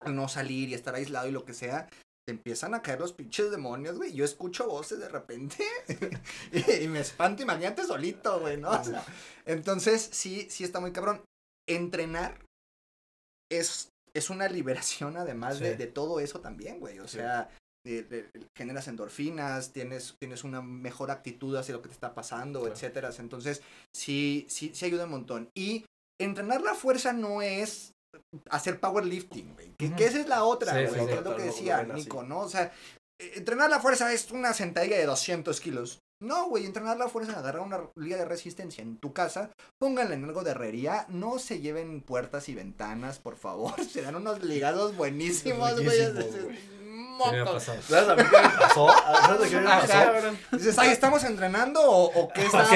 no 0.07 0.29
salir 0.29 0.69
y 0.69 0.75
estar 0.75 0.95
aislado 0.95 1.29
y 1.29 1.33
lo 1.33 1.45
que 1.45 1.55
sea, 1.55 1.89
te 2.27 2.33
empiezan 2.33 2.75
a 2.75 2.83
caer 2.83 3.01
los 3.01 3.13
pinches 3.13 3.51
demonios, 3.51 3.97
güey. 3.97 4.13
Yo 4.13 4.25
escucho 4.25 4.67
voces 4.67 4.99
de 4.99 5.09
repente 5.09 5.65
y, 6.53 6.85
y 6.85 6.89
me 6.89 7.01
espanto 7.01 7.43
y 7.43 7.47
me 7.47 7.77
solito, 7.87 8.41
güey, 8.41 8.57
¿no? 8.57 8.71
O 8.71 8.85
sea, 8.85 9.05
entonces, 9.45 10.09
sí, 10.13 10.49
sí 10.51 10.65
está 10.65 10.81
muy 10.81 10.93
cabrón. 10.93 11.23
Entrenar 11.69 12.45
es, 13.51 13.89
es 14.15 14.31
una 14.31 14.49
liberación 14.49 15.17
además 15.17 15.59
de, 15.61 15.73
Sí. 15.73 15.77
de 15.77 15.87
todo 15.87 16.21
eso 16.21 16.41
también, 16.41 16.81
güey. 16.81 16.99
O 17.01 17.09
Sí. 17.09 17.17
sea, 17.19 17.49
de- 17.87 18.03
de- 18.03 18.31
generas 18.57 18.89
endorfinas, 18.89 19.73
tienes, 19.73 20.15
tienes 20.19 20.43
una 20.45 20.63
mejor 20.63 21.11
actitud 21.11 21.55
hacia 21.57 21.75
lo 21.75 21.83
que 21.83 21.89
te 21.89 21.95
está 21.95 22.15
pasando, 22.15 22.61
Claro. 22.61 22.75
etcétera. 22.75 23.11
Entonces, 23.19 23.61
sí, 23.95 24.47
sí, 24.49 24.71
sí 24.75 24.87
ayuda 24.87 25.05
un 25.05 25.11
montón. 25.11 25.49
Y 25.55 25.85
entrenar 26.21 26.63
la 26.63 26.75
fuerza 26.75 27.13
no 27.13 27.43
es 27.43 27.93
hacer 28.49 28.81
powerlifting, 28.81 29.53
güey. 29.55 29.73
Que, 29.79 29.95
que 29.95 30.07
esa 30.07 30.21
es 30.21 30.29
la 30.29 30.45
otra, 30.45 30.73
güey. 30.73 30.87
sí, 31.07 31.13
es 31.13 31.23
lo 31.25 31.37
que 31.37 31.43
decía. 31.43 31.83
Nico, 31.83 32.23
¿no? 32.23 32.41
O 32.41 32.49
sea, 32.49 32.73
eh, 33.21 33.33
entrenar 33.35 33.69
la 33.69 33.81
fuerza 33.81 34.13
es 34.13 34.31
una 34.31 34.55
sentadilla 34.55 34.97
de 34.97 35.05
200 35.07 35.61
kilos. 35.61 35.99
No, 36.25 36.49
güey, 36.49 36.65
entrenar 36.67 36.97
la 36.97 37.09
fuerza 37.09 37.39
agarrar 37.39 37.63
una 37.63 37.81
liga 37.97 38.17
de 38.17 38.25
resistencia 38.25 38.83
en 38.83 38.97
tu 38.99 39.13
casa, 39.13 39.51
pónganle 39.79 40.15
en 40.15 40.25
algo 40.25 40.43
de 40.43 40.53
herrería, 40.53 41.05
no 41.09 41.39
se 41.39 41.61
lleven 41.61 42.01
puertas 42.01 42.49
y 42.49 42.55
ventanas, 42.55 43.19
por 43.19 43.37
favor, 43.37 43.75
serán 43.91 44.17
unos 44.17 44.43
ligados 44.43 44.97
buenísimos, 44.97 45.75
güey. 45.85 45.99
¿Sabes 47.83 48.09
a 48.09 48.17
mí 48.17 48.23
qué 48.29 48.37
me 48.43 48.49
pasó? 48.59 48.89
¿Sabes 49.23 49.41
de 49.41 49.49
qué 49.51 49.57
me 49.57 49.63
pasó? 49.67 49.93
Ajá. 49.95 50.05
cabrón? 50.13 50.39
Dices, 50.53 50.79
ay, 50.79 50.91
¿estamos 50.91 51.23
entrenando 51.25 51.81
o, 51.83 52.07
o 52.23 52.29
qué 52.33 52.43
estamos? 52.47 52.71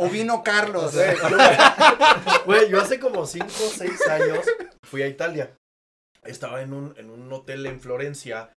o 0.00 0.08
vino 0.08 0.42
Carlos. 0.42 0.92
Güey, 0.94 1.16
yo- 1.16 2.44
Güey, 2.46 2.68
yo 2.70 2.80
hace 2.80 2.98
como 2.98 3.26
5 3.26 3.46
o 3.46 3.70
6 3.70 4.08
años 4.08 4.44
fui 4.82 5.02
a 5.02 5.06
Italia. 5.06 5.56
Estaba 6.24 6.62
en 6.62 6.72
un, 6.72 6.94
en 6.98 7.10
un 7.10 7.32
hotel 7.32 7.64
en 7.66 7.80
Florencia 7.80 8.50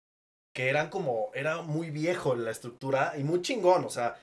que 0.54 0.68
eran 0.68 0.88
como, 0.88 1.30
era 1.34 1.62
muy 1.62 1.90
viejo 1.90 2.34
la 2.34 2.50
estructura 2.50 3.14
y 3.18 3.24
muy 3.24 3.42
chingón, 3.42 3.84
o 3.84 3.90
sea, 3.90 4.16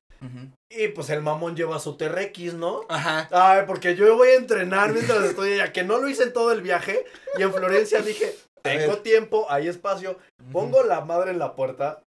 y 0.69 0.87
pues 0.89 1.09
el 1.09 1.21
mamón 1.21 1.55
lleva 1.55 1.79
su 1.79 1.97
TRX, 1.97 2.53
¿no? 2.53 2.81
Ajá. 2.89 3.27
Ay, 3.31 3.63
porque 3.65 3.95
yo 3.95 4.15
voy 4.15 4.29
a 4.29 4.35
entrenar 4.35 4.93
mientras 4.93 5.23
estoy 5.23 5.53
allá, 5.53 5.73
que 5.73 5.83
no 5.83 5.97
lo 5.97 6.07
hice 6.07 6.23
en 6.23 6.33
todo 6.33 6.51
el 6.51 6.61
viaje 6.61 7.05
y 7.37 7.41
en 7.41 7.51
Florencia 7.51 8.01
dije, 8.01 8.35
tengo 8.61 8.99
tiempo, 8.99 9.47
hay 9.49 9.67
espacio, 9.67 10.17
pongo 10.51 10.83
la 10.83 11.01
madre 11.01 11.31
en 11.31 11.39
la 11.39 11.55
puerta, 11.55 12.01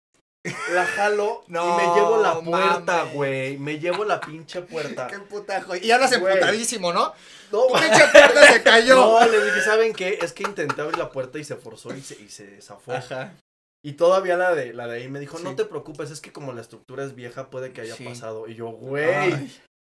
la 0.72 0.86
jalo 0.86 1.42
No, 1.48 1.74
y 1.74 1.86
me 1.86 1.94
llevo 1.94 2.22
la 2.22 2.40
puerta, 2.40 3.04
güey, 3.12 3.58
me 3.58 3.78
llevo 3.78 4.04
la 4.04 4.20
pinche 4.20 4.62
puerta. 4.62 5.06
Qué 5.10 5.18
puta 5.18 5.60
joya. 5.62 5.84
Y 5.84 5.90
hablas 5.90 6.12
emputadísimo, 6.12 6.92
¿no? 6.92 7.12
No, 7.50 7.66
Tu 7.66 7.72
pinche 7.74 8.06
puerta 8.12 8.52
se 8.52 8.62
cayó. 8.62 8.96
No, 8.96 9.26
les 9.26 9.44
dije, 9.44 9.60
¿saben 9.60 9.92
qué? 9.92 10.18
Es 10.22 10.32
que 10.32 10.44
intenté 10.44 10.80
abrir 10.80 10.98
la 10.98 11.10
puerta 11.10 11.38
y 11.38 11.44
se 11.44 11.56
forzó 11.56 11.94
y 11.94 12.00
se, 12.00 12.14
y 12.22 12.28
se 12.28 12.60
zafó. 12.60 12.92
Ajá. 12.92 13.32
Y 13.84 13.92
todavía 13.92 14.36
la 14.38 14.54
de, 14.54 14.72
la 14.72 14.86
de 14.88 14.96
ahí 15.02 15.08
me 15.08 15.20
dijo, 15.20 15.36
Sí. 15.36 15.44
no 15.44 15.54
te 15.54 15.66
preocupes, 15.66 16.10
es 16.10 16.20
que 16.20 16.32
como 16.32 16.52
la 16.54 16.62
estructura 16.62 17.04
es 17.04 17.14
vieja, 17.14 17.50
puede 17.50 17.72
que 17.72 17.82
haya 17.82 17.94
Sí. 17.94 18.04
pasado. 18.04 18.48
Y 18.48 18.54
yo, 18.54 18.66
güey, 18.68 19.32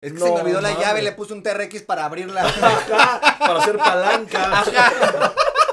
Es 0.02 0.12
que 0.12 0.18
No 0.18 0.26
se 0.26 0.32
me 0.34 0.40
olvidó 0.42 0.60
la 0.60 0.70
mames. 0.70 0.84
llave, 0.86 1.02
le 1.02 1.12
puse 1.12 1.32
un 1.32 1.42
TRX 1.42 1.82
para 1.82 2.04
abrirla. 2.04 2.42
ajá, 2.46 3.38
para 3.38 3.58
hacer 3.60 3.78
palanca. 3.78 4.64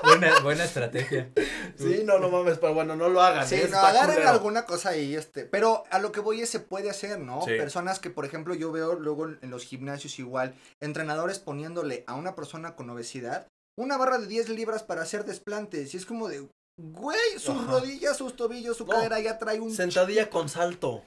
Buena, 0.03 0.40
buena 0.41 0.64
estrategia. 0.65 1.31
Sí, 1.77 2.03
no, 2.06 2.19
no 2.19 2.30
mames, 2.30 2.57
pero 2.57 2.73
bueno, 2.73 2.95
no 2.95 3.10
lo 3.10 3.22
hagan. 3.22 3.48
Sí, 3.48 3.56
¿eh? 3.56 3.68
no, 3.72 3.77
agarren 3.80 4.15
culero. 4.15 4.30
alguna 4.31 4.65
cosa 4.65 4.90
ahí, 4.90 5.15
este. 5.15 5.45
Pero 5.45 5.84
a 5.91 5.99
lo 5.99 6.11
que 6.11 6.19
voy 6.19 6.41
es 6.41 6.49
se 6.49 6.60
puede 6.60 6.90
hacer, 6.90 7.19
¿no? 7.19 7.41
Sí. 7.41 7.52
Personas 7.57 7.99
que, 7.99 8.10
por 8.10 8.26
ejemplo, 8.26 8.53
yo 8.53 8.72
veo 8.72 8.95
luego 8.95 9.26
en 9.26 9.40
en 9.41 9.49
los 9.49 9.64
gimnasios 9.65 10.19
igual, 10.19 10.56
entrenadores 10.81 11.40
poniéndole 11.40 12.03
a 12.07 12.14
una 12.15 12.35
persona 12.35 12.76
con 12.76 12.90
obesidad 12.90 13.48
una 13.76 13.98
barra 13.98 14.19
de 14.19 14.27
10 14.27 14.49
libras 14.49 14.84
para 14.84 15.02
hacer 15.02 15.26
desplantes. 15.26 15.94
Y 15.94 15.98
es 15.98 16.06
como 16.06 16.27
de, 16.27 16.48
güey, 16.80 17.20
sus 17.38 17.50
Ajá. 17.56 17.72
rodillas, 17.72 18.18
sus 18.18 18.36
tobillos, 18.36 18.78
su 18.78 18.86
No. 18.86 18.91
cadera 18.94 19.20
ya 19.20 19.38
trae 19.38 19.60
un. 19.60 19.72
Sentadilla 19.72 20.30
con 20.30 20.50
salto. 20.50 21.04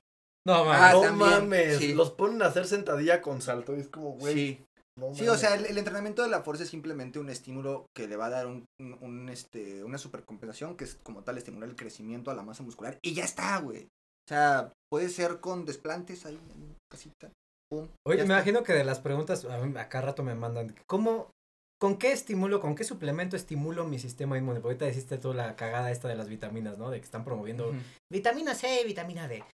No, 0.46 0.64
man. 0.64 0.78
Ah, 0.80 0.92
no 0.92 1.00
también, 1.00 1.30
mames, 1.30 1.78
sí. 1.78 1.92
los 1.94 2.10
ponen 2.12 2.40
a 2.42 2.46
hacer 2.46 2.66
sentadilla 2.66 3.20
con 3.20 3.42
salto. 3.42 3.76
Y 3.76 3.80
es 3.80 3.88
como, 3.88 4.12
güey. 4.12 4.34
Sí. 4.34 4.64
no 4.98 5.12
Sí, 5.14 5.26
o 5.28 5.36
sea, 5.36 5.54
el, 5.56 5.66
el 5.66 5.76
entrenamiento 5.76 6.22
de 6.22 6.28
la 6.28 6.42
fuerza 6.42 6.62
es 6.62 6.70
simplemente 6.70 7.18
un 7.18 7.28
estímulo 7.30 7.86
que 7.96 8.06
le 8.06 8.16
va 8.16 8.26
a 8.26 8.30
dar 8.30 8.46
un, 8.46 8.64
un- 8.80 8.96
un, 9.02 9.28
este, 9.28 9.82
una 9.82 9.98
supercompensación, 9.98 10.76
que 10.76 10.84
es 10.84 10.94
como 11.02 11.22
tal 11.24 11.36
estimular 11.36 11.68
el 11.68 11.74
crecimiento 11.76 12.30
a 12.30 12.34
la 12.34 12.42
masa 12.42 12.62
muscular. 12.62 12.96
Y 13.02 13.14
ya 13.14 13.24
está, 13.24 13.58
güey. 13.58 13.82
O 13.84 14.28
sea, 14.28 14.72
puede 14.90 15.08
ser 15.08 15.40
con 15.40 15.64
desplantes 15.64 16.24
ahí 16.26 16.34
en 16.54 16.76
casita. 16.90 17.30
Pum. 17.68 17.88
Oye, 18.06 18.18
me 18.18 18.22
está. 18.22 18.34
imagino 18.34 18.62
que 18.62 18.72
de 18.72 18.84
las 18.84 19.00
preguntas, 19.00 19.44
a 19.44 19.58
mí 19.58 19.76
acá 19.78 20.00
rato 20.00 20.22
me 20.22 20.36
mandan, 20.36 20.74
¿cómo, 20.88 21.30
con 21.78 21.98
qué 21.98 22.12
estimulo, 22.12 22.60
con 22.60 22.74
qué 22.74 22.84
suplemento 22.84 23.36
estimulo 23.36 23.84
mi 23.84 23.98
sistema 23.98 24.38
inmune? 24.38 24.60
Porque 24.60 24.74
ahorita 24.84 24.86
dijiste 24.86 25.18
tú 25.18 25.34
la 25.34 25.56
cagada 25.56 25.90
esta 25.90 26.08
de 26.08 26.16
las 26.16 26.28
vitaminas, 26.28 26.78
¿no? 26.78 26.90
De 26.90 26.98
que 26.98 27.04
están 27.04 27.24
promoviendo 27.24 27.72
vitamina 28.10 28.54
C, 28.54 28.82
vitamina 28.84 29.28
D. 29.28 29.44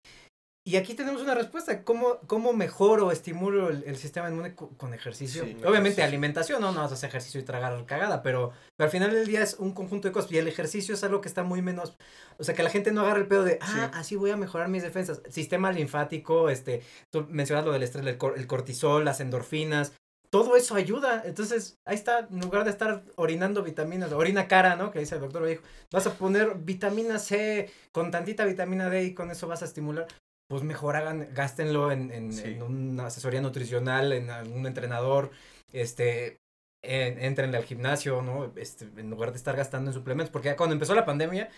Y 0.65 0.77
aquí 0.77 0.95
tenemos 0.95 1.21
una 1.23 1.35
respuesta. 1.35 1.83
¿Cómo, 1.83 2.21
cómo 2.29 2.53
mejoro 2.53 3.09
o 3.09 3.11
estimulo 3.11 3.69
el, 3.69 3.83
el 3.85 3.97
sistema 3.97 4.29
inmune 4.31 4.55
co- 4.55 4.69
con 4.77 4.95
ejercicio? 4.95 5.43
Sí, 5.43 5.51
Obviamente 5.55 5.73
ejercicio. 5.73 6.05
alimentación, 6.05 6.61
no, 6.61 6.71
no 6.71 6.83
vas 6.83 6.93
a 6.93 6.95
hacer 6.95 7.09
ejercicio 7.09 7.41
y 7.41 7.43
tragar 7.43 7.85
cagada, 7.85 8.23
pero, 8.23 8.53
pero 8.77 8.85
al 8.87 8.93
final 8.93 9.13
del 9.13 9.27
día 9.27 9.43
es 9.43 9.55
un 9.59 9.73
conjunto 9.75 10.07
de 10.07 10.13
cosas. 10.13 10.31
Y 10.31 10.39
el 10.39 10.47
ejercicio 10.47 10.95
es 10.95 11.03
algo 11.03 11.21
que 11.21 11.27
está 11.27 11.43
muy 11.43 11.63
menos... 11.63 11.97
O 12.39 12.45
sea, 12.45 12.55
que 12.55 12.63
la 12.63 12.71
gente 12.71 12.93
no 12.93 13.01
agarra 13.01 13.19
el 13.19 13.27
pedo 13.27 13.43
de, 13.43 13.59
ah, 13.61 13.67
Sí. 13.91 13.99
así 13.99 14.15
voy 14.17 14.31
a 14.31 14.37
mejorar 14.37 14.69
mis 14.69 14.85
defensas. 14.85 15.21
Sistema 15.29 15.73
linfático, 15.73 16.49
este, 16.49 16.83
tú 17.11 17.27
mencionas 17.29 17.65
lo 17.65 17.73
del 17.73 17.83
estrés, 17.83 18.07
el, 18.07 18.17
cor- 18.17 18.35
el 18.39 18.47
cortisol, 18.47 19.05
las 19.05 19.19
endorfinas. 19.19 19.93
Todo 20.33 20.57
eso 20.57 20.75
ayuda. 20.77 21.23
Entonces, 21.27 21.79
ahí 21.85 21.95
está, 21.95 22.21
en 22.31 22.41
lugar 22.41 22.65
de 22.65 22.71
estar 22.71 23.05
orinando 23.17 23.63
vitaminas, 23.63 24.11
orina 24.13 24.49
cara, 24.49 24.77
¿no? 24.77 24.91
Que 24.91 24.99
dice 25.01 25.17
el 25.17 25.21
doctor 25.21 25.43
Vallejo, 25.43 25.63
vas 25.93 26.07
a 26.07 26.15
poner 26.15 26.55
vitamina 26.55 27.19
C 27.19 27.71
con 27.93 28.11
tantita 28.11 28.47
vitamina 28.47 28.89
D 28.89 29.05
y 29.05 29.15
con 29.15 29.31
eso 29.31 29.47
vas 29.47 29.61
a 29.61 29.67
estimular. 29.67 30.07
Pues 30.49 30.63
mejor 30.63 30.97
hagan, 30.97 31.29
gástenlo 31.35 31.93
en, 31.93 32.11
en, 32.11 32.33
Sí. 32.33 32.45
en 32.45 32.63
una 32.63 33.07
asesoría 33.07 33.43
nutricional, 33.43 34.13
en 34.15 34.31
algún 34.31 34.67
entrenador, 34.67 35.31
este, 35.71 36.39
en, 36.83 37.19
entrenle 37.23 37.59
al 37.59 37.65
gimnasio, 37.65 38.23
¿no? 38.23 38.53
Este, 38.57 38.87
en 38.97 39.11
lugar 39.11 39.33
de 39.33 39.37
estar 39.37 39.55
gastando 39.55 39.91
en 39.91 39.95
suplementos. 39.95 40.31
Porque 40.33 40.57
cuando 40.57 40.73
empezó 40.73 40.95
la 40.95 41.05
pandemia, 41.05 41.51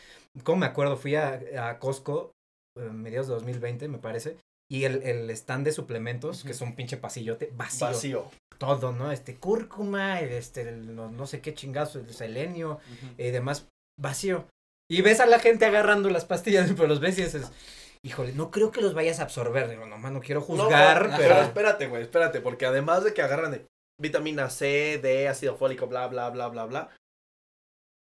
como 0.42 0.58
me 0.58 0.66
acuerdo, 0.66 0.96
fui 0.96 1.14
a, 1.14 1.40
a 1.68 1.78
Costco, 1.78 2.32
eh, 2.76 2.90
mediados 2.90 3.28
de 3.28 3.34
2020, 3.34 3.86
me 3.86 3.98
parece. 3.98 4.36
Y 4.70 4.84
el, 4.84 5.02
el 5.02 5.28
stand 5.30 5.64
de 5.66 5.72
suplementos, 5.72 6.42
que 6.42 6.52
es 6.52 6.60
un 6.62 6.74
pinche 6.74 6.96
pasillote 6.96 7.52
vacío, 7.54 7.86
Vacío. 7.86 8.30
Todo, 8.58 8.92
¿no? 8.92 9.12
Este, 9.12 9.36
cúrcuma, 9.36 10.20
este, 10.20 10.62
el 10.62 10.94
no, 10.94 11.10
no 11.10 11.26
sé 11.26 11.40
qué 11.40 11.54
chingazo, 11.54 11.98
el 11.98 12.12
selenio, 12.12 12.80
y 13.18 13.30
demás, 13.30 13.68
vacío. 14.00 14.46
Y 14.90 15.02
ves 15.02 15.20
a 15.20 15.26
la 15.26 15.38
gente 15.38 15.64
agarrando 15.64 16.10
las 16.10 16.24
pastillas, 16.24 16.70
pero 16.76 16.88
los 16.88 17.00
ves 17.00 17.18
y 17.18 17.24
dices, 17.24 17.50
híjole, 18.02 18.32
no 18.32 18.50
creo 18.50 18.70
que 18.70 18.80
los 18.80 18.94
vayas 18.94 19.20
a 19.20 19.24
absorber. 19.24 19.68
Digo, 19.68 19.86
nomás 19.86 20.12
no 20.12 20.20
quiero 20.20 20.40
juzgar, 20.40 21.10
no, 21.10 21.16
pero... 21.16 21.40
espérate, 21.40 21.86
güey, 21.86 22.02
espérate, 22.02 22.40
porque 22.40 22.66
además 22.66 23.04
de 23.04 23.14
que 23.14 23.22
agarran 23.22 23.52
de 23.52 23.66
vitamina 24.00 24.50
C, 24.50 24.98
D, 25.02 25.28
ácido 25.28 25.56
fólico, 25.56 25.86
bla, 25.86 26.06
bla, 26.08 26.30
bla, 26.30 26.48
bla, 26.48 26.64
bla, 26.66 26.90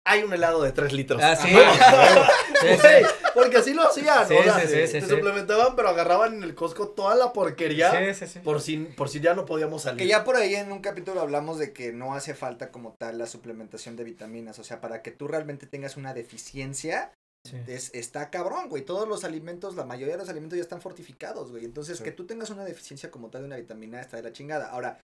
hay 0.06 0.24
un 0.24 0.34
helado 0.34 0.62
de 0.64 0.72
3 0.72 0.92
litros. 0.94 1.22
Ah, 1.24 1.36
sí, 1.36 1.54
Ajá. 1.56 2.28
sí, 2.62 2.68
sí. 2.70 2.78
Güey, 2.82 3.06
porque 3.34 3.58
así 3.58 3.74
lo 3.74 3.84
hacían, 3.88 4.28
Sí, 4.28 4.36
o 4.36 4.44
sea, 4.44 4.60
sí, 4.60 4.68
sí, 4.68 4.88
sí, 4.88 4.94
te 4.94 5.02
sí. 5.02 5.08
suplementaban, 5.10 5.76
pero 5.76 5.90
agarraban 5.90 6.36
en 6.36 6.44
el 6.44 6.54
Costco 6.56 6.90
toda 6.90 7.16
la 7.16 7.34
porquería 7.34 7.92
Sí, 8.14 8.14
sí, 8.26 8.34
sí. 8.34 8.40
por 8.40 8.62
si 8.62 8.78
por 8.78 9.10
si 9.10 9.20
ya 9.22 9.34
no 9.34 9.46
podíamos 9.46 9.84
salir. 9.84 9.98
Que 10.00 10.08
ya 10.08 10.24
por 10.24 10.36
ahí 10.36 10.56
en 10.56 10.72
un 10.72 10.80
capítulo 10.82 11.22
hablamos 11.22 11.58
de 11.58 11.74
que 11.74 11.92
no 11.94 12.14
hace 12.16 12.34
falta 12.36 12.70
como 12.72 12.94
tal 13.00 13.18
la 13.18 13.26
suplementación 13.28 13.96
de 13.96 14.04
vitaminas. 14.04 14.60
O 14.60 14.64
sea, 14.64 14.82
para 14.82 15.02
que 15.02 15.12
tú 15.12 15.28
realmente 15.28 15.66
tengas 15.68 15.98
una 15.98 16.14
deficiencia, 16.14 17.12
Sí. 17.46 17.58
es, 17.68 17.92
está 17.94 18.30
cabrón, 18.30 18.70
güey. 18.70 18.84
Todos 18.84 19.06
los 19.06 19.26
alimentos, 19.26 19.76
la 19.76 19.84
mayoría 19.84 20.14
de 20.14 20.20
los 20.20 20.30
alimentos 20.30 20.56
ya 20.56 20.64
están 20.64 20.80
fortificados, 20.80 21.52
güey. 21.52 21.66
Entonces, 21.66 21.98
Sí. 21.98 22.04
que 22.06 22.12
tú 22.14 22.26
tengas 22.26 22.50
una 22.52 22.64
deficiencia 22.64 23.12
como 23.12 23.30
tal 23.30 23.42
de 23.42 23.48
una 23.48 23.58
vitamina 23.58 24.00
está 24.00 24.16
de 24.16 24.24
la 24.24 24.32
chingada. 24.32 24.70
Ahora, 24.70 25.00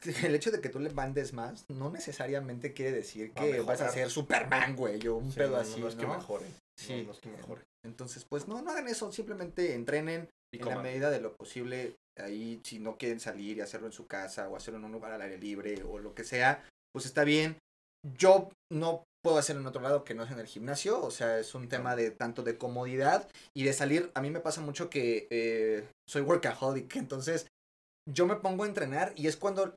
el 0.24 0.34
hecho 0.34 0.50
de 0.50 0.60
que 0.60 0.68
tú 0.68 0.78
le 0.78 0.90
mandes 0.90 1.32
más 1.32 1.64
no 1.68 1.90
necesariamente 1.90 2.72
quiere 2.72 2.92
decir 2.92 3.32
a 3.34 3.40
que 3.40 3.60
vas 3.60 3.80
a 3.80 3.90
ser 3.90 4.10
Superman, 4.10 4.76
güey, 4.76 5.06
o 5.08 5.16
un 5.16 5.30
Sí, 5.30 5.38
pedo 5.38 5.50
no, 5.50 5.56
así, 5.56 5.80
no 5.80 5.88
es 5.88 5.94
que 5.94 6.06
mejore. 6.06 6.46
Sí. 6.76 7.02
No, 7.04 7.12
es 7.12 7.20
que 7.20 7.28
mejore. 7.30 7.62
Entonces, 7.84 8.24
pues 8.24 8.48
no, 8.48 8.60
no 8.62 8.70
hagan 8.70 8.88
eso, 8.88 9.12
simplemente 9.12 9.74
entrenen 9.74 10.28
Y 10.52 10.60
en 10.60 10.68
la 10.68 10.78
medida 10.80 11.10
de 11.10 11.20
lo 11.20 11.34
posible. 11.36 11.94
Ahí, 12.18 12.60
si 12.64 12.78
no 12.78 12.96
quieren 12.96 13.20
salir 13.20 13.58
y 13.58 13.60
hacerlo 13.60 13.88
en 13.88 13.92
su 13.92 14.06
casa 14.06 14.48
o 14.48 14.56
hacerlo 14.56 14.78
en 14.78 14.86
un 14.86 14.92
lugar 14.92 15.12
al 15.12 15.20
aire 15.20 15.36
libre 15.36 15.82
o 15.82 15.98
lo 15.98 16.14
que 16.14 16.24
sea, 16.24 16.64
pues 16.92 17.04
está 17.04 17.24
bien. 17.24 17.58
Yo 18.18 18.48
no 18.72 19.04
puedo 19.22 19.38
hacerlo 19.38 19.60
en 19.60 19.66
otro 19.66 19.82
lado 19.82 20.04
que 20.04 20.14
no 20.14 20.22
es 20.22 20.30
en 20.30 20.38
el 20.38 20.46
gimnasio, 20.46 21.02
o 21.02 21.10
sea, 21.10 21.38
es 21.38 21.54
un 21.54 21.68
tema 21.68 21.94
de 21.94 22.12
tanto 22.12 22.42
de 22.42 22.56
comodidad 22.56 23.28
y 23.54 23.64
de 23.64 23.72
salir. 23.72 24.10
A 24.14 24.22
mí 24.22 24.30
me 24.30 24.40
pasa 24.40 24.60
mucho 24.60 24.88
que 24.88 25.26
eh, 25.30 25.86
soy 26.08 26.22
workaholic, 26.22 26.96
entonces 26.96 27.48
yo 28.08 28.26
me 28.26 28.36
pongo 28.36 28.64
a 28.64 28.68
entrenar 28.68 29.12
y 29.16 29.26
es 29.26 29.36
cuando 29.36 29.74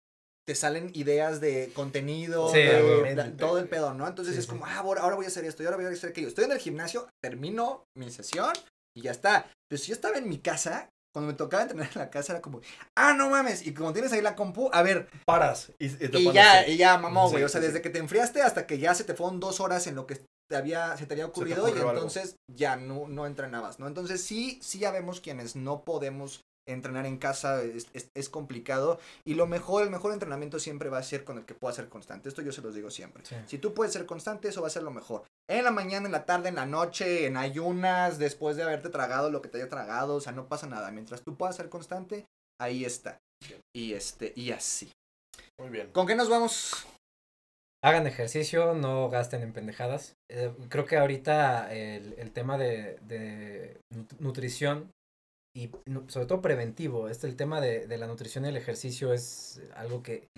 te 0.47 0.55
salen 0.55 0.91
ideas 0.95 1.41
de 1.41 1.71
contenido, 1.73 2.49
Sí, 2.49 2.57
de- 2.59 3.35
todo 3.37 3.59
el 3.59 3.67
pedo, 3.67 3.93
¿no? 3.93 4.07
Entonces 4.07 4.33
Sí, 4.33 4.39
es 4.39 4.45
sí. 4.45 4.51
como, 4.51 4.65
ah, 4.65 4.77
ahora, 4.77 5.15
voy 5.15 5.25
a 5.25 5.27
hacer 5.27 5.45
esto, 5.45 5.61
y 5.61 5.65
ahora 5.65 5.77
voy 5.77 5.85
a 5.85 5.89
hacer 5.89 6.09
aquello. 6.09 6.27
Estoy 6.27 6.45
en 6.45 6.51
el 6.51 6.59
gimnasio, 6.59 7.07
termino 7.23 7.85
mi 7.97 8.09
sesión 8.11 8.53
y 8.97 9.01
ya 9.03 9.11
está. 9.11 9.45
Pero 9.69 9.81
si 9.81 9.89
yo 9.89 9.93
estaba 9.93 10.17
en 10.17 10.27
mi 10.27 10.39
casa, 10.39 10.89
cuando 11.13 11.31
me 11.31 11.37
tocaba 11.37 11.63
entrenar 11.63 11.89
en 11.93 11.99
la 11.99 12.09
casa 12.09 12.33
era 12.33 12.41
como, 12.41 12.61
ah, 12.97 13.13
no 13.13 13.29
mames, 13.29 13.65
y 13.65 13.73
como 13.73 13.93
tienes 13.93 14.11
ahí 14.11 14.21
la 14.21 14.35
compu, 14.35 14.69
a 14.73 14.81
ver, 14.81 15.09
Paras 15.25 15.71
y, 15.79 15.85
y 15.87 15.89
te 16.09 16.19
y 16.19 16.31
ya, 16.33 16.67
y 16.67 16.77
ya, 16.77 16.97
mamó, 16.97 17.27
Sí, 17.27 17.33
güey. 17.33 17.43
o 17.43 17.47
sí, 17.47 17.51
sea, 17.53 17.61
sí. 17.61 17.67
desde 17.67 17.81
que 17.81 17.89
te 17.89 17.99
enfriaste 17.99 18.41
hasta 18.41 18.65
que 18.67 18.77
ya 18.79 18.93
se 18.95 19.03
te 19.03 19.13
fueron 19.15 19.39
dos 19.39 19.59
horas 19.59 19.87
en 19.87 19.95
lo 19.95 20.05
que 20.07 20.21
te 20.49 20.55
había, 20.55 20.97
se 20.97 21.05
te 21.05 21.13
había 21.13 21.27
ocurrido 21.27 21.57
y 21.67 21.71
ocurrió 21.71 21.89
algo. 21.89 21.91
entonces 21.93 22.35
ya 22.51 22.75
no, 22.75 23.07
no 23.07 23.27
entrenabas, 23.27 23.77
¿no? 23.79 23.87
Entonces 23.87 24.23
sí, 24.23 24.59
sí 24.63 24.79
ya 24.79 24.89
vemos 24.91 25.19
quienes 25.21 25.55
no 25.55 25.83
podemos 25.83 26.41
entrenar 26.71 27.05
en 27.05 27.17
casa, 27.17 27.61
es, 27.63 27.87
es- 27.93 28.09
es 28.15 28.29
complicado 28.29 28.99
y 29.25 29.33
lo 29.35 29.47
mejor, 29.47 29.83
el 29.83 29.89
mejor 29.89 30.13
entrenamiento 30.13 30.59
siempre 30.59 30.89
va 30.89 30.99
a 30.99 31.03
ser 31.03 31.23
con 31.23 31.37
el 31.37 31.45
que 31.45 31.53
puedas 31.55 31.75
ser 31.75 31.89
constante. 31.89 32.29
Esto 32.29 32.41
yo 32.41 32.51
se 32.51 32.61
los 32.61 32.73
digo 32.75 32.89
siempre. 32.91 33.25
Sí. 33.25 33.35
Si 33.47 33.57
tú 33.57 33.73
puedes 33.73 33.93
ser 33.93 34.05
constante, 34.05 34.47
eso 34.49 34.61
va 34.61 34.67
a 34.67 34.71
ser 34.71 34.83
lo 34.83 34.91
mejor. 34.91 35.23
En 35.49 35.63
la 35.63 35.71
mañana, 35.71 36.05
en 36.05 36.11
la 36.11 36.25
tarde, 36.25 36.49
en 36.49 36.55
la 36.55 36.65
noche, 36.65 37.25
en 37.25 37.37
ayunas, 37.37 38.19
después 38.19 38.55
de 38.55 38.63
haberte 38.63 38.89
tragado 38.89 39.29
lo 39.31 39.41
que 39.41 39.49
te 39.49 39.57
haya 39.57 39.69
tragado, 39.69 40.15
o 40.15 40.21
sea, 40.21 40.31
no 40.31 40.47
pasa 40.47 40.67
nada. 40.67 40.91
Mientras 40.91 41.21
tú 41.21 41.35
puedas 41.35 41.55
ser 41.55 41.69
constante, 41.69 42.25
ahí 42.61 42.85
está. 42.85 43.17
Y 43.75 43.93
este, 43.93 44.33
y 44.35 44.51
así. 44.51 44.91
Muy 45.59 45.69
bien. 45.69 45.91
¿Con 45.91 46.05
qué 46.07 46.15
nos 46.15 46.29
vamos? 46.29 46.85
Hagan 47.81 48.07
ejercicio, 48.07 48.73
no 48.73 49.09
gasten 49.09 49.41
en 49.41 49.53
pendejadas. 49.53 50.15
Eh, 50.29 50.51
creo 50.67 50.85
que 50.85 50.97
ahorita 50.97 51.73
el, 51.73 52.13
el 52.17 52.31
tema 52.31 52.57
de, 52.57 52.97
de 53.07 53.79
nut- 53.93 54.17
nutrición 54.19 54.91
y 55.59 55.71
sobre 56.07 56.25
todo 56.25 56.41
preventivo, 56.41 57.09
este 57.09 57.27
el 57.27 57.35
tema 57.35 57.59
de, 57.59 57.85
de 57.87 57.97
la 57.97 58.07
nutrición 58.07 58.45
y 58.45 58.49
el 58.49 58.57
ejercicio 58.57 59.11
es 59.13 59.61
algo 59.75 60.01
que 60.01 60.29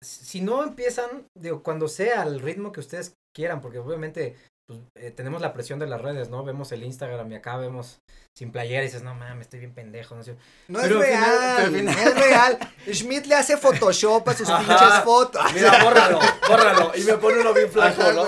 si 0.00 0.40
no 0.40 0.62
empiezan, 0.62 1.26
digo, 1.36 1.62
cuando 1.62 1.88
sea 1.88 2.22
al 2.22 2.40
ritmo 2.40 2.70
que 2.70 2.80
ustedes 2.80 3.16
quieran, 3.34 3.60
porque 3.60 3.78
obviamente 3.78 4.36
pues, 4.68 4.80
eh, 4.96 5.10
tenemos 5.10 5.40
la 5.40 5.54
presión 5.54 5.78
de 5.78 5.86
las 5.86 6.00
redes, 6.00 6.28
¿no? 6.28 6.44
Vemos 6.44 6.70
el 6.72 6.82
Instagram 6.84 7.32
y 7.32 7.36
acá 7.36 7.56
vemos 7.56 8.00
sin 8.36 8.52
playera 8.52 8.82
y 8.82 8.86
dices, 8.86 9.02
no 9.02 9.14
mames, 9.14 9.46
estoy 9.46 9.60
bien 9.60 9.72
pendejo, 9.74 10.14
no 10.14 10.22
sé. 10.22 10.36
No 10.68 10.78
Pero 10.80 11.02
es 11.02 11.08
final- 11.08 11.38
real, 11.38 11.74
final- 11.74 11.96
no 11.96 12.02
es 12.02 12.14
real. 12.14 12.58
Schmidt 12.92 13.26
le 13.26 13.34
hace 13.34 13.56
Photoshop 13.56 14.28
a 14.28 14.34
sus 14.34 14.48
Ajá. 14.48 14.58
pinches 14.60 15.04
fotos. 15.04 15.42
Mira, 15.54 15.82
bórralo, 15.82 16.20
bórralo. 16.48 16.92
Y 16.94 17.00
me 17.04 17.14
pone 17.14 17.40
uno 17.40 17.52
bien 17.54 17.70
flaco, 17.72 18.02
Ajá, 18.02 18.12
¿no? 18.12 18.26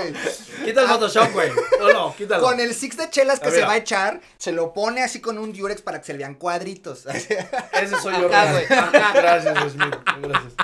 Quita 0.65 0.83
el 0.83 0.89
Photoshop, 0.89 1.33
güey. 1.33 1.51
No, 1.79 1.93
no, 1.93 2.17
quítalo. 2.17 2.43
Con 2.43 2.59
el 2.59 2.75
six 2.75 2.97
de 2.97 3.11
chelas 3.11 3.39
que 3.39 3.49
Ah, 3.49 3.53
se 3.53 3.61
va 3.63 3.73
a 3.73 3.77
echar, 3.77 4.21
se 4.39 4.51
lo 4.53 4.73
pone 4.73 5.03
así 5.05 5.21
con 5.21 5.39
un 5.39 5.53
Durex 5.53 5.83
para 5.83 6.01
que 6.01 6.07
se 6.07 6.13
le 6.15 6.19
vean 6.21 6.35
cuadritos. 6.37 7.05
Ese 7.07 7.97
soy 8.03 8.15
yo, 8.15 8.29
güey. 8.29 8.67
Gracias, 8.67 9.73
Smith. 9.73 9.95
Gracias. 10.23 10.55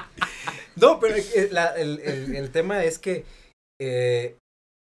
No, 0.75 0.99
pero 0.99 1.17
la- 1.51 1.75
el, 1.77 2.01
el- 2.01 2.35
el 2.37 2.51
tema 2.51 2.83
es 2.83 2.99
que 2.99 3.25
eh, 3.81 4.37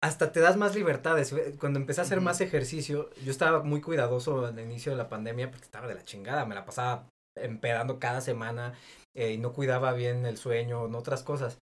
hasta 0.04 0.34
te 0.34 0.42
das 0.42 0.58
más 0.58 0.76
libertades. 0.76 1.34
Cuando 1.58 1.80
empecé 1.80 2.02
a 2.02 2.04
hacer 2.04 2.20
más 2.20 2.42
ejercicio, 2.42 3.10
yo 3.24 3.32
estaba 3.32 3.64
muy 3.64 3.80
cuidadoso 3.80 4.46
el 4.46 4.60
inicio 4.60 4.92
de 4.92 4.98
la 4.98 5.08
pandemia 5.08 5.50
porque 5.50 5.64
estaba 5.64 5.88
de 5.88 5.96
la 5.96 6.04
chingada, 6.04 6.46
me 6.46 6.56
la 6.56 6.66
pasaba 6.66 7.08
empedando 7.38 8.00
cada 8.00 8.20
semana 8.20 8.74
eh, 9.16 9.32
y 9.32 9.38
no 9.38 9.54
cuidaba 9.54 9.94
bien 9.94 10.26
el 10.26 10.36
sueño, 10.36 10.88
en 10.88 10.96
otras 10.96 11.24
cosas. 11.24 11.58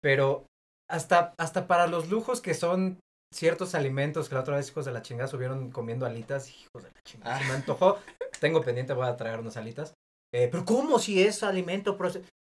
Pero 0.00 0.46
hasta, 0.88 1.34
hasta 1.36 1.66
para 1.66 1.88
los 1.88 2.08
lujos 2.08 2.40
que 2.40 2.54
son 2.54 3.00
ciertos 3.34 3.74
alimentos 3.74 4.28
que 4.28 4.36
la 4.36 4.42
otra 4.42 4.56
vez 4.56 4.68
hijos 4.68 4.84
de 4.84 4.92
la 4.92 5.02
chingada 5.02 5.28
subieron 5.28 5.72
comiendo 5.72 6.06
alitas, 6.06 6.48
hijos 6.48 6.84
de 6.84 6.92
la 6.92 7.02
chingada, 7.04 7.40
se 7.40 7.44
me 7.46 7.54
antojó, 7.54 7.98
tengo 8.38 8.62
pendiente, 8.62 8.92
voy 8.92 9.08
a 9.08 9.16
traer 9.16 9.40
unas 9.40 9.56
alitas. 9.56 9.94
Eh, 10.32 10.48
pero 10.48 10.64
¿cómo 10.64 11.00
si 11.00 11.20
es 11.20 11.42
alimento? 11.42 11.98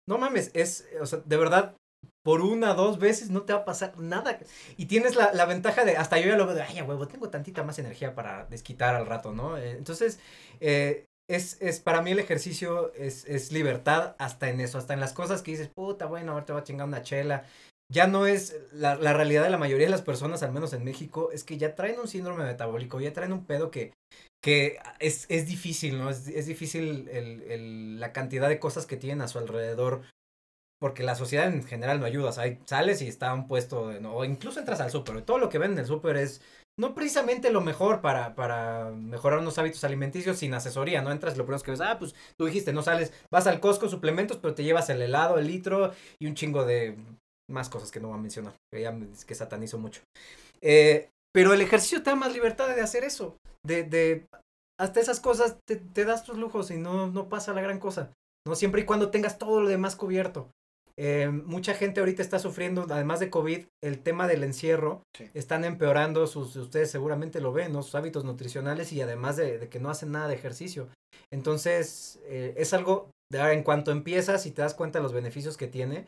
No 0.07 0.17
mames, 0.17 0.51
es, 0.53 0.87
o 1.01 1.05
sea, 1.05 1.19
de 1.25 1.35
verdad, 1.35 1.75
por 2.23 2.41
una, 2.41 2.73
dos 2.73 2.99
veces 2.99 3.29
no 3.29 3.43
te 3.43 3.53
va 3.53 3.59
a 3.59 3.65
pasar 3.65 3.97
nada. 3.99 4.39
Y 4.77 4.85
tienes 4.85 5.15
la, 5.15 5.33
la 5.33 5.45
ventaja 5.45 5.83
de, 5.85 5.97
hasta 5.97 6.19
yo 6.19 6.29
ya 6.29 6.37
lo 6.37 6.47
veo 6.47 6.55
de, 6.55 6.63
ay, 6.63 6.81
huevo, 6.81 7.07
tengo 7.07 7.29
tantita 7.29 7.63
más 7.63 7.79
energía 7.79 8.15
para 8.15 8.45
desquitar 8.45 8.95
al 8.95 9.05
rato, 9.05 9.33
¿no? 9.33 9.57
Eh, 9.57 9.71
entonces, 9.71 10.19
eh, 10.61 11.05
es, 11.29 11.61
es, 11.61 11.79
para 11.79 12.01
mí 12.01 12.11
el 12.11 12.19
ejercicio 12.19 12.93
es, 12.93 13.25
es 13.25 13.51
libertad 13.51 14.15
hasta 14.19 14.49
en 14.49 14.61
eso, 14.61 14.77
hasta 14.77 14.93
en 14.93 14.99
las 14.99 15.13
cosas 15.13 15.41
que 15.41 15.51
dices, 15.51 15.69
puta, 15.69 16.05
bueno, 16.05 16.31
ahora 16.31 16.45
te 16.45 16.53
voy 16.53 16.61
a 16.61 16.65
chingar 16.65 16.87
una 16.87 17.03
chela. 17.03 17.45
Ya 17.91 18.07
no 18.07 18.25
es 18.25 18.55
la, 18.71 18.95
la 18.95 19.13
realidad 19.13 19.43
de 19.43 19.49
la 19.49 19.57
mayoría 19.57 19.85
de 19.85 19.91
las 19.91 20.01
personas, 20.01 20.41
al 20.41 20.53
menos 20.53 20.73
en 20.73 20.83
México, 20.83 21.29
es 21.31 21.43
que 21.43 21.57
ya 21.57 21.75
traen 21.75 21.99
un 21.99 22.07
síndrome 22.07 22.45
metabólico, 22.45 22.99
ya 22.99 23.13
traen 23.13 23.33
un 23.33 23.45
pedo 23.45 23.69
que, 23.69 23.93
que 24.41 24.79
es, 24.99 25.25
es 25.29 25.45
difícil, 25.47 25.99
¿no? 25.99 26.09
Es, 26.09 26.27
es 26.27 26.45
difícil 26.47 27.07
el, 27.09 27.43
el, 27.43 27.99
la 27.99 28.13
cantidad 28.13 28.49
de 28.49 28.59
cosas 28.59 28.85
que 28.85 28.97
tienen 28.97 29.21
a 29.21 29.27
su 29.27 29.37
alrededor 29.37 30.03
porque 30.79 31.03
la 31.03 31.15
sociedad 31.15 31.47
en 31.47 31.63
general 31.63 31.99
no 31.99 32.05
ayuda. 32.05 32.29
O 32.29 32.33
sales 32.65 33.01
y 33.01 33.07
está 33.07 33.33
un 33.33 33.47
puesto, 33.47 33.89
de- 33.89 34.05
o 34.05 34.25
incluso 34.25 34.59
entras 34.59 34.81
al 34.81 34.91
súper. 34.91 35.21
Todo 35.21 35.37
lo 35.37 35.49
que 35.49 35.57
ven 35.59 35.73
en 35.73 35.79
el 35.79 35.85
súper 35.85 36.17
es 36.17 36.41
no 36.79 36.95
precisamente 36.95 37.51
lo 37.51 37.61
mejor 37.61 38.01
para, 38.01 38.33
para 38.35 38.89
mejorar 38.91 39.39
unos 39.39 39.57
hábitos 39.59 39.83
alimenticios 39.83 40.37
sin 40.37 40.53
asesoría. 40.53 41.01
No 41.01 41.11
entras, 41.11 41.37
lo 41.37 41.45
primero 41.45 41.63
que 41.63 41.71
ves, 41.71 41.81
ah, 41.81 41.97
pues 41.99 42.15
tú 42.37 42.45
dijiste, 42.45 42.73
no 42.73 42.81
sales, 42.81 43.13
vas 43.31 43.47
al 43.47 43.59
Costco, 43.59 43.87
suplementos, 43.89 44.37
pero 44.37 44.55
te 44.55 44.63
llevas 44.63 44.89
el 44.89 45.01
helado, 45.01 45.37
el 45.37 45.47
litro 45.47 45.93
y 46.19 46.27
un 46.27 46.35
chingo 46.35 46.65
de 46.65 46.97
más 47.49 47.69
cosas 47.69 47.91
que 47.91 47.99
no 47.99 48.07
voy 48.07 48.17
a 48.17 48.21
mencionar, 48.21 48.55
que 48.71 48.81
ya 48.81 48.91
me- 48.91 49.07
que 49.27 49.35
satanizo 49.35 49.77
mucho. 49.77 50.01
Eh, 50.61 51.09
pero 51.33 51.53
el 51.53 51.61
ejercicio 51.61 52.01
te 52.03 52.09
da 52.09 52.15
más 52.15 52.33
libertad 52.33 52.67
de 52.73 52.81
hacer 52.81 53.03
eso, 53.03 53.37
de, 53.65 53.83
de 53.83 54.25
hasta 54.79 54.99
esas 54.99 55.19
cosas 55.19 55.57
te, 55.67 55.75
te 55.77 56.05
das 56.05 56.23
tus 56.23 56.37
lujos 56.37 56.71
y 56.71 56.77
no, 56.77 57.07
no 57.07 57.29
pasa 57.29 57.53
la 57.53 57.61
gran 57.61 57.79
cosa. 57.79 58.11
¿no? 58.47 58.55
Siempre 58.55 58.81
y 58.81 58.85
cuando 58.85 59.11
tengas 59.11 59.37
todo 59.37 59.61
lo 59.61 59.69
demás 59.69 59.95
cubierto. 59.95 60.49
Eh, 60.97 61.29
mucha 61.29 61.73
gente 61.73 61.99
ahorita 61.99 62.21
está 62.21 62.37
sufriendo, 62.39 62.85
además 62.89 63.19
de 63.19 63.29
COVID, 63.29 63.65
el 63.83 63.99
tema 63.99 64.27
del 64.27 64.43
encierro. 64.43 65.01
Sí. 65.15 65.29
Están 65.33 65.65
empeorando 65.65 66.27
sus, 66.27 66.55
ustedes 66.55 66.91
seguramente 66.91 67.41
lo 67.41 67.51
ven, 67.51 67.73
¿no? 67.73 67.81
Sus 67.81 67.95
hábitos 67.95 68.23
nutricionales 68.23 68.93
y 68.93 69.01
además 69.01 69.37
de, 69.37 69.57
de 69.57 69.69
que 69.69 69.79
no 69.79 69.89
hacen 69.89 70.11
nada 70.11 70.27
de 70.27 70.35
ejercicio. 70.35 70.89
Entonces, 71.31 72.19
eh, 72.25 72.53
es 72.57 72.73
algo, 72.73 73.09
de 73.31 73.39
en 73.53 73.63
cuanto 73.63 73.91
empiezas 73.91 74.45
y 74.45 74.51
te 74.51 74.61
das 74.61 74.75
cuenta 74.75 74.99
de 74.99 75.03
los 75.03 75.13
beneficios 75.13 75.57
que 75.57 75.67
tiene 75.67 76.07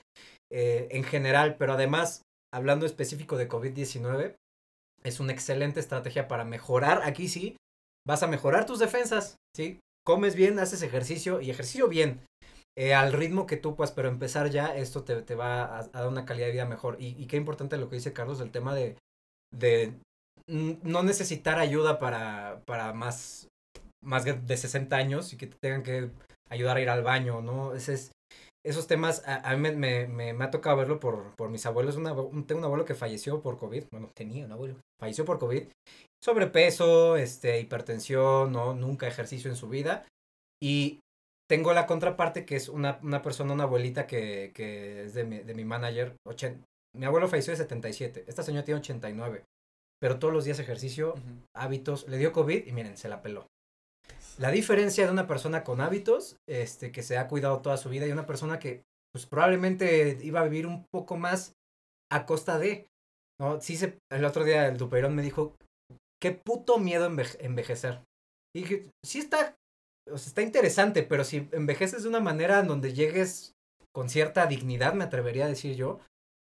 eh, 0.52 0.88
en 0.92 1.04
general, 1.04 1.56
pero 1.58 1.74
además, 1.74 2.22
hablando 2.54 2.86
específico 2.86 3.38
de 3.38 3.50
COVID-19, 3.50 4.36
es 5.04 5.20
una 5.20 5.34
excelente 5.34 5.80
estrategia 5.80 6.28
para 6.28 6.46
mejorar, 6.46 7.02
aquí 7.04 7.28
sí, 7.28 7.58
vas 8.06 8.22
a 8.24 8.28
mejorar 8.28 8.66
tus 8.66 8.80
defensas, 8.80 9.38
¿sí? 9.56 9.80
Comes 10.06 10.36
bien, 10.36 10.60
haces 10.60 10.84
ejercicio 10.84 11.42
y 11.42 11.50
ejercicio 11.50 11.88
bien. 11.88 12.22
Eh, 12.78 12.94
al 12.94 13.14
ritmo 13.14 13.46
que 13.46 13.58
tú 13.58 13.76
puedas, 13.76 13.92
pero 13.92 14.10
empezar 14.10 14.50
ya, 14.50 14.76
esto 14.76 15.04
te, 15.04 15.22
te 15.22 15.36
va 15.36 15.64
a, 15.64 15.80
a 15.80 15.84
dar 15.88 16.08
una 16.08 16.26
calidad 16.26 16.48
de 16.48 16.54
vida 16.54 16.66
mejor. 16.66 16.98
Y, 17.00 17.22
y 17.22 17.28
qué 17.28 17.38
importante 17.38 17.78
lo 17.78 17.90
que 17.90 17.96
dice 17.96 18.14
Carlos, 18.14 18.42
el 18.42 18.52
tema 18.52 18.76
de, 18.76 18.98
de 19.54 19.94
no 20.48 21.04
necesitar 21.04 21.60
ayuda 21.60 22.00
para, 22.00 22.62
para 22.66 22.94
más, 22.94 23.48
más 24.04 24.26
de- 24.26 24.34
de 24.34 24.58
60 24.58 24.98
años 24.98 25.34
y 25.34 25.38
que 25.38 25.48
te 25.48 25.58
tengan 25.62 25.84
que 25.84 26.12
ayudar 26.50 26.78
a 26.78 26.82
ir 26.82 26.90
al 26.90 27.04
baño, 27.04 27.42
¿no? 27.42 27.74
Ese 27.74 27.94
es, 27.94 28.12
esos 28.64 28.88
temas, 28.88 29.24
a, 29.28 29.50
a 29.50 29.56
mí 29.56 29.62
me, 29.62 29.72
me, 29.76 30.08
me, 30.08 30.34
me 30.34 30.46
ha 30.46 30.52
tocado 30.52 30.78
verlo 30.78 31.00
por, 31.00 31.34
por 31.36 31.50
mis 31.50 31.66
abuelos. 31.66 31.96
Una, 31.98 32.14
un- 32.14 32.46
tengo 32.46 32.60
un 32.60 32.66
abuelo 32.66 32.86
que 32.86 32.96
falleció 32.96 33.42
por 33.42 33.58
COVID, 33.58 33.86
bueno, 33.92 34.10
tenía 34.16 34.46
un 34.46 34.52
abuelo, 34.52 34.76
falleció 35.00 35.26
por 35.26 35.40
COVID. 35.40 35.64
Sobrepeso, 36.24 37.18
este, 37.18 37.60
hipertensión, 37.60 38.52
¿no? 38.52 38.74
Nunca 38.74 39.08
ejercicio 39.08 39.50
en 39.50 39.56
su 39.58 39.70
vida. 39.70 40.06
Y 40.62 41.00
tengo 41.50 41.74
la 41.74 41.86
contraparte 41.86 42.46
que 42.46 42.56
es 42.56 42.70
una, 42.70 43.00
una 43.04 43.22
persona, 43.22 43.54
una 43.54 43.64
abuelita 43.66 44.08
que, 44.08 44.52
que 44.54 45.04
es 45.06 45.14
de 45.14 45.24
mi, 45.24 45.40
de 45.40 45.54
mi 45.54 45.66
manager. 45.66 46.16
ochen- 46.28 46.64
mi 46.96 47.06
abuelo 47.06 47.28
falleció 47.28 47.52
de 47.52 47.58
77, 47.58 48.24
esta 48.28 48.42
señora 48.44 48.64
tiene 48.66 48.80
89. 48.80 49.44
Pero 50.02 50.20
todos 50.20 50.34
los 50.34 50.46
días 50.46 50.60
ejercicio, 50.60 51.16
hábitos, 51.56 52.08
le 52.08 52.18
dio 52.18 52.32
COVID 52.32 52.68
y 52.68 52.72
miren, 52.72 52.98
se 52.98 53.10
la 53.10 53.22
peló. 53.22 53.48
La 54.38 54.52
diferencia 54.52 55.06
de 55.06 55.12
una 55.12 55.28
persona 55.28 55.64
con 55.64 55.82
hábitos, 55.82 56.38
este, 56.48 56.92
que 56.92 57.02
se 57.04 57.18
ha 57.18 57.28
cuidado 57.28 57.62
toda 57.62 57.78
su 57.78 57.90
vida 57.90 58.06
y 58.06 58.12
una 58.12 58.26
persona 58.26 58.60
que, 58.60 58.84
pues 59.14 59.26
probablemente 59.26 60.18
iba 60.22 60.42
a 60.42 60.44
vivir 60.44 60.68
un 60.68 60.86
poco 60.94 61.16
más 61.18 61.54
a 62.12 62.26
costa 62.26 62.60
de, 62.60 62.88
¿no? 63.40 63.62
Sí 63.62 63.78
se, 63.78 63.98
el 64.12 64.26
otro 64.26 64.44
día 64.44 64.68
el 64.68 64.78
Dupeirón 64.78 65.16
me 65.16 65.22
dijo, 65.22 65.56
qué 66.22 66.32
puto 66.32 66.78
miedo 66.78 67.10
enveje- 67.10 67.38
envejecer. 67.40 68.02
Y 68.54 68.62
dije, 68.62 68.90
sí 69.06 69.20
está, 69.20 69.56
está 70.14 70.42
interesante, 70.42 71.04
pero 71.04 71.24
si 71.24 71.48
envejeces 71.52 72.04
de 72.04 72.10
una 72.10 72.20
manera 72.20 72.60
en 72.60 72.68
donde 72.68 72.94
llegues 72.94 73.54
con 73.94 74.10
cierta 74.10 74.46
dignidad, 74.46 74.94
me 74.94 75.04
atrevería 75.04 75.46
a 75.46 75.50
decir 75.50 75.76
yo, 75.76 76.00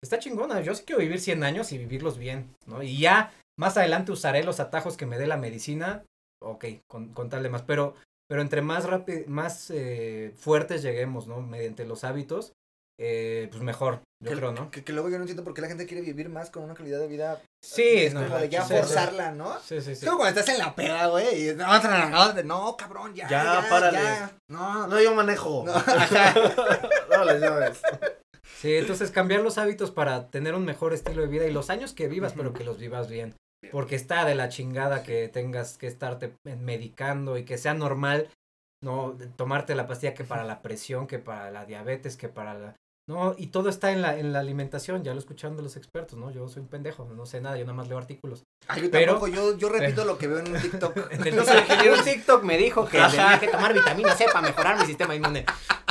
está 0.03 0.19
chingona. 0.19 0.61
Yo 0.61 0.75
sí 0.75 0.85
quiero 0.85 1.01
vivir 1.01 1.21
100 1.21 1.45
años 1.45 1.73
y 1.73 1.79
vivirlos 1.79 2.19
bien, 2.19 2.55
¿no? 2.67 2.83
Y 2.83 2.99
ya 2.99 3.33
más 3.59 3.77
adelante 3.77 4.13
usaré 4.13 4.45
los 4.45 4.61
atajos 4.61 4.97
que 4.97 5.07
me 5.07 5.19
dé 5.19 5.27
la 5.27 5.37
medicina, 5.37 6.05
ok, 6.43 6.65
con, 6.87 7.13
con 7.13 7.29
tal 7.29 7.43
de 7.43 7.51
más. 7.51 7.63
Pero, 7.63 7.95
pero 8.29 8.43
entre 8.43 8.63
más 8.63 8.87
más 9.29 9.71
eh, 9.71 10.33
fuertes 10.37 10.83
lleguemos, 10.83 11.27
¿no? 11.27 11.41
Mediante 11.41 11.87
los 11.87 12.05
hábitos, 12.05 12.53
eh, 12.99 13.49
pues 13.51 13.63
mejor, 13.63 14.01
yo 14.23 14.31
que, 14.31 14.37
creo, 14.37 14.53
¿no? 14.53 14.71
Que, 14.71 14.83
que 14.83 14.93
luego 14.93 15.09
yo 15.11 15.17
no 15.17 15.23
entiendo 15.25 15.45
por 15.45 15.53
qué 15.53 15.61
la 15.61 15.69
gente 15.69 15.87
quiere 15.87 16.03
vivir 16.03 16.29
más 16.29 16.51
con 16.51 16.63
una 16.65 16.75
calidad 16.75 16.99
de 16.99 17.09
vida. 17.09 17.43
Sí, 17.63 17.83
es 17.83 18.15
no, 18.15 18.23
como 18.23 18.39
de 18.39 18.49
ya 18.49 18.63
sí, 18.63 18.69
sí. 18.69 18.81
forzarla, 18.81 19.33
¿no? 19.33 19.59
Sí, 19.61 19.81
sí, 19.81 19.93
Es 19.93 20.01
sí. 20.01 20.07
como 20.07 20.19
cuando 20.19 20.41
estás 20.41 20.55
en 20.55 20.61
la 20.65 20.75
peda, 20.75 21.07
güey. 21.09 21.51
Y 21.51 21.55
no, 21.55 21.71
otra, 21.71 22.11
otra, 22.29 22.43
no, 22.43 22.77
cabrón, 22.77 23.15
ya. 23.15 23.29
Ya, 23.29 23.45
Ya, 23.63 23.69
párale. 23.69 23.99
ya. 23.99 24.31
No, 24.49 24.87
No, 24.87 25.01
yo 25.01 25.15
manejo. 25.15 25.65
no. 27.11 27.25
les 27.25 27.41
llames. 27.41 27.81
Sí, 28.61 28.77
entonces 28.77 29.11
cambiar 29.11 29.43
los 29.43 29.59
hábitos 29.59 29.91
para 29.91 30.29
tener 30.31 30.55
un 30.55 30.65
mejor 30.65 30.95
estilo 30.95 31.21
de 31.23 31.29
vida 31.29 31.47
y 31.47 31.53
los 31.53 31.69
años 31.69 31.93
que 31.93 32.09
vivas, 32.09 32.33
pero 32.35 32.53
que 32.53 32.65
los 32.65 32.79
vivas 32.79 33.09
bien. 33.09 33.35
Porque 33.71 33.97
está 33.97 34.25
de 34.25 34.35
la 34.35 34.49
chingada 34.49 35.03
que 35.03 35.29
tengas 35.29 35.77
que 35.77 35.87
estarte 35.89 36.33
medicando 36.45 37.37
y 37.37 37.45
que 37.45 37.59
sea 37.59 37.75
normal, 37.75 38.31
¿no? 38.83 39.17
Tomarte 39.37 39.75
la 39.75 39.87
pastilla 39.87 40.15
que 40.15 40.25
para 40.25 40.45
la 40.45 40.63
presión, 40.63 41.07
que 41.07 41.19
para 41.19 41.51
la 41.51 41.67
diabetes, 41.67 42.17
que 42.17 42.29
para 42.29 42.55
la... 42.55 42.75
No, 43.09 43.37
y 43.39 43.47
todo 43.49 43.69
está 43.69 43.93
en 43.93 44.03
la, 44.03 44.19
en 44.19 44.33
la 44.33 44.41
alimentación, 44.41 45.05
ya 45.05 45.13
lo 45.13 45.21
escucharon 45.21 45.57
de 45.57 45.63
los 45.63 45.77
expertos, 45.77 46.19
¿no? 46.19 46.33
Yo 46.33 46.49
soy 46.49 46.63
un 46.63 46.69
pendejo, 46.69 47.05
no 47.05 47.25
sé 47.25 47.41
nada, 47.41 47.57
yo 47.57 47.63
nada 47.65 47.75
más 47.77 47.87
leo 47.87 47.99
artículos. 47.99 48.45
Ay, 48.67 48.83
yo 48.83 48.91
Pero- 48.91 49.13
tampoco, 49.13 49.29
yo, 49.29 49.57
yo 49.57 49.69
repito 49.69 50.05
lo 50.05 50.19
que 50.19 50.27
veo 50.27 50.41
en 50.41 50.53
un 50.53 50.61
TikTok. 50.61 50.97
Entonces, 51.13 51.63
un 51.99 52.05
TikTok 52.05 52.43
me 52.43 52.59
dijo 52.59 52.85
que 52.89 52.99
tenía 52.99 53.39
que 53.39 53.47
tomar 53.47 53.73
vitamina 53.73 54.17
C 54.17 54.25
para 54.25 54.49
mejorar 54.49 54.81
mi 54.81 54.87
sistema 54.87 55.15
inmune. 55.15 55.47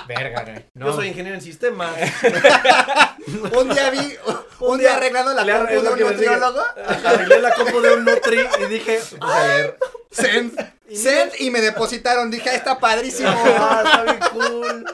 Verga, 0.06 0.44
güey. 0.44 0.66
No. 0.74 0.88
Yo 0.88 0.94
soy 0.94 1.08
ingeniero 1.08 1.36
en 1.36 1.42
sistemas. 1.42 1.96
un 3.58 3.70
día 3.70 3.90
vi, 3.92 4.14
un 4.60 4.78
día 4.78 4.98
arreglando 4.98 5.34
la 5.34 5.60
compu 5.60 5.82
de 5.82 5.90
un 6.04 6.12
nutriólogo. 6.12 6.62
Arreglé 7.06 7.40
la 7.42 7.56
compu 7.56 7.80
de 7.80 7.94
un 7.94 8.04
Nutri 8.04 8.40
y 8.60 8.66
dije, 8.66 9.00
Puse 9.00 9.18
a 9.22 9.48
leer. 9.48 9.78
Send, 10.12 10.74
send 10.94 11.32
y 11.40 11.50
me 11.50 11.62
depositaron. 11.62 12.30
Dije, 12.30 12.50
ah, 12.50 12.56
está 12.56 12.78
padrísimo. 12.78 13.30
ah, 13.34 13.84
está 13.86 14.04
bien 14.04 14.20
cool. 14.34 14.86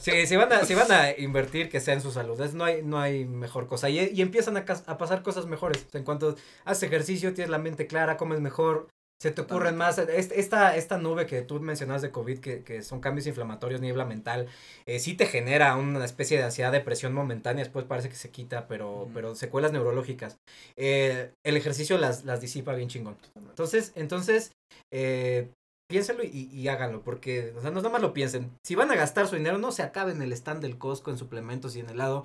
Sí, 0.00 0.26
si 0.26 0.36
van 0.36 0.50
a, 0.52 0.64
si 0.64 0.74
van 0.74 0.90
a 0.90 1.10
invertir 1.18 1.68
que 1.68 1.78
sea 1.80 1.92
en 1.94 2.00
su 2.00 2.10
salud, 2.10 2.40
es- 2.40 2.54
no 2.54 2.64
hay, 2.64 2.82
no 2.82 2.98
hay 2.98 3.26
mejor 3.26 3.66
cosa. 3.66 3.90
Y, 3.90 3.98
y 4.14 4.22
empiezan 4.22 4.56
a, 4.56 4.60
a 4.86 4.98
pasar 4.98 5.22
cosas 5.22 5.46
mejores. 5.46 5.86
En 5.92 6.04
cuanto 6.04 6.36
haces 6.64 6.84
ejercicio, 6.84 7.34
tienes 7.34 7.50
la 7.50 7.58
mente 7.58 7.86
clara, 7.86 8.16
comes 8.16 8.40
mejor, 8.40 8.88
se 9.20 9.30
te 9.30 9.42
ocurren 9.42 9.76
más. 9.76 9.98
Es- 9.98 10.32
Esta, 10.32 10.74
esta 10.76 10.96
nube 10.96 11.26
que 11.26 11.42
tú 11.42 11.60
mencionas 11.60 12.00
de 12.00 12.10
COVID, 12.10 12.38
que, 12.38 12.62
que 12.64 12.82
son 12.82 13.00
cambios 13.00 13.26
inflamatorios, 13.26 13.82
niebla 13.82 14.06
mental, 14.06 14.48
eh, 14.86 15.00
sí 15.00 15.12
te 15.14 15.26
genera 15.26 15.76
una 15.76 16.02
especie 16.06 16.38
de 16.38 16.44
ansiedad, 16.44 16.72
depresión 16.72 17.12
momentánea, 17.12 17.62
después 17.64 17.84
parece 17.84 18.08
que 18.08 18.14
se 18.16 18.30
quita, 18.30 18.66
pero, 18.68 19.06
pero 19.12 19.34
secuelas 19.34 19.72
neurológicas. 19.72 20.38
Eh, 20.76 21.32
el 21.44 21.56
ejercicio 21.58 21.98
las, 21.98 22.24
las 22.24 22.40
disipa 22.40 22.72
bien 22.74 22.88
chingón. 22.88 23.18
Entonces, 23.36 23.92
entonces, 23.96 24.52
eh, 24.90 25.50
piénsenlo 25.90 26.24
y, 26.24 26.48
y 26.50 26.68
háganlo, 26.68 27.02
porque, 27.02 27.52
o 27.56 27.60
sea, 27.60 27.70
no 27.70 27.76
nada 27.76 27.90
más 27.90 28.00
lo 28.00 28.14
piensen. 28.14 28.50
Si 28.64 28.74
van 28.74 28.90
a 28.90 28.94
gastar 28.94 29.26
su 29.26 29.36
dinero, 29.36 29.58
no 29.58 29.72
se 29.72 29.82
acaben 29.82 30.22
el 30.22 30.32
stand 30.32 30.62
del 30.62 30.78
Costco 30.78 31.10
en 31.10 31.18
suplementos 31.18 31.76
y 31.76 31.80
en 31.80 31.90
helado. 31.90 32.24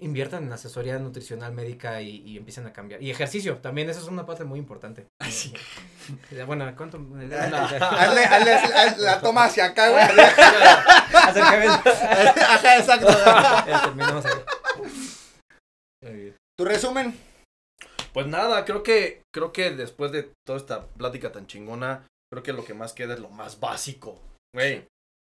Inviertan 0.00 0.44
en 0.44 0.52
asesoría 0.52 0.98
nutricional 0.98 1.52
médica 1.52 2.02
y, 2.02 2.16
y 2.26 2.36
empiecen 2.36 2.66
a 2.66 2.72
cambiar. 2.72 3.02
Y 3.02 3.10
ejercicio, 3.10 3.58
también, 3.58 3.88
eso 3.88 4.00
es 4.00 4.08
una 4.08 4.26
parte 4.26 4.44
muy 4.44 4.58
importante. 4.58 5.06
Sí. 5.30 5.54
Eh, 6.30 6.44
Bueno, 6.44 6.70
¿cuánto? 6.76 6.98
Hazle, 7.14 8.24
hazle, 8.26 9.02
la 9.02 9.22
toma 9.22 9.44
hacia 9.44 9.64
acá, 9.64 9.88
güey. 9.88 10.04
Acercamiento. 11.14 11.80
Ajá, 11.88 12.76
exacto. 12.78 13.06
Terminamos 13.84 14.26
aquí. 14.26 14.40
Muy 16.02 16.12
bien. 16.12 16.36
Tu 16.58 16.64
resumen. 16.66 17.18
Pues 18.12 18.26
nada, 18.26 18.64
creo 18.64 18.82
que, 18.82 19.22
creo 19.34 19.52
que 19.52 19.70
después 19.70 20.12
de 20.12 20.30
toda 20.46 20.58
esta 20.58 20.86
plática 20.86 21.32
tan 21.32 21.46
chingona, 21.46 22.06
creo 22.34 22.42
que 22.42 22.52
lo 22.52 22.64
que 22.64 22.74
más 22.74 22.92
queda 22.92 23.14
es 23.14 23.20
lo 23.20 23.30
más 23.30 23.60
básico. 23.60 24.20
Güey, 24.54 24.86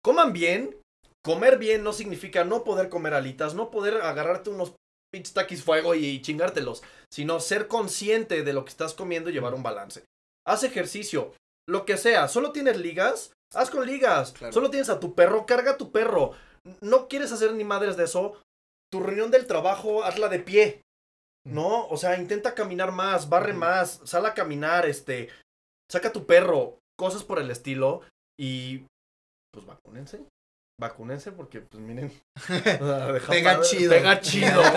coman 0.05 0.33
bien. 0.33 0.81
Comer 1.25 1.59
bien 1.59 1.83
no 1.83 1.93
significa 1.93 2.45
no 2.45 2.65
poder 2.65 2.89
comer 2.89 3.15
alitas, 3.15 3.55
no 3.55 3.71
poder 3.71 4.03
agarrarte 4.03 4.51
unos 4.51 4.75
pinches 5.12 5.33
taquis 5.33 5.65
fuego 5.65 5.95
y, 5.95 6.21
chingártelos, 6.21 6.83
sino 7.11 7.41
ser 7.41 7.66
consciente 7.66 8.43
de 8.43 8.53
lo 8.53 8.65
que 8.65 8.71
estás 8.71 8.95
comiendo 8.95 9.31
y 9.31 9.33
llevar 9.33 9.55
un 9.55 9.62
balance. 9.62 10.05
Haz 10.47 10.65
ejercicio, 10.65 11.33
lo 11.66 11.87
que 11.87 11.97
sea, 11.97 12.29
solo 12.29 12.53
tienes 12.53 12.77
ligas, 12.77 13.33
haz 13.55 13.71
con 13.71 13.87
ligas, 13.87 14.33
Claro. 14.33 14.53
solo 14.53 14.71
tienes 14.71 14.91
a 14.91 15.01
tu 15.01 15.15
perro, 15.15 15.47
carga 15.47 15.73
a 15.73 15.77
tu 15.79 15.91
perro. 15.91 16.33
No 16.83 17.09
quieres 17.09 17.33
hacer 17.33 17.55
ni 17.55 17.65
madres 17.65 17.97
de 17.97 18.05
eso, 18.05 18.41
tu 18.93 19.01
reunión 19.01 19.31
del 19.31 19.47
trabajo, 19.47 20.05
hazla 20.05 20.29
de 20.29 20.41
pie. 20.41 20.83
No, 21.47 21.87
o 21.89 21.97
sea, 21.97 22.19
intenta 22.19 22.55
caminar 22.55 22.93
más, 22.93 23.29
barre 23.29 23.55
más, 23.55 24.01
sal 24.05 24.27
a 24.27 24.35
caminar, 24.35 24.87
este, 24.87 25.31
saca 25.91 26.09
a 26.09 26.12
tu 26.12 26.27
perro, 26.27 26.79
cosas 26.99 27.25
por 27.25 27.39
el 27.39 27.51
estilo 27.51 28.03
y 28.39 28.87
pues 29.53 29.66
vacúnense. 29.66 30.25
Vacúnense 30.81 31.31
porque 31.33 31.61
pues 31.61 31.83
miren, 31.83 32.12
Pega 33.29 33.61
chido. 33.62 33.91
Pega 33.91 34.21
chido. 34.21 34.61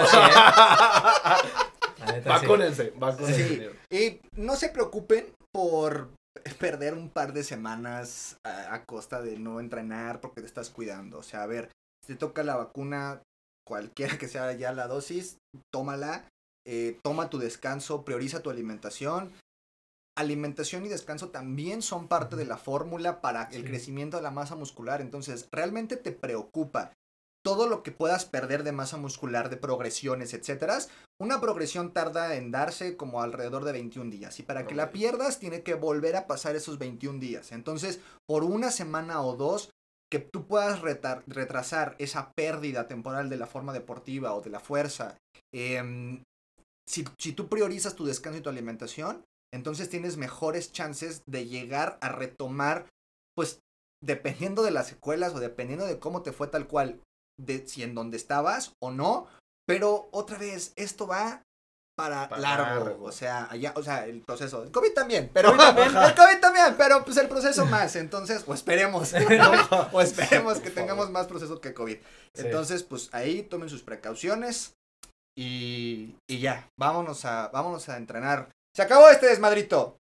La 1.97 2.05
neta, 2.05 2.39
sí. 2.39 2.45
vacúnense, 2.45 2.93
vacúnense. 2.95 3.71
Sí. 3.89 3.95
Y 3.95 4.21
no 4.39 4.55
se 4.55 4.69
preocupen 4.69 5.33
por 5.51 6.11
perder 6.59 6.93
un 6.93 7.09
par 7.09 7.33
de 7.33 7.43
semanas 7.43 8.37
a, 8.45 8.75
a 8.75 8.85
costa 8.85 9.21
de 9.21 9.39
no 9.39 9.59
entrenar 9.59 10.21
porque 10.21 10.41
te 10.41 10.47
estás 10.47 10.69
cuidando. 10.69 11.17
O 11.17 11.23
sea, 11.23 11.41
a 11.41 11.47
ver, 11.47 11.71
si 12.05 12.13
te 12.13 12.19
toca 12.19 12.43
la 12.43 12.55
vacuna, 12.55 13.23
cualquiera 13.67 14.17
que 14.17 14.27
sea 14.27 14.53
ya 14.53 14.71
la 14.71 14.87
dosis, 14.87 15.37
tómala, 15.73 16.29
eh, 16.65 16.99
toma 17.03 17.29
tu 17.29 17.37
descanso, 17.37 18.05
prioriza 18.05 18.41
tu 18.41 18.49
alimentación. 18.49 19.33
Alimentación 20.17 20.85
y 20.85 20.89
descanso 20.89 21.29
también 21.29 21.81
son 21.81 22.07
parte 22.07 22.35
de 22.35 22.45
la 22.45 22.57
fórmula 22.57 23.21
para 23.21 23.43
el 23.51 23.61
Sí. 23.61 23.67
crecimiento 23.67 24.17
de 24.17 24.23
la 24.23 24.31
masa 24.31 24.55
muscular. 24.55 24.99
Entonces, 24.99 25.47
realmente 25.51 25.95
te 25.95 26.11
preocupa 26.11 26.91
todo 27.45 27.69
lo 27.69 27.83
que 27.83 27.91
puedas 27.91 28.25
perder 28.25 28.63
de 28.63 28.71
masa 28.71 28.97
muscular, 28.97 29.49
de 29.49 29.57
progresiones, 29.57 30.33
etcétera, 30.33 30.79
una 31.21 31.39
progresión 31.39 31.93
tarda 31.93 32.35
en 32.35 32.51
darse 32.51 32.97
como 32.97 33.21
alrededor 33.21 33.63
de 33.63 33.71
21 33.71 34.09
días. 34.09 34.39
Y 34.39 34.43
para 34.43 34.67
que 34.67 34.75
la 34.75 34.91
pierdas, 34.91 35.39
tiene 35.39 35.61
que 35.63 35.75
volver 35.75 36.15
a 36.15 36.27
pasar 36.27 36.55
esos 36.55 36.77
21 36.77 37.19
días. 37.19 37.51
Entonces, 37.51 37.99
por 38.27 38.43
una 38.43 38.69
semana 38.71 39.21
o 39.21 39.35
dos, 39.37 39.69
que 40.11 40.19
tú 40.19 40.47
puedas 40.47 40.81
retar- 40.81 41.23
retrasar 41.27 41.95
esa 41.99 42.31
pérdida 42.33 42.87
temporal 42.87 43.29
de 43.29 43.37
la 43.37 43.45
forma 43.45 43.71
deportiva 43.71 44.33
o 44.33 44.41
de 44.41 44.49
la 44.49 44.59
fuerza, 44.59 45.15
em, 45.53 46.23
si, 46.89 47.05
si 47.19 47.33
tú 47.33 47.47
priorizas 47.47 47.95
tu 47.95 48.05
descanso 48.05 48.39
y 48.39 48.41
tu 48.41 48.49
alimentación, 48.49 49.23
entonces 49.53 49.89
tienes 49.89 50.17
mejores 50.17 50.71
chances 50.71 51.23
de 51.25 51.45
llegar 51.45 51.97
a 52.01 52.09
retomar, 52.09 52.87
pues 53.35 53.59
dependiendo 54.03 54.63
de 54.63 54.71
las 54.71 54.87
secuelas 54.87 55.33
o 55.33 55.39
dependiendo 55.39 55.85
de 55.85 55.99
cómo 55.99 56.21
te 56.21 56.31
fue 56.31 56.47
tal 56.47 56.67
cual, 56.67 57.01
de 57.39 57.67
si 57.67 57.83
en 57.83 57.95
donde 57.95 58.17
estabas 58.17 58.73
o 58.81 58.91
no, 58.91 59.27
pero 59.67 60.09
otra 60.11 60.37
vez, 60.37 60.73
esto 60.75 61.07
va 61.07 61.43
para 61.97 62.29
Para 62.29 62.41
largo, 62.41 62.85
largo. 62.85 63.05
o 63.05 63.11
sea, 63.11 63.47
allá, 63.49 63.73
o 63.75 63.81
sea, 63.81 64.05
el 64.05 64.21
proceso, 64.21 64.61
el 64.61 64.71
COVID 64.71 64.93
también, 64.93 65.31
pero 65.33 65.49
COVID 65.49 65.63
también. 65.63 65.87
el 66.03 66.15
COVID 66.15 66.39
también, 66.39 66.75
pero 66.77 67.03
pues 67.03 67.17
el 67.17 67.27
proceso 67.27 67.65
más, 67.65 67.95
entonces, 67.95 68.43
o 68.45 68.53
esperemos, 68.53 69.13
o 69.91 70.01
esperemos 70.01 70.59
que 70.59 70.69
tengamos 70.69 71.09
más 71.09 71.25
proceso 71.25 71.59
que 71.59 71.73
COVID. 71.73 71.95
Sí. 71.95 72.01
Entonces, 72.35 72.83
pues 72.83 73.09
ahí 73.13 73.41
tomen 73.41 73.69
sus 73.69 73.81
precauciones 73.81 74.75
y, 75.35 76.15
y 76.29 76.39
ya, 76.39 76.69
vámonos 76.79 77.25
a, 77.25 77.47
vámonos 77.49 77.89
a 77.89 77.97
entrenar. 77.97 78.49
Se 78.77 78.83
acabó 78.83 79.09
este 79.09 79.25
desmadrito. 79.25 79.96